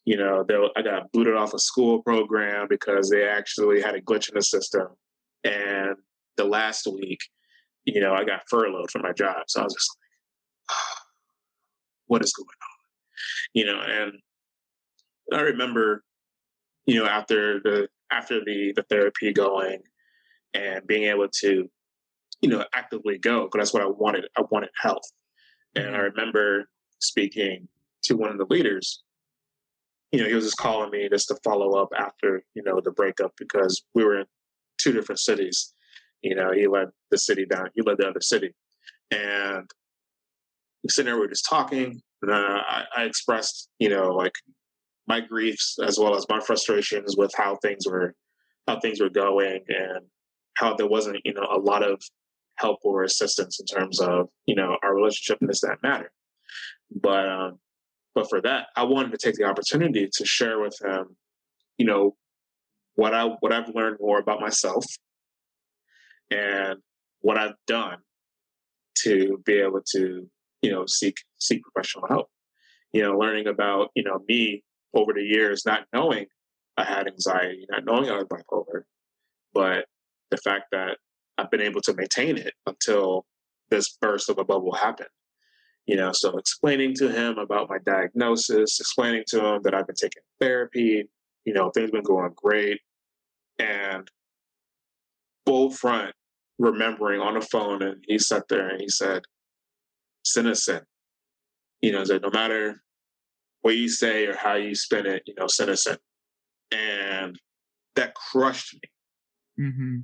you 0.05 0.17
know, 0.17 0.45
I 0.77 0.83
got 0.83 1.11
booted 1.13 1.35
off 1.35 1.55
a 1.55 1.59
school 1.59 2.03
program 2.03 2.67
because 2.69 3.11
they 3.11 3.27
actually 3.27 3.81
had 3.81 3.95
a 3.95 4.01
glitch 4.01 4.29
in 4.29 4.35
the 4.37 4.43
system. 4.43 4.87
And 5.45 5.97
the 6.37 6.45
last 6.45 6.87
week, 6.87 7.19
you 7.85 8.01
know, 8.01 8.15
I 8.15 8.25
got 8.25 8.43
furloughed 8.49 8.91
from 8.91 9.03
my 9.03 9.13
job. 9.13 9.45
So 9.49 9.61
I 9.61 9.65
was 9.65 9.75
just 9.75 9.91
like, 9.91 10.77
ah, 10.77 11.03
what 12.07 12.25
is 12.25 12.33
going 12.33 12.47
on? 12.47 12.79
You 13.55 13.67
know, 13.67 13.81
and 13.81 14.13
I 15.33 15.41
remember, 15.43 16.05
you 16.87 16.99
know, 16.99 17.07
after 17.07 17.61
the 17.61 17.89
after 18.11 18.45
the 18.45 18.73
the 18.75 18.83
therapy 18.85 19.33
going 19.33 19.81
and 20.55 20.87
being 20.87 21.05
able 21.05 21.29
to, 21.41 21.69
you 22.41 22.49
know, 22.49 22.65
actively 22.75 23.19
go, 23.19 23.45
because 23.45 23.59
that's 23.59 23.75
what 23.75 23.83
I 23.83 23.87
wanted. 23.87 24.27
I 24.37 24.43
wanted 24.51 24.71
health. 24.81 25.03
And 25.75 25.87
I 25.87 25.91
mm-hmm. 25.91 26.19
remember 26.19 26.69
speaking 27.01 27.69
to 28.05 28.17
one 28.17 28.31
of 28.31 28.39
the 28.39 28.47
leaders. 28.49 29.03
You 30.13 30.21
know, 30.21 30.29
he 30.29 30.35
was 30.35 30.45
just 30.45 30.57
calling 30.57 30.91
me 30.91 31.09
just 31.11 31.29
to 31.29 31.37
follow 31.45 31.75
up 31.81 31.91
after, 31.97 32.43
you 32.55 32.63
know, 32.63 32.81
the 32.83 32.93
breakup 32.93 33.33
because 33.37 33.83
we 33.95 34.05
were 34.05 34.21
in 34.21 34.27
two 34.79 34.93
different 34.93 35.19
cities. 35.19 35.75
You 36.23 36.35
know, 36.35 36.51
he 36.53 36.67
led 36.67 36.89
the 37.11 37.19
city 37.19 37.45
down, 37.45 37.69
he 37.75 37.83
led 37.83 37.99
the 37.99 38.09
other 38.09 38.21
city. 38.21 38.55
And 39.11 39.71
sitting 40.89 41.07
there, 41.07 41.17
we 41.17 41.21
were 41.21 41.29
just 41.29 41.47
talking. 41.49 42.01
And 42.23 42.33
I, 42.33 42.85
I 42.97 43.05
expressed, 43.05 43.69
you 43.79 43.91
know, 43.91 44.13
like 44.15 44.33
my 45.09 45.21
griefs 45.21 45.79
as 45.85 45.99
well 45.99 46.15
as 46.15 46.27
my 46.29 46.39
frustrations 46.39 47.17
with 47.17 47.33
how 47.37 47.57
things 47.57 47.87
were 47.87 48.15
how 48.67 48.79
things 48.79 49.01
were 49.01 49.09
going 49.09 49.61
and 49.69 50.05
how 50.59 50.75
there 50.75 50.87
wasn't, 50.87 51.19
you 51.25 51.33
know, 51.33 51.47
a 51.51 51.59
lot 51.59 51.83
of 51.83 52.03
help 52.57 52.79
or 52.83 53.03
assistance 53.03 53.59
in 53.59 53.67
terms 53.67 54.01
of, 54.01 54.29
you 54.47 54.55
know, 54.55 54.77
our 54.83 54.95
relationship 54.95 55.39
and 55.41 55.49
this, 55.49 55.63
that 55.63 55.83
matter. 55.83 56.13
But 56.91 57.29
um, 57.29 57.59
but 58.15 58.29
for 58.29 58.41
that, 58.43 58.67
I 58.77 58.85
wanted 58.85 59.13
to 59.13 59.19
take 59.19 59.37
the 59.37 59.45
opportunity 59.45 60.09
to 60.13 60.25
share 60.27 60.61
with 60.61 60.77
him, 60.85 61.17
you 61.79 61.87
know, 61.87 62.17
what 62.95 63.15
I 63.15 63.25
what 63.41 63.53
I've 63.53 63.75
learned 63.75 63.99
more 64.01 64.19
about 64.19 64.41
myself 64.41 64.85
and 66.31 66.81
what 67.21 67.39
I've 67.39 67.55
done 67.67 67.99
to 69.05 69.41
be 69.47 69.55
able 69.61 69.83
to, 69.93 70.29
you 70.63 70.71
know, 70.71 70.85
seek 70.87 71.17
seek 71.39 71.63
professional 71.63 72.07
help. 72.09 72.29
You 72.93 73.03
know, 73.03 73.19
learning 73.19 73.47
about, 73.47 73.91
you 73.95 74.03
know, 74.03 74.21
me 74.27 74.65
over 74.95 75.13
the 75.13 75.23
years, 75.23 75.65
not 75.67 75.87
knowing 75.93 76.27
I 76.77 76.85
had 76.85 77.07
anxiety, 77.07 77.67
not 77.71 77.85
knowing 77.85 78.11
I 78.11 78.17
was 78.17 78.25
bipolar, 78.25 78.83
but 79.53 79.87
the 80.31 80.37
fact 80.39 80.67
that 80.73 80.99
I've 81.37 81.51
been 81.51 81.61
able 81.61 81.81
to 81.83 81.95
maintain 81.95 82.37
it 82.37 82.55
until 82.67 83.25
this 83.71 83.97
burst 84.01 84.29
of 84.29 84.39
a 84.39 84.45
bubble 84.45 84.75
happened. 84.75 85.09
You 85.87 85.97
know, 85.97 86.13
so 86.13 86.37
explaining 86.37 86.95
to 86.97 87.11
him 87.11 87.39
about 87.39 87.71
my 87.71 87.79
diagnosis, 87.85 88.79
explaining 88.79 89.25
to 89.29 89.45
him 89.45 89.63
that 89.63 89.75
I've 89.75 89.87
been 89.87 89.97
taking 89.97 90.23
therapy, 90.39 91.09
you 91.45 91.55
know, 91.55 91.71
things 91.71 91.91
been 91.91 92.03
going 92.03 92.33
great. 92.37 92.81
And 93.59 94.09
full 95.47 95.71
front 95.71 96.15
remembering 96.59 97.21
on 97.21 97.35
the 97.35 97.41
phone 97.41 97.83
and 97.83 98.05
he 98.07 98.19
sat 98.19 98.49
there 98.49 98.69
and 98.69 98.81
he 98.81 98.89
said, 98.89 99.23
Citizen. 100.25 100.83
You 101.81 101.93
know, 101.93 102.05
that 102.05 102.23
no 102.23 102.31
matter 102.31 102.83
what 103.69 103.77
you 103.77 103.91
say 103.91 104.25
or 104.25 104.35
how 104.35 104.55
you 104.55 104.75
spin 104.75 105.05
it, 105.05 105.23
you 105.27 105.35
know, 105.39 105.47
citizen. 105.47 105.99
And 106.73 107.39
that 107.97 108.15
crushed 108.15 108.75
me. 108.75 109.67
Mm-hmm. 109.67 109.99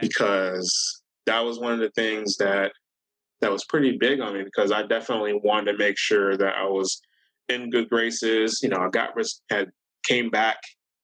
Because 0.00 1.02
that 1.26 1.44
was 1.44 1.60
one 1.60 1.74
of 1.74 1.78
the 1.78 1.90
things 1.90 2.36
that 2.38 2.72
that 3.40 3.52
was 3.52 3.64
pretty 3.66 3.96
big 3.96 4.20
on 4.20 4.34
me 4.34 4.42
because 4.42 4.72
I 4.72 4.82
definitely 4.82 5.34
wanted 5.44 5.70
to 5.70 5.78
make 5.78 5.96
sure 5.96 6.36
that 6.36 6.56
I 6.56 6.64
was 6.64 7.00
in 7.48 7.70
good 7.70 7.88
graces. 7.88 8.58
You 8.64 8.70
know, 8.70 8.78
I 8.78 8.88
got 8.88 9.10
had 9.48 9.70
came 10.04 10.28
back, 10.28 10.56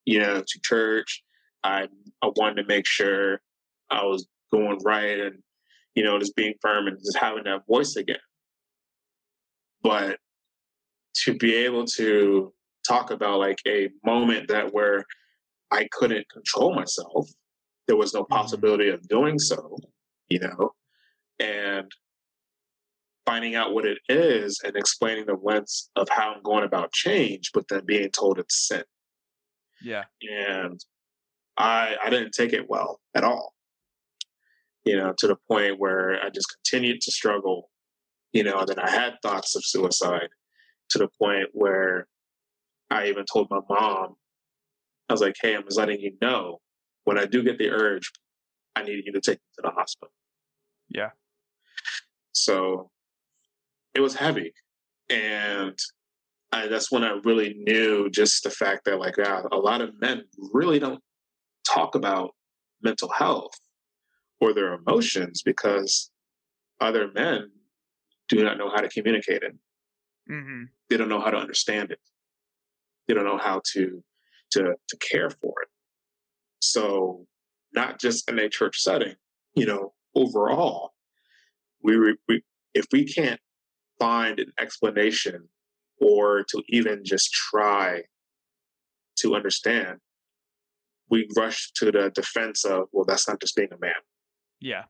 you 0.06 0.18
know, 0.18 0.40
to 0.40 0.60
church. 0.64 1.22
I 1.62 1.86
I 2.22 2.30
wanted 2.34 2.62
to 2.62 2.66
make 2.66 2.88
sure 2.88 3.40
I 3.88 4.04
was 4.04 4.26
going 4.52 4.80
right 4.84 5.20
and, 5.20 5.36
you 5.94 6.02
know, 6.02 6.18
just 6.18 6.34
being 6.34 6.54
firm 6.60 6.88
and 6.88 6.98
just 6.98 7.18
having 7.18 7.44
that 7.44 7.68
voice 7.68 7.94
again. 7.94 8.18
But 9.80 10.18
to 11.24 11.34
be 11.34 11.54
able 11.54 11.84
to 11.84 12.52
talk 12.86 13.10
about 13.10 13.38
like 13.38 13.58
a 13.66 13.88
moment 14.04 14.48
that 14.48 14.72
where 14.72 15.04
I 15.70 15.88
couldn't 15.92 16.28
control 16.30 16.74
myself, 16.74 17.28
there 17.86 17.96
was 17.96 18.14
no 18.14 18.22
mm-hmm. 18.22 18.34
possibility 18.34 18.88
of 18.88 19.06
doing 19.08 19.38
so, 19.38 19.78
you 20.28 20.40
know, 20.40 20.72
and 21.38 21.90
finding 23.26 23.54
out 23.54 23.74
what 23.74 23.84
it 23.84 23.98
is 24.08 24.60
and 24.64 24.76
explaining 24.76 25.26
the 25.26 25.38
lens 25.42 25.90
of 25.96 26.08
how 26.08 26.32
I'm 26.32 26.42
going 26.42 26.64
about 26.64 26.92
change, 26.92 27.50
but 27.52 27.68
then 27.68 27.84
being 27.84 28.10
told 28.10 28.38
it's 28.38 28.66
sin. 28.68 28.84
Yeah. 29.82 30.04
And 30.22 30.80
I 31.56 31.96
I 32.04 32.10
didn't 32.10 32.32
take 32.32 32.52
it 32.52 32.68
well 32.68 33.00
at 33.14 33.24
all 33.24 33.54
you 34.84 34.96
know, 34.96 35.12
to 35.18 35.26
the 35.26 35.36
point 35.48 35.78
where 35.78 36.22
I 36.24 36.30
just 36.30 36.54
continued 36.54 37.00
to 37.02 37.12
struggle, 37.12 37.70
you 38.32 38.42
know, 38.42 38.58
and 38.60 38.68
then 38.68 38.78
I 38.78 38.90
had 38.90 39.18
thoughts 39.22 39.54
of 39.54 39.64
suicide 39.64 40.28
to 40.90 40.98
the 40.98 41.08
point 41.20 41.48
where 41.52 42.06
I 42.90 43.08
even 43.08 43.24
told 43.32 43.48
my 43.50 43.60
mom, 43.68 44.16
I 45.08 45.12
was 45.12 45.20
like, 45.20 45.36
hey, 45.40 45.54
I'm 45.54 45.64
just 45.64 45.78
letting 45.78 46.00
you 46.00 46.12
know 46.20 46.60
when 47.04 47.18
I 47.18 47.26
do 47.26 47.42
get 47.42 47.58
the 47.58 47.70
urge, 47.70 48.10
I 48.76 48.82
need 48.82 49.02
you 49.04 49.12
to 49.12 49.20
take 49.20 49.38
me 49.38 49.46
to 49.56 49.62
the 49.62 49.70
hospital. 49.70 50.12
Yeah. 50.88 51.10
So 52.32 52.90
it 53.94 54.00
was 54.00 54.14
heavy. 54.14 54.52
And 55.08 55.76
I, 56.52 56.66
that's 56.68 56.90
when 56.90 57.04
I 57.04 57.18
really 57.24 57.54
knew 57.58 58.10
just 58.10 58.42
the 58.42 58.50
fact 58.50 58.84
that, 58.84 58.98
like, 58.98 59.16
yeah, 59.16 59.42
a 59.50 59.56
lot 59.56 59.80
of 59.80 60.00
men 60.00 60.22
really 60.52 60.78
don't 60.78 61.00
talk 61.68 61.94
about 61.94 62.30
mental 62.82 63.08
health 63.10 63.52
or 64.40 64.52
their 64.52 64.74
emotions 64.74 65.42
because 65.42 66.10
other 66.80 67.10
men 67.12 67.50
do 68.28 68.42
not 68.42 68.58
know 68.58 68.70
how 68.70 68.80
to 68.80 68.88
communicate 68.88 69.42
it. 69.42 69.54
Mm-hmm. 70.30 70.64
They 70.90 70.96
don't 70.96 71.08
know 71.08 71.20
how 71.20 71.30
to 71.30 71.38
understand 71.38 71.92
it. 71.92 72.00
They 73.08 73.14
don't 73.14 73.24
know 73.24 73.38
how 73.38 73.62
to 73.72 74.02
to 74.52 74.74
to 74.88 74.96
care 74.98 75.30
for 75.30 75.62
it. 75.62 75.68
So, 76.60 77.26
not 77.72 78.00
just 78.00 78.28
in 78.28 78.38
a 78.38 78.48
church 78.48 78.80
setting, 78.80 79.14
you 79.54 79.64
know, 79.64 79.94
overall, 80.14 80.92
we, 81.82 82.16
we 82.28 82.42
if 82.74 82.86
we 82.92 83.04
can't 83.04 83.40
find 83.98 84.38
an 84.40 84.52
explanation 84.60 85.48
or 86.00 86.44
to 86.44 86.62
even 86.68 87.02
just 87.04 87.32
try 87.32 88.02
to 89.18 89.34
understand, 89.34 89.98
we 91.10 91.28
rush 91.36 91.70
to 91.76 91.92
the 91.92 92.10
defense 92.14 92.64
of, 92.64 92.84
well, 92.92 93.04
that's 93.04 93.28
not 93.28 93.40
just 93.40 93.56
being 93.56 93.72
a 93.72 93.78
man. 93.80 93.92
Yeah. 94.60 94.84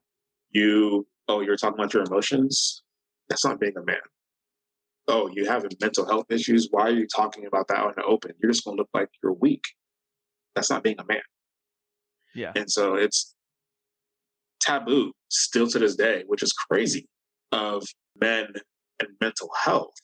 You, 0.50 1.06
oh, 1.28 1.40
you're 1.40 1.56
talking 1.56 1.78
about 1.78 1.94
your 1.94 2.04
emotions? 2.04 2.82
That's 3.28 3.44
not 3.44 3.58
being 3.58 3.76
a 3.76 3.84
man. 3.84 3.96
Oh, 5.10 5.28
you 5.32 5.44
have 5.46 5.66
mental 5.80 6.06
health 6.06 6.30
issues? 6.30 6.68
Why 6.70 6.82
are 6.82 6.92
you 6.92 7.06
talking 7.06 7.44
about 7.44 7.66
that 7.68 7.84
in 7.84 7.92
the 7.96 8.04
open? 8.04 8.32
You're 8.40 8.52
just 8.52 8.64
going 8.64 8.76
to 8.76 8.82
look 8.82 8.90
like 8.94 9.08
you're 9.22 9.32
weak. 9.32 9.64
That's 10.54 10.70
not 10.70 10.84
being 10.84 11.00
a 11.00 11.04
man. 11.04 11.20
Yeah. 12.34 12.52
And 12.54 12.70
so 12.70 12.94
it's 12.94 13.34
taboo 14.60 15.12
still 15.28 15.66
to 15.68 15.80
this 15.80 15.96
day, 15.96 16.22
which 16.26 16.44
is 16.44 16.52
crazy, 16.52 17.08
of 17.50 17.84
men 18.20 18.52
and 19.00 19.08
mental 19.20 19.50
health. 19.64 19.94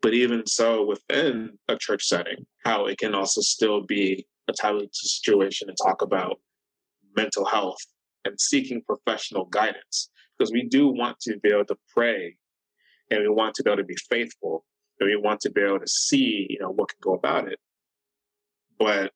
But 0.00 0.14
even 0.14 0.46
so, 0.46 0.86
within 0.86 1.58
a 1.68 1.76
church 1.76 2.04
setting, 2.04 2.46
how 2.64 2.86
it 2.86 2.98
can 2.98 3.14
also 3.14 3.42
still 3.42 3.82
be 3.82 4.26
a 4.48 4.54
taboo 4.54 4.88
situation 4.92 5.68
to 5.68 5.74
talk 5.74 6.00
about 6.00 6.40
mental 7.14 7.44
health 7.44 7.84
and 8.24 8.40
seeking 8.40 8.82
professional 8.82 9.44
guidance. 9.46 10.10
Because 10.38 10.52
we 10.52 10.62
do 10.62 10.88
want 10.88 11.20
to 11.20 11.38
be 11.40 11.50
able 11.50 11.64
to 11.66 11.76
pray 11.94 12.36
and 13.10 13.20
we 13.20 13.28
want 13.28 13.54
to 13.54 13.62
be 13.62 13.70
able 13.70 13.78
to 13.78 13.84
be 13.84 13.96
faithful 14.08 14.64
and 15.00 15.08
we 15.08 15.16
want 15.16 15.40
to 15.40 15.50
be 15.50 15.62
able 15.62 15.80
to 15.80 15.88
see, 15.88 16.46
you 16.48 16.58
know, 16.58 16.70
what 16.70 16.88
can 16.88 16.98
go 17.00 17.14
about 17.14 17.48
it. 17.48 17.58
But 18.78 19.12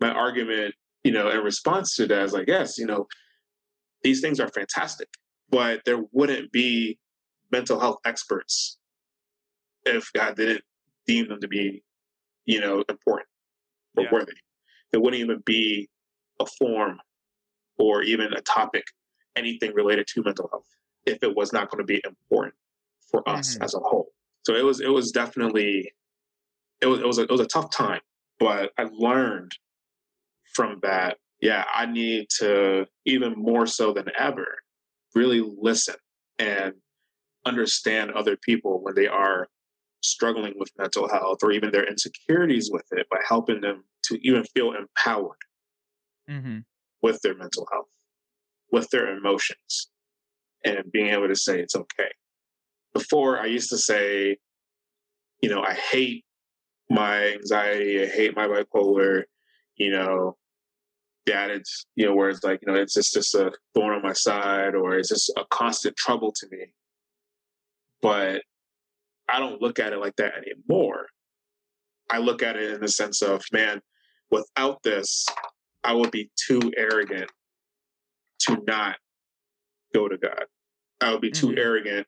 my 0.00 0.10
argument, 0.10 0.74
you 1.04 1.12
know, 1.12 1.30
in 1.30 1.38
response 1.40 1.96
to 1.96 2.06
that 2.06 2.22
is 2.22 2.32
like, 2.32 2.48
yes, 2.48 2.78
you 2.78 2.86
know, 2.86 3.06
these 4.02 4.20
things 4.20 4.40
are 4.40 4.48
fantastic, 4.48 5.08
but 5.50 5.82
there 5.84 6.02
wouldn't 6.12 6.52
be 6.52 6.98
mental 7.50 7.78
health 7.78 7.98
experts 8.04 8.78
if 9.84 10.10
God 10.12 10.36
didn't 10.36 10.62
deem 11.06 11.28
them 11.28 11.40
to 11.40 11.48
be, 11.48 11.82
you 12.44 12.60
know, 12.60 12.84
important 12.88 13.28
or 13.96 14.04
Yeah. 14.04 14.12
worthy. 14.12 14.32
There 14.90 15.00
wouldn't 15.00 15.20
even 15.22 15.40
be 15.44 15.88
a 16.40 16.46
form 16.46 17.00
or 17.78 18.02
even 18.02 18.32
a 18.32 18.40
topic, 18.42 18.84
anything 19.36 19.72
related 19.74 20.06
to 20.08 20.22
mental 20.22 20.48
health, 20.48 20.68
if 21.06 21.22
it 21.22 21.34
was 21.34 21.52
not 21.52 21.70
going 21.70 21.80
to 21.80 21.86
be 21.86 22.00
important 22.04 22.54
for 23.12 23.28
us 23.28 23.56
Mhm. 23.56 23.62
as 23.62 23.74
a 23.74 23.80
whole. 23.80 24.12
So 24.46 24.56
it 24.56 24.64
was 24.64 24.80
it 24.80 24.88
was 24.90 25.12
definitely 25.12 25.92
it 26.80 26.86
was 26.86 27.00
it 27.00 27.06
was 27.06 27.18
a, 27.18 27.22
it 27.22 27.30
was 27.30 27.40
a 27.40 27.46
tough 27.46 27.70
time, 27.70 28.00
but 28.40 28.72
I 28.78 28.88
learned 28.92 29.52
from 30.54 30.80
that. 30.82 31.18
Yeah, 31.40 31.64
I 31.74 31.86
need 31.86 32.28
to 32.38 32.86
even 33.06 33.34
more 33.36 33.66
so 33.66 33.92
than 33.92 34.08
ever 34.18 34.58
really 35.14 35.40
listen 35.40 35.96
and 36.38 36.74
understand 37.46 38.12
other 38.12 38.36
people 38.36 38.82
when 38.82 38.94
they 38.94 39.08
are 39.08 39.48
struggling 40.02 40.54
with 40.56 40.70
mental 40.78 41.08
health 41.08 41.38
or 41.42 41.52
even 41.52 41.72
their 41.72 41.86
insecurities 41.88 42.70
with 42.72 42.86
it 42.92 43.08
by 43.10 43.18
helping 43.28 43.60
them 43.60 43.84
to 44.04 44.18
even 44.26 44.44
feel 44.54 44.72
empowered 44.72 45.38
Mm-hmm. 46.28 46.60
with 47.02 47.20
their 47.22 47.34
mental 47.36 47.66
health, 47.72 47.88
with 48.70 48.88
their 48.90 49.16
emotions, 49.16 49.90
and 50.64 50.90
being 50.92 51.08
able 51.08 51.28
to 51.28 51.36
say 51.36 51.60
it's 51.60 51.76
okay. 51.76 52.10
Before, 52.94 53.40
I 53.40 53.46
used 53.46 53.70
to 53.70 53.78
say, 53.78 54.36
you 55.40 55.48
know, 55.48 55.62
I 55.62 55.74
hate 55.74 56.24
my 56.90 57.32
anxiety, 57.32 58.02
I 58.02 58.06
hate 58.06 58.36
my 58.36 58.46
bipolar, 58.46 59.24
you 59.76 59.90
know, 59.90 60.36
that 61.26 61.50
it's, 61.50 61.86
you 61.94 62.04
know, 62.04 62.14
where 62.14 62.28
it's 62.28 62.44
like, 62.44 62.60
you 62.62 62.72
know, 62.72 62.78
it's 62.78 62.94
just, 62.94 63.14
just 63.14 63.34
a 63.34 63.52
thorn 63.74 63.94
on 63.94 64.02
my 64.02 64.12
side 64.12 64.74
or 64.74 64.96
it's 64.96 65.08
just 65.08 65.30
a 65.36 65.44
constant 65.50 65.96
trouble 65.96 66.32
to 66.32 66.46
me. 66.50 66.66
But 68.02 68.42
I 69.28 69.38
don't 69.38 69.62
look 69.62 69.78
at 69.78 69.92
it 69.92 70.00
like 70.00 70.16
that 70.16 70.34
anymore. 70.36 71.06
I 72.10 72.18
look 72.18 72.42
at 72.42 72.56
it 72.56 72.72
in 72.72 72.80
the 72.80 72.88
sense 72.88 73.22
of, 73.22 73.42
man, 73.52 73.80
without 74.30 74.82
this, 74.82 75.26
I 75.84 75.94
would 75.94 76.10
be 76.10 76.30
too 76.36 76.60
arrogant 76.76 77.30
to 78.40 78.62
not 78.66 78.96
go 79.94 80.08
to 80.08 80.18
God. 80.18 80.44
I 81.00 81.12
would 81.12 81.20
be 81.20 81.30
too 81.30 81.48
Mhm. 81.48 81.58
arrogant 81.58 82.06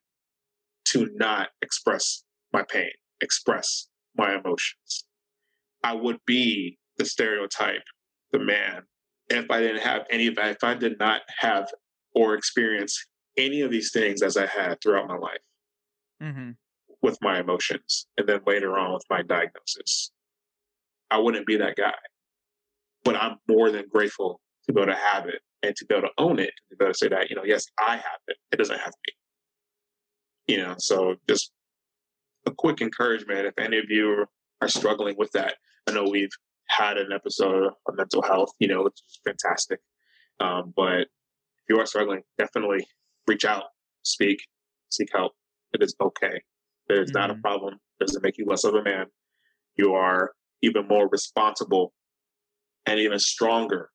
to 0.95 1.11
not 1.15 1.49
express 1.61 2.23
my 2.53 2.63
pain, 2.63 2.91
express 3.21 3.89
my 4.17 4.35
emotions. 4.35 5.05
I 5.83 5.93
would 5.95 6.19
be 6.25 6.79
the 6.99 7.05
stereotype, 7.05 7.83
the 8.33 8.39
man, 8.39 8.83
if 9.29 9.51
I 9.51 9.61
didn't 9.61 9.83
have 9.83 10.03
any 10.11 10.29
of 10.29 10.37
that, 10.37 10.51
if 10.53 10.65
I 10.65 10.75
did 10.75 10.99
not 10.99 11.23
have 11.39 11.69
or 12.15 12.35
experience 12.35 13.07
any 13.37 13.63
of 13.63 13.71
these 13.71 13.91
things 13.91 14.23
as 14.23 14.37
I 14.37 14.47
had 14.47 14.81
throughout 14.81 15.09
my 15.09 15.17
life 15.17 15.39
Mm-hmm. 16.23 16.53
with 17.03 17.19
my 17.21 17.41
emotions 17.41 18.07
and 18.17 18.27
then 18.29 18.41
later 18.47 18.79
on 18.79 18.95
with 18.95 19.03
my 19.11 19.21
diagnosis. 19.23 20.13
I 21.11 21.19
wouldn't 21.19 21.47
be 21.47 21.57
that 21.57 21.77
guy. 21.77 21.93
But 23.03 23.17
I'm 23.17 23.37
more 23.49 23.71
than 23.71 23.87
grateful 23.93 24.41
to 24.67 24.73
be 24.73 24.81
able 24.81 24.93
to 24.93 24.99
have 24.99 25.27
it 25.27 25.41
and 25.63 25.75
to 25.77 25.85
be 25.87 25.95
able 25.95 26.09
to 26.09 26.15
own 26.17 26.39
it, 26.39 26.53
to 26.71 26.77
be 26.77 26.85
able 26.85 26.93
to 26.95 26.99
say 26.99 27.09
that, 27.09 27.29
you 27.29 27.37
know, 27.37 27.45
yes, 27.45 27.67
I 27.79 27.97
have 27.97 28.21
it. 28.29 28.37
It 28.53 28.57
doesn't 28.57 28.79
have 28.79 28.95
me. 29.07 29.13
You 30.47 30.59
know, 30.59 30.75
so 30.79 31.15
just 31.29 31.53
a 32.47 32.51
quick 32.51 32.81
encouragement 32.81 33.47
if 33.47 33.55
any 33.59 33.79
of 33.79 33.87
you 33.89 34.27
are 34.61 34.69
struggling 34.69 35.15
with 35.17 35.31
that. 35.33 35.55
I 35.89 35.93
know 35.93 36.05
we've 36.11 36.31
had 36.69 36.99
an 36.99 37.13
episode 37.13 37.65
on 37.89 37.97
mental 37.97 38.23
health, 38.23 38.51
you 38.59 38.69
know, 38.69 38.83
which 38.83 38.95
is 39.07 39.21
fantastic. 39.25 39.81
Um, 40.41 40.73
but 40.77 41.01
if 41.03 41.09
you 41.69 41.79
are 41.79 41.87
struggling, 41.87 42.23
definitely 42.39 42.87
reach 43.27 43.45
out, 43.45 43.65
speak, 44.03 44.39
seek 44.91 45.09
help. 45.13 45.33
It 45.73 45.83
is 45.83 45.95
okay. 46.01 46.43
It 46.89 46.99
is 46.99 47.13
not 47.13 47.31
a 47.31 47.35
Mhm. 47.35 47.41
problem. 47.41 47.75
It 48.01 48.07
doesn't 48.07 48.23
make 48.23 48.37
you 48.39 48.45
less 48.47 48.65
of 48.65 48.75
a 48.75 48.83
man. 48.83 49.07
You 49.77 49.95
are 49.95 50.35
even 50.63 50.87
more 50.87 51.09
responsible 51.09 51.95
and 52.87 52.99
even 53.01 53.19
stronger 53.19 53.91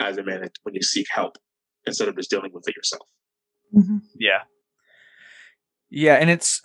as 0.00 0.16
a 0.18 0.22
man 0.22 0.48
when 0.62 0.74
you 0.74 0.82
seek 0.82 1.06
help 1.10 1.38
instead 1.86 2.08
of 2.08 2.16
just 2.16 2.30
dealing 2.30 2.52
with 2.52 2.68
it 2.68 2.76
yourself. 2.76 3.08
Yeah. 4.14 4.44
Yeah, 5.94 6.14
and 6.14 6.30
it's 6.30 6.62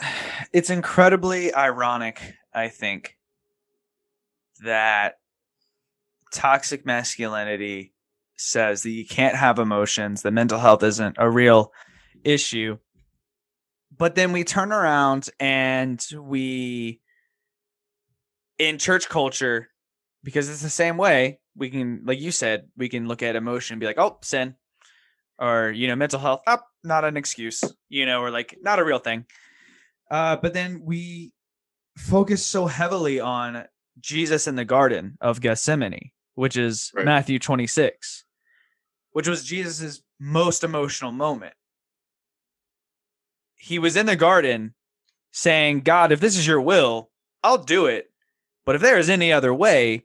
it's 0.53 0.69
incredibly 0.69 1.53
ironic, 1.53 2.35
I 2.53 2.69
think, 2.69 3.17
that 4.63 5.15
toxic 6.31 6.85
masculinity 6.85 7.93
says 8.37 8.83
that 8.83 8.91
you 8.91 9.05
can't 9.05 9.35
have 9.35 9.59
emotions, 9.59 10.21
that 10.21 10.31
mental 10.31 10.59
health 10.59 10.81
isn't 10.81 11.17
a 11.19 11.29
real 11.29 11.73
issue. 12.23 12.77
But 13.97 14.15
then 14.15 14.31
we 14.31 14.45
turn 14.45 14.71
around 14.71 15.29
and 15.41 16.01
we 16.17 17.01
in 18.57 18.77
church 18.77 19.09
culture 19.09 19.67
because 20.23 20.47
it's 20.47 20.61
the 20.61 20.69
same 20.69 20.95
way, 20.95 21.41
we 21.53 21.69
can 21.69 22.03
like 22.05 22.21
you 22.21 22.31
said, 22.31 22.69
we 22.77 22.87
can 22.87 23.09
look 23.09 23.21
at 23.21 23.35
emotion 23.35 23.73
and 23.73 23.81
be 23.81 23.87
like, 23.87 23.99
"Oh, 23.99 24.19
sin." 24.21 24.55
or 25.39 25.69
you 25.69 25.87
know 25.87 25.95
mental 25.95 26.19
health 26.19 26.41
up 26.47 26.67
not 26.83 27.03
an 27.05 27.17
excuse 27.17 27.63
you 27.89 28.05
know 28.05 28.21
or 28.21 28.29
like 28.31 28.57
not 28.61 28.79
a 28.79 28.83
real 28.85 28.99
thing. 28.99 29.25
Uh 30.09 30.35
but 30.37 30.53
then 30.53 30.81
we 30.83 31.31
focus 31.97 32.45
so 32.45 32.67
heavily 32.67 33.19
on 33.19 33.65
jesus 33.99 34.47
in 34.47 34.55
the 34.55 34.63
garden 34.65 35.17
of 35.19 35.41
gethsemane 35.41 36.11
which 36.35 36.55
is 36.55 36.91
Right. 36.93 37.05
matthew 37.05 37.39
26 37.39 38.23
which 39.11 39.27
was 39.27 39.43
jesus's 39.43 40.03
most 40.19 40.63
emotional 40.63 41.11
moment. 41.11 41.53
He 43.57 43.79
was 43.79 43.95
in 43.95 44.05
the 44.05 44.15
garden 44.15 44.75
saying 45.31 45.81
god 45.81 46.11
if 46.11 46.19
this 46.19 46.37
is 46.37 46.45
your 46.47 46.61
will 46.61 47.09
i'll 47.43 47.57
do 47.57 47.85
it. 47.87 48.11
But 48.65 48.75
if 48.75 48.81
there 48.81 48.97
is 48.99 49.09
any 49.09 49.31
other 49.31 49.53
way 49.53 50.03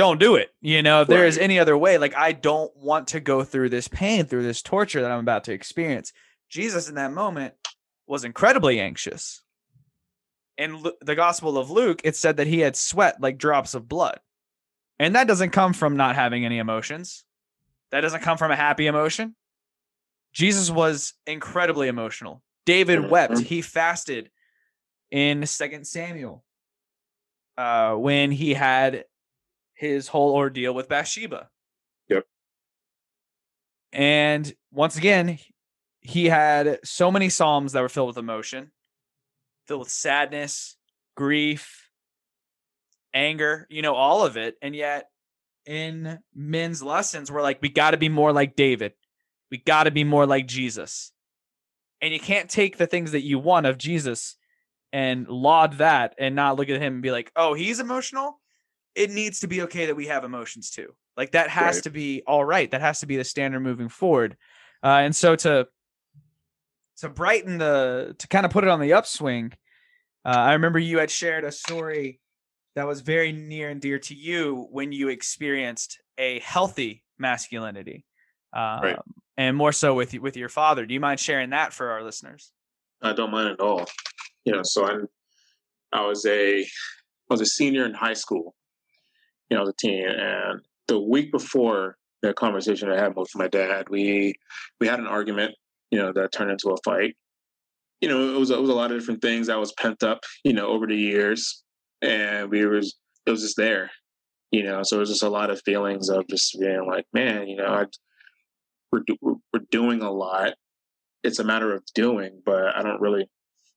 don't 0.00 0.18
do 0.18 0.36
it. 0.36 0.48
You 0.60 0.82
know, 0.82 1.02
if 1.02 1.08
there 1.08 1.26
is 1.26 1.36
any 1.36 1.58
other 1.58 1.76
way, 1.76 1.98
like 1.98 2.16
I 2.16 2.32
don't 2.32 2.74
want 2.76 3.08
to 3.08 3.20
go 3.20 3.44
through 3.44 3.68
this 3.68 3.86
pain, 3.86 4.24
through 4.24 4.44
this 4.44 4.62
torture 4.62 5.02
that 5.02 5.10
I'm 5.10 5.20
about 5.20 5.44
to 5.44 5.52
experience. 5.52 6.12
Jesus 6.48 6.88
in 6.88 6.94
that 6.94 7.12
moment 7.12 7.54
was 8.06 8.24
incredibly 8.24 8.80
anxious. 8.80 9.42
In 10.56 10.76
Lu- 10.76 10.96
the 11.00 11.14
Gospel 11.14 11.58
of 11.58 11.70
Luke, 11.70 12.00
it 12.02 12.16
said 12.16 12.38
that 12.38 12.46
he 12.46 12.60
had 12.60 12.76
sweat 12.76 13.20
like 13.20 13.38
drops 13.38 13.74
of 13.74 13.88
blood. 13.88 14.20
And 14.98 15.14
that 15.14 15.26
doesn't 15.26 15.50
come 15.50 15.72
from 15.72 15.96
not 15.96 16.16
having 16.16 16.44
any 16.44 16.58
emotions. 16.58 17.24
That 17.90 18.00
doesn't 18.00 18.22
come 18.22 18.38
from 18.38 18.50
a 18.50 18.56
happy 18.56 18.86
emotion. 18.86 19.34
Jesus 20.32 20.70
was 20.70 21.14
incredibly 21.26 21.88
emotional 21.88 22.42
David 22.66 23.10
wept. 23.10 23.38
He 23.38 23.62
fasted 23.62 24.30
in 25.10 25.44
Second 25.46 25.86
Samuel 25.86 26.44
uh, 27.58 27.94
when 27.94 28.30
he 28.30 28.54
had 28.54 29.04
his 29.80 30.08
whole 30.08 30.34
ordeal 30.34 30.74
with 30.74 30.90
Bathsheba. 30.90 31.48
Yep. 32.10 32.26
And 33.94 34.54
once 34.70 34.98
again, 34.98 35.38
he 36.02 36.26
had 36.26 36.80
so 36.84 37.10
many 37.10 37.30
psalms 37.30 37.72
that 37.72 37.80
were 37.80 37.88
filled 37.88 38.08
with 38.08 38.18
emotion, 38.18 38.72
filled 39.66 39.80
with 39.80 39.90
sadness, 39.90 40.76
grief, 41.16 41.88
anger, 43.14 43.66
you 43.70 43.80
know, 43.80 43.94
all 43.94 44.22
of 44.22 44.36
it. 44.36 44.56
And 44.60 44.76
yet, 44.76 45.08
in 45.64 46.18
men's 46.34 46.82
lessons, 46.82 47.32
we're 47.32 47.40
like, 47.40 47.62
we 47.62 47.70
got 47.70 47.92
to 47.92 47.96
be 47.96 48.10
more 48.10 48.34
like 48.34 48.56
David. 48.56 48.92
We 49.50 49.56
got 49.56 49.84
to 49.84 49.90
be 49.90 50.04
more 50.04 50.26
like 50.26 50.46
Jesus. 50.46 51.10
And 52.02 52.12
you 52.12 52.20
can't 52.20 52.50
take 52.50 52.76
the 52.76 52.86
things 52.86 53.12
that 53.12 53.24
you 53.24 53.38
want 53.38 53.64
of 53.64 53.78
Jesus 53.78 54.36
and 54.92 55.26
laud 55.26 55.78
that 55.78 56.14
and 56.18 56.34
not 56.34 56.56
look 56.56 56.68
at 56.68 56.82
him 56.82 56.94
and 56.94 57.02
be 57.02 57.12
like, 57.12 57.32
oh, 57.34 57.54
he's 57.54 57.80
emotional. 57.80 58.40
It 58.94 59.10
needs 59.10 59.40
to 59.40 59.46
be 59.46 59.62
okay 59.62 59.86
that 59.86 59.96
we 59.96 60.06
have 60.06 60.24
emotions 60.24 60.70
too. 60.70 60.94
Like 61.16 61.32
that 61.32 61.50
has 61.50 61.76
Right. 61.76 61.84
to 61.84 61.90
be 61.90 62.22
all 62.26 62.44
right. 62.44 62.70
That 62.70 62.80
has 62.80 63.00
to 63.00 63.06
be 63.06 63.16
the 63.16 63.24
standard 63.24 63.60
moving 63.60 63.88
forward. 63.88 64.36
Uh, 64.82 65.00
and 65.04 65.14
so 65.14 65.36
to 65.36 65.68
to 66.98 67.08
brighten 67.08 67.58
the 67.58 68.14
to 68.18 68.28
kind 68.28 68.44
of 68.44 68.52
put 68.52 68.64
it 68.64 68.70
on 68.70 68.80
the 68.80 68.92
upswing, 68.94 69.52
uh, 70.24 70.28
I 70.28 70.52
remember 70.54 70.78
you 70.78 70.98
had 70.98 71.10
shared 71.10 71.44
a 71.44 71.52
story 71.52 72.20
that 72.76 72.86
was 72.86 73.00
very 73.00 73.32
near 73.32 73.70
and 73.70 73.80
dear 73.80 73.98
to 73.98 74.14
you 74.14 74.68
when 74.70 74.92
you 74.92 75.08
experienced 75.08 76.00
a 76.18 76.40
healthy 76.40 77.02
masculinity, 77.18 78.04
um, 78.52 78.96
and 79.36 79.56
more 79.56 79.72
so 79.72 79.94
with 79.94 80.14
with 80.14 80.36
your 80.36 80.48
father. 80.48 80.86
Do 80.86 80.94
you 80.94 81.00
mind 81.00 81.20
sharing 81.20 81.50
that 81.50 81.72
for 81.72 81.90
our 81.90 82.02
listeners? 82.02 82.52
I 83.02 83.12
don't 83.12 83.30
mind 83.30 83.48
at 83.48 83.60
all. 83.60 83.86
You 84.44 84.52
know, 84.52 84.62
so 84.62 84.86
I, 85.92 85.98
I 85.98 86.06
was 86.06 86.24
a, 86.26 86.62
I 86.62 86.66
was 87.28 87.40
a 87.40 87.46
senior 87.46 87.84
in 87.86 87.94
high 87.94 88.14
school. 88.14 88.54
You 89.50 89.56
know, 89.56 89.66
the 89.66 89.74
team. 89.78 90.04
and 90.06 90.60
the 90.88 91.00
week 91.00 91.32
before 91.32 91.96
the 92.22 92.34
conversation 92.34 92.90
I 92.90 93.00
had 93.00 93.16
with 93.16 93.30
my 93.34 93.48
dad, 93.48 93.88
we 93.88 94.34
we 94.80 94.86
had 94.86 95.00
an 95.00 95.06
argument. 95.06 95.54
You 95.90 95.98
know, 95.98 96.12
that 96.12 96.32
turned 96.32 96.52
into 96.52 96.70
a 96.70 96.76
fight. 96.84 97.16
You 98.00 98.08
know, 98.08 98.34
it 98.34 98.38
was 98.38 98.50
it 98.50 98.60
was 98.60 98.70
a 98.70 98.74
lot 98.74 98.92
of 98.92 98.98
different 98.98 99.22
things 99.22 99.48
that 99.48 99.58
was 99.58 99.72
pent 99.72 100.02
up. 100.02 100.20
You 100.44 100.52
know, 100.52 100.68
over 100.68 100.86
the 100.86 100.96
years, 100.96 101.62
and 102.02 102.50
we 102.50 102.64
was 102.66 102.96
it 103.26 103.30
was 103.30 103.42
just 103.42 103.56
there. 103.56 103.90
You 104.52 104.64
know, 104.64 104.82
so 104.82 104.96
it 104.96 105.00
was 105.00 105.10
just 105.10 105.22
a 105.22 105.28
lot 105.28 105.50
of 105.50 105.62
feelings 105.64 106.08
of 106.08 106.26
just 106.28 106.58
being 106.58 106.84
like, 106.86 107.06
man, 107.12 107.48
you 107.48 107.56
know, 107.56 107.66
I, 107.66 107.84
we're 108.92 109.02
we're 109.22 109.60
doing 109.70 110.02
a 110.02 110.10
lot. 110.10 110.54
It's 111.22 111.38
a 111.38 111.44
matter 111.44 111.74
of 111.74 111.84
doing, 111.94 112.42
but 112.44 112.76
I 112.76 112.82
don't 112.82 113.00
really 113.00 113.26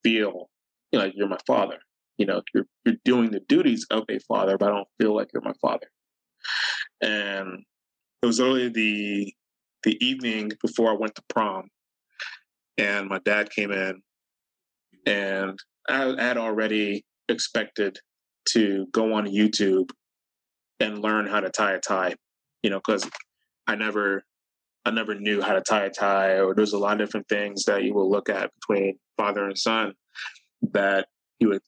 feel 0.04 0.50
you 0.92 1.00
know, 1.00 1.06
like 1.06 1.14
you're 1.16 1.28
my 1.28 1.40
father. 1.46 1.80
You 2.18 2.26
know, 2.26 2.42
you're 2.54 2.68
you're 2.86 2.96
doing 3.04 3.32
the 3.32 3.42
duties 3.48 3.86
of 3.90 4.04
a 4.10 4.20
father, 4.20 4.58
but 4.58 4.70
I 4.70 4.76
don't 4.76 4.88
feel 5.00 5.16
like 5.16 5.30
you're 5.34 5.44
my 5.44 5.54
father. 5.62 5.88
And 7.02 7.64
it 8.22 8.26
was 8.26 8.40
only 8.40 8.70
the 8.70 9.34
the 9.84 9.98
evening 10.06 10.52
before 10.62 10.92
I 10.92 10.96
went 10.96 11.16
to 11.16 11.24
prom, 11.30 11.70
and 12.78 13.10
my 13.10 13.20
dad 13.26 13.50
came 13.50 13.72
in, 13.72 14.02
and 15.06 15.60
I, 15.90 16.16
had 16.18 16.38
already 16.38 17.04
expected 17.28 17.98
to 18.50 18.88
go 18.92 19.14
on 19.14 19.26
YouTube 19.26 19.90
and 20.80 21.00
learn 21.00 21.28
how 21.28 21.40
to 21.40 21.50
tie 21.50 21.74
a 21.74 21.80
tie. 21.80 22.16
You 22.62 22.70
know, 22.70 22.80
because 22.80 23.10
I 23.68 23.76
never 23.76 24.24
I 24.86 24.92
never 24.92 25.16
knew 25.16 25.42
how 25.42 25.54
to 25.54 25.62
tie 25.62 25.86
a 25.86 25.90
tie, 25.90 26.40
or 26.40 26.54
there's 26.54 26.74
a 26.74 26.78
lot 26.78 26.94
of 26.94 27.08
different 27.08 27.28
things 27.28 27.66
that 27.66 27.84
you 27.84 27.94
will 27.94 28.10
look 28.10 28.30
at 28.30 28.52
between 28.56 28.98
father 29.18 29.46
and 29.46 29.58
son 29.58 29.94
that 30.74 31.08
he 31.40 31.46
would 31.46 31.62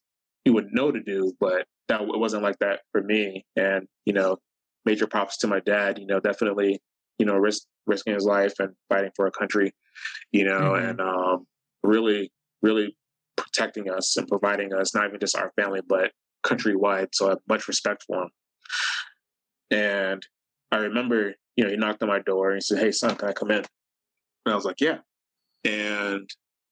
he 0.46 0.50
would 0.50 0.68
know 0.72 0.92
to 0.92 1.00
do, 1.02 1.32
but 1.40 1.66
that 1.88 2.02
it 2.02 2.18
wasn't 2.20 2.44
like 2.44 2.56
that 2.60 2.82
for 2.92 3.02
me. 3.02 3.44
And 3.56 3.88
you 4.04 4.12
know, 4.12 4.36
major 4.84 5.08
props 5.08 5.38
to 5.38 5.48
my 5.48 5.58
dad. 5.58 5.98
You 5.98 6.06
know, 6.06 6.20
definitely 6.20 6.80
you 7.18 7.26
know 7.26 7.34
risk 7.34 7.64
risking 7.84 8.14
his 8.14 8.24
life 8.24 8.54
and 8.60 8.70
fighting 8.88 9.10
for 9.16 9.26
a 9.26 9.32
country. 9.32 9.74
You 10.30 10.44
know, 10.44 10.70
Mhm. 10.70 10.90
and 10.90 11.00
um, 11.00 11.46
really 11.82 12.30
really 12.62 12.96
protecting 13.36 13.90
us 13.90 14.16
and 14.16 14.28
providing 14.28 14.72
us 14.72 14.94
not 14.94 15.06
even 15.08 15.18
just 15.18 15.36
our 15.36 15.52
family 15.56 15.80
but 15.86 16.12
countrywide. 16.44 17.08
So 17.12 17.26
I 17.26 17.30
have 17.30 17.38
much 17.48 17.66
respect 17.66 18.04
for 18.06 18.22
him. 18.22 18.30
And 19.72 20.22
I 20.70 20.76
remember, 20.76 21.34
you 21.56 21.64
know, 21.64 21.70
he 21.70 21.76
knocked 21.76 22.02
on 22.04 22.08
my 22.08 22.20
door 22.20 22.50
and 22.50 22.58
he 22.58 22.60
said, 22.60 22.78
"Hey, 22.78 22.92
son, 22.92 23.16
can 23.16 23.28
I 23.30 23.32
come 23.32 23.50
in?" 23.50 23.58
And 23.58 24.52
I 24.52 24.54
was 24.54 24.64
like, 24.64 24.80
"Yeah." 24.80 24.98
And 25.64 26.30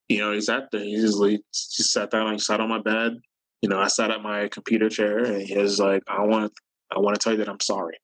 you 0.08 0.18
know, 0.18 0.32
he 0.32 0.40
sat 0.40 0.70
there. 0.70 0.84
He 0.84 0.94
just, 0.94 1.18
just 1.50 1.90
sat 1.90 2.12
down. 2.12 2.32
He 2.34 2.38
sat 2.38 2.60
on 2.60 2.68
my 2.68 2.80
bed. 2.80 3.14
You 3.64 3.70
know, 3.70 3.80
I 3.80 3.88
sat 3.88 4.10
at 4.10 4.20
my 4.20 4.48
computer 4.48 4.90
chair, 4.90 5.24
and 5.24 5.40
he 5.40 5.56
was 5.56 5.80
like, 5.80 6.02
"I 6.06 6.22
want, 6.22 6.52
I 6.94 6.98
want 6.98 7.18
to 7.18 7.18
tell 7.18 7.32
you 7.32 7.38
that 7.38 7.48
I'm 7.48 7.60
sorry." 7.60 7.96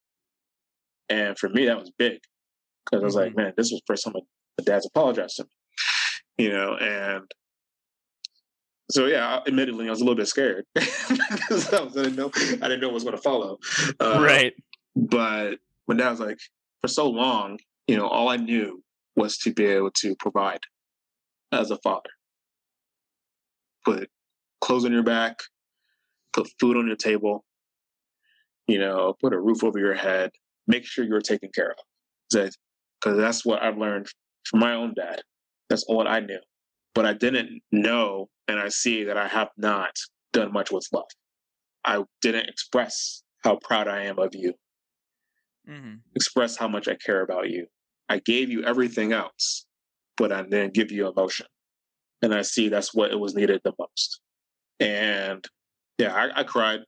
And 1.11 1.39
for 1.39 1.51
me, 1.51 1.67
that 1.67 1.79
was 1.79 1.91
big 1.99 2.19
because 2.87 3.03
I 3.03 3.05
was 3.05 3.15
like, 3.15 3.37
"Man, 3.37 3.53
this 3.59 3.71
was 3.71 3.83
the 3.83 3.85
first 3.87 4.05
time 4.05 4.15
my, 4.15 4.65
dad's 4.65 4.87
apologized 4.87 5.37
to 5.37 5.45
me." 5.45 6.47
You 6.47 6.53
know, 6.53 6.77
and 6.77 7.31
so 8.91 9.05
yeah, 9.05 9.41
admittedly, 9.47 9.87
I 9.87 9.91
was 9.91 10.01
a 10.01 10.03
little 10.05 10.17
bit 10.17 10.29
scared 10.29 10.65
because 10.75 11.71
I, 11.75 11.83
was- 11.83 11.95
I 11.95 12.05
didn't 12.05 12.17
know, 12.17 12.31
I 12.35 12.69
didn't 12.69 12.81
know 12.81 12.89
what 12.89 12.95
was 12.95 13.05
going 13.05 13.17
to 13.17 13.23
follow. 13.23 13.59
Uh, 14.01 14.19
right. 14.25 14.55
but 14.97 15.59
when 15.85 15.99
dad 15.99 16.09
was 16.09 16.21
like, 16.21 16.39
for 16.81 16.89
so 16.89 17.07
long, 17.11 17.59
you 17.87 17.99
know, 17.99 18.07
all 18.09 18.31
I 18.31 18.39
knew 18.39 18.83
was 19.15 19.37
to 19.41 19.53
be 19.53 19.67
able 19.67 19.91
to 19.97 20.17
provide 20.17 20.61
as 21.53 21.71
a 21.71 21.77
father. 21.77 22.09
Put 23.85 24.09
clothes 24.61 24.85
on 24.85 24.93
your 24.93 25.03
back, 25.03 25.41
put 26.33 26.49
food 26.61 26.77
on 26.77 26.87
your 26.87 26.97
table, 26.97 27.45
you 28.67 28.79
know, 28.79 29.15
put 29.21 29.33
a 29.33 29.41
roof 29.41 29.65
over 29.65 29.79
your 29.79 29.95
head, 29.95 30.31
make 30.67 30.85
sure 30.85 31.05
you're 31.05 31.21
taken 31.21 31.51
care 31.55 31.71
of. 31.71 31.77
Because 32.33 33.17
that's 33.17 33.45
what 33.45 33.63
I've 33.63 33.79
learned 33.79 34.09
from 34.45 34.61
my 34.61 34.75
own 34.75 34.95
dad. 34.95 35.23
That's 35.69 35.85
all 35.85 36.07
I 36.07 36.21
knew. 36.21 36.41
But 36.95 37.07
I 37.07 37.15
didn't 37.15 37.63
know, 37.73 38.29
and 38.49 38.59
I 38.59 38.69
see 38.69 39.05
that 39.05 39.17
I 39.17 39.29
have 39.29 39.49
not 39.57 39.97
done 40.33 40.53
much 40.53 40.71
with 40.71 40.87
love. 40.93 41.05
I 41.85 42.05
didn't 42.21 42.49
express 42.49 43.23
how 43.43 43.57
proud 43.57 43.89
I 43.89 44.05
am 44.05 44.19
of 44.19 44.31
you 44.35 44.55
mm-hmm. 45.69 45.95
express 46.15 46.57
how 46.57 46.69
much 46.69 46.89
I 46.89 46.95
care 46.95 47.23
about 47.23 47.51
you. 47.51 47.67
I 48.09 48.19
gave 48.19 48.51
you 48.51 48.65
everything 48.65 49.13
else, 49.13 49.67
but 50.17 50.33
I 50.33 50.43
didn't 50.43 50.75
give 50.75 50.91
you 50.91 51.09
emotion. 51.09 51.47
And 52.23 52.35
I 52.35 52.43
see 52.43 52.69
that's 52.69 52.95
what 52.95 53.13
it 53.13 53.19
was 53.19 53.35
needed 53.35 53.61
the 53.65 53.73
most. 53.79 54.21
And 54.81 55.45
yeah, 55.99 56.15
I, 56.15 56.41
I 56.41 56.45
cried. 56.45 56.81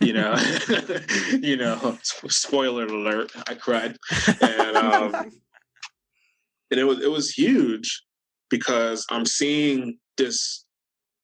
You 0.00 0.12
know, 0.12 0.36
you 1.42 1.56
know, 1.56 1.98
spoiler 2.02 2.86
alert, 2.86 3.32
I 3.48 3.54
cried. 3.54 3.96
And 4.40 4.76
um, 4.76 5.14
and 6.70 6.80
it 6.80 6.84
was 6.84 7.00
it 7.00 7.10
was 7.10 7.30
huge 7.30 8.02
because 8.50 9.06
I'm 9.10 9.26
seeing 9.26 9.98
this 10.16 10.64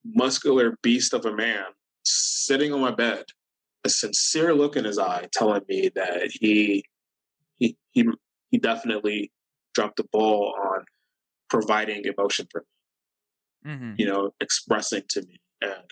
muscular 0.04 0.76
beast 0.82 1.14
of 1.14 1.24
a 1.26 1.34
man 1.34 1.64
sitting 2.04 2.72
on 2.72 2.80
my 2.80 2.90
bed, 2.90 3.24
a 3.84 3.88
sincere 3.88 4.54
look 4.54 4.76
in 4.76 4.84
his 4.84 4.98
eye, 4.98 5.28
telling 5.32 5.62
me 5.68 5.90
that 5.94 6.30
he 6.32 6.84
he 7.58 7.76
he 7.92 8.08
he 8.50 8.58
definitely 8.58 9.30
dropped 9.74 9.96
the 9.96 10.04
ball 10.10 10.54
on 10.60 10.84
providing 11.48 12.04
emotion 12.04 12.46
for 12.50 12.64
me, 13.64 13.72
hmm 13.72 13.94
you 13.98 14.06
know, 14.06 14.32
expressing 14.40 15.02
to 15.08 15.20
me 15.22 15.38
and 15.62 15.90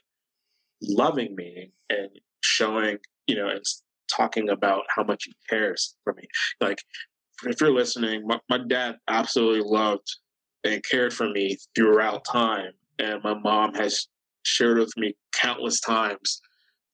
loving 0.83 1.35
me 1.35 1.73
and 1.91 2.09
showing, 2.43 2.99
you 3.27 3.37
know, 3.37 3.49
and 3.49 3.63
talking 4.15 4.49
about 4.49 4.83
how 4.95 5.05
much 5.05 5.25
he 5.25 5.35
cares 5.49 5.97
for 6.05 6.15
me. 6.15 6.25
Like, 6.61 6.79
if 7.45 7.61
you're 7.61 7.73
listening, 7.73 8.27
my, 8.27 8.39
my 8.49 8.59
dad 8.59 8.97
absolutely 9.09 9.63
loved 9.65 10.09
and 10.65 10.83
cared 10.91 11.13
for 11.13 11.29
me 11.31 11.57
throughout 11.75 12.25
time. 12.25 12.73
And 12.99 13.23
my 13.23 13.35
mom 13.35 13.75
has 13.75 14.09
shared 14.43 14.79
with 14.79 14.93
me 14.97 15.15
countless 15.33 15.81
times 15.81 16.41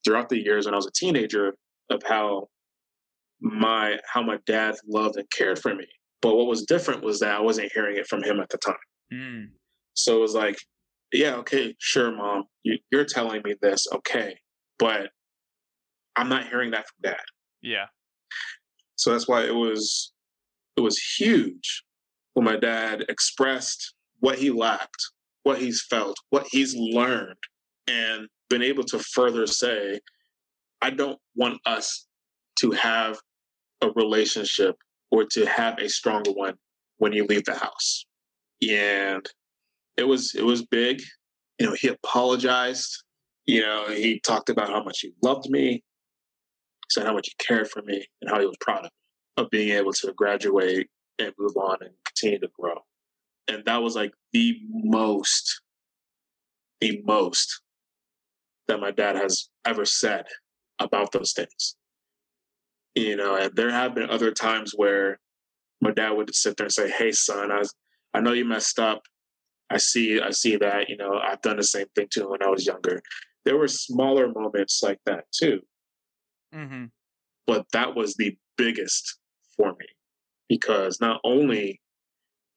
throughout 0.05 0.29
the 0.29 0.39
years 0.39 0.67
when 0.67 0.75
I 0.75 0.77
was 0.77 0.87
a 0.87 0.93
teenager 0.93 1.55
of 1.91 2.03
how 2.07 2.49
my 3.41 3.99
how 4.13 4.23
my 4.23 4.39
dad 4.47 4.75
loved 4.87 5.17
and 5.17 5.31
cared 5.31 5.59
for 5.59 5.75
me. 5.75 5.87
But 6.21 6.37
what 6.37 6.47
was 6.47 6.65
different 6.65 7.03
was 7.03 7.21
that 7.21 7.37
I 7.37 7.41
wasn't 7.41 7.73
hearing 7.75 7.97
it 7.97 8.07
from 8.07 8.23
him 8.23 8.41
at 8.41 8.49
the 8.49 8.59
time. 8.59 8.75
Mm. 9.13 9.47
So 9.95 10.17
it 10.17 10.21
was 10.21 10.35
like, 10.35 10.57
yeah, 11.19 11.35
okay, 11.37 11.75
sure, 11.79 12.13
mom, 12.13 12.45
you, 12.63 12.79
you're 12.91 13.05
telling 13.05 13.43
me 13.45 13.55
this, 13.61 13.87
okay, 13.93 14.37
but 14.79 15.11
I'm 16.17 16.29
not 16.29 16.49
hearing 16.49 16.71
that 16.73 16.87
from 16.87 17.13
dad. 17.13 17.21
Yeah. 17.63 17.87
So 18.97 19.13
that's 19.13 19.29
why 19.29 19.45
it 19.45 19.55
was 19.55 20.13
it 20.77 20.81
was 20.81 20.99
huge 20.99 21.85
when 22.35 22.45
my 22.45 22.57
dad 22.57 23.05
expressed 23.09 23.95
what 24.21 24.39
he 24.39 24.51
lacked, 24.51 25.03
what 25.45 25.59
he's 25.59 25.85
felt, 25.89 26.17
what 26.31 26.47
he's 26.51 26.75
learned, 26.75 27.37
and 27.87 28.27
been 28.51 28.63
able 28.63 28.85
to 28.85 28.99
further 28.99 29.47
say, 29.47 30.01
I 30.83 30.91
don't 30.91 31.19
want 31.37 31.61
us 31.67 32.07
to 32.61 32.73
have 32.73 33.19
a 33.81 33.91
relationship 33.91 34.77
or 35.11 35.25
to 35.33 35.47
have 35.47 35.79
a 35.79 35.89
stronger 35.89 36.33
one 36.33 36.55
when 36.99 37.13
you 37.13 37.25
leave 37.27 37.45
the 37.45 37.55
house. 37.55 38.05
And 38.69 39.25
it 39.97 40.05
was 40.05 40.35
it 40.35 40.45
was 40.45 40.65
big. 40.65 41.03
You 41.59 41.67
know, 41.67 41.75
he 41.75 41.89
apologized. 41.89 43.03
You 43.47 43.63
know, 43.63 43.87
he 43.89 44.21
talked 44.21 44.49
about 44.49 44.71
how 44.71 44.83
much 44.83 45.01
he 45.01 45.13
loved 45.23 45.51
me, 45.51 45.83
said 46.91 47.07
how 47.07 47.13
much 47.13 47.29
he 47.29 47.45
cared 47.45 47.69
for 47.69 47.83
me, 47.83 48.05
and 48.21 48.31
how 48.31 48.41
he 48.41 48.47
was 48.47 48.57
proud 48.61 48.79
of 48.79 48.85
me 48.85 48.91
of 49.37 49.51
being 49.51 49.71
able 49.71 49.93
to 49.93 50.13
graduate 50.15 50.89
and 51.19 51.33
move 51.39 51.57
on 51.57 51.77
and 51.81 51.91
continue 52.05 52.39
to 52.41 52.49
grow. 52.59 52.77
And 53.49 53.65
that 53.65 53.83
was 53.83 53.95
like 53.95 54.13
the 54.33 54.59
most, 54.71 55.61
the 56.81 57.03
most 57.05 57.61
that 58.69 58.81
my 58.81 58.91
dad 58.91 59.17
has 59.17 59.49
ever 59.65 59.85
said 59.85 60.25
about 60.79 61.13
those 61.13 61.33
things. 61.33 61.77
You 62.95 63.17
know, 63.17 63.37
and 63.37 63.55
there 63.55 63.71
have 63.71 63.95
been 63.95 64.09
other 64.09 64.31
times 64.31 64.73
where 64.77 65.19
my 65.81 65.91
dad 65.91 66.11
would 66.11 66.35
sit 66.35 66.57
there 66.57 66.67
and 66.67 66.73
say, 66.73 66.89
"Hey, 66.89 67.13
son, 67.13 67.51
I, 67.51 67.63
I 68.15 68.21
know 68.21 68.33
you 68.33 68.45
messed 68.45 68.79
up. 68.79 69.03
I 69.75 69.79
see, 69.79 70.21
I 70.21 70.31
see 70.31 70.57
that. 70.57 70.89
You 70.89 70.97
know, 70.97 71.19
I've 71.19 71.43
done 71.43 71.57
the 71.57 71.65
same 71.65 71.87
thing 71.95 72.07
too 72.11 72.31
when 72.31 72.43
I 72.43 72.49
was 72.49 72.65
younger. 72.67 73.03
There 73.45 73.59
were 73.59 73.69
smaller 73.69 74.33
moments 74.33 74.81
like 74.83 75.01
that 75.07 75.25
too, 75.33 75.61
Mm-hmm. 76.55 76.85
but 77.49 77.67
that 77.73 77.97
was 77.97 78.15
the 78.15 78.37
biggest 78.57 79.19
for 79.57 79.71
me 79.73 79.87
because 80.49 81.01
not 81.01 81.21
only 81.25 81.81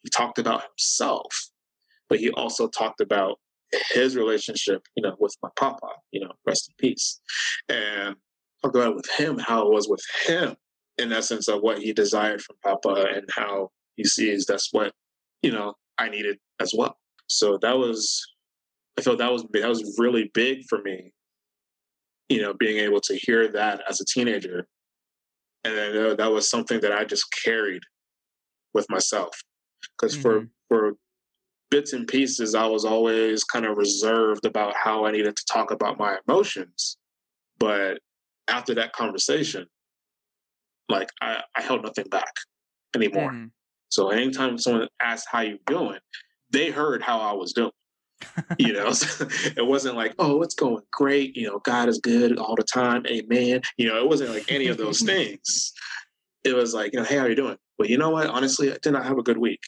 he 0.04 0.10
talked 0.12 0.38
about 0.38 0.62
himself, 0.62 1.50
but 2.08 2.20
he 2.20 2.30
also 2.32 2.68
talked 2.68 3.02
about 3.02 3.40
his 3.92 4.16
relationship, 4.16 4.84
you 4.96 5.02
know, 5.02 5.16
with 5.20 5.36
my 5.42 5.50
papa, 5.58 5.88
you 6.12 6.22
know, 6.22 6.32
rest 6.46 6.70
in 6.70 6.76
peace, 6.90 7.20
and 7.70 8.16
talked 8.62 8.76
about 8.76 8.92
it 8.92 8.96
with 8.96 9.10
him, 9.18 9.40
how 9.40 9.66
it 9.66 9.74
was 9.74 9.90
with 9.90 10.04
him, 10.26 10.56
in 11.00 11.12
essence 11.12 11.48
of 11.48 11.62
what 11.62 11.80
he 11.80 11.92
desired 11.92 12.42
from 12.42 12.56
papa 12.64 13.08
and 13.14 13.28
how 13.32 13.72
he 13.96 14.04
sees 14.04 14.46
that's 14.46 14.70
what, 14.72 14.94
you 15.42 15.52
know, 15.52 15.74
I 15.98 16.10
needed 16.10 16.38
as 16.62 16.74
well. 16.78 16.98
So 17.28 17.58
that 17.62 17.78
was, 17.78 18.26
I 18.98 19.02
felt 19.02 19.20
that 19.20 19.32
was 19.32 19.44
that 19.52 19.70
was 19.70 19.96
really 20.00 20.32
big 20.34 20.64
for 20.70 20.82
me, 20.82 21.14
you 22.30 22.42
know, 22.42 22.54
being 22.54 22.78
able 22.78 23.02
to 23.02 23.16
hear 23.16 23.48
that 23.50 23.84
as 23.90 24.02
a 24.02 24.06
teenager, 24.06 24.68
and 25.64 25.76
then 25.78 25.98
uh, 25.98 26.16
that 26.16 26.32
was 26.32 26.50
something 26.50 26.80
that 26.82 26.92
I 26.92 27.06
just 27.06 27.26
carried 27.44 27.84
with 28.74 28.90
myself, 28.90 29.34
because 29.98 30.16
for 30.16 30.48
for 30.70 30.94
bits 31.70 31.94
and 31.94 32.08
pieces, 32.08 32.56
I 32.56 32.66
was 32.66 32.86
always 32.86 33.44
kind 33.44 33.66
of 33.66 33.78
reserved 33.78 34.46
about 34.46 34.74
how 34.76 35.06
I 35.06 35.12
needed 35.12 35.36
to 35.36 35.46
talk 35.52 35.72
about 35.72 36.00
my 36.00 36.18
emotions. 36.28 36.98
But 37.60 38.00
after 38.48 38.74
that 38.76 38.94
conversation, 38.94 39.66
like 40.88 41.10
I, 41.22 41.44
I 41.56 41.62
held 41.62 41.84
nothing 41.84 42.06
back 42.10 42.34
anymore. 42.96 43.32
Mhm. 43.32 43.52
So 43.90 44.10
anytime 44.10 44.58
someone 44.58 44.88
asks 45.02 45.28
how 45.30 45.42
you 45.42 45.60
doing, 45.66 46.00
they 46.52 46.72
heard 46.72 47.02
how 47.02 47.20
I 47.20 47.34
was 47.34 47.54
doing. 47.54 47.72
You 48.58 48.74
know, 48.74 48.92
So 48.92 49.26
it 49.58 49.66
wasn't 49.66 49.96
like, 49.96 50.16
oh, 50.20 50.42
it's 50.42 50.56
going 50.56 50.84
great. 50.92 51.36
You 51.36 51.48
know, 51.48 51.60
God 51.60 51.90
is 51.90 52.00
good 52.00 52.38
all 52.38 52.56
the 52.56 52.64
time. 52.64 53.06
Amen. 53.08 53.62
You 53.78 53.88
know, 53.88 53.98
it 53.98 54.08
wasn't 54.08 54.32
like 54.32 54.52
any 54.52 54.68
of 54.68 54.78
those 54.78 55.02
things. 55.06 55.74
It 56.44 56.56
was 56.56 56.74
like, 56.74 56.94
you 56.94 57.00
know, 57.00 57.06
hey, 57.06 57.18
how 57.18 57.26
are 57.26 57.30
you 57.30 57.36
doing? 57.36 57.58
Well, 57.78 57.90
you 57.90 57.98
know 57.98 58.10
what? 58.10 58.28
Honestly, 58.28 58.72
I 58.72 58.78
did 58.82 58.94
not 58.94 59.06
have 59.06 59.18
a 59.18 59.24
good 59.24 59.38
week. 59.38 59.60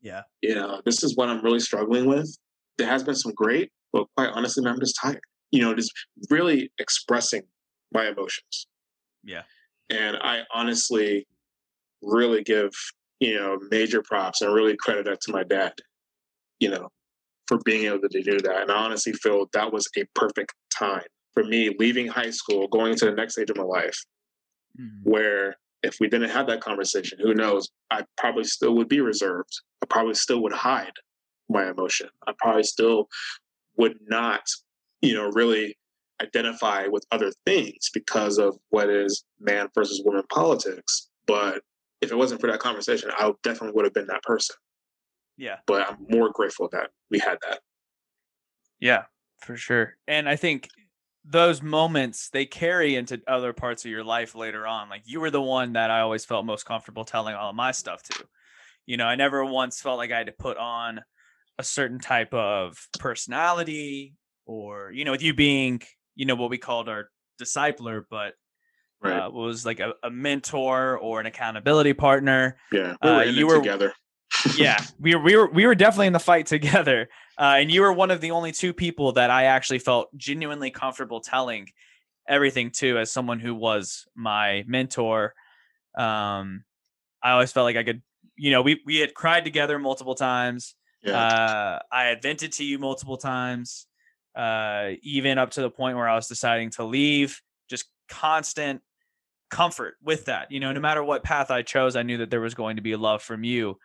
Yeah. 0.00 0.22
You 0.42 0.54
know, 0.54 0.82
this 0.84 1.02
is 1.02 1.16
what 1.16 1.28
I'm 1.28 1.42
really 1.42 1.60
struggling 1.60 2.06
with. 2.06 2.36
There 2.76 2.86
has 2.86 3.02
been 3.02 3.14
some 3.14 3.32
great, 3.34 3.70
but 3.92 4.06
quite 4.16 4.30
honestly, 4.30 4.62
man, 4.62 4.74
I'm 4.74 4.80
just 4.80 4.98
tired. 5.00 5.20
You 5.50 5.62
know, 5.62 5.74
just 5.74 5.92
really 6.30 6.70
expressing 6.78 7.42
my 7.92 8.08
emotions. 8.08 8.66
Yeah. 9.22 9.42
And 9.88 10.16
I 10.16 10.42
honestly 10.52 11.26
really 12.02 12.42
give, 12.42 12.70
you 13.20 13.36
know, 13.36 13.58
major 13.70 14.02
props 14.02 14.42
and 14.42 14.52
really 14.52 14.76
credit 14.76 15.06
that 15.06 15.20
to 15.22 15.32
my 15.32 15.44
dad, 15.44 15.72
you 16.64 16.70
know, 16.70 16.88
for 17.46 17.58
being 17.64 17.84
able 17.84 18.08
to 18.08 18.22
do 18.22 18.38
that. 18.38 18.62
And 18.62 18.72
I 18.72 18.76
honestly 18.76 19.12
feel 19.12 19.50
that 19.52 19.70
was 19.70 19.86
a 19.98 20.04
perfect 20.14 20.54
time 20.76 21.04
for 21.34 21.44
me 21.44 21.74
leaving 21.78 22.06
high 22.06 22.30
school, 22.30 22.68
going 22.68 22.92
into 22.92 23.04
the 23.04 23.12
next 23.12 23.34
stage 23.34 23.50
of 23.50 23.58
my 23.58 23.64
life, 23.64 23.98
Mhm. 24.80 25.00
where 25.02 25.56
if 25.82 25.98
we 26.00 26.08
didn't 26.08 26.30
have 26.30 26.46
that 26.46 26.62
conversation, 26.62 27.18
who 27.20 27.34
knows, 27.34 27.68
I 27.90 28.06
probably 28.16 28.44
still 28.44 28.74
would 28.76 28.88
be 28.88 29.02
reserved. 29.02 29.52
I 29.82 29.86
probably 29.86 30.14
still 30.14 30.40
would 30.42 30.54
hide 30.54 30.94
my 31.50 31.68
emotion. 31.68 32.08
I 32.26 32.32
probably 32.38 32.62
still 32.62 33.10
would 33.76 33.98
not, 34.08 34.48
you 35.02 35.12
know, 35.12 35.28
really 35.32 35.76
identify 36.22 36.86
with 36.86 37.04
other 37.10 37.30
things 37.44 37.90
because 37.92 38.38
of 38.38 38.56
what 38.70 38.88
is 38.88 39.22
man 39.38 39.68
versus 39.74 40.00
woman 40.02 40.24
politics. 40.30 41.10
But 41.26 41.62
if 42.00 42.10
it 42.10 42.16
wasn't 42.16 42.40
for 42.40 42.50
that 42.50 42.60
conversation, 42.60 43.10
I 43.12 43.30
definitely 43.42 43.74
would 43.74 43.84
have 43.84 43.92
been 43.92 44.06
that 44.06 44.22
person. 44.22 44.56
Yeah. 45.36 45.56
But 45.66 45.88
I'm 45.88 45.96
more 46.08 46.30
grateful 46.32 46.68
that 46.72 46.90
we 47.10 47.18
had 47.18 47.38
that. 47.48 47.60
Yeah, 48.80 49.04
for 49.40 49.56
sure. 49.56 49.96
And 50.06 50.28
I 50.28 50.36
think 50.36 50.68
those 51.24 51.62
moments 51.62 52.28
they 52.30 52.44
carry 52.44 52.96
into 52.96 53.20
other 53.26 53.52
parts 53.52 53.84
of 53.84 53.90
your 53.90 54.04
life 54.04 54.34
later 54.34 54.66
on. 54.66 54.88
Like 54.90 55.02
you 55.06 55.20
were 55.20 55.30
the 55.30 55.40
one 55.42 55.72
that 55.72 55.90
I 55.90 56.00
always 56.00 56.24
felt 56.24 56.44
most 56.44 56.66
comfortable 56.66 57.04
telling 57.04 57.34
all 57.34 57.50
of 57.50 57.56
my 57.56 57.72
stuff 57.72 58.02
to. 58.04 58.24
You 58.86 58.96
know, 58.98 59.06
I 59.06 59.14
never 59.14 59.44
once 59.44 59.80
felt 59.80 59.96
like 59.96 60.12
I 60.12 60.18
had 60.18 60.26
to 60.26 60.32
put 60.32 60.58
on 60.58 61.00
a 61.58 61.64
certain 61.64 61.98
type 61.98 62.34
of 62.34 62.76
personality 62.98 64.14
or, 64.44 64.90
you 64.92 65.04
know, 65.04 65.12
with 65.12 65.22
you 65.22 65.32
being, 65.32 65.80
you 66.14 66.26
know, 66.26 66.34
what 66.34 66.50
we 66.50 66.58
called 66.58 66.88
our 66.88 67.08
discipler, 67.40 68.02
but 68.10 68.34
Right. 69.02 69.18
uh, 69.20 69.30
was 69.30 69.66
like 69.66 69.80
a, 69.80 69.92
a 70.02 70.10
mentor 70.10 70.96
or 70.98 71.20
an 71.20 71.26
accountability 71.26 71.92
partner. 71.92 72.56
yeah. 72.72 72.94
We 73.02 73.10
were 73.10 73.16
uh, 73.16 73.22
you 73.24 73.46
were- 73.46 73.58
together. 73.58 73.92
Yeah, 74.56 74.78
we 75.00 75.14
were, 75.14 75.22
we 75.22 75.36
were 75.36 75.50
we 75.50 75.66
were 75.66 75.74
definitely 75.74 76.06
in 76.06 76.12
the 76.12 76.18
fight 76.18 76.46
together, 76.46 77.08
uh, 77.38 77.56
and 77.58 77.70
you 77.70 77.82
were 77.82 77.92
one 77.92 78.10
of 78.10 78.20
the 78.20 78.30
only 78.30 78.52
two 78.52 78.72
people 78.72 79.12
that 79.12 79.30
I 79.30 79.44
actually 79.44 79.78
felt 79.78 80.14
genuinely 80.16 80.70
comfortable 80.70 81.20
telling 81.20 81.68
everything 82.28 82.70
to, 82.70 82.98
as 82.98 83.12
someone 83.12 83.40
who 83.40 83.54
was 83.54 84.06
my 84.14 84.64
mentor. 84.66 85.34
Um, 85.96 86.64
I 87.22 87.32
always 87.32 87.52
felt 87.52 87.64
like 87.64 87.76
I 87.76 87.84
could, 87.84 88.02
you 88.36 88.50
know, 88.50 88.62
we 88.62 88.80
we 88.84 88.96
had 88.98 89.14
cried 89.14 89.44
together 89.44 89.78
multiple 89.78 90.14
times. 90.14 90.74
Yeah. 91.02 91.18
Uh, 91.18 91.78
I 91.92 92.04
had 92.04 92.22
vented 92.22 92.52
to 92.52 92.64
you 92.64 92.78
multiple 92.78 93.16
times, 93.16 93.86
uh, 94.34 94.90
even 95.02 95.38
up 95.38 95.50
to 95.52 95.62
the 95.62 95.70
point 95.70 95.96
where 95.96 96.08
I 96.08 96.14
was 96.14 96.28
deciding 96.28 96.70
to 96.72 96.84
leave. 96.84 97.40
Just 97.68 97.86
constant 98.08 98.82
comfort 99.50 99.94
with 100.02 100.26
that. 100.26 100.50
You 100.50 100.60
know, 100.60 100.72
no 100.72 100.80
matter 100.80 101.02
what 101.02 101.22
path 101.22 101.50
I 101.50 101.62
chose, 101.62 101.96
I 101.96 102.02
knew 102.02 102.18
that 102.18 102.30
there 102.30 102.40
was 102.40 102.54
going 102.54 102.76
to 102.76 102.82
be 102.82 102.96
love 102.96 103.22
from 103.22 103.44
you. 103.44 103.78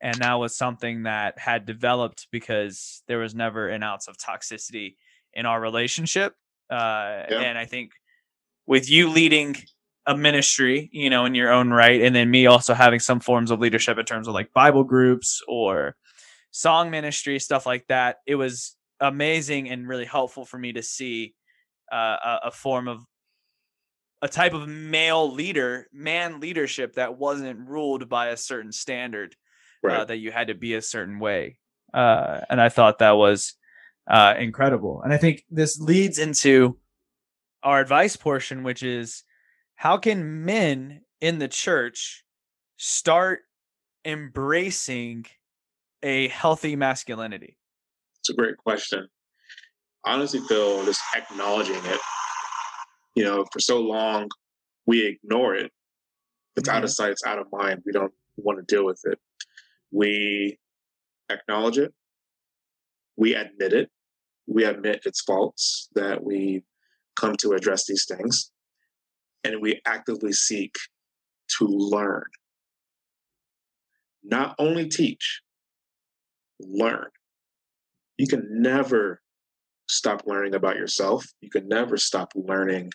And 0.00 0.14
that 0.16 0.34
was 0.34 0.56
something 0.56 1.02
that 1.04 1.38
had 1.38 1.66
developed 1.66 2.28
because 2.30 3.02
there 3.08 3.18
was 3.18 3.34
never 3.34 3.68
an 3.68 3.82
ounce 3.82 4.06
of 4.06 4.16
toxicity 4.16 4.96
in 5.34 5.46
our 5.46 5.60
relationship. 5.60 6.34
Uh, 6.70 7.24
Yeah. 7.30 7.40
And 7.40 7.58
I 7.58 7.64
think 7.64 7.92
with 8.66 8.88
you 8.90 9.10
leading 9.10 9.56
a 10.06 10.16
ministry, 10.16 10.88
you 10.92 11.10
know, 11.10 11.24
in 11.24 11.34
your 11.34 11.52
own 11.52 11.70
right, 11.70 12.00
and 12.02 12.14
then 12.14 12.30
me 12.30 12.46
also 12.46 12.74
having 12.74 13.00
some 13.00 13.20
forms 13.20 13.50
of 13.50 13.60
leadership 13.60 13.98
in 13.98 14.04
terms 14.04 14.28
of 14.28 14.34
like 14.34 14.52
Bible 14.52 14.84
groups 14.84 15.42
or 15.48 15.96
song 16.50 16.90
ministry, 16.90 17.38
stuff 17.38 17.66
like 17.66 17.86
that, 17.88 18.16
it 18.26 18.36
was 18.36 18.76
amazing 19.00 19.68
and 19.68 19.88
really 19.88 20.04
helpful 20.04 20.44
for 20.44 20.58
me 20.58 20.72
to 20.72 20.82
see 20.82 21.34
uh, 21.92 22.16
a, 22.24 22.38
a 22.44 22.50
form 22.50 22.88
of 22.88 23.04
a 24.22 24.28
type 24.28 24.54
of 24.54 24.68
male 24.68 25.32
leader, 25.32 25.86
man 25.92 26.40
leadership 26.40 26.94
that 26.94 27.18
wasn't 27.18 27.68
ruled 27.68 28.08
by 28.08 28.28
a 28.28 28.36
certain 28.36 28.72
standard 28.72 29.36
right. 29.82 30.00
uh, 30.00 30.04
that 30.04 30.18
you 30.18 30.30
had 30.30 30.48
to 30.48 30.54
be 30.54 30.74
a 30.74 30.82
certain 30.82 31.18
way. 31.18 31.58
Uh, 31.92 32.40
and 32.50 32.60
I 32.60 32.68
thought 32.68 32.98
that 32.98 33.16
was 33.16 33.54
uh, 34.08 34.34
incredible. 34.38 35.02
And 35.02 35.12
I 35.12 35.16
think 35.16 35.44
this 35.50 35.80
leads 35.80 36.18
into 36.18 36.78
our 37.62 37.80
advice 37.80 38.16
portion, 38.16 38.62
which 38.62 38.82
is 38.82 39.24
how 39.74 39.96
can 39.96 40.44
men 40.44 41.02
in 41.20 41.38
the 41.38 41.48
church 41.48 42.24
start 42.76 43.40
embracing 44.04 45.26
a 46.02 46.28
healthy 46.28 46.76
masculinity? 46.76 47.56
It's 48.20 48.30
a 48.30 48.34
great 48.34 48.56
question. 48.56 49.08
Honestly 50.04 50.40
Phil, 50.48 50.84
just 50.84 51.00
acknowledging 51.14 51.76
it. 51.84 52.00
You 53.14 53.24
know, 53.24 53.44
for 53.52 53.58
so 53.60 53.80
long 53.80 54.28
we 54.86 55.04
ignore 55.04 55.54
it. 55.54 55.70
It's 56.56 56.68
out 56.68 56.82
of 56.82 56.90
sight, 56.90 57.10
it's 57.10 57.24
out 57.26 57.38
of 57.38 57.46
mind. 57.52 57.82
We 57.84 57.92
don't 57.92 58.12
want 58.36 58.58
to 58.58 58.74
deal 58.74 58.84
with 58.84 59.00
it. 59.04 59.18
We 59.90 60.58
acknowledge 61.30 61.78
it. 61.78 61.92
We 63.16 63.34
admit 63.34 63.72
it. 63.72 63.90
We 64.46 64.64
admit 64.64 65.02
its 65.04 65.20
faults, 65.22 65.88
that 65.94 66.24
we 66.24 66.62
come 67.16 67.36
to 67.40 67.52
address 67.52 67.86
these 67.86 68.06
things. 68.06 68.50
And 69.44 69.60
we 69.60 69.80
actively 69.86 70.32
seek 70.32 70.74
to 71.58 71.66
learn. 71.66 72.24
Not 74.22 74.54
only 74.58 74.88
teach, 74.88 75.40
learn 76.60 77.08
you 78.18 78.26
can 78.26 78.46
never 78.50 79.22
stop 79.88 80.22
learning 80.26 80.54
about 80.54 80.76
yourself. 80.76 81.24
You 81.40 81.48
can 81.48 81.66
never 81.68 81.96
stop 81.96 82.32
learning 82.34 82.90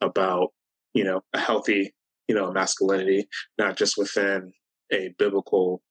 about, 0.00 0.48
you 0.94 1.04
know, 1.04 1.20
a 1.34 1.38
healthy, 1.38 1.94
you 2.26 2.34
know, 2.34 2.50
masculinity, 2.50 3.28
not 3.58 3.76
just 3.76 3.96
within 3.96 4.52
a 4.92 5.14
biblical 5.18 5.82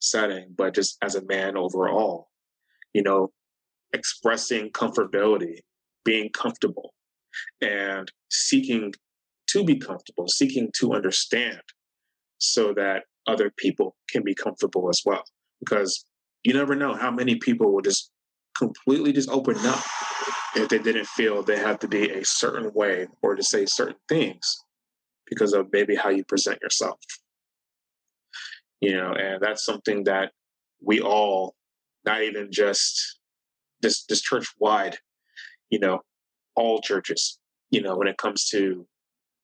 setting, 0.00 0.54
but 0.56 0.74
just 0.74 0.96
as 1.02 1.14
a 1.14 1.24
man 1.26 1.56
overall. 1.56 2.28
you 2.94 3.02
know, 3.02 3.30
expressing 3.92 4.70
comfortability, 4.70 5.58
being 6.04 6.30
comfortable, 6.30 6.94
and 7.60 8.10
seeking 8.30 8.92
to 9.48 9.64
be 9.64 9.76
comfortable, 9.76 10.28
seeking 10.28 10.70
to 10.78 10.92
understand 10.94 11.60
so 12.38 12.72
that 12.74 13.04
other 13.26 13.50
people 13.56 13.96
can 14.10 14.22
be 14.22 14.34
comfortable 14.34 14.88
as 14.88 15.02
well. 15.04 15.24
Because 15.60 16.04
you 16.44 16.54
never 16.54 16.74
know 16.74 16.94
how 16.94 17.10
many 17.10 17.36
people 17.36 17.72
will 17.72 17.82
just 17.82 18.10
completely 18.56 19.12
just 19.12 19.28
open 19.30 19.56
up 19.58 19.82
if 20.56 20.68
they 20.68 20.78
didn't 20.78 21.06
feel 21.06 21.42
they 21.42 21.58
had 21.58 21.80
to 21.80 21.88
be 21.88 22.10
a 22.10 22.24
certain 22.24 22.72
way 22.74 23.06
or 23.22 23.34
to 23.34 23.42
say 23.42 23.66
certain 23.66 23.96
things 24.08 24.58
because 25.26 25.52
of 25.52 25.68
maybe 25.72 25.94
how 25.94 26.08
you 26.08 26.24
present 26.24 26.58
yourself. 26.62 26.98
You 28.80 28.92
know, 28.96 29.12
and 29.12 29.40
that's 29.42 29.64
something 29.64 30.04
that 30.04 30.32
we 30.80 31.00
all, 31.00 31.54
not 32.04 32.22
even 32.22 32.48
just 32.52 33.18
this 33.80 34.04
this 34.04 34.20
church 34.20 34.46
wide, 34.58 34.98
you 35.70 35.78
know, 35.78 36.00
all 36.54 36.80
churches, 36.80 37.38
you 37.70 37.80
know, 37.82 37.96
when 37.96 38.08
it 38.08 38.18
comes 38.18 38.48
to 38.50 38.86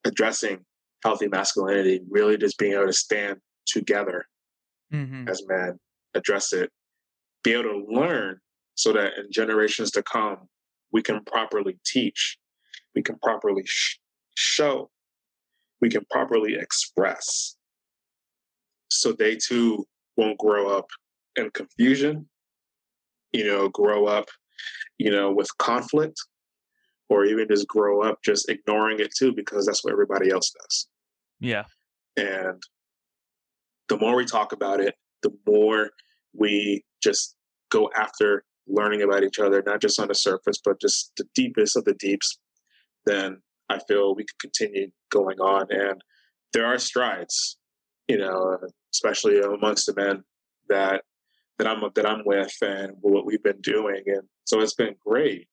addressing 0.04 0.64
healthy 1.02 1.28
masculinity, 1.28 2.00
really 2.08 2.36
just 2.36 2.58
being 2.58 2.72
able 2.74 2.86
to 2.86 2.92
stand 2.92 3.40
together 3.66 4.26
Mhm. 4.92 5.28
as 5.28 5.42
men, 5.46 5.78
address 6.14 6.52
it, 6.52 6.70
be 7.42 7.52
able 7.52 7.64
to 7.64 7.86
learn 7.88 8.40
so 8.74 8.92
that 8.92 9.14
in 9.18 9.30
generations 9.30 9.90
to 9.92 10.02
come, 10.02 10.48
we 10.92 11.02
can 11.02 11.24
properly 11.24 11.78
teach, 11.84 12.38
we 12.94 13.02
can 13.02 13.18
properly 13.18 13.62
sh- 13.66 13.98
show, 14.36 14.90
we 15.80 15.88
can 15.88 16.04
properly 16.10 16.54
express. 16.54 17.56
So 18.90 19.12
they 19.12 19.36
too 19.36 19.86
won't 20.16 20.38
grow 20.38 20.76
up 20.76 20.86
in 21.36 21.50
confusion, 21.50 22.28
you 23.32 23.44
know, 23.46 23.68
grow 23.68 24.06
up, 24.06 24.26
you 24.98 25.10
know, 25.10 25.32
with 25.32 25.48
conflict, 25.58 26.16
or 27.08 27.24
even 27.24 27.46
just 27.48 27.66
grow 27.68 28.02
up 28.02 28.18
just 28.24 28.48
ignoring 28.48 29.00
it 29.00 29.12
too, 29.16 29.32
because 29.34 29.66
that's 29.66 29.84
what 29.84 29.92
everybody 29.92 30.30
else 30.30 30.50
does. 30.50 30.88
Yeah. 31.40 31.64
And 32.16 32.62
the 33.88 33.98
more 33.98 34.16
we 34.16 34.24
talk 34.24 34.52
about 34.52 34.80
it, 34.80 34.94
the 35.22 35.30
more 35.46 35.90
we 36.32 36.84
just 37.02 37.34
go 37.70 37.90
after 37.96 38.44
learning 38.66 39.02
about 39.02 39.24
each 39.24 39.38
other, 39.38 39.62
not 39.66 39.80
just 39.80 40.00
on 40.00 40.08
the 40.08 40.14
surface, 40.14 40.58
but 40.64 40.80
just 40.80 41.12
the 41.16 41.24
deepest 41.34 41.76
of 41.76 41.84
the 41.84 41.94
deeps, 41.94 42.38
then 43.04 43.42
I 43.68 43.78
feel 43.86 44.14
we 44.14 44.24
can 44.24 44.36
continue 44.40 44.90
going 45.10 45.38
on. 45.40 45.66
And 45.70 46.00
there 46.52 46.66
are 46.66 46.78
strides, 46.78 47.58
you 48.08 48.18
know, 48.18 48.58
especially 48.92 49.40
amongst 49.40 49.86
the 49.86 49.94
men 49.94 50.22
that 50.68 51.02
that 51.58 51.68
I'm 51.68 51.82
that 51.94 52.06
I'm 52.06 52.22
with 52.24 52.54
and 52.62 52.92
what 53.00 53.26
we've 53.26 53.42
been 53.42 53.60
doing. 53.60 54.02
And 54.06 54.22
so 54.44 54.60
it's 54.60 54.74
been 54.74 54.96
great. 55.04 55.48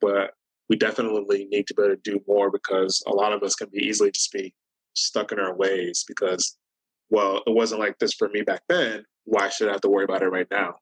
But 0.00 0.32
we 0.68 0.76
definitely 0.76 1.46
need 1.50 1.66
to 1.66 1.74
be 1.74 1.82
able 1.82 1.96
to 1.96 2.10
do 2.10 2.20
more 2.28 2.50
because 2.50 3.02
a 3.06 3.12
lot 3.12 3.32
of 3.32 3.42
us 3.42 3.54
can 3.54 3.68
be 3.72 3.84
easily 3.84 4.10
just 4.10 4.32
be 4.32 4.54
stuck 4.94 5.32
in 5.32 5.38
our 5.38 5.56
ways 5.56 6.04
because 6.06 6.56
well, 7.10 7.42
it 7.46 7.54
wasn't 7.54 7.80
like 7.80 7.98
this 7.98 8.12
for 8.12 8.28
me 8.28 8.42
back 8.42 8.62
then. 8.68 9.04
Why 9.24 9.48
should 9.48 9.68
I 9.68 9.72
have 9.72 9.80
to 9.82 9.88
worry 9.88 10.04
about 10.04 10.22
it 10.22 10.28
right 10.28 10.46
now? 10.50 10.74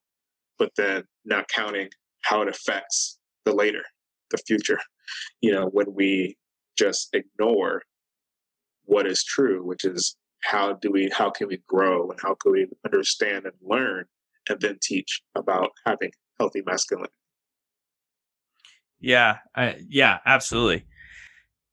But 0.58 0.72
then 0.76 1.04
not 1.24 1.48
counting 1.48 1.88
how 2.22 2.42
it 2.42 2.48
affects 2.48 3.18
the 3.44 3.52
later, 3.52 3.82
the 4.32 4.38
future, 4.38 4.78
you 5.40 5.52
know, 5.52 5.66
when 5.66 5.94
we 5.94 6.36
just 6.76 7.10
ignore 7.12 7.82
what 8.84 9.06
is 9.06 9.22
true, 9.22 9.64
which 9.64 9.84
is 9.84 10.16
how 10.46 10.74
do 10.74 10.90
we, 10.90 11.10
how 11.12 11.30
can 11.30 11.48
we 11.48 11.58
grow 11.66 12.10
and 12.10 12.18
how 12.22 12.34
can 12.34 12.52
we 12.52 12.66
understand 12.84 13.44
and 13.44 13.54
learn 13.60 14.04
and 14.48 14.60
then 14.60 14.78
teach 14.80 15.22
about 15.34 15.70
having 15.84 16.12
healthy 16.38 16.62
masculinity. 16.64 17.12
Yeah, 19.00 19.38
I, 19.54 19.76
yeah, 19.88 20.18
absolutely. 20.24 20.84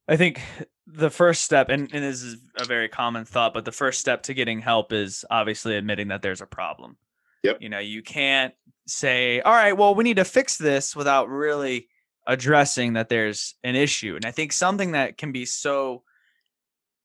I 0.07 0.17
think 0.17 0.41
the 0.85 1.09
first 1.09 1.43
step, 1.43 1.69
and, 1.69 1.89
and 1.93 2.03
this 2.03 2.21
is 2.21 2.37
a 2.57 2.65
very 2.65 2.89
common 2.89 3.25
thought, 3.25 3.53
but 3.53 3.65
the 3.65 3.71
first 3.71 3.99
step 3.99 4.23
to 4.23 4.33
getting 4.33 4.59
help 4.59 4.91
is 4.91 5.23
obviously 5.29 5.77
admitting 5.77 6.09
that 6.09 6.21
there's 6.21 6.41
a 6.41 6.45
problem. 6.45 6.97
Yep. 7.43 7.57
You 7.61 7.69
know, 7.69 7.79
you 7.79 8.01
can't 8.01 8.53
say, 8.87 9.41
all 9.41 9.53
right, 9.53 9.73
well, 9.73 9.95
we 9.95 10.03
need 10.03 10.17
to 10.17 10.25
fix 10.25 10.57
this 10.57 10.95
without 10.95 11.29
really 11.29 11.87
addressing 12.27 12.93
that 12.93 13.09
there's 13.09 13.55
an 13.63 13.75
issue. 13.75 14.15
And 14.15 14.25
I 14.25 14.31
think 14.31 14.51
something 14.51 14.93
that 14.93 15.17
can 15.17 15.31
be 15.31 15.45
so 15.45 16.03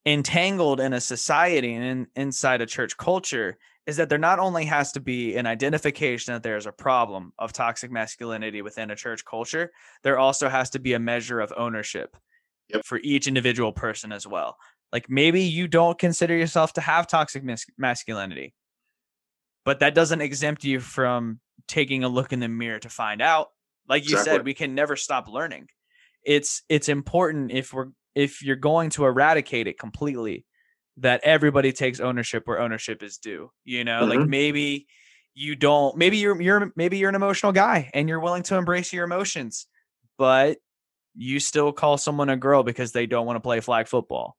entangled 0.07 0.81
in 0.81 0.93
a 0.93 1.01
society 1.01 1.75
and 1.75 1.85
in, 1.85 2.07
inside 2.16 2.61
a 2.61 2.66
church 2.66 2.97
culture 2.97 3.59
is 3.87 3.97
that 3.97 4.09
there 4.09 4.19
not 4.19 4.39
only 4.39 4.65
has 4.66 4.93
to 4.93 5.01
be 5.01 5.37
an 5.37 5.47
identification 5.47 6.35
that 6.35 6.43
there's 6.43 6.66
a 6.66 6.73
problem 6.73 7.33
of 7.39 7.53
toxic 7.53 7.91
masculinity 7.91 8.61
within 8.62 8.91
a 8.91 8.97
church 8.97 9.25
culture, 9.25 9.70
there 10.03 10.19
also 10.19 10.49
has 10.49 10.70
to 10.70 10.79
be 10.79 10.93
a 10.93 10.99
measure 10.99 11.41
of 11.41 11.53
ownership 11.57 12.16
Yep. 12.69 12.85
for 12.85 13.01
each 13.03 13.27
individual 13.27 13.73
person 13.73 14.12
as 14.12 14.27
well. 14.27 14.59
Like 14.93 15.09
maybe 15.09 15.41
you 15.43 15.69
don't 15.69 15.99
consider 15.99 16.37
yourself 16.37 16.75
to 16.75 16.83
have 16.83 17.07
toxic 17.07 17.43
mas- 17.43 17.65
masculinity, 17.79 18.55
but 19.65 19.81
that 19.81 19.95
doesn't 19.95 20.20
exempt 20.20 20.65
you 20.65 20.81
from 20.81 21.41
taking 21.66 22.05
a 22.05 22.09
look 22.09 22.33
in 22.33 22.41
the 22.41 22.49
mirror 22.49 22.79
to 22.81 22.89
find 22.91 23.23
out. 23.23 23.49
Like 23.89 24.05
you 24.05 24.19
Exactly. 24.19 24.33
said, 24.39 24.45
we 24.45 24.55
can 24.55 24.75
never 24.75 24.97
stop 24.97 25.29
learning. 25.29 25.69
It's 26.23 26.62
it's 26.69 26.91
important 26.91 27.53
if 27.53 27.73
we're 27.73 27.89
if 28.14 28.43
you're 28.43 28.56
going 28.56 28.90
to 28.90 29.05
eradicate 29.06 29.66
it 29.66 29.78
completely 29.78 30.44
that 30.98 31.20
everybody 31.22 31.72
takes 31.72 32.01
ownership 32.01 32.47
where 32.47 32.60
ownership 32.60 33.02
is 33.02 33.18
due. 33.18 33.51
You 33.64 33.85
know, 33.85 34.05
like 34.06 34.18
Mhm. 34.20 34.28
maybe 34.28 34.86
you 35.35 35.55
don't 35.55 35.97
maybe 35.97 36.16
you're 36.18 36.40
you're 36.43 36.72
maybe 36.76 36.98
you're 36.98 37.09
an 37.09 37.14
emotional 37.14 37.52
guy 37.52 37.90
and 37.94 38.09
you're 38.09 38.20
willing 38.20 38.43
to 38.44 38.56
embrace 38.56 38.93
your 38.93 39.05
emotions, 39.05 39.66
but 40.18 40.59
you 41.14 41.40
still 41.40 41.72
call 41.72 41.98
someone 41.98 42.28
a 42.28 42.36
girl 42.36 42.62
because 42.62 42.93
they 42.93 43.06
don't 43.06 43.26
want 43.26 43.36
to 43.36 43.40
play 43.40 43.60
flag 43.60 43.89
football. 43.89 44.36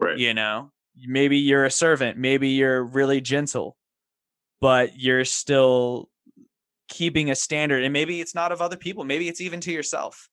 Right. 0.00 0.18
You 0.18 0.34
know, 0.34 0.72
maybe 1.06 1.38
you're 1.38 1.64
a 1.64 1.70
servant, 1.70 2.18
maybe 2.18 2.50
you're 2.50 2.82
really 2.84 3.20
gentle, 3.20 3.76
but 4.60 4.98
you're 4.98 5.24
still 5.24 6.10
keeping 6.88 7.30
a 7.30 7.34
standard. 7.34 7.84
And 7.84 7.92
maybe 7.92 8.20
it's 8.20 8.34
not 8.34 8.52
of 8.52 8.62
other 8.62 8.76
people, 8.76 9.04
maybe 9.04 9.28
it's 9.28 9.40
even 9.40 9.60
to 9.60 9.72
yourself 9.72 10.28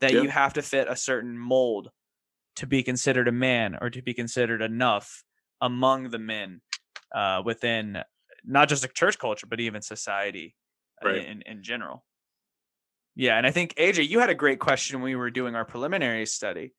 that 0.00 0.14
Yeah. 0.14 0.22
you 0.22 0.30
have 0.30 0.54
to 0.54 0.62
fit 0.62 0.88
a 0.88 0.96
certain 0.96 1.38
mold 1.38 1.90
to 2.60 2.66
be 2.66 2.82
considered 2.82 3.26
a 3.28 3.32
man 3.32 3.76
or 3.80 3.88
to 3.90 4.02
be 4.02 4.12
considered 4.14 4.60
enough 4.62 5.24
among 5.60 6.10
the 6.10 6.18
men 6.18 6.60
uh, 7.14 7.42
within 7.44 7.98
not 8.44 8.68
just 8.68 8.84
a 8.84 8.88
church 8.88 9.18
culture, 9.18 9.46
but 9.46 9.60
even 9.60 9.82
society 9.82 10.54
uh, 11.04 11.08
Right. 11.08 11.24
in, 11.24 11.42
in 11.42 11.62
general. 11.62 12.04
Yeah, 13.16 13.36
and 13.38 13.46
I 13.46 13.50
think 13.50 13.74
AJ, 13.76 14.08
you 14.08 14.20
had 14.20 14.30
a 14.30 14.34
great 14.34 14.58
question 14.60 15.00
when 15.00 15.10
we 15.10 15.16
were 15.16 15.30
doing 15.30 15.54
our 15.54 15.64
preliminary 15.64 16.26
study 16.26 16.72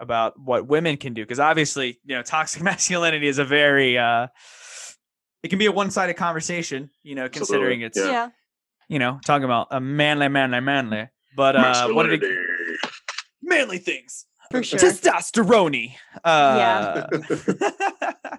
about 0.00 0.38
what 0.38 0.66
women 0.66 0.96
can 0.96 1.14
do 1.14 1.22
because 1.22 1.40
obviously, 1.40 1.98
you 2.04 2.14
know, 2.14 2.22
toxic 2.22 2.62
masculinity 2.70 3.26
is 3.28 3.38
a 3.38 3.44
very 3.44 3.96
uh 3.98 4.26
it 5.42 5.48
can 5.48 5.58
be 5.58 5.66
a 5.66 5.72
one-sided 5.72 6.14
conversation, 6.14 6.90
you 7.02 7.14
know, 7.14 7.28
considering 7.28 7.80
it's 7.82 7.96
Yeah. 7.98 8.10
Yeah. 8.10 8.28
you 8.88 8.98
know, 8.98 9.18
talking 9.24 9.44
about 9.44 9.68
a 9.70 9.80
manly 9.80 10.28
manly 10.28 10.60
manly. 10.60 11.08
But 11.36 11.56
uh 11.56 11.88
what 11.88 12.04
did 12.04 12.22
it 12.22 12.28
Masculinity. 12.28 12.78
manly 13.42 13.78
things. 13.78 14.26
For 14.52 14.62
sure. 14.62 14.78
Testosterone. 14.78 15.94
Uh 16.24 17.04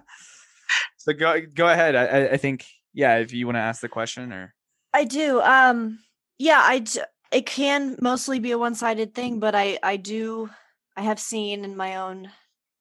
so 0.96 1.12
go 1.12 1.40
go 1.54 1.68
ahead. 1.68 1.94
I, 1.96 2.04
I- 2.06 2.30
I 2.32 2.36
think 2.36 2.66
yeah, 2.92 3.16
if 3.18 3.32
you 3.32 3.46
want 3.46 3.56
to 3.56 3.60
ask 3.60 3.80
the 3.80 3.88
question 3.88 4.32
or 4.32 4.54
I 4.92 5.04
do. 5.04 5.40
Um 5.40 5.98
yeah, 6.38 6.60
I 6.62 6.80
d- 6.80 7.00
it 7.32 7.46
can 7.46 7.96
mostly 8.00 8.38
be 8.38 8.52
a 8.52 8.58
one-sided 8.58 9.14
thing, 9.14 9.40
but 9.40 9.54
I 9.54 9.78
I 9.82 9.96
do 9.96 10.50
I 10.96 11.02
have 11.02 11.18
seen 11.20 11.64
in 11.64 11.76
my 11.76 11.96
own 11.96 12.30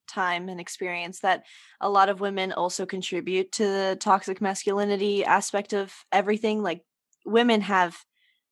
time 0.07 0.49
and 0.49 0.60
experience 0.60 1.22
that 1.22 1.43
a 1.81 1.89
lot 1.89 2.10
of 2.10 2.19
women 2.19 2.51
also 2.51 2.85
contribute 2.85 3.51
to 3.53 3.64
the 3.65 3.97
toxic 3.99 4.41
masculinity 4.41 5.26
aspect 5.26 5.73
of 5.73 5.91
everything. 6.11 6.61
Like 6.61 6.84
women 7.26 7.61
have 7.61 7.97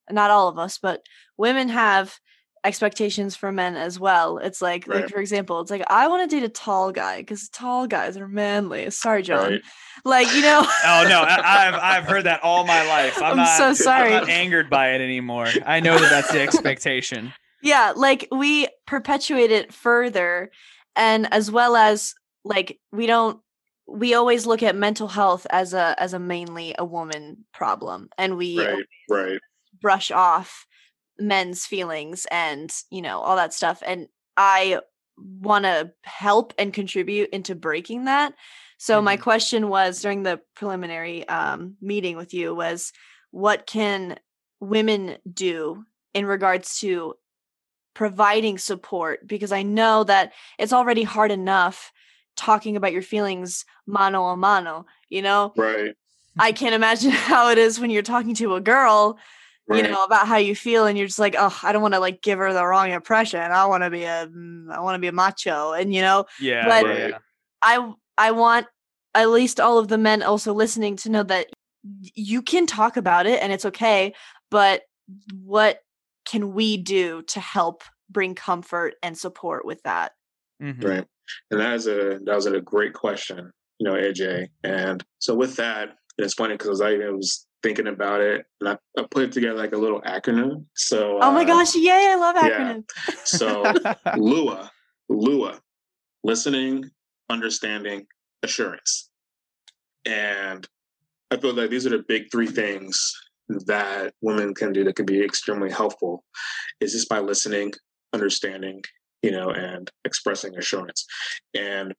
not 0.10 0.32
all 0.32 0.48
of 0.48 0.58
us, 0.58 0.80
but 0.82 1.04
women 1.38 1.70
have 1.70 2.18
expectations 2.64 3.36
for 3.36 3.52
men 3.52 3.76
as 3.76 4.00
well. 4.00 4.38
It's 4.38 4.62
like 4.62 4.88
like 4.88 5.10
for 5.10 5.20
example, 5.20 5.60
it's 5.62 5.72
like 5.72 5.84
I 5.90 6.08
want 6.08 6.30
to 6.30 6.36
date 6.36 6.44
a 6.46 6.50
tall 6.50 6.92
guy 6.92 7.24
cuz 7.24 7.50
tall 7.50 7.88
guys 7.88 8.18
are 8.18 8.28
manly. 8.28 8.90
Sorry, 8.92 9.24
John. 9.24 9.52
Right. 9.54 9.62
Like, 10.06 10.34
you 10.34 10.42
know, 10.42 10.62
Oh 10.86 11.06
no, 11.10 11.22
I, 11.22 11.68
I've 11.68 11.74
I've 11.76 12.04
heard 12.06 12.24
that 12.26 12.44
all 12.44 12.66
my 12.66 12.86
life. 12.88 13.18
I'm, 13.18 13.32
I'm 13.32 13.38
not, 13.38 13.58
so 13.58 13.74
sorry. 13.74 14.14
I'm 14.14 14.22
not 14.22 14.30
angered 14.30 14.70
by 14.70 14.94
it 14.94 15.02
anymore. 15.02 15.48
I 15.66 15.80
know 15.80 15.98
that 15.98 16.10
that's 16.10 16.32
the 16.32 16.42
expectation. 16.42 17.34
yeah 17.64 17.94
like 17.96 18.28
we 18.32 18.68
perpetuate 18.88 19.52
it 19.52 19.74
further 19.74 20.50
and 20.96 21.32
as 21.34 21.52
well 21.52 21.76
as 21.76 22.14
like 22.44 22.80
we 22.92 23.06
don't 23.06 23.40
we 23.88 24.14
always 24.14 24.46
look 24.46 24.64
at 24.64 24.76
mental 24.76 25.08
health 25.08 25.46
as 25.52 25.74
a 25.74 25.96
as 26.00 26.14
a 26.14 26.20
mainly 26.20 26.74
a 26.80 26.86
woman 26.86 27.46
problem 27.54 28.10
and 28.18 28.38
we 28.38 28.58
Right. 28.60 28.86
Right. 29.10 29.40
brush 29.82 30.10
off 30.12 30.66
men's 31.22 31.66
feelings 31.66 32.26
and 32.32 32.74
you 32.90 33.02
know 33.02 33.20
all 33.20 33.36
that 33.36 33.54
stuff 33.54 33.82
and 33.86 34.08
i 34.38 34.80
want 35.18 35.66
to 35.66 35.92
help 36.04 36.54
and 36.58 36.74
contribute 36.74 37.30
into 37.32 37.54
breaking 37.56 38.06
that 38.06 38.34
so 38.78 39.00
my 39.02 39.16
Mhm. 39.16 39.22
question 39.22 39.70
was 39.70 40.02
during 40.02 40.24
the 40.24 40.42
preliminary 40.56 41.28
um, 41.28 41.76
meeting 41.82 42.18
with 42.18 42.34
you 42.34 42.56
was 42.56 42.92
what 43.30 43.68
can 43.68 44.18
women 44.60 45.18
do 45.32 45.86
in 46.14 46.26
regards 46.26 46.80
to 46.80 47.14
providing 47.94 48.58
support 48.58 49.28
because 49.28 49.52
I 49.52 49.64
know 49.64 50.04
that 50.06 50.34
it's 50.58 50.74
already 50.74 51.04
hard 51.04 51.32
enough 51.32 51.92
talking 52.36 52.76
about 52.78 52.94
your 52.94 53.02
feelings 53.02 53.66
mano 53.86 54.26
a 54.28 54.38
mano, 54.38 54.86
you 55.10 55.22
know? 55.22 55.54
Right. 55.58 55.94
I 56.40 56.52
can't 56.54 56.74
imagine 56.76 57.12
how 57.32 57.50
it 57.50 57.58
is 57.58 57.80
when 57.80 57.90
you're 57.90 58.02
talking 58.02 58.34
to 58.36 58.56
a 58.56 58.62
girl, 58.62 59.20
Right. 59.72 59.86
you 59.86 59.92
know, 59.92 60.04
about 60.04 60.28
how 60.28 60.38
you 60.38 60.56
feel 60.56 60.86
and 60.86 60.98
you're 60.98 61.08
just 61.08 61.20
like, 61.20 61.36
"Oh, 61.38 61.58
I 61.64 61.72
don't 61.72 61.82
want 61.82 61.94
to 61.94 62.00
like 62.00 62.22
give 62.22 62.40
her 62.40 62.54
the 62.54 62.66
wrong 62.66 62.92
impression. 62.92 63.40
I 63.40 63.66
want 63.66 63.84
to 63.84 63.90
be 63.90 64.04
a 64.04 64.28
mm, 64.28 64.68
want 64.82 64.96
to 64.96 65.00
be 65.00 65.08
a 65.08 65.12
macho." 65.12 65.74
And 65.74 65.94
you 65.94 66.02
know, 66.02 66.26
Yeah, 66.40 66.68
But- 66.68 66.86
yeah, 66.88 67.08
yeah. 67.08 67.18
I 67.62 67.94
I 68.18 68.32
want 68.32 68.68
at 69.14 69.30
least 69.30 69.60
all 69.60 69.78
of 69.78 69.88
the 69.90 69.98
men 69.98 70.24
also 70.24 70.54
listening 70.54 70.96
to 70.98 71.10
know 71.10 71.24
that 71.24 71.48
you 72.16 72.42
can 72.42 72.66
talk 72.68 72.96
about 72.98 73.26
it 73.26 73.42
and 73.42 73.52
it's 73.52 73.66
okay, 73.66 74.14
but 74.50 74.84
what 75.34 75.80
can 76.26 76.54
we 76.54 76.78
do 76.78 77.22
to 77.24 77.40
help 77.40 77.84
bring 78.10 78.36
comfort 78.36 78.96
and 79.02 79.18
support 79.18 79.66
with 79.66 79.82
that? 79.84 80.12
Mhm. 80.62 80.84
Right. 80.84 81.08
And 81.50 81.60
that 81.60 81.74
is 81.74 81.88
a 81.88 82.20
that 82.26 82.36
was 82.36 82.46
a 82.46 82.62
great 82.62 82.94
question, 82.94 83.52
you 83.80 83.86
know, 83.90 83.96
AJ. 83.96 84.48
And 84.64 85.04
so 85.20 85.34
with 85.34 85.56
that, 85.58 85.90
and 86.18 86.26
it's 86.26 86.34
funny 86.36 86.56
because 86.56 86.82
I 86.82 86.92
it 86.92 87.14
was 87.14 87.46
thinking 87.64 87.88
about 87.88 88.22
it 88.22 88.46
and 88.60 88.70
I, 88.70 88.78
I 88.98 89.06
put 89.10 89.24
it 89.24 89.32
together 89.32 89.58
like 89.58 89.74
a 89.74 89.78
little 89.78 90.02
acronym. 90.02 90.66
So 90.76 91.20
oh 91.22 91.32
my 91.32 91.44
uh, 91.44 91.46
gosh, 91.46 91.76
yay, 91.76 92.12
I 92.12 92.16
love 92.16 92.36
yeah. 92.36 92.50
acronyms. 92.50 92.86
So 93.26 93.64
Lua, 94.18 94.72
Lua, 95.10 95.60
listening, 96.24 96.90
understanding, 97.30 98.06
assurance. 98.44 99.10
And 100.06 100.68
I 101.30 101.38
feel 101.38 101.54
like 101.54 101.70
these 101.70 101.86
are 101.86 101.92
the 101.92 102.04
big 102.08 102.32
three 102.32 102.48
things 102.48 103.14
that 103.66 104.14
women 104.22 104.54
can 104.54 104.74
do 104.74 104.84
that 104.84 104.96
can 104.96 105.06
be 105.06 105.24
extremely 105.24 105.70
helpful 105.70 106.24
is 106.80 106.94
just 106.94 107.10
by 107.10 107.20
listening, 107.20 107.72
understanding, 108.14 108.82
you 109.22 109.32
know, 109.32 109.52
and 109.52 109.90
expressing 110.06 110.58
assurance. 110.58 111.06
And 111.54 111.94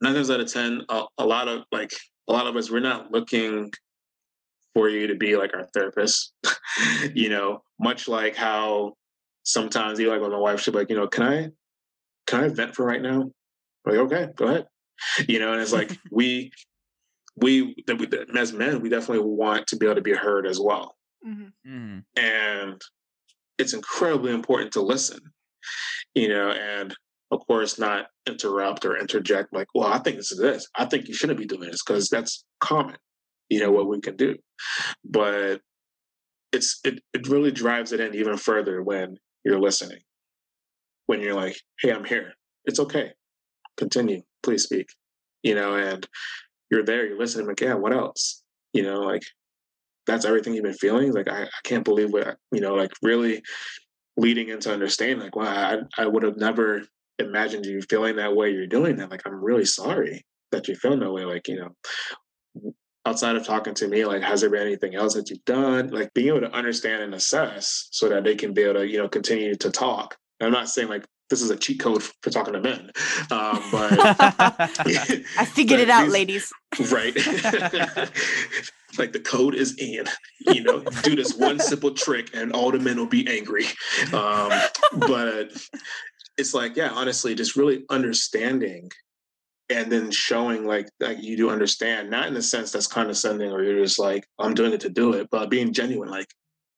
nine 0.00 0.14
times 0.14 0.30
out 0.30 0.40
of 0.40 0.52
ten, 0.52 0.82
a, 0.88 1.04
a 1.18 1.26
lot 1.26 1.48
of 1.48 1.64
like 1.72 1.92
a 2.28 2.32
lot 2.32 2.46
of 2.46 2.56
us, 2.56 2.70
we're 2.70 2.80
not 2.80 3.12
looking 3.12 3.70
for 4.76 4.90
you 4.90 5.06
to 5.06 5.14
be 5.14 5.38
like 5.38 5.54
our 5.54 5.64
therapist, 5.72 6.34
you 7.14 7.30
know, 7.30 7.62
much 7.80 8.08
like 8.08 8.36
how 8.36 8.92
sometimes 9.42 9.98
you 9.98 10.10
like 10.10 10.20
when 10.20 10.30
my 10.30 10.36
wife 10.36 10.60
she'll 10.60 10.72
be 10.74 10.80
like, 10.80 10.90
you 10.90 10.96
know, 10.96 11.08
can 11.08 11.22
I 11.22 11.48
can 12.26 12.44
I 12.44 12.48
vent 12.48 12.74
for 12.74 12.84
right 12.84 13.00
now? 13.00 13.22
I'm 13.22 13.32
like, 13.86 13.96
okay, 13.96 14.28
go 14.36 14.48
ahead. 14.48 14.66
You 15.26 15.38
know, 15.38 15.54
and 15.54 15.62
it's 15.62 15.72
like 15.72 15.98
we 16.12 16.52
we 17.36 17.74
that 17.86 17.98
we 17.98 18.04
that 18.08 18.36
as 18.36 18.52
men, 18.52 18.82
we 18.82 18.90
definitely 18.90 19.24
want 19.24 19.66
to 19.68 19.76
be 19.76 19.86
able 19.86 19.94
to 19.94 20.02
be 20.02 20.12
heard 20.12 20.46
as 20.46 20.60
well. 20.60 20.94
Mhm. 21.26 21.52
Mhm. 21.66 22.04
And 22.14 22.82
it's 23.56 23.72
incredibly 23.72 24.34
important 24.34 24.72
to 24.74 24.82
listen, 24.82 25.20
you 26.14 26.28
know, 26.28 26.50
and 26.50 26.94
of 27.30 27.40
course 27.46 27.78
not 27.78 28.08
interrupt 28.26 28.84
or 28.84 28.98
interject 28.98 29.54
like, 29.54 29.68
well, 29.74 29.88
I 29.90 30.00
think 30.00 30.18
this 30.18 30.32
is 30.32 30.38
this. 30.38 30.66
I 30.74 30.84
think 30.84 31.08
you 31.08 31.14
shouldn't 31.14 31.38
be 31.38 31.46
doing 31.46 31.70
this 31.70 31.82
because 31.82 32.10
that's 32.10 32.44
common, 32.60 32.96
you 33.48 33.60
know, 33.60 33.70
what 33.70 33.88
we 33.88 34.00
can 34.00 34.16
do. 34.16 34.36
But 35.04 35.60
it's 36.52 36.80
it, 36.84 37.00
it 37.12 37.28
really 37.28 37.50
drives 37.50 37.92
it 37.92 38.00
in 38.00 38.14
even 38.14 38.36
further 38.36 38.82
when 38.82 39.16
you're 39.44 39.60
listening. 39.60 40.00
When 41.06 41.20
you're 41.20 41.34
like, 41.34 41.56
hey, 41.80 41.92
I'm 41.92 42.04
here. 42.04 42.32
It's 42.64 42.80
okay. 42.80 43.12
Continue. 43.76 44.22
Please 44.42 44.64
speak. 44.64 44.88
You 45.42 45.54
know, 45.54 45.76
and 45.76 46.06
you're 46.70 46.84
there, 46.84 47.06
you're 47.06 47.18
listening, 47.18 47.46
like, 47.46 47.60
yeah, 47.60 47.74
what 47.74 47.92
else? 47.92 48.42
You 48.72 48.82
know, 48.82 49.00
like 49.00 49.22
that's 50.06 50.24
everything 50.24 50.54
you've 50.54 50.64
been 50.64 50.74
feeling. 50.74 51.12
Like, 51.12 51.28
I, 51.28 51.44
I 51.44 51.60
can't 51.62 51.84
believe 51.84 52.12
what, 52.12 52.36
you 52.50 52.60
know, 52.60 52.74
like 52.74 52.92
really 53.02 53.42
leading 54.16 54.48
into 54.48 54.72
understanding, 54.72 55.20
like, 55.20 55.36
wow, 55.36 55.44
I, 55.96 56.02
I 56.02 56.06
would 56.06 56.24
have 56.24 56.36
never 56.36 56.82
imagined 57.18 57.66
you 57.66 57.80
feeling 57.82 58.16
that 58.16 58.34
way. 58.34 58.50
You're 58.50 58.66
doing 58.66 58.96
that. 58.96 59.10
Like, 59.10 59.22
I'm 59.24 59.44
really 59.44 59.64
sorry 59.64 60.24
that 60.50 60.66
you're 60.66 60.76
feeling 60.76 61.00
that 61.00 61.12
way. 61.12 61.24
Like, 61.24 61.46
you 61.46 61.60
know, 61.60 61.76
outside 63.06 63.36
of 63.36 63.46
talking 63.46 63.74
to 63.74 63.88
me, 63.88 64.04
like, 64.04 64.22
has 64.22 64.40
there 64.40 64.50
been 64.50 64.62
anything 64.62 64.94
else 64.94 65.14
that 65.14 65.30
you've 65.30 65.44
done? 65.44 65.88
Like, 65.88 66.12
being 66.12 66.28
able 66.28 66.40
to 66.40 66.52
understand 66.52 67.02
and 67.02 67.14
assess 67.14 67.88
so 67.92 68.08
that 68.08 68.24
they 68.24 68.34
can 68.34 68.52
be 68.52 68.62
able 68.62 68.80
to, 68.80 68.86
you 68.86 68.98
know, 68.98 69.08
continue 69.08 69.54
to 69.54 69.70
talk. 69.70 70.16
I'm 70.40 70.52
not 70.52 70.68
saying 70.68 70.88
like 70.88 71.06
this 71.30 71.42
is 71.42 71.50
a 71.50 71.56
cheat 71.56 71.80
code 71.80 72.02
for 72.02 72.30
talking 72.30 72.52
to 72.52 72.60
men, 72.60 72.90
um, 73.30 73.62
but 73.72 73.92
I 73.98 75.44
figured 75.46 75.78
but 75.78 75.84
it 75.84 75.90
out, 75.90 76.04
these- 76.04 76.12
ladies. 76.12 76.52
right? 76.92 77.14
like 78.98 79.12
the 79.12 79.22
code 79.24 79.54
is 79.54 79.76
in. 79.78 80.04
You 80.40 80.62
know, 80.62 80.80
do 81.02 81.16
this 81.16 81.34
one 81.34 81.58
simple 81.58 81.92
trick, 81.92 82.30
and 82.34 82.52
all 82.52 82.70
the 82.70 82.78
men 82.78 82.98
will 82.98 83.06
be 83.06 83.26
angry. 83.28 83.64
Um, 84.12 84.52
but 85.08 85.52
it's 86.38 86.54
like, 86.54 86.76
yeah, 86.76 86.90
honestly, 86.90 87.34
just 87.34 87.56
really 87.56 87.84
understanding, 87.88 88.90
and 89.68 89.90
then 89.90 90.10
showing 90.10 90.64
like 90.64 90.88
that 91.00 91.22
you 91.22 91.36
do 91.36 91.50
understand, 91.50 92.10
not 92.10 92.28
in 92.28 92.34
the 92.34 92.42
sense 92.42 92.70
that's 92.70 92.86
condescending 92.86 93.50
or 93.50 93.62
you're 93.62 93.82
just 93.82 93.98
like, 93.98 94.26
I'm 94.38 94.54
doing 94.54 94.72
it 94.72 94.80
to 94.80 94.88
do 94.88 95.14
it, 95.14 95.28
but 95.30 95.50
being 95.50 95.72
genuine, 95.72 96.08
like, 96.08 96.32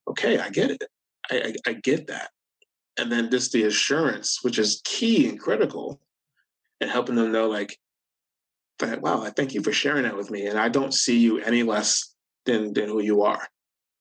okay, 0.09 0.39
I 0.39 0.49
get 0.49 0.71
it, 0.71 0.85
I, 1.31 1.37
I, 1.67 1.71
I 1.71 1.73
get 1.75 2.07
that, 2.07 2.31
and 2.99 3.13
then 3.13 3.31
just 3.31 3.53
the 3.53 3.65
assurance, 3.65 4.43
which 4.43 4.59
is 4.59 4.81
key 4.85 5.29
and 5.29 5.39
critical, 5.39 6.01
and 6.81 6.91
helping 6.91 7.17
them 7.17 7.33
know 7.33 7.49
like 7.49 7.79
that 8.79 9.03
wow 9.03 9.23
i 9.23 9.31
thank 9.31 9.55
you 9.55 9.63
for 9.63 9.73
sharing 9.73 10.05
that 10.05 10.17
with 10.17 10.31
me 10.31 10.47
and 10.47 10.59
i 10.59 10.69
don't 10.69 10.95
see 10.95 11.19
you 11.19 11.41
any 11.41 11.63
less 11.63 12.15
than 12.45 12.73
than 12.73 12.89
who 12.89 13.03
you 13.03 13.23
are. 13.23 13.47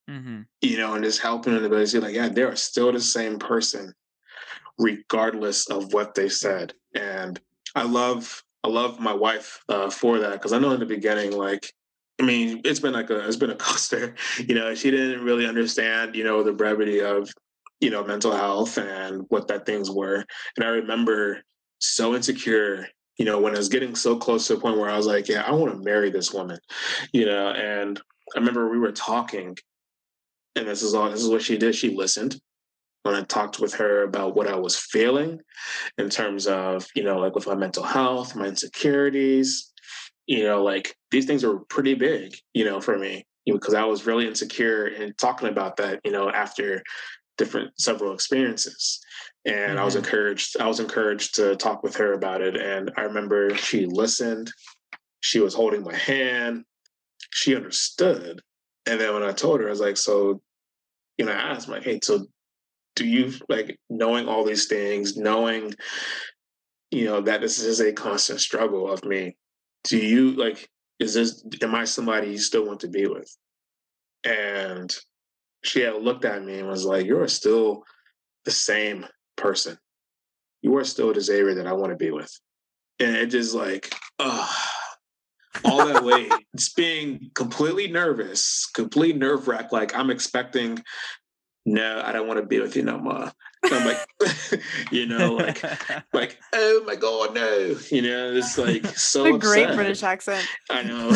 Mhm. 0.09 0.45
you 0.61 0.77
know 0.77 0.93
and 0.93 1.03
just 1.03 1.19
helping 1.19 1.53
them 1.53 1.69
to 1.69 1.87
see 1.87 1.99
like 1.99 2.15
yeah 2.15 2.29
they're 2.29 2.55
still 2.55 2.91
the 2.91 2.99
same 2.99 3.39
person 3.39 3.93
regardless 4.77 5.67
of 5.69 5.91
what 5.93 6.13
they 6.13 6.29
said. 6.29 6.73
And 6.93 7.39
i 7.75 7.83
love 7.83 8.43
i 8.67 8.69
love 8.69 8.99
my 8.99 9.13
wife 9.13 9.63
uh, 9.69 9.89
for 9.89 10.19
that 10.19 10.33
because 10.33 10.53
i 10.53 10.59
know 10.59 10.71
in 10.71 10.79
the 10.79 10.85
beginning 10.85 11.31
like 11.31 11.71
I 12.19 12.23
mean, 12.23 12.61
it's 12.65 12.79
been 12.79 12.93
like 12.93 13.09
a 13.09 13.27
it's 13.27 13.35
been 13.35 13.51
a 13.51 13.55
coaster. 13.67 14.15
You 14.39 14.55
know, 14.55 14.73
she 14.75 14.91
didn't 14.91 15.23
really 15.23 15.45
understand, 15.45 16.15
you 16.15 16.23
know, 16.23 16.43
the 16.43 16.53
brevity 16.53 17.01
of, 17.01 17.29
you 17.79 17.89
know, 17.89 18.03
mental 18.03 18.31
health 18.31 18.77
and 18.77 19.25
what 19.29 19.47
that 19.47 19.65
things 19.65 19.91
were. 19.91 20.25
And 20.55 20.65
I 20.65 20.69
remember 20.69 21.43
so 21.79 22.15
insecure, 22.15 22.87
you 23.17 23.25
know, 23.25 23.39
when 23.39 23.53
I 23.53 23.59
was 23.59 23.69
getting 23.69 23.95
so 23.95 24.17
close 24.17 24.47
to 24.47 24.55
a 24.55 24.59
point 24.59 24.77
where 24.79 24.89
I 24.89 24.97
was 24.97 25.05
like, 25.05 25.27
yeah, 25.27 25.43
I 25.43 25.51
want 25.51 25.73
to 25.73 25.83
marry 25.83 26.09
this 26.09 26.33
woman, 26.33 26.59
you 27.13 27.25
know. 27.25 27.51
And 27.51 28.01
I 28.35 28.39
remember 28.39 28.69
we 28.69 28.79
were 28.79 28.91
talking, 28.91 29.55
and 30.55 30.67
this 30.67 30.81
is 30.81 30.95
all 30.95 31.09
this 31.11 31.21
is 31.21 31.29
what 31.29 31.43
she 31.43 31.57
did. 31.57 31.75
She 31.75 31.95
listened 31.95 32.39
when 33.03 33.15
I 33.15 33.23
talked 33.23 33.59
with 33.59 33.73
her 33.75 34.03
about 34.03 34.35
what 34.35 34.47
I 34.47 34.55
was 34.55 34.77
feeling 34.77 35.39
in 35.97 36.09
terms 36.09 36.47
of, 36.47 36.87
you 36.95 37.03
know, 37.03 37.19
like 37.19 37.35
with 37.35 37.47
my 37.47 37.55
mental 37.55 37.83
health, 37.83 38.35
my 38.35 38.45
insecurities, 38.47 39.71
you 40.25 40.43
know, 40.43 40.63
like 40.63 40.95
these 41.11 41.25
things 41.25 41.43
are 41.43 41.59
pretty 41.69 41.93
big, 41.93 42.35
you 42.53 42.65
know, 42.65 42.81
for 42.81 42.97
me, 42.97 43.25
you 43.45 43.53
know, 43.53 43.59
because 43.59 43.73
I 43.73 43.85
was 43.85 44.05
really 44.05 44.27
insecure 44.27 44.85
and 44.85 45.17
talking 45.17 45.47
about 45.47 45.77
that, 45.77 46.01
you 46.03 46.11
know, 46.11 46.29
after 46.29 46.83
different 47.37 47.79
several 47.79 48.13
experiences. 48.13 48.99
And 49.45 49.79
I 49.79 49.85
was 49.85 49.95
Mhm. 49.95 49.99
encouraged, 49.99 50.57
I 50.59 50.67
was 50.67 50.79
encouraged 50.79 51.35
to 51.35 51.55
talk 51.55 51.83
with 51.83 51.95
her 51.95 52.13
about 52.13 52.41
it. 52.41 52.57
And 52.57 52.91
I 52.97 53.01
remember 53.03 53.55
she 53.55 53.85
listened, 53.85 54.51
she 55.21 55.39
was 55.39 55.53
holding 55.53 55.83
my 55.83 55.95
hand, 55.95 56.65
she 57.31 57.55
understood. 57.55 58.41
And 58.85 58.99
then 58.99 59.13
when 59.13 59.23
I 59.23 59.31
told 59.31 59.61
her, 59.61 59.67
I 59.67 59.69
was 59.69 59.79
like, 59.79 59.97
so, 59.97 60.41
you 61.17 61.25
know, 61.25 61.31
I 61.31 61.35
asked, 61.35 61.69
like, 61.69 61.83
hey, 61.83 61.99
so 62.03 62.25
do 62.97 63.05
you 63.07 63.31
like 63.47 63.79
knowing 63.89 64.27
all 64.27 64.43
these 64.43 64.65
things, 64.65 65.15
knowing, 65.15 65.73
you 66.89 67.05
know, 67.05 67.21
that 67.21 67.41
this 67.41 67.59
is 67.59 67.79
a 67.79 67.93
constant 67.93 68.41
struggle 68.41 68.91
of 68.91 69.05
me, 69.05 69.37
do 69.83 69.97
you 69.97 70.31
like, 70.31 70.67
is 70.99 71.13
this, 71.13 71.45
am 71.61 71.75
I 71.75 71.85
somebody 71.85 72.31
you 72.31 72.39
still 72.39 72.65
want 72.65 72.79
to 72.79 72.87
be 72.87 73.05
with? 73.05 73.31
And 74.23 74.93
she 75.63 75.81
had 75.81 76.01
looked 76.01 76.25
at 76.25 76.43
me 76.43 76.57
and 76.57 76.67
was 76.67 76.85
like, 76.85 77.05
you're 77.05 77.27
still 77.27 77.83
the 78.45 78.51
same 78.51 79.05
person. 79.35 79.77
You 80.63 80.75
are 80.77 80.83
still 80.83 81.13
the 81.13 81.21
Xavier 81.21 81.53
that 81.53 81.67
I 81.67 81.73
want 81.73 81.91
to 81.91 81.97
be 81.97 82.09
with. 82.09 82.33
And 82.99 83.15
it 83.15 83.27
just 83.27 83.53
like, 83.53 83.93
all 85.63 85.85
that 85.85 86.03
way, 86.03 86.29
just 86.55 86.75
being 86.75 87.29
completely 87.35 87.87
nervous, 87.87 88.67
complete 88.73 89.17
nerve 89.17 89.47
wracked. 89.47 89.71
Like 89.71 89.95
I'm 89.95 90.09
expecting, 90.09 90.79
no, 91.67 92.01
I 92.03 92.13
don't 92.13 92.29
want 92.29 92.39
to 92.39 92.45
be 92.45 92.61
with 92.61 92.77
you 92.77 92.81
no 92.83 92.97
more. 92.97 93.29
And 93.63 93.73
I'm 93.73 93.85
like, 93.85 94.61
you 94.91 95.05
know, 95.05 95.35
like, 95.35 95.61
like, 96.13 96.39
oh 96.53 96.81
my 96.87 96.95
god, 96.95 97.35
no, 97.35 97.75
you 97.91 98.01
know, 98.01 98.31
it's 98.31 98.57
like 98.57 98.85
so 98.97 99.23
What 99.23 99.35
a 99.35 99.37
great 99.37 99.63
upset. 99.65 99.75
British 99.75 100.03
accent. 100.03 100.47
I 100.69 100.83
know. 100.83 101.11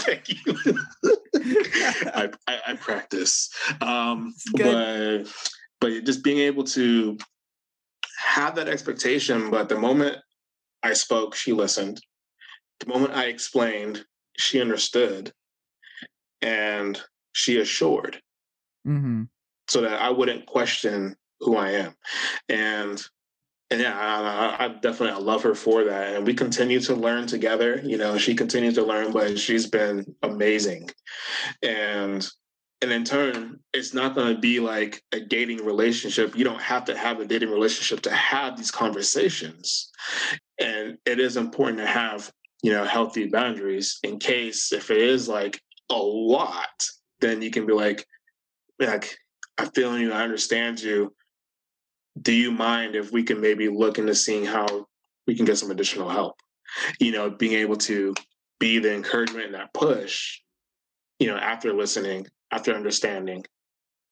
Thank 0.00 0.28
you. 0.28 0.78
I, 2.14 2.28
I, 2.46 2.58
I 2.66 2.74
practice, 2.74 3.48
um, 3.80 4.34
good. 4.54 5.24
but 5.24 5.32
but 5.80 6.04
just 6.04 6.22
being 6.22 6.38
able 6.38 6.64
to 6.64 7.16
have 8.18 8.54
that 8.56 8.68
expectation. 8.68 9.48
But 9.50 9.70
the 9.70 9.78
moment 9.78 10.18
I 10.82 10.92
spoke, 10.92 11.34
she 11.34 11.54
listened. 11.54 11.98
The 12.80 12.88
moment 12.88 13.14
I 13.14 13.24
explained, 13.24 14.04
she 14.36 14.60
understood, 14.60 15.32
and 16.42 17.00
she 17.32 17.58
assured. 17.58 18.20
Mm-hmm. 18.86 19.22
So 19.68 19.82
that 19.82 20.00
I 20.00 20.10
wouldn't 20.10 20.46
question 20.46 21.16
who 21.40 21.56
I 21.56 21.70
am. 21.70 21.94
And 22.48 23.02
and 23.70 23.80
yeah, 23.80 23.98
I, 23.98 24.66
I, 24.66 24.68
definitely 24.68 25.12
I 25.12 25.16
love 25.16 25.42
her 25.44 25.54
for 25.54 25.84
that. 25.84 26.14
And 26.14 26.26
we 26.26 26.34
continue 26.34 26.78
to 26.80 26.94
learn 26.94 27.26
together. 27.26 27.80
You 27.82 27.96
know, 27.96 28.18
she 28.18 28.34
continues 28.34 28.74
to 28.74 28.84
learn, 28.84 29.12
but 29.12 29.38
she's 29.38 29.66
been 29.66 30.14
amazing. 30.22 30.90
And 31.62 32.28
and 32.82 32.92
in 32.92 33.04
turn, 33.04 33.60
it's 33.72 33.94
not 33.94 34.14
going 34.14 34.34
to 34.34 34.40
be 34.40 34.58
like 34.58 35.02
a 35.12 35.20
dating 35.20 35.64
relationship. 35.64 36.36
You 36.36 36.44
don't 36.44 36.60
have 36.60 36.84
to 36.86 36.98
have 36.98 37.20
a 37.20 37.24
dating 37.24 37.50
relationship 37.50 38.02
to 38.02 38.10
have 38.10 38.56
these 38.56 38.72
conversations. 38.72 39.90
And 40.60 40.98
it 41.06 41.20
is 41.20 41.36
important 41.36 41.78
to 41.78 41.86
have, 41.86 42.30
you 42.62 42.72
know, 42.72 42.84
healthy 42.84 43.28
boundaries 43.28 44.00
in 44.02 44.18
case 44.18 44.72
if 44.72 44.90
it 44.90 44.98
is 44.98 45.28
like 45.28 45.62
a 45.90 45.96
lot, 45.96 46.84
then 47.20 47.40
you 47.40 47.52
can 47.52 47.66
be 47.66 47.72
like, 47.72 48.04
like, 48.80 49.16
I 49.58 49.66
feel 49.74 49.98
you, 49.98 50.12
I 50.12 50.22
understand 50.22 50.80
you. 50.80 51.14
Do 52.20 52.32
you 52.32 52.50
mind 52.50 52.94
if 52.94 53.12
we 53.12 53.22
can 53.22 53.40
maybe 53.40 53.68
look 53.68 53.98
into 53.98 54.14
seeing 54.14 54.44
how 54.44 54.86
we 55.26 55.34
can 55.34 55.44
get 55.44 55.58
some 55.58 55.70
additional 55.70 56.08
help? 56.08 56.34
You 56.98 57.12
know, 57.12 57.30
being 57.30 57.52
able 57.54 57.76
to 57.76 58.14
be 58.58 58.78
the 58.78 58.94
encouragement 58.94 59.46
and 59.46 59.54
that 59.54 59.74
push, 59.74 60.40
you 61.18 61.26
know, 61.26 61.36
after 61.36 61.72
listening, 61.72 62.26
after 62.50 62.74
understanding, 62.74 63.44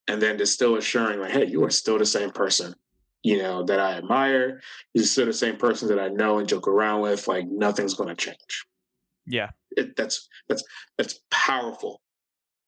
and 0.08 0.20
then 0.20 0.38
just 0.38 0.54
still 0.54 0.76
assuring, 0.76 1.20
like, 1.20 1.32
hey, 1.32 1.46
you 1.46 1.64
are 1.64 1.70
still 1.70 1.98
the 1.98 2.06
same 2.06 2.30
person, 2.30 2.74
you 3.22 3.38
know, 3.38 3.62
that 3.64 3.78
I 3.78 3.92
admire. 3.92 4.60
You're 4.92 5.04
still 5.04 5.26
the 5.26 5.32
same 5.32 5.56
person 5.56 5.88
that 5.88 6.00
I 6.00 6.08
know 6.08 6.38
and 6.38 6.48
joke 6.48 6.68
around 6.68 7.02
with. 7.02 7.28
Like, 7.28 7.46
nothing's 7.48 7.94
going 7.94 8.08
to 8.08 8.14
change. 8.14 8.66
Yeah. 9.26 9.50
It, 9.76 9.94
that's 9.96 10.28
that's 10.48 10.64
that's 10.98 11.20
powerful 11.30 12.00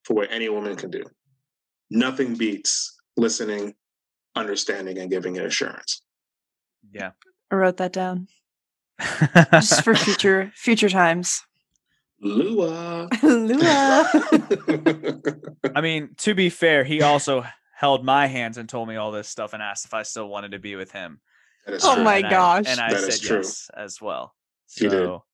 for 0.04 0.14
what 0.14 0.30
any 0.30 0.48
woman 0.48 0.76
can 0.76 0.90
do. 0.90 1.02
Nothing 1.94 2.34
beats 2.34 2.98
listening, 3.16 3.74
understanding, 4.34 4.98
and 4.98 5.10
giving 5.10 5.36
it 5.36 5.44
assurance. 5.44 6.02
Yeah. 6.92 7.10
I 7.50 7.54
wrote 7.54 7.76
that 7.76 7.92
down 7.92 8.28
just 9.52 9.84
for 9.84 9.94
future 9.94 10.50
future 10.56 10.88
times. 10.88 11.42
Lua. 12.20 13.08
Lua. 13.22 14.10
I 15.74 15.80
mean, 15.80 16.10
to 16.18 16.34
be 16.34 16.48
fair, 16.50 16.84
he 16.84 17.02
also 17.02 17.44
held 17.74 18.04
my 18.04 18.26
hands 18.26 18.58
and 18.58 18.68
told 18.68 18.88
me 18.88 18.96
all 18.96 19.10
this 19.12 19.28
stuff 19.28 19.52
and 19.52 19.62
asked 19.62 19.84
if 19.84 19.92
I 19.92 20.02
still 20.04 20.28
wanted 20.28 20.52
to 20.52 20.58
be 20.58 20.76
with 20.76 20.92
him. 20.92 21.20
Oh 21.66 21.94
true. 21.96 22.04
my 22.04 22.16
and 22.18 22.26
I- 22.26 22.30
gosh. 22.30 22.64
and 22.68 22.80
I 22.80 22.90
That 22.92 23.02
is 23.08 23.20
said 23.20 23.30
yes 23.36 23.70
as 23.76 24.00
well. 24.00 24.34
You 24.80 24.88
did. 24.88 25.04
So, 25.04 25.24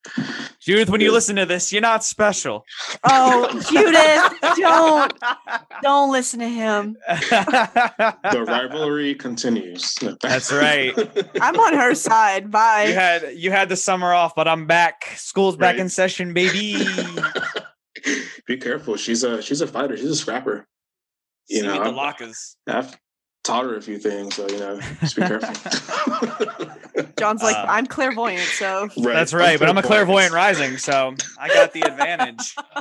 Judith, 0.60 0.90
when 0.90 1.00
you 1.00 1.12
listen 1.12 1.36
to 1.36 1.46
this, 1.46 1.72
you're 1.72 1.80
not 1.82 2.02
special. 2.02 2.64
oh, 3.04 3.48
Judith, 3.70 4.56
don't 4.58 5.12
don't 5.82 6.10
listen 6.10 6.40
to 6.40 6.48
him. 6.48 6.96
The 7.08 8.44
rivalry 8.46 9.14
continues. 9.14 9.94
That's 10.22 10.52
right. 10.52 10.92
I'm 11.40 11.58
on 11.58 11.74
her 11.74 11.94
side. 11.94 12.50
Bye. 12.50 12.84
You 12.88 12.94
had 12.94 13.22
you 13.36 13.50
had 13.50 13.68
the 13.68 13.76
summer 13.76 14.12
off, 14.12 14.34
but 14.34 14.48
I'm 14.48 14.66
back. 14.66 15.04
School's 15.16 15.56
back 15.56 15.74
Right. 15.74 15.80
in 15.80 15.88
session, 15.88 16.34
baby. 16.34 16.84
Be 18.46 18.56
careful. 18.56 18.96
She's 18.96 19.22
a 19.24 19.42
she's 19.42 19.60
a 19.60 19.66
fighter. 19.66 19.96
She's 19.96 20.10
a 20.10 20.16
scrapper. 20.16 20.66
You 21.48 21.60
See 21.60 21.66
know, 21.66 21.82
the 21.84 21.90
lockers. 21.92 22.56
I've 22.66 22.96
taught 23.48 23.64
her 23.64 23.76
a 23.76 23.82
few 23.82 23.98
things, 23.98 24.36
so 24.36 24.46
you 24.46 24.58
know, 24.58 24.78
just 25.00 25.16
be 25.16 25.22
careful. 25.22 25.48
John's 27.18 27.42
like, 27.42 27.56
Uh, 27.56 27.64
I'm 27.66 27.86
clairvoyant, 27.86 28.46
so 28.46 28.82
Right, 28.98 29.14
That's 29.14 29.32
right, 29.32 29.58
but 29.58 29.70
I'm 29.70 29.78
a 29.78 29.82
clairvoyant 29.82 30.34
rising, 30.34 30.76
so 30.76 31.14
I 31.40 31.48
got 31.48 31.72
the 31.72 31.80
advantage. 31.80 32.54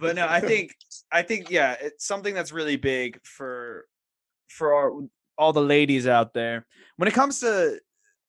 but 0.00 0.16
no, 0.16 0.26
I 0.26 0.40
think 0.40 0.74
I 1.12 1.20
think 1.20 1.50
yeah, 1.50 1.76
it's 1.80 2.06
something 2.06 2.32
that's 2.34 2.50
really 2.50 2.76
big 2.76 3.20
for 3.24 3.84
for 4.48 4.74
our, 4.74 4.92
all 5.36 5.52
the 5.52 5.60
ladies 5.62 6.06
out 6.06 6.32
there. 6.32 6.66
When 6.96 7.08
it 7.08 7.14
comes 7.14 7.40
to 7.40 7.78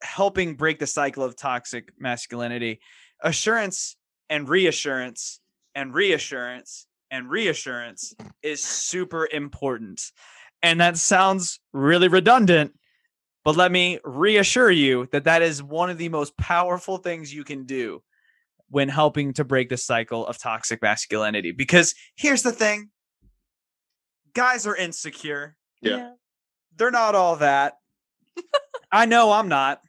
helping 0.02 0.56
break 0.56 0.80
the 0.80 0.88
cycle 0.88 1.24
of 1.24 1.38
toxic 1.38 1.94
masculinity, 1.98 2.82
assurance 3.24 3.96
and 4.30 4.50
reassurance 4.50 5.40
and 5.74 5.94
reassurance 5.94 6.86
and 7.12 7.30
reassurance 7.30 8.16
is 8.42 8.64
super 8.64 9.28
important. 9.32 10.02
And 10.64 10.80
that 10.80 10.98
sounds 10.98 11.60
really 11.74 12.08
redundant, 12.08 12.74
but 13.44 13.56
let 13.58 13.72
me 13.72 14.00
reassure 14.04 14.72
you 14.72 15.08
that 15.12 15.26
that 15.26 15.42
is 15.42 15.62
one 15.62 15.90
of 15.90 15.98
the 15.98 16.10
most 16.10 16.36
powerful 16.38 16.98
things 16.98 17.34
you 17.34 17.44
can 17.44 17.66
do 17.66 18.02
when 18.70 18.88
helping 18.88 19.34
to 19.34 19.44
break 19.44 19.68
the 19.70 19.78
cycle 19.78 20.26
of 20.26 20.38
toxic 20.40 20.82
masculinity. 20.82 21.52
Because 21.52 21.94
here's 22.16 22.42
the 22.44 22.52
thing 22.54 22.90
guys 24.34 24.66
are 24.66 24.76
insecure, 24.76 25.58
Yeah. 25.82 26.12
they're 26.78 26.92
not 26.92 27.16
all 27.16 27.36
that. 27.38 27.74
I 28.92 29.06
know 29.06 29.32
I'm 29.34 29.50
not. 29.50 29.82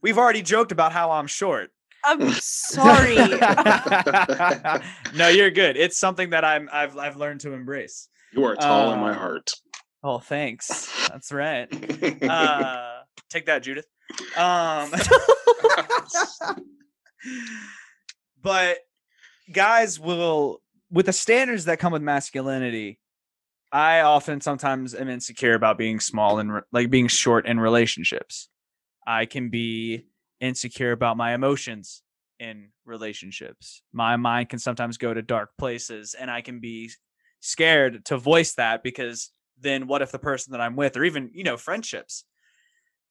We've 0.00 0.16
already 0.18 0.40
joked 0.42 0.72
about 0.72 0.92
how 0.92 1.10
I'm 1.10 1.26
short. 1.26 1.70
I'm 2.04 2.30
sorry. 2.40 3.16
no, 5.16 5.28
you're 5.28 5.50
good. 5.50 5.76
It's 5.76 5.98
something 5.98 6.30
that 6.30 6.44
I'm 6.44 6.68
I've 6.72 6.96
I've 6.98 7.16
learned 7.16 7.40
to 7.40 7.52
embrace. 7.52 8.08
You 8.32 8.44
are 8.44 8.56
tall 8.56 8.92
in 8.92 9.00
my 9.00 9.10
Uh, 9.10 9.14
heart. 9.14 9.50
Oh, 10.02 10.18
thanks. 10.18 11.08
That's 11.08 11.30
right. 11.32 11.68
Uh 12.28 12.88
take 13.30 13.46
that, 13.46 13.62
Judith. 13.62 13.86
Um 14.36 14.92
but 18.42 18.78
guys 19.52 19.98
will 20.00 20.60
with 20.90 21.06
the 21.06 21.12
standards 21.12 21.64
that 21.66 21.78
come 21.78 21.92
with 21.92 22.02
masculinity 22.02 22.98
i 23.70 24.00
often 24.00 24.40
sometimes 24.40 24.94
am 24.94 25.08
insecure 25.08 25.54
about 25.54 25.78
being 25.78 26.00
small 26.00 26.38
and 26.38 26.52
re- 26.54 26.60
like 26.72 26.90
being 26.90 27.06
short 27.08 27.46
in 27.46 27.58
relationships 27.60 28.48
i 29.06 29.24
can 29.24 29.48
be 29.50 30.04
insecure 30.42 30.92
about 30.92 31.16
my 31.16 31.32
emotions 31.32 32.02
in 32.38 32.68
relationships. 32.84 33.82
My 33.92 34.16
mind 34.16 34.50
can 34.50 34.58
sometimes 34.58 34.98
go 34.98 35.14
to 35.14 35.22
dark 35.22 35.50
places 35.56 36.14
and 36.18 36.30
i 36.30 36.40
can 36.42 36.60
be 36.60 36.90
scared 37.40 38.04
to 38.06 38.18
voice 38.18 38.54
that 38.54 38.82
because 38.82 39.30
then 39.60 39.86
what 39.86 40.02
if 40.02 40.12
the 40.12 40.18
person 40.18 40.52
that 40.52 40.60
i'm 40.60 40.76
with 40.76 40.96
or 40.96 41.04
even 41.04 41.30
you 41.32 41.44
know 41.44 41.56
friendships 41.56 42.24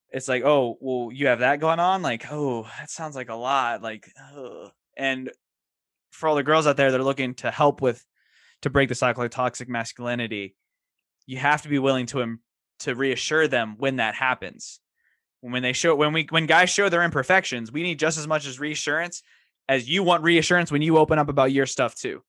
it's 0.09 0.27
like 0.27 0.43
oh 0.43 0.77
well 0.81 1.09
you 1.11 1.27
have 1.27 1.39
that 1.39 1.59
going 1.59 1.79
on? 1.79 2.01
Like 2.01 2.25
oh 2.31 2.63
that 2.77 2.89
sounds 2.89 3.15
like 3.15 3.29
a 3.29 3.35
lot 3.35 3.81
like 3.81 4.11
ugh. 4.35 4.71
and 4.97 5.31
for 6.11 6.27
all 6.27 6.35
the 6.35 6.43
girls 6.43 6.67
out 6.67 6.77
there 6.77 6.91
that 6.91 6.99
are 6.99 7.03
looking 7.03 7.33
to 7.35 7.49
help 7.49 7.81
with 7.81 8.05
to 8.61 8.69
break 8.69 8.89
the 8.89 8.95
cycle 8.95 9.23
of 9.23 9.31
toxic 9.31 9.69
masculinity 9.69 10.55
you 11.25 11.37
have 11.37 11.61
to 11.61 11.69
be 11.69 11.79
willing 11.79 12.05
to 12.07 12.37
to 12.79 12.95
reassure 12.95 13.47
them 13.47 13.75
when 13.77 13.97
that 13.97 14.15
happens 14.15 14.81
when 15.41 15.61
they 15.63 15.73
show 15.73 15.95
when 15.95 16.13
we 16.13 16.25
when 16.29 16.45
guys 16.45 16.69
show 16.69 16.87
their 16.89 17.03
imperfections 17.03 17.71
we 17.71 17.81
need 17.83 17.97
just 17.99 18.17
as 18.17 18.27
much 18.27 18.45
as 18.45 18.59
reassurance 18.59 19.23
as 19.67 19.89
you 19.89 20.03
want 20.03 20.23
reassurance 20.23 20.71
when 20.71 20.81
you 20.81 20.97
open 20.97 21.17
up 21.19 21.29
about 21.29 21.51
your 21.51 21.65
stuff 21.65 21.95
too 21.95 22.21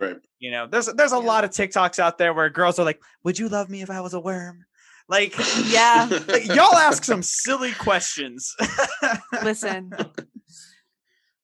Right. 0.00 0.16
you 0.40 0.50
know 0.50 0.66
there's 0.66 0.86
there's 0.86 1.12
a 1.12 1.16
Yeah. 1.16 1.22
lot 1.22 1.44
of 1.44 1.50
tiktoks 1.50 1.98
out 1.98 2.18
there 2.18 2.32
where 2.34 2.48
girls 2.50 2.78
are 2.78 2.84
like 2.84 3.00
would 3.22 3.38
you 3.38 3.48
love 3.48 3.68
me 3.70 3.82
if 3.82 3.90
i 3.90 4.00
was 4.00 4.14
a 4.14 4.20
worm 4.20 4.64
like 5.08 5.34
Yeah. 5.66 6.08
like, 6.28 6.46
y'all 6.46 6.74
ask 6.74 7.04
some 7.04 7.22
silly 7.22 7.72
questions 7.72 8.54
Listen, 9.42 9.92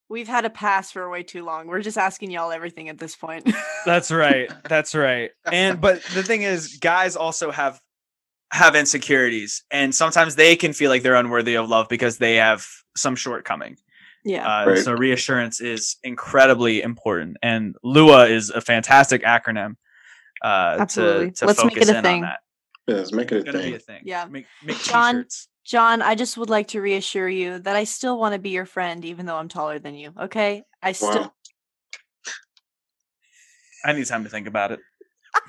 we've 0.08 0.28
had 0.28 0.44
a 0.44 0.50
pass 0.50 0.90
for 0.90 1.08
way 1.10 1.22
too 1.22 1.44
long. 1.44 1.66
We're 1.66 1.82
just 1.82 1.98
asking 1.98 2.30
y'all 2.30 2.50
everything 2.52 2.88
at 2.88 2.98
this 2.98 3.14
point. 3.16 3.48
That's 3.84 4.10
right. 4.10 4.50
That's 4.68 4.94
right. 4.94 5.30
And 5.50 5.80
but 5.80 6.02
the 6.14 6.22
thing 6.22 6.42
is, 6.42 6.78
guys 6.78 7.16
also 7.16 7.50
have 7.50 7.80
have 8.52 8.74
insecurities, 8.74 9.62
and 9.70 9.94
sometimes 9.94 10.34
they 10.36 10.56
can 10.56 10.72
feel 10.72 10.90
like 10.90 11.02
they're 11.02 11.14
unworthy 11.14 11.56
of 11.56 11.68
love 11.68 11.88
because 11.88 12.18
they 12.18 12.36
have 12.36 12.66
some 12.96 13.14
shortcoming. 13.16 13.76
yeah. 14.24 14.46
Uh, 14.62 14.66
Right. 14.66 14.78
So 14.78 14.92
reassurance 14.92 15.60
is 15.60 15.96
incredibly 16.02 16.82
important, 16.82 17.36
and 17.42 17.76
Lua 17.82 18.26
is 18.26 18.50
a 18.50 18.60
fantastic 18.60 19.22
acronym. 19.22 19.76
Uh, 20.42 20.76
Absolutely. 20.80 21.30
To, 21.32 21.36
to 21.36 21.46
Let's 21.46 21.64
make 21.64 21.76
it 21.76 21.88
a 21.88 22.02
thing. 22.02 22.24
on 22.24 22.30
that. 22.30 22.40
Yes, 22.86 23.12
make 23.12 23.30
it 23.30 23.46
a 23.46 23.48
It's 23.48 23.58
thing. 23.58 23.70
be 23.70 23.76
a 23.76 23.78
thing. 23.78 24.02
Yeah. 24.04 24.24
Make 24.28 24.46
make 24.64 24.78
John, 24.82 25.14
t-shirts. 25.16 25.48
John, 25.64 26.02
I 26.02 26.14
just 26.16 26.36
would 26.38 26.50
like 26.50 26.68
to 26.68 26.80
reassure 26.80 27.28
you 27.28 27.58
that 27.60 27.76
I 27.76 27.84
still 27.84 28.18
want 28.18 28.32
to 28.32 28.40
be 28.40 28.50
your 28.50 28.66
friend, 28.66 29.04
even 29.04 29.26
though 29.26 29.36
I'm 29.36 29.48
taller 29.48 29.78
than 29.78 29.94
you. 29.94 30.12
Okay? 30.18 30.64
I 30.82 30.92
still. 30.92 31.10
Wow. 31.10 31.32
I 33.84 33.92
need 33.92 34.06
time 34.06 34.24
to 34.24 34.30
think 34.30 34.46
about 34.48 34.72
it. 34.72 34.80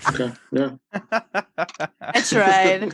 Okay. 0.10 0.32
Yeah. 0.52 0.72
I 2.02 2.22
tried. 2.22 2.94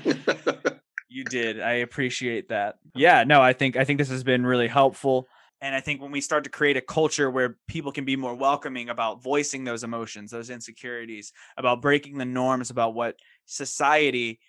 You 1.09 1.23
did. 1.23 1.61
I 1.61 1.76
appreciate 1.76 2.49
that. 2.49 2.76
Yeah, 2.93 3.23
no, 3.23 3.41
I 3.41 3.53
think 3.53 3.77
I 3.77 3.85
think 3.85 3.97
this 3.97 4.09
has 4.09 4.23
been 4.23 4.45
really 4.45 4.68
helpful. 4.68 5.27
And 5.61 5.73
I 5.73 5.80
think 5.80 6.01
when 6.01 6.11
we 6.11 6.22
start 6.22 6.43
to 6.43 6.49
create 6.49 6.77
a 6.77 6.81
culture 6.81 7.31
where 7.31 7.57
people 7.68 7.91
can 7.91 8.05
be 8.05 8.15
more 8.15 8.35
welcoming 8.35 8.89
about 8.89 9.23
voicing 9.23 9.64
those 9.64 9.84
emotions, 9.84 10.30
those 10.30 10.49
insecurities, 10.49 11.31
about 11.57 11.81
breaking 11.81 12.18
the 12.18 12.26
norms 12.26 12.69
about 12.69 12.93
what 12.93 13.15
society 13.45 14.39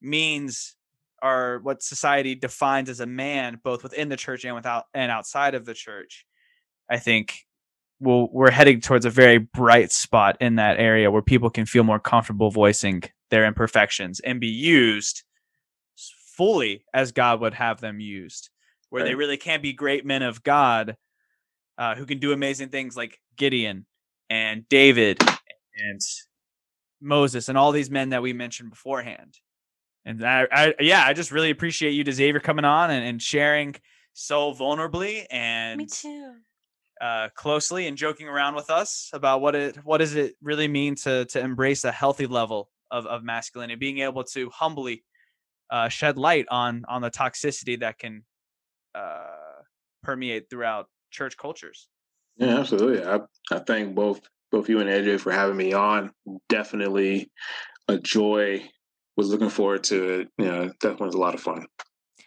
means 0.00 0.76
or 1.22 1.60
what 1.62 1.82
society 1.82 2.34
defines 2.34 2.88
as 2.90 3.00
a 3.00 3.06
man, 3.06 3.58
both 3.64 3.82
within 3.82 4.08
the 4.08 4.16
church 4.16 4.44
and 4.44 4.54
without 4.54 4.84
and 4.92 5.10
outside 5.10 5.54
of 5.54 5.64
the 5.64 5.74
church, 5.74 6.26
I 6.88 6.98
think 6.98 7.46
we'll, 8.04 8.28
we're 8.32 8.50
heading 8.50 8.80
towards 8.80 9.04
a 9.04 9.10
very 9.10 9.38
bright 9.38 9.90
spot 9.90 10.36
in 10.40 10.56
that 10.56 10.78
area 10.78 11.10
where 11.10 11.22
people 11.22 11.50
can 11.50 11.66
feel 11.66 11.84
more 11.84 11.98
comfortable 11.98 12.50
voicing 12.50 13.02
their 13.30 13.44
imperfections 13.46 14.20
and 14.20 14.40
be 14.40 14.48
used 14.48 15.24
fully 16.36 16.84
as 16.92 17.12
God 17.12 17.40
would 17.40 17.54
have 17.54 17.80
them 17.80 18.00
used, 18.00 18.50
where 18.90 19.04
they 19.04 19.14
really 19.14 19.36
can 19.36 19.60
be 19.60 19.72
great 19.72 20.04
men 20.04 20.22
of 20.22 20.42
God 20.42 20.96
uh, 21.78 21.94
who 21.94 22.06
can 22.06 22.18
do 22.18 22.32
amazing 22.32 22.68
things 22.68 22.96
like 22.96 23.20
Gideon 23.36 23.86
and 24.30 24.68
David 24.68 25.20
and 25.76 26.00
Moses 27.00 27.48
and 27.48 27.58
all 27.58 27.72
these 27.72 27.90
men 27.90 28.10
that 28.10 28.22
we 28.22 28.32
mentioned 28.32 28.70
beforehand. 28.70 29.38
And 30.04 30.24
I, 30.24 30.46
I 30.50 30.74
yeah, 30.80 31.04
I 31.04 31.12
just 31.12 31.32
really 31.32 31.50
appreciate 31.50 31.92
you, 31.92 32.04
Xavier, 32.10 32.40
coming 32.40 32.64
on 32.64 32.90
and, 32.90 33.04
and 33.04 33.22
sharing 33.22 33.74
so 34.12 34.52
vulnerably 34.52 35.26
and 35.30 35.78
Me 35.78 35.86
too. 35.86 36.34
Uh, 37.00 37.28
closely 37.34 37.86
and 37.86 37.96
joking 37.96 38.28
around 38.28 38.54
with 38.54 38.70
us 38.70 39.10
about 39.12 39.40
what 39.40 39.54
it 39.54 39.76
what 39.84 39.98
does 39.98 40.14
it 40.14 40.34
really 40.42 40.68
mean 40.68 40.94
to 40.94 41.24
to 41.26 41.40
embrace 41.40 41.84
a 41.84 41.92
healthy 41.92 42.26
level 42.26 42.70
of 42.90 43.06
of 43.06 43.24
masculinity, 43.24 43.76
being 43.76 43.98
able 43.98 44.24
to 44.24 44.50
humbly 44.50 45.04
uh, 45.70 45.88
shed 45.88 46.16
light 46.16 46.46
on 46.50 46.84
on 46.88 47.02
the 47.02 47.10
toxicity 47.10 47.78
that 47.80 47.98
can 47.98 48.24
uh, 48.94 49.62
permeate 50.02 50.48
throughout 50.48 50.88
church 51.10 51.36
cultures. 51.36 51.88
Yeah, 52.36 52.58
absolutely. 52.58 53.04
I 53.04 53.20
I 53.50 53.58
thank 53.60 53.94
both 53.94 54.20
both 54.50 54.68
you 54.68 54.80
and 54.80 54.88
AJ 54.88 55.20
for 55.20 55.32
having 55.32 55.56
me 55.56 55.72
on. 55.72 56.12
Definitely 56.48 57.30
a 57.88 57.98
joy. 57.98 58.68
Was 59.16 59.28
looking 59.28 59.50
forward 59.50 59.84
to 59.84 60.20
it. 60.20 60.28
Yeah, 60.38 60.68
definitely 60.80 61.06
was 61.06 61.14
a 61.14 61.18
lot 61.18 61.34
of 61.34 61.40
fun. 61.40 61.66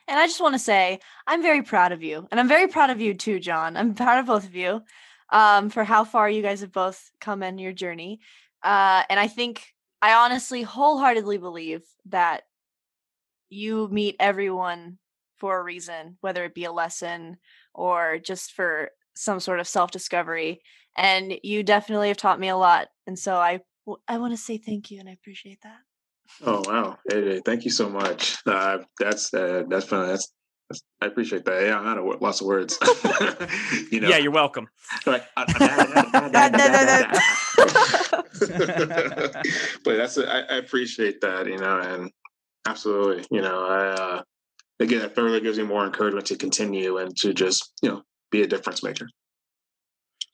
And 0.07 0.19
I 0.19 0.25
just 0.25 0.41
want 0.41 0.55
to 0.55 0.59
say, 0.59 0.99
I'm 1.25 1.41
very 1.41 1.61
proud 1.61 1.91
of 1.91 2.01
you. 2.01 2.27
And 2.31 2.39
I'm 2.39 2.47
very 2.47 2.67
proud 2.67 2.89
of 2.89 3.01
you 3.01 3.13
too, 3.13 3.39
John. 3.39 3.75
I'm 3.75 3.93
proud 3.95 4.19
of 4.19 4.25
both 4.25 4.45
of 4.45 4.55
you 4.55 4.81
um, 5.31 5.69
for 5.69 5.83
how 5.83 6.03
far 6.03 6.29
you 6.29 6.41
guys 6.41 6.61
have 6.61 6.71
both 6.71 7.11
come 7.19 7.43
in 7.43 7.57
your 7.57 7.73
journey. 7.73 8.19
Uh, 8.63 9.03
and 9.09 9.19
I 9.19 9.27
think, 9.27 9.73
I 10.01 10.13
honestly 10.13 10.61
wholeheartedly 10.61 11.39
believe 11.39 11.81
that 12.05 12.43
you 13.49 13.87
meet 13.91 14.15
everyone 14.19 14.99
for 15.37 15.59
a 15.59 15.63
reason, 15.63 16.17
whether 16.21 16.43
it 16.45 16.53
be 16.53 16.65
a 16.65 16.71
lesson 16.71 17.37
or 17.73 18.19
just 18.19 18.51
for 18.51 18.91
some 19.15 19.39
sort 19.39 19.59
of 19.59 19.67
self 19.67 19.91
discovery. 19.91 20.61
And 20.95 21.33
you 21.43 21.63
definitely 21.63 22.09
have 22.09 22.17
taught 22.17 22.39
me 22.39 22.49
a 22.49 22.57
lot. 22.57 22.87
And 23.05 23.17
so 23.17 23.37
I, 23.37 23.61
I 24.07 24.17
want 24.17 24.33
to 24.33 24.37
say 24.37 24.57
thank 24.57 24.91
you 24.91 24.99
and 24.99 25.09
I 25.09 25.13
appreciate 25.13 25.61
that. 25.63 25.86
Oh 26.45 26.61
wow, 26.65 26.97
AJ, 27.11 27.41
thank 27.45 27.65
you 27.65 27.71
so 27.71 27.89
much. 27.89 28.37
Uh, 28.45 28.79
that's 28.99 29.33
uh, 29.33 29.63
that's 29.69 29.85
fun. 29.85 30.07
That's, 30.07 30.31
that's 30.69 30.81
I 31.01 31.05
appreciate 31.07 31.45
that. 31.45 31.63
Yeah, 31.63 31.79
I'm 31.79 31.87
out 31.87 31.97
of 31.97 32.21
lots 32.21 32.41
of 32.41 32.47
words. 32.47 32.77
you 33.91 34.01
know, 34.01 34.09
Yeah, 34.09 34.17
you're 34.17 34.31
welcome. 34.31 34.67
like, 35.05 35.25
but 35.35 35.47
that's 39.85 40.17
I, 40.17 40.41
I 40.49 40.55
appreciate 40.57 41.21
that, 41.21 41.47
you 41.47 41.57
know, 41.57 41.79
and 41.79 42.11
absolutely, 42.67 43.25
you 43.31 43.41
know, 43.41 43.65
I 43.65 43.87
uh, 43.87 44.21
again, 44.79 45.01
it 45.01 45.15
further 45.15 45.39
gives 45.39 45.57
me 45.57 45.63
more 45.63 45.85
encouragement 45.85 46.27
to 46.27 46.35
continue 46.35 46.97
and 46.97 47.15
to 47.17 47.33
just, 47.33 47.71
you 47.81 47.89
know, 47.89 48.03
be 48.31 48.43
a 48.43 48.47
difference 48.47 48.83
maker. 48.83 49.07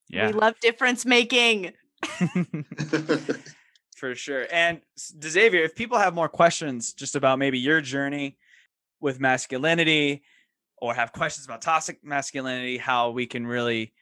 Yeah. 0.09 0.27
We 0.27 0.33
love 0.33 0.59
difference 0.59 1.05
making. 1.05 1.71
For 4.03 4.15
sure. 4.15 4.47
And 4.51 4.81
Xavier, 4.99 5.63
if 5.63 5.75
people 5.75 5.97
have 5.97 6.13
more 6.13 6.27
questions 6.27 6.91
just 6.91 7.15
about 7.15 7.39
maybe 7.39 7.57
your 7.57 7.79
journey 7.79 8.37
with 8.99 9.21
masculinity 9.21 10.23
or 10.75 10.93
have 10.93 11.13
questions 11.13 11.45
about 11.45 11.61
toxic 11.61 12.03
masculinity, 12.03 12.77
how 12.77 13.11
we 13.11 13.25
can 13.25 13.47
really 13.47 13.93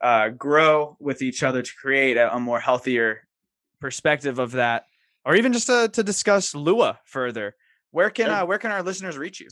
uh, 0.00 0.28
grow 0.28 0.96
with 1.00 1.20
each 1.20 1.42
other 1.42 1.62
to 1.62 1.72
create 1.82 2.16
a, 2.16 2.32
a 2.32 2.38
more 2.38 2.60
healthier 2.60 3.26
perspective 3.80 4.38
of 4.38 4.52
that, 4.52 4.84
or 5.24 5.34
even 5.34 5.52
just 5.52 5.66
to, 5.66 5.88
to 5.92 6.04
discuss 6.04 6.54
Lua 6.54 7.00
further, 7.04 7.56
where 7.90 8.10
can 8.10 8.26
Yeah. 8.26 8.42
uh, 8.42 8.46
where 8.46 8.58
can 8.58 8.70
our 8.70 8.84
listeners 8.84 9.18
reach 9.18 9.40
you? 9.40 9.48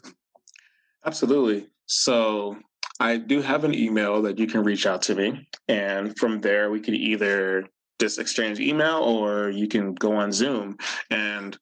Absolutely. 1.04 1.66
So 1.86 2.56
I 3.00 3.16
do 3.16 3.42
have 3.42 3.64
an 3.64 3.74
email 3.74 4.22
that 4.22 4.38
you 4.38 4.46
can 4.46 4.62
reach 4.62 4.86
out 4.86 5.02
to 5.02 5.16
me. 5.16 5.48
And 5.66 6.16
from 6.16 6.40
there, 6.40 6.70
we 6.70 6.78
could 6.80 6.94
either 6.94 7.64
just 8.02 8.18
exchange 8.18 8.58
email 8.58 8.96
or 8.96 9.48
you 9.48 9.68
can 9.68 9.94
go 9.94 10.16
on 10.16 10.32
Zoom. 10.32 10.76
And 11.10 11.56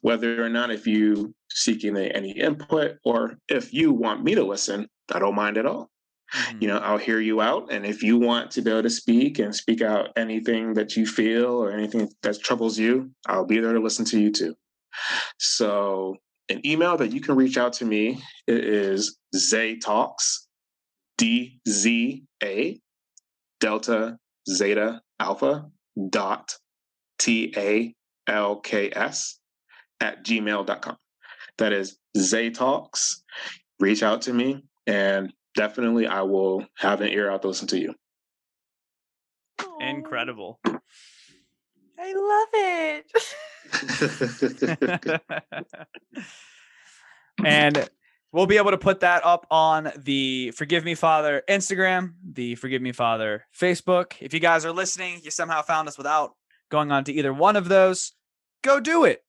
whether 0.00 0.42
or 0.42 0.48
not 0.48 0.70
if 0.70 0.86
you 0.86 1.34
seeking 1.50 1.98
any 1.98 2.30
input 2.30 2.96
or 3.04 3.36
if 3.48 3.74
you 3.74 3.92
want 3.92 4.24
me 4.24 4.34
to 4.34 4.42
listen, 4.42 4.88
I 5.12 5.18
don't 5.18 5.34
mind 5.34 5.58
at 5.58 5.66
all. 5.66 5.90
Mhm. 6.32 6.62
You 6.62 6.68
know, 6.68 6.78
I'll 6.78 6.96
hear 6.96 7.20
you 7.20 7.42
out. 7.42 7.70
And 7.70 7.84
if 7.84 8.02
you 8.02 8.16
want 8.16 8.50
to 8.52 8.62
be 8.62 8.70
able 8.70 8.84
to 8.84 8.90
speak 8.90 9.38
and 9.38 9.54
speak 9.54 9.82
out 9.82 10.08
anything 10.16 10.72
that 10.74 10.96
you 10.96 11.06
feel 11.06 11.50
or 11.62 11.70
anything 11.70 12.08
that 12.22 12.40
troubles 12.40 12.78
you, 12.78 13.10
I'll 13.26 13.44
be 13.44 13.60
there 13.60 13.74
to 13.74 13.80
listen 13.80 14.06
to 14.06 14.18
you 14.18 14.32
too. 14.32 14.54
So 15.38 16.16
an 16.48 16.66
email 16.66 16.96
that 16.96 17.12
you 17.12 17.20
can 17.20 17.36
reach 17.36 17.58
out 17.58 17.74
to 17.74 17.84
me 17.84 18.22
it 18.46 18.64
is 18.64 19.18
Zay 19.36 19.76
Talks, 19.76 20.48
D 21.18 21.60
Z 21.68 22.24
A 22.42 22.80
Delta 23.60 24.18
Zeta 24.48 25.02
Alpha 25.20 25.70
dot 26.10 26.56
T 27.18 27.52
A 27.56 27.94
L 28.26 28.56
K 28.56 28.90
S 28.94 29.38
at 30.00 30.24
gmail.com. 30.24 30.96
That 31.58 31.72
is 31.72 31.98
Zay 32.16 32.50
Talks. 32.50 33.22
Reach 33.78 34.02
out 34.02 34.22
to 34.22 34.32
me 34.32 34.64
and 34.86 35.32
definitely 35.54 36.06
I 36.06 36.22
will 36.22 36.66
have 36.76 37.00
an 37.00 37.08
ear 37.08 37.30
out 37.30 37.42
to 37.42 37.48
listen 37.48 37.68
to 37.68 37.78
you. 37.78 37.94
Incredible. 39.80 40.58
I 41.98 42.14
love 42.14 42.48
it. 42.54 43.06
and 47.44 47.88
we'll 48.32 48.46
be 48.46 48.56
able 48.56 48.70
to 48.70 48.78
put 48.78 49.00
that 49.00 49.24
up 49.24 49.46
on 49.50 49.92
the 49.96 50.50
Forgive 50.52 50.84
Me 50.84 50.94
Father 50.94 51.42
Instagram, 51.48 52.14
the 52.24 52.54
Forgive 52.56 52.82
Me 52.82 52.92
Father 52.92 53.44
Facebook. 53.58 54.14
If 54.20 54.32
you 54.34 54.40
guys 54.40 54.64
are 54.64 54.72
listening, 54.72 55.20
you 55.22 55.30
somehow 55.30 55.62
found 55.62 55.88
us 55.88 55.98
without 55.98 56.34
going 56.70 56.90
on 56.90 57.04
to 57.04 57.12
either 57.12 57.32
one 57.32 57.56
of 57.56 57.68
those, 57.68 58.12
go 58.62 58.80
do 58.80 59.04
it. 59.04 59.22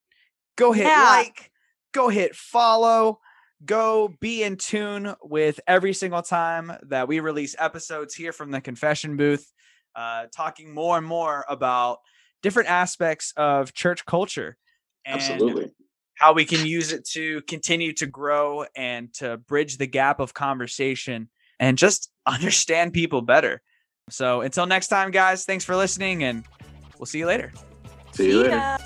Go 0.56 0.72
hit 0.72 0.86
Yeah. 0.86 1.02
like, 1.02 1.50
go 1.92 2.08
hit 2.08 2.34
follow, 2.34 3.20
go 3.64 4.14
be 4.20 4.42
in 4.42 4.56
tune 4.56 5.14
with 5.22 5.60
every 5.66 5.92
single 5.92 6.22
time 6.22 6.72
that 6.84 7.06
we 7.08 7.20
release 7.20 7.54
episodes 7.58 8.14
here 8.14 8.32
from 8.32 8.50
the 8.50 8.60
confession 8.60 9.16
booth, 9.16 9.52
uh, 9.94 10.26
talking 10.34 10.72
more 10.72 10.96
and 10.96 11.06
more 11.06 11.44
about 11.48 11.98
different 12.42 12.68
aspects 12.70 13.32
of 13.36 13.74
church 13.74 14.06
culture. 14.06 14.56
And 15.04 15.16
Absolutely. 15.20 15.72
How 16.16 16.32
we 16.32 16.44
can 16.44 16.66
use 16.66 16.92
it 16.92 17.04
to 17.10 17.42
continue 17.42 17.92
to 17.94 18.06
grow 18.06 18.64
and 18.76 19.12
to 19.14 19.36
bridge 19.36 19.78
the 19.78 19.86
gap 19.86 20.20
of 20.20 20.34
conversation 20.34 21.28
and 21.58 21.78
just 21.78 22.10
understand 22.26 22.92
people 22.92 23.22
better. 23.22 23.60
So 24.10 24.42
until 24.42 24.66
next 24.66 24.88
time, 24.88 25.10
guys, 25.10 25.44
thanks 25.44 25.64
for 25.64 25.76
listening 25.76 26.24
and 26.24 26.44
we'll 26.98 27.06
see 27.06 27.18
you 27.18 27.26
later. 27.26 27.52
See 28.12 28.28
you 28.28 28.42
later. 28.42 28.56
ya. 28.56 28.76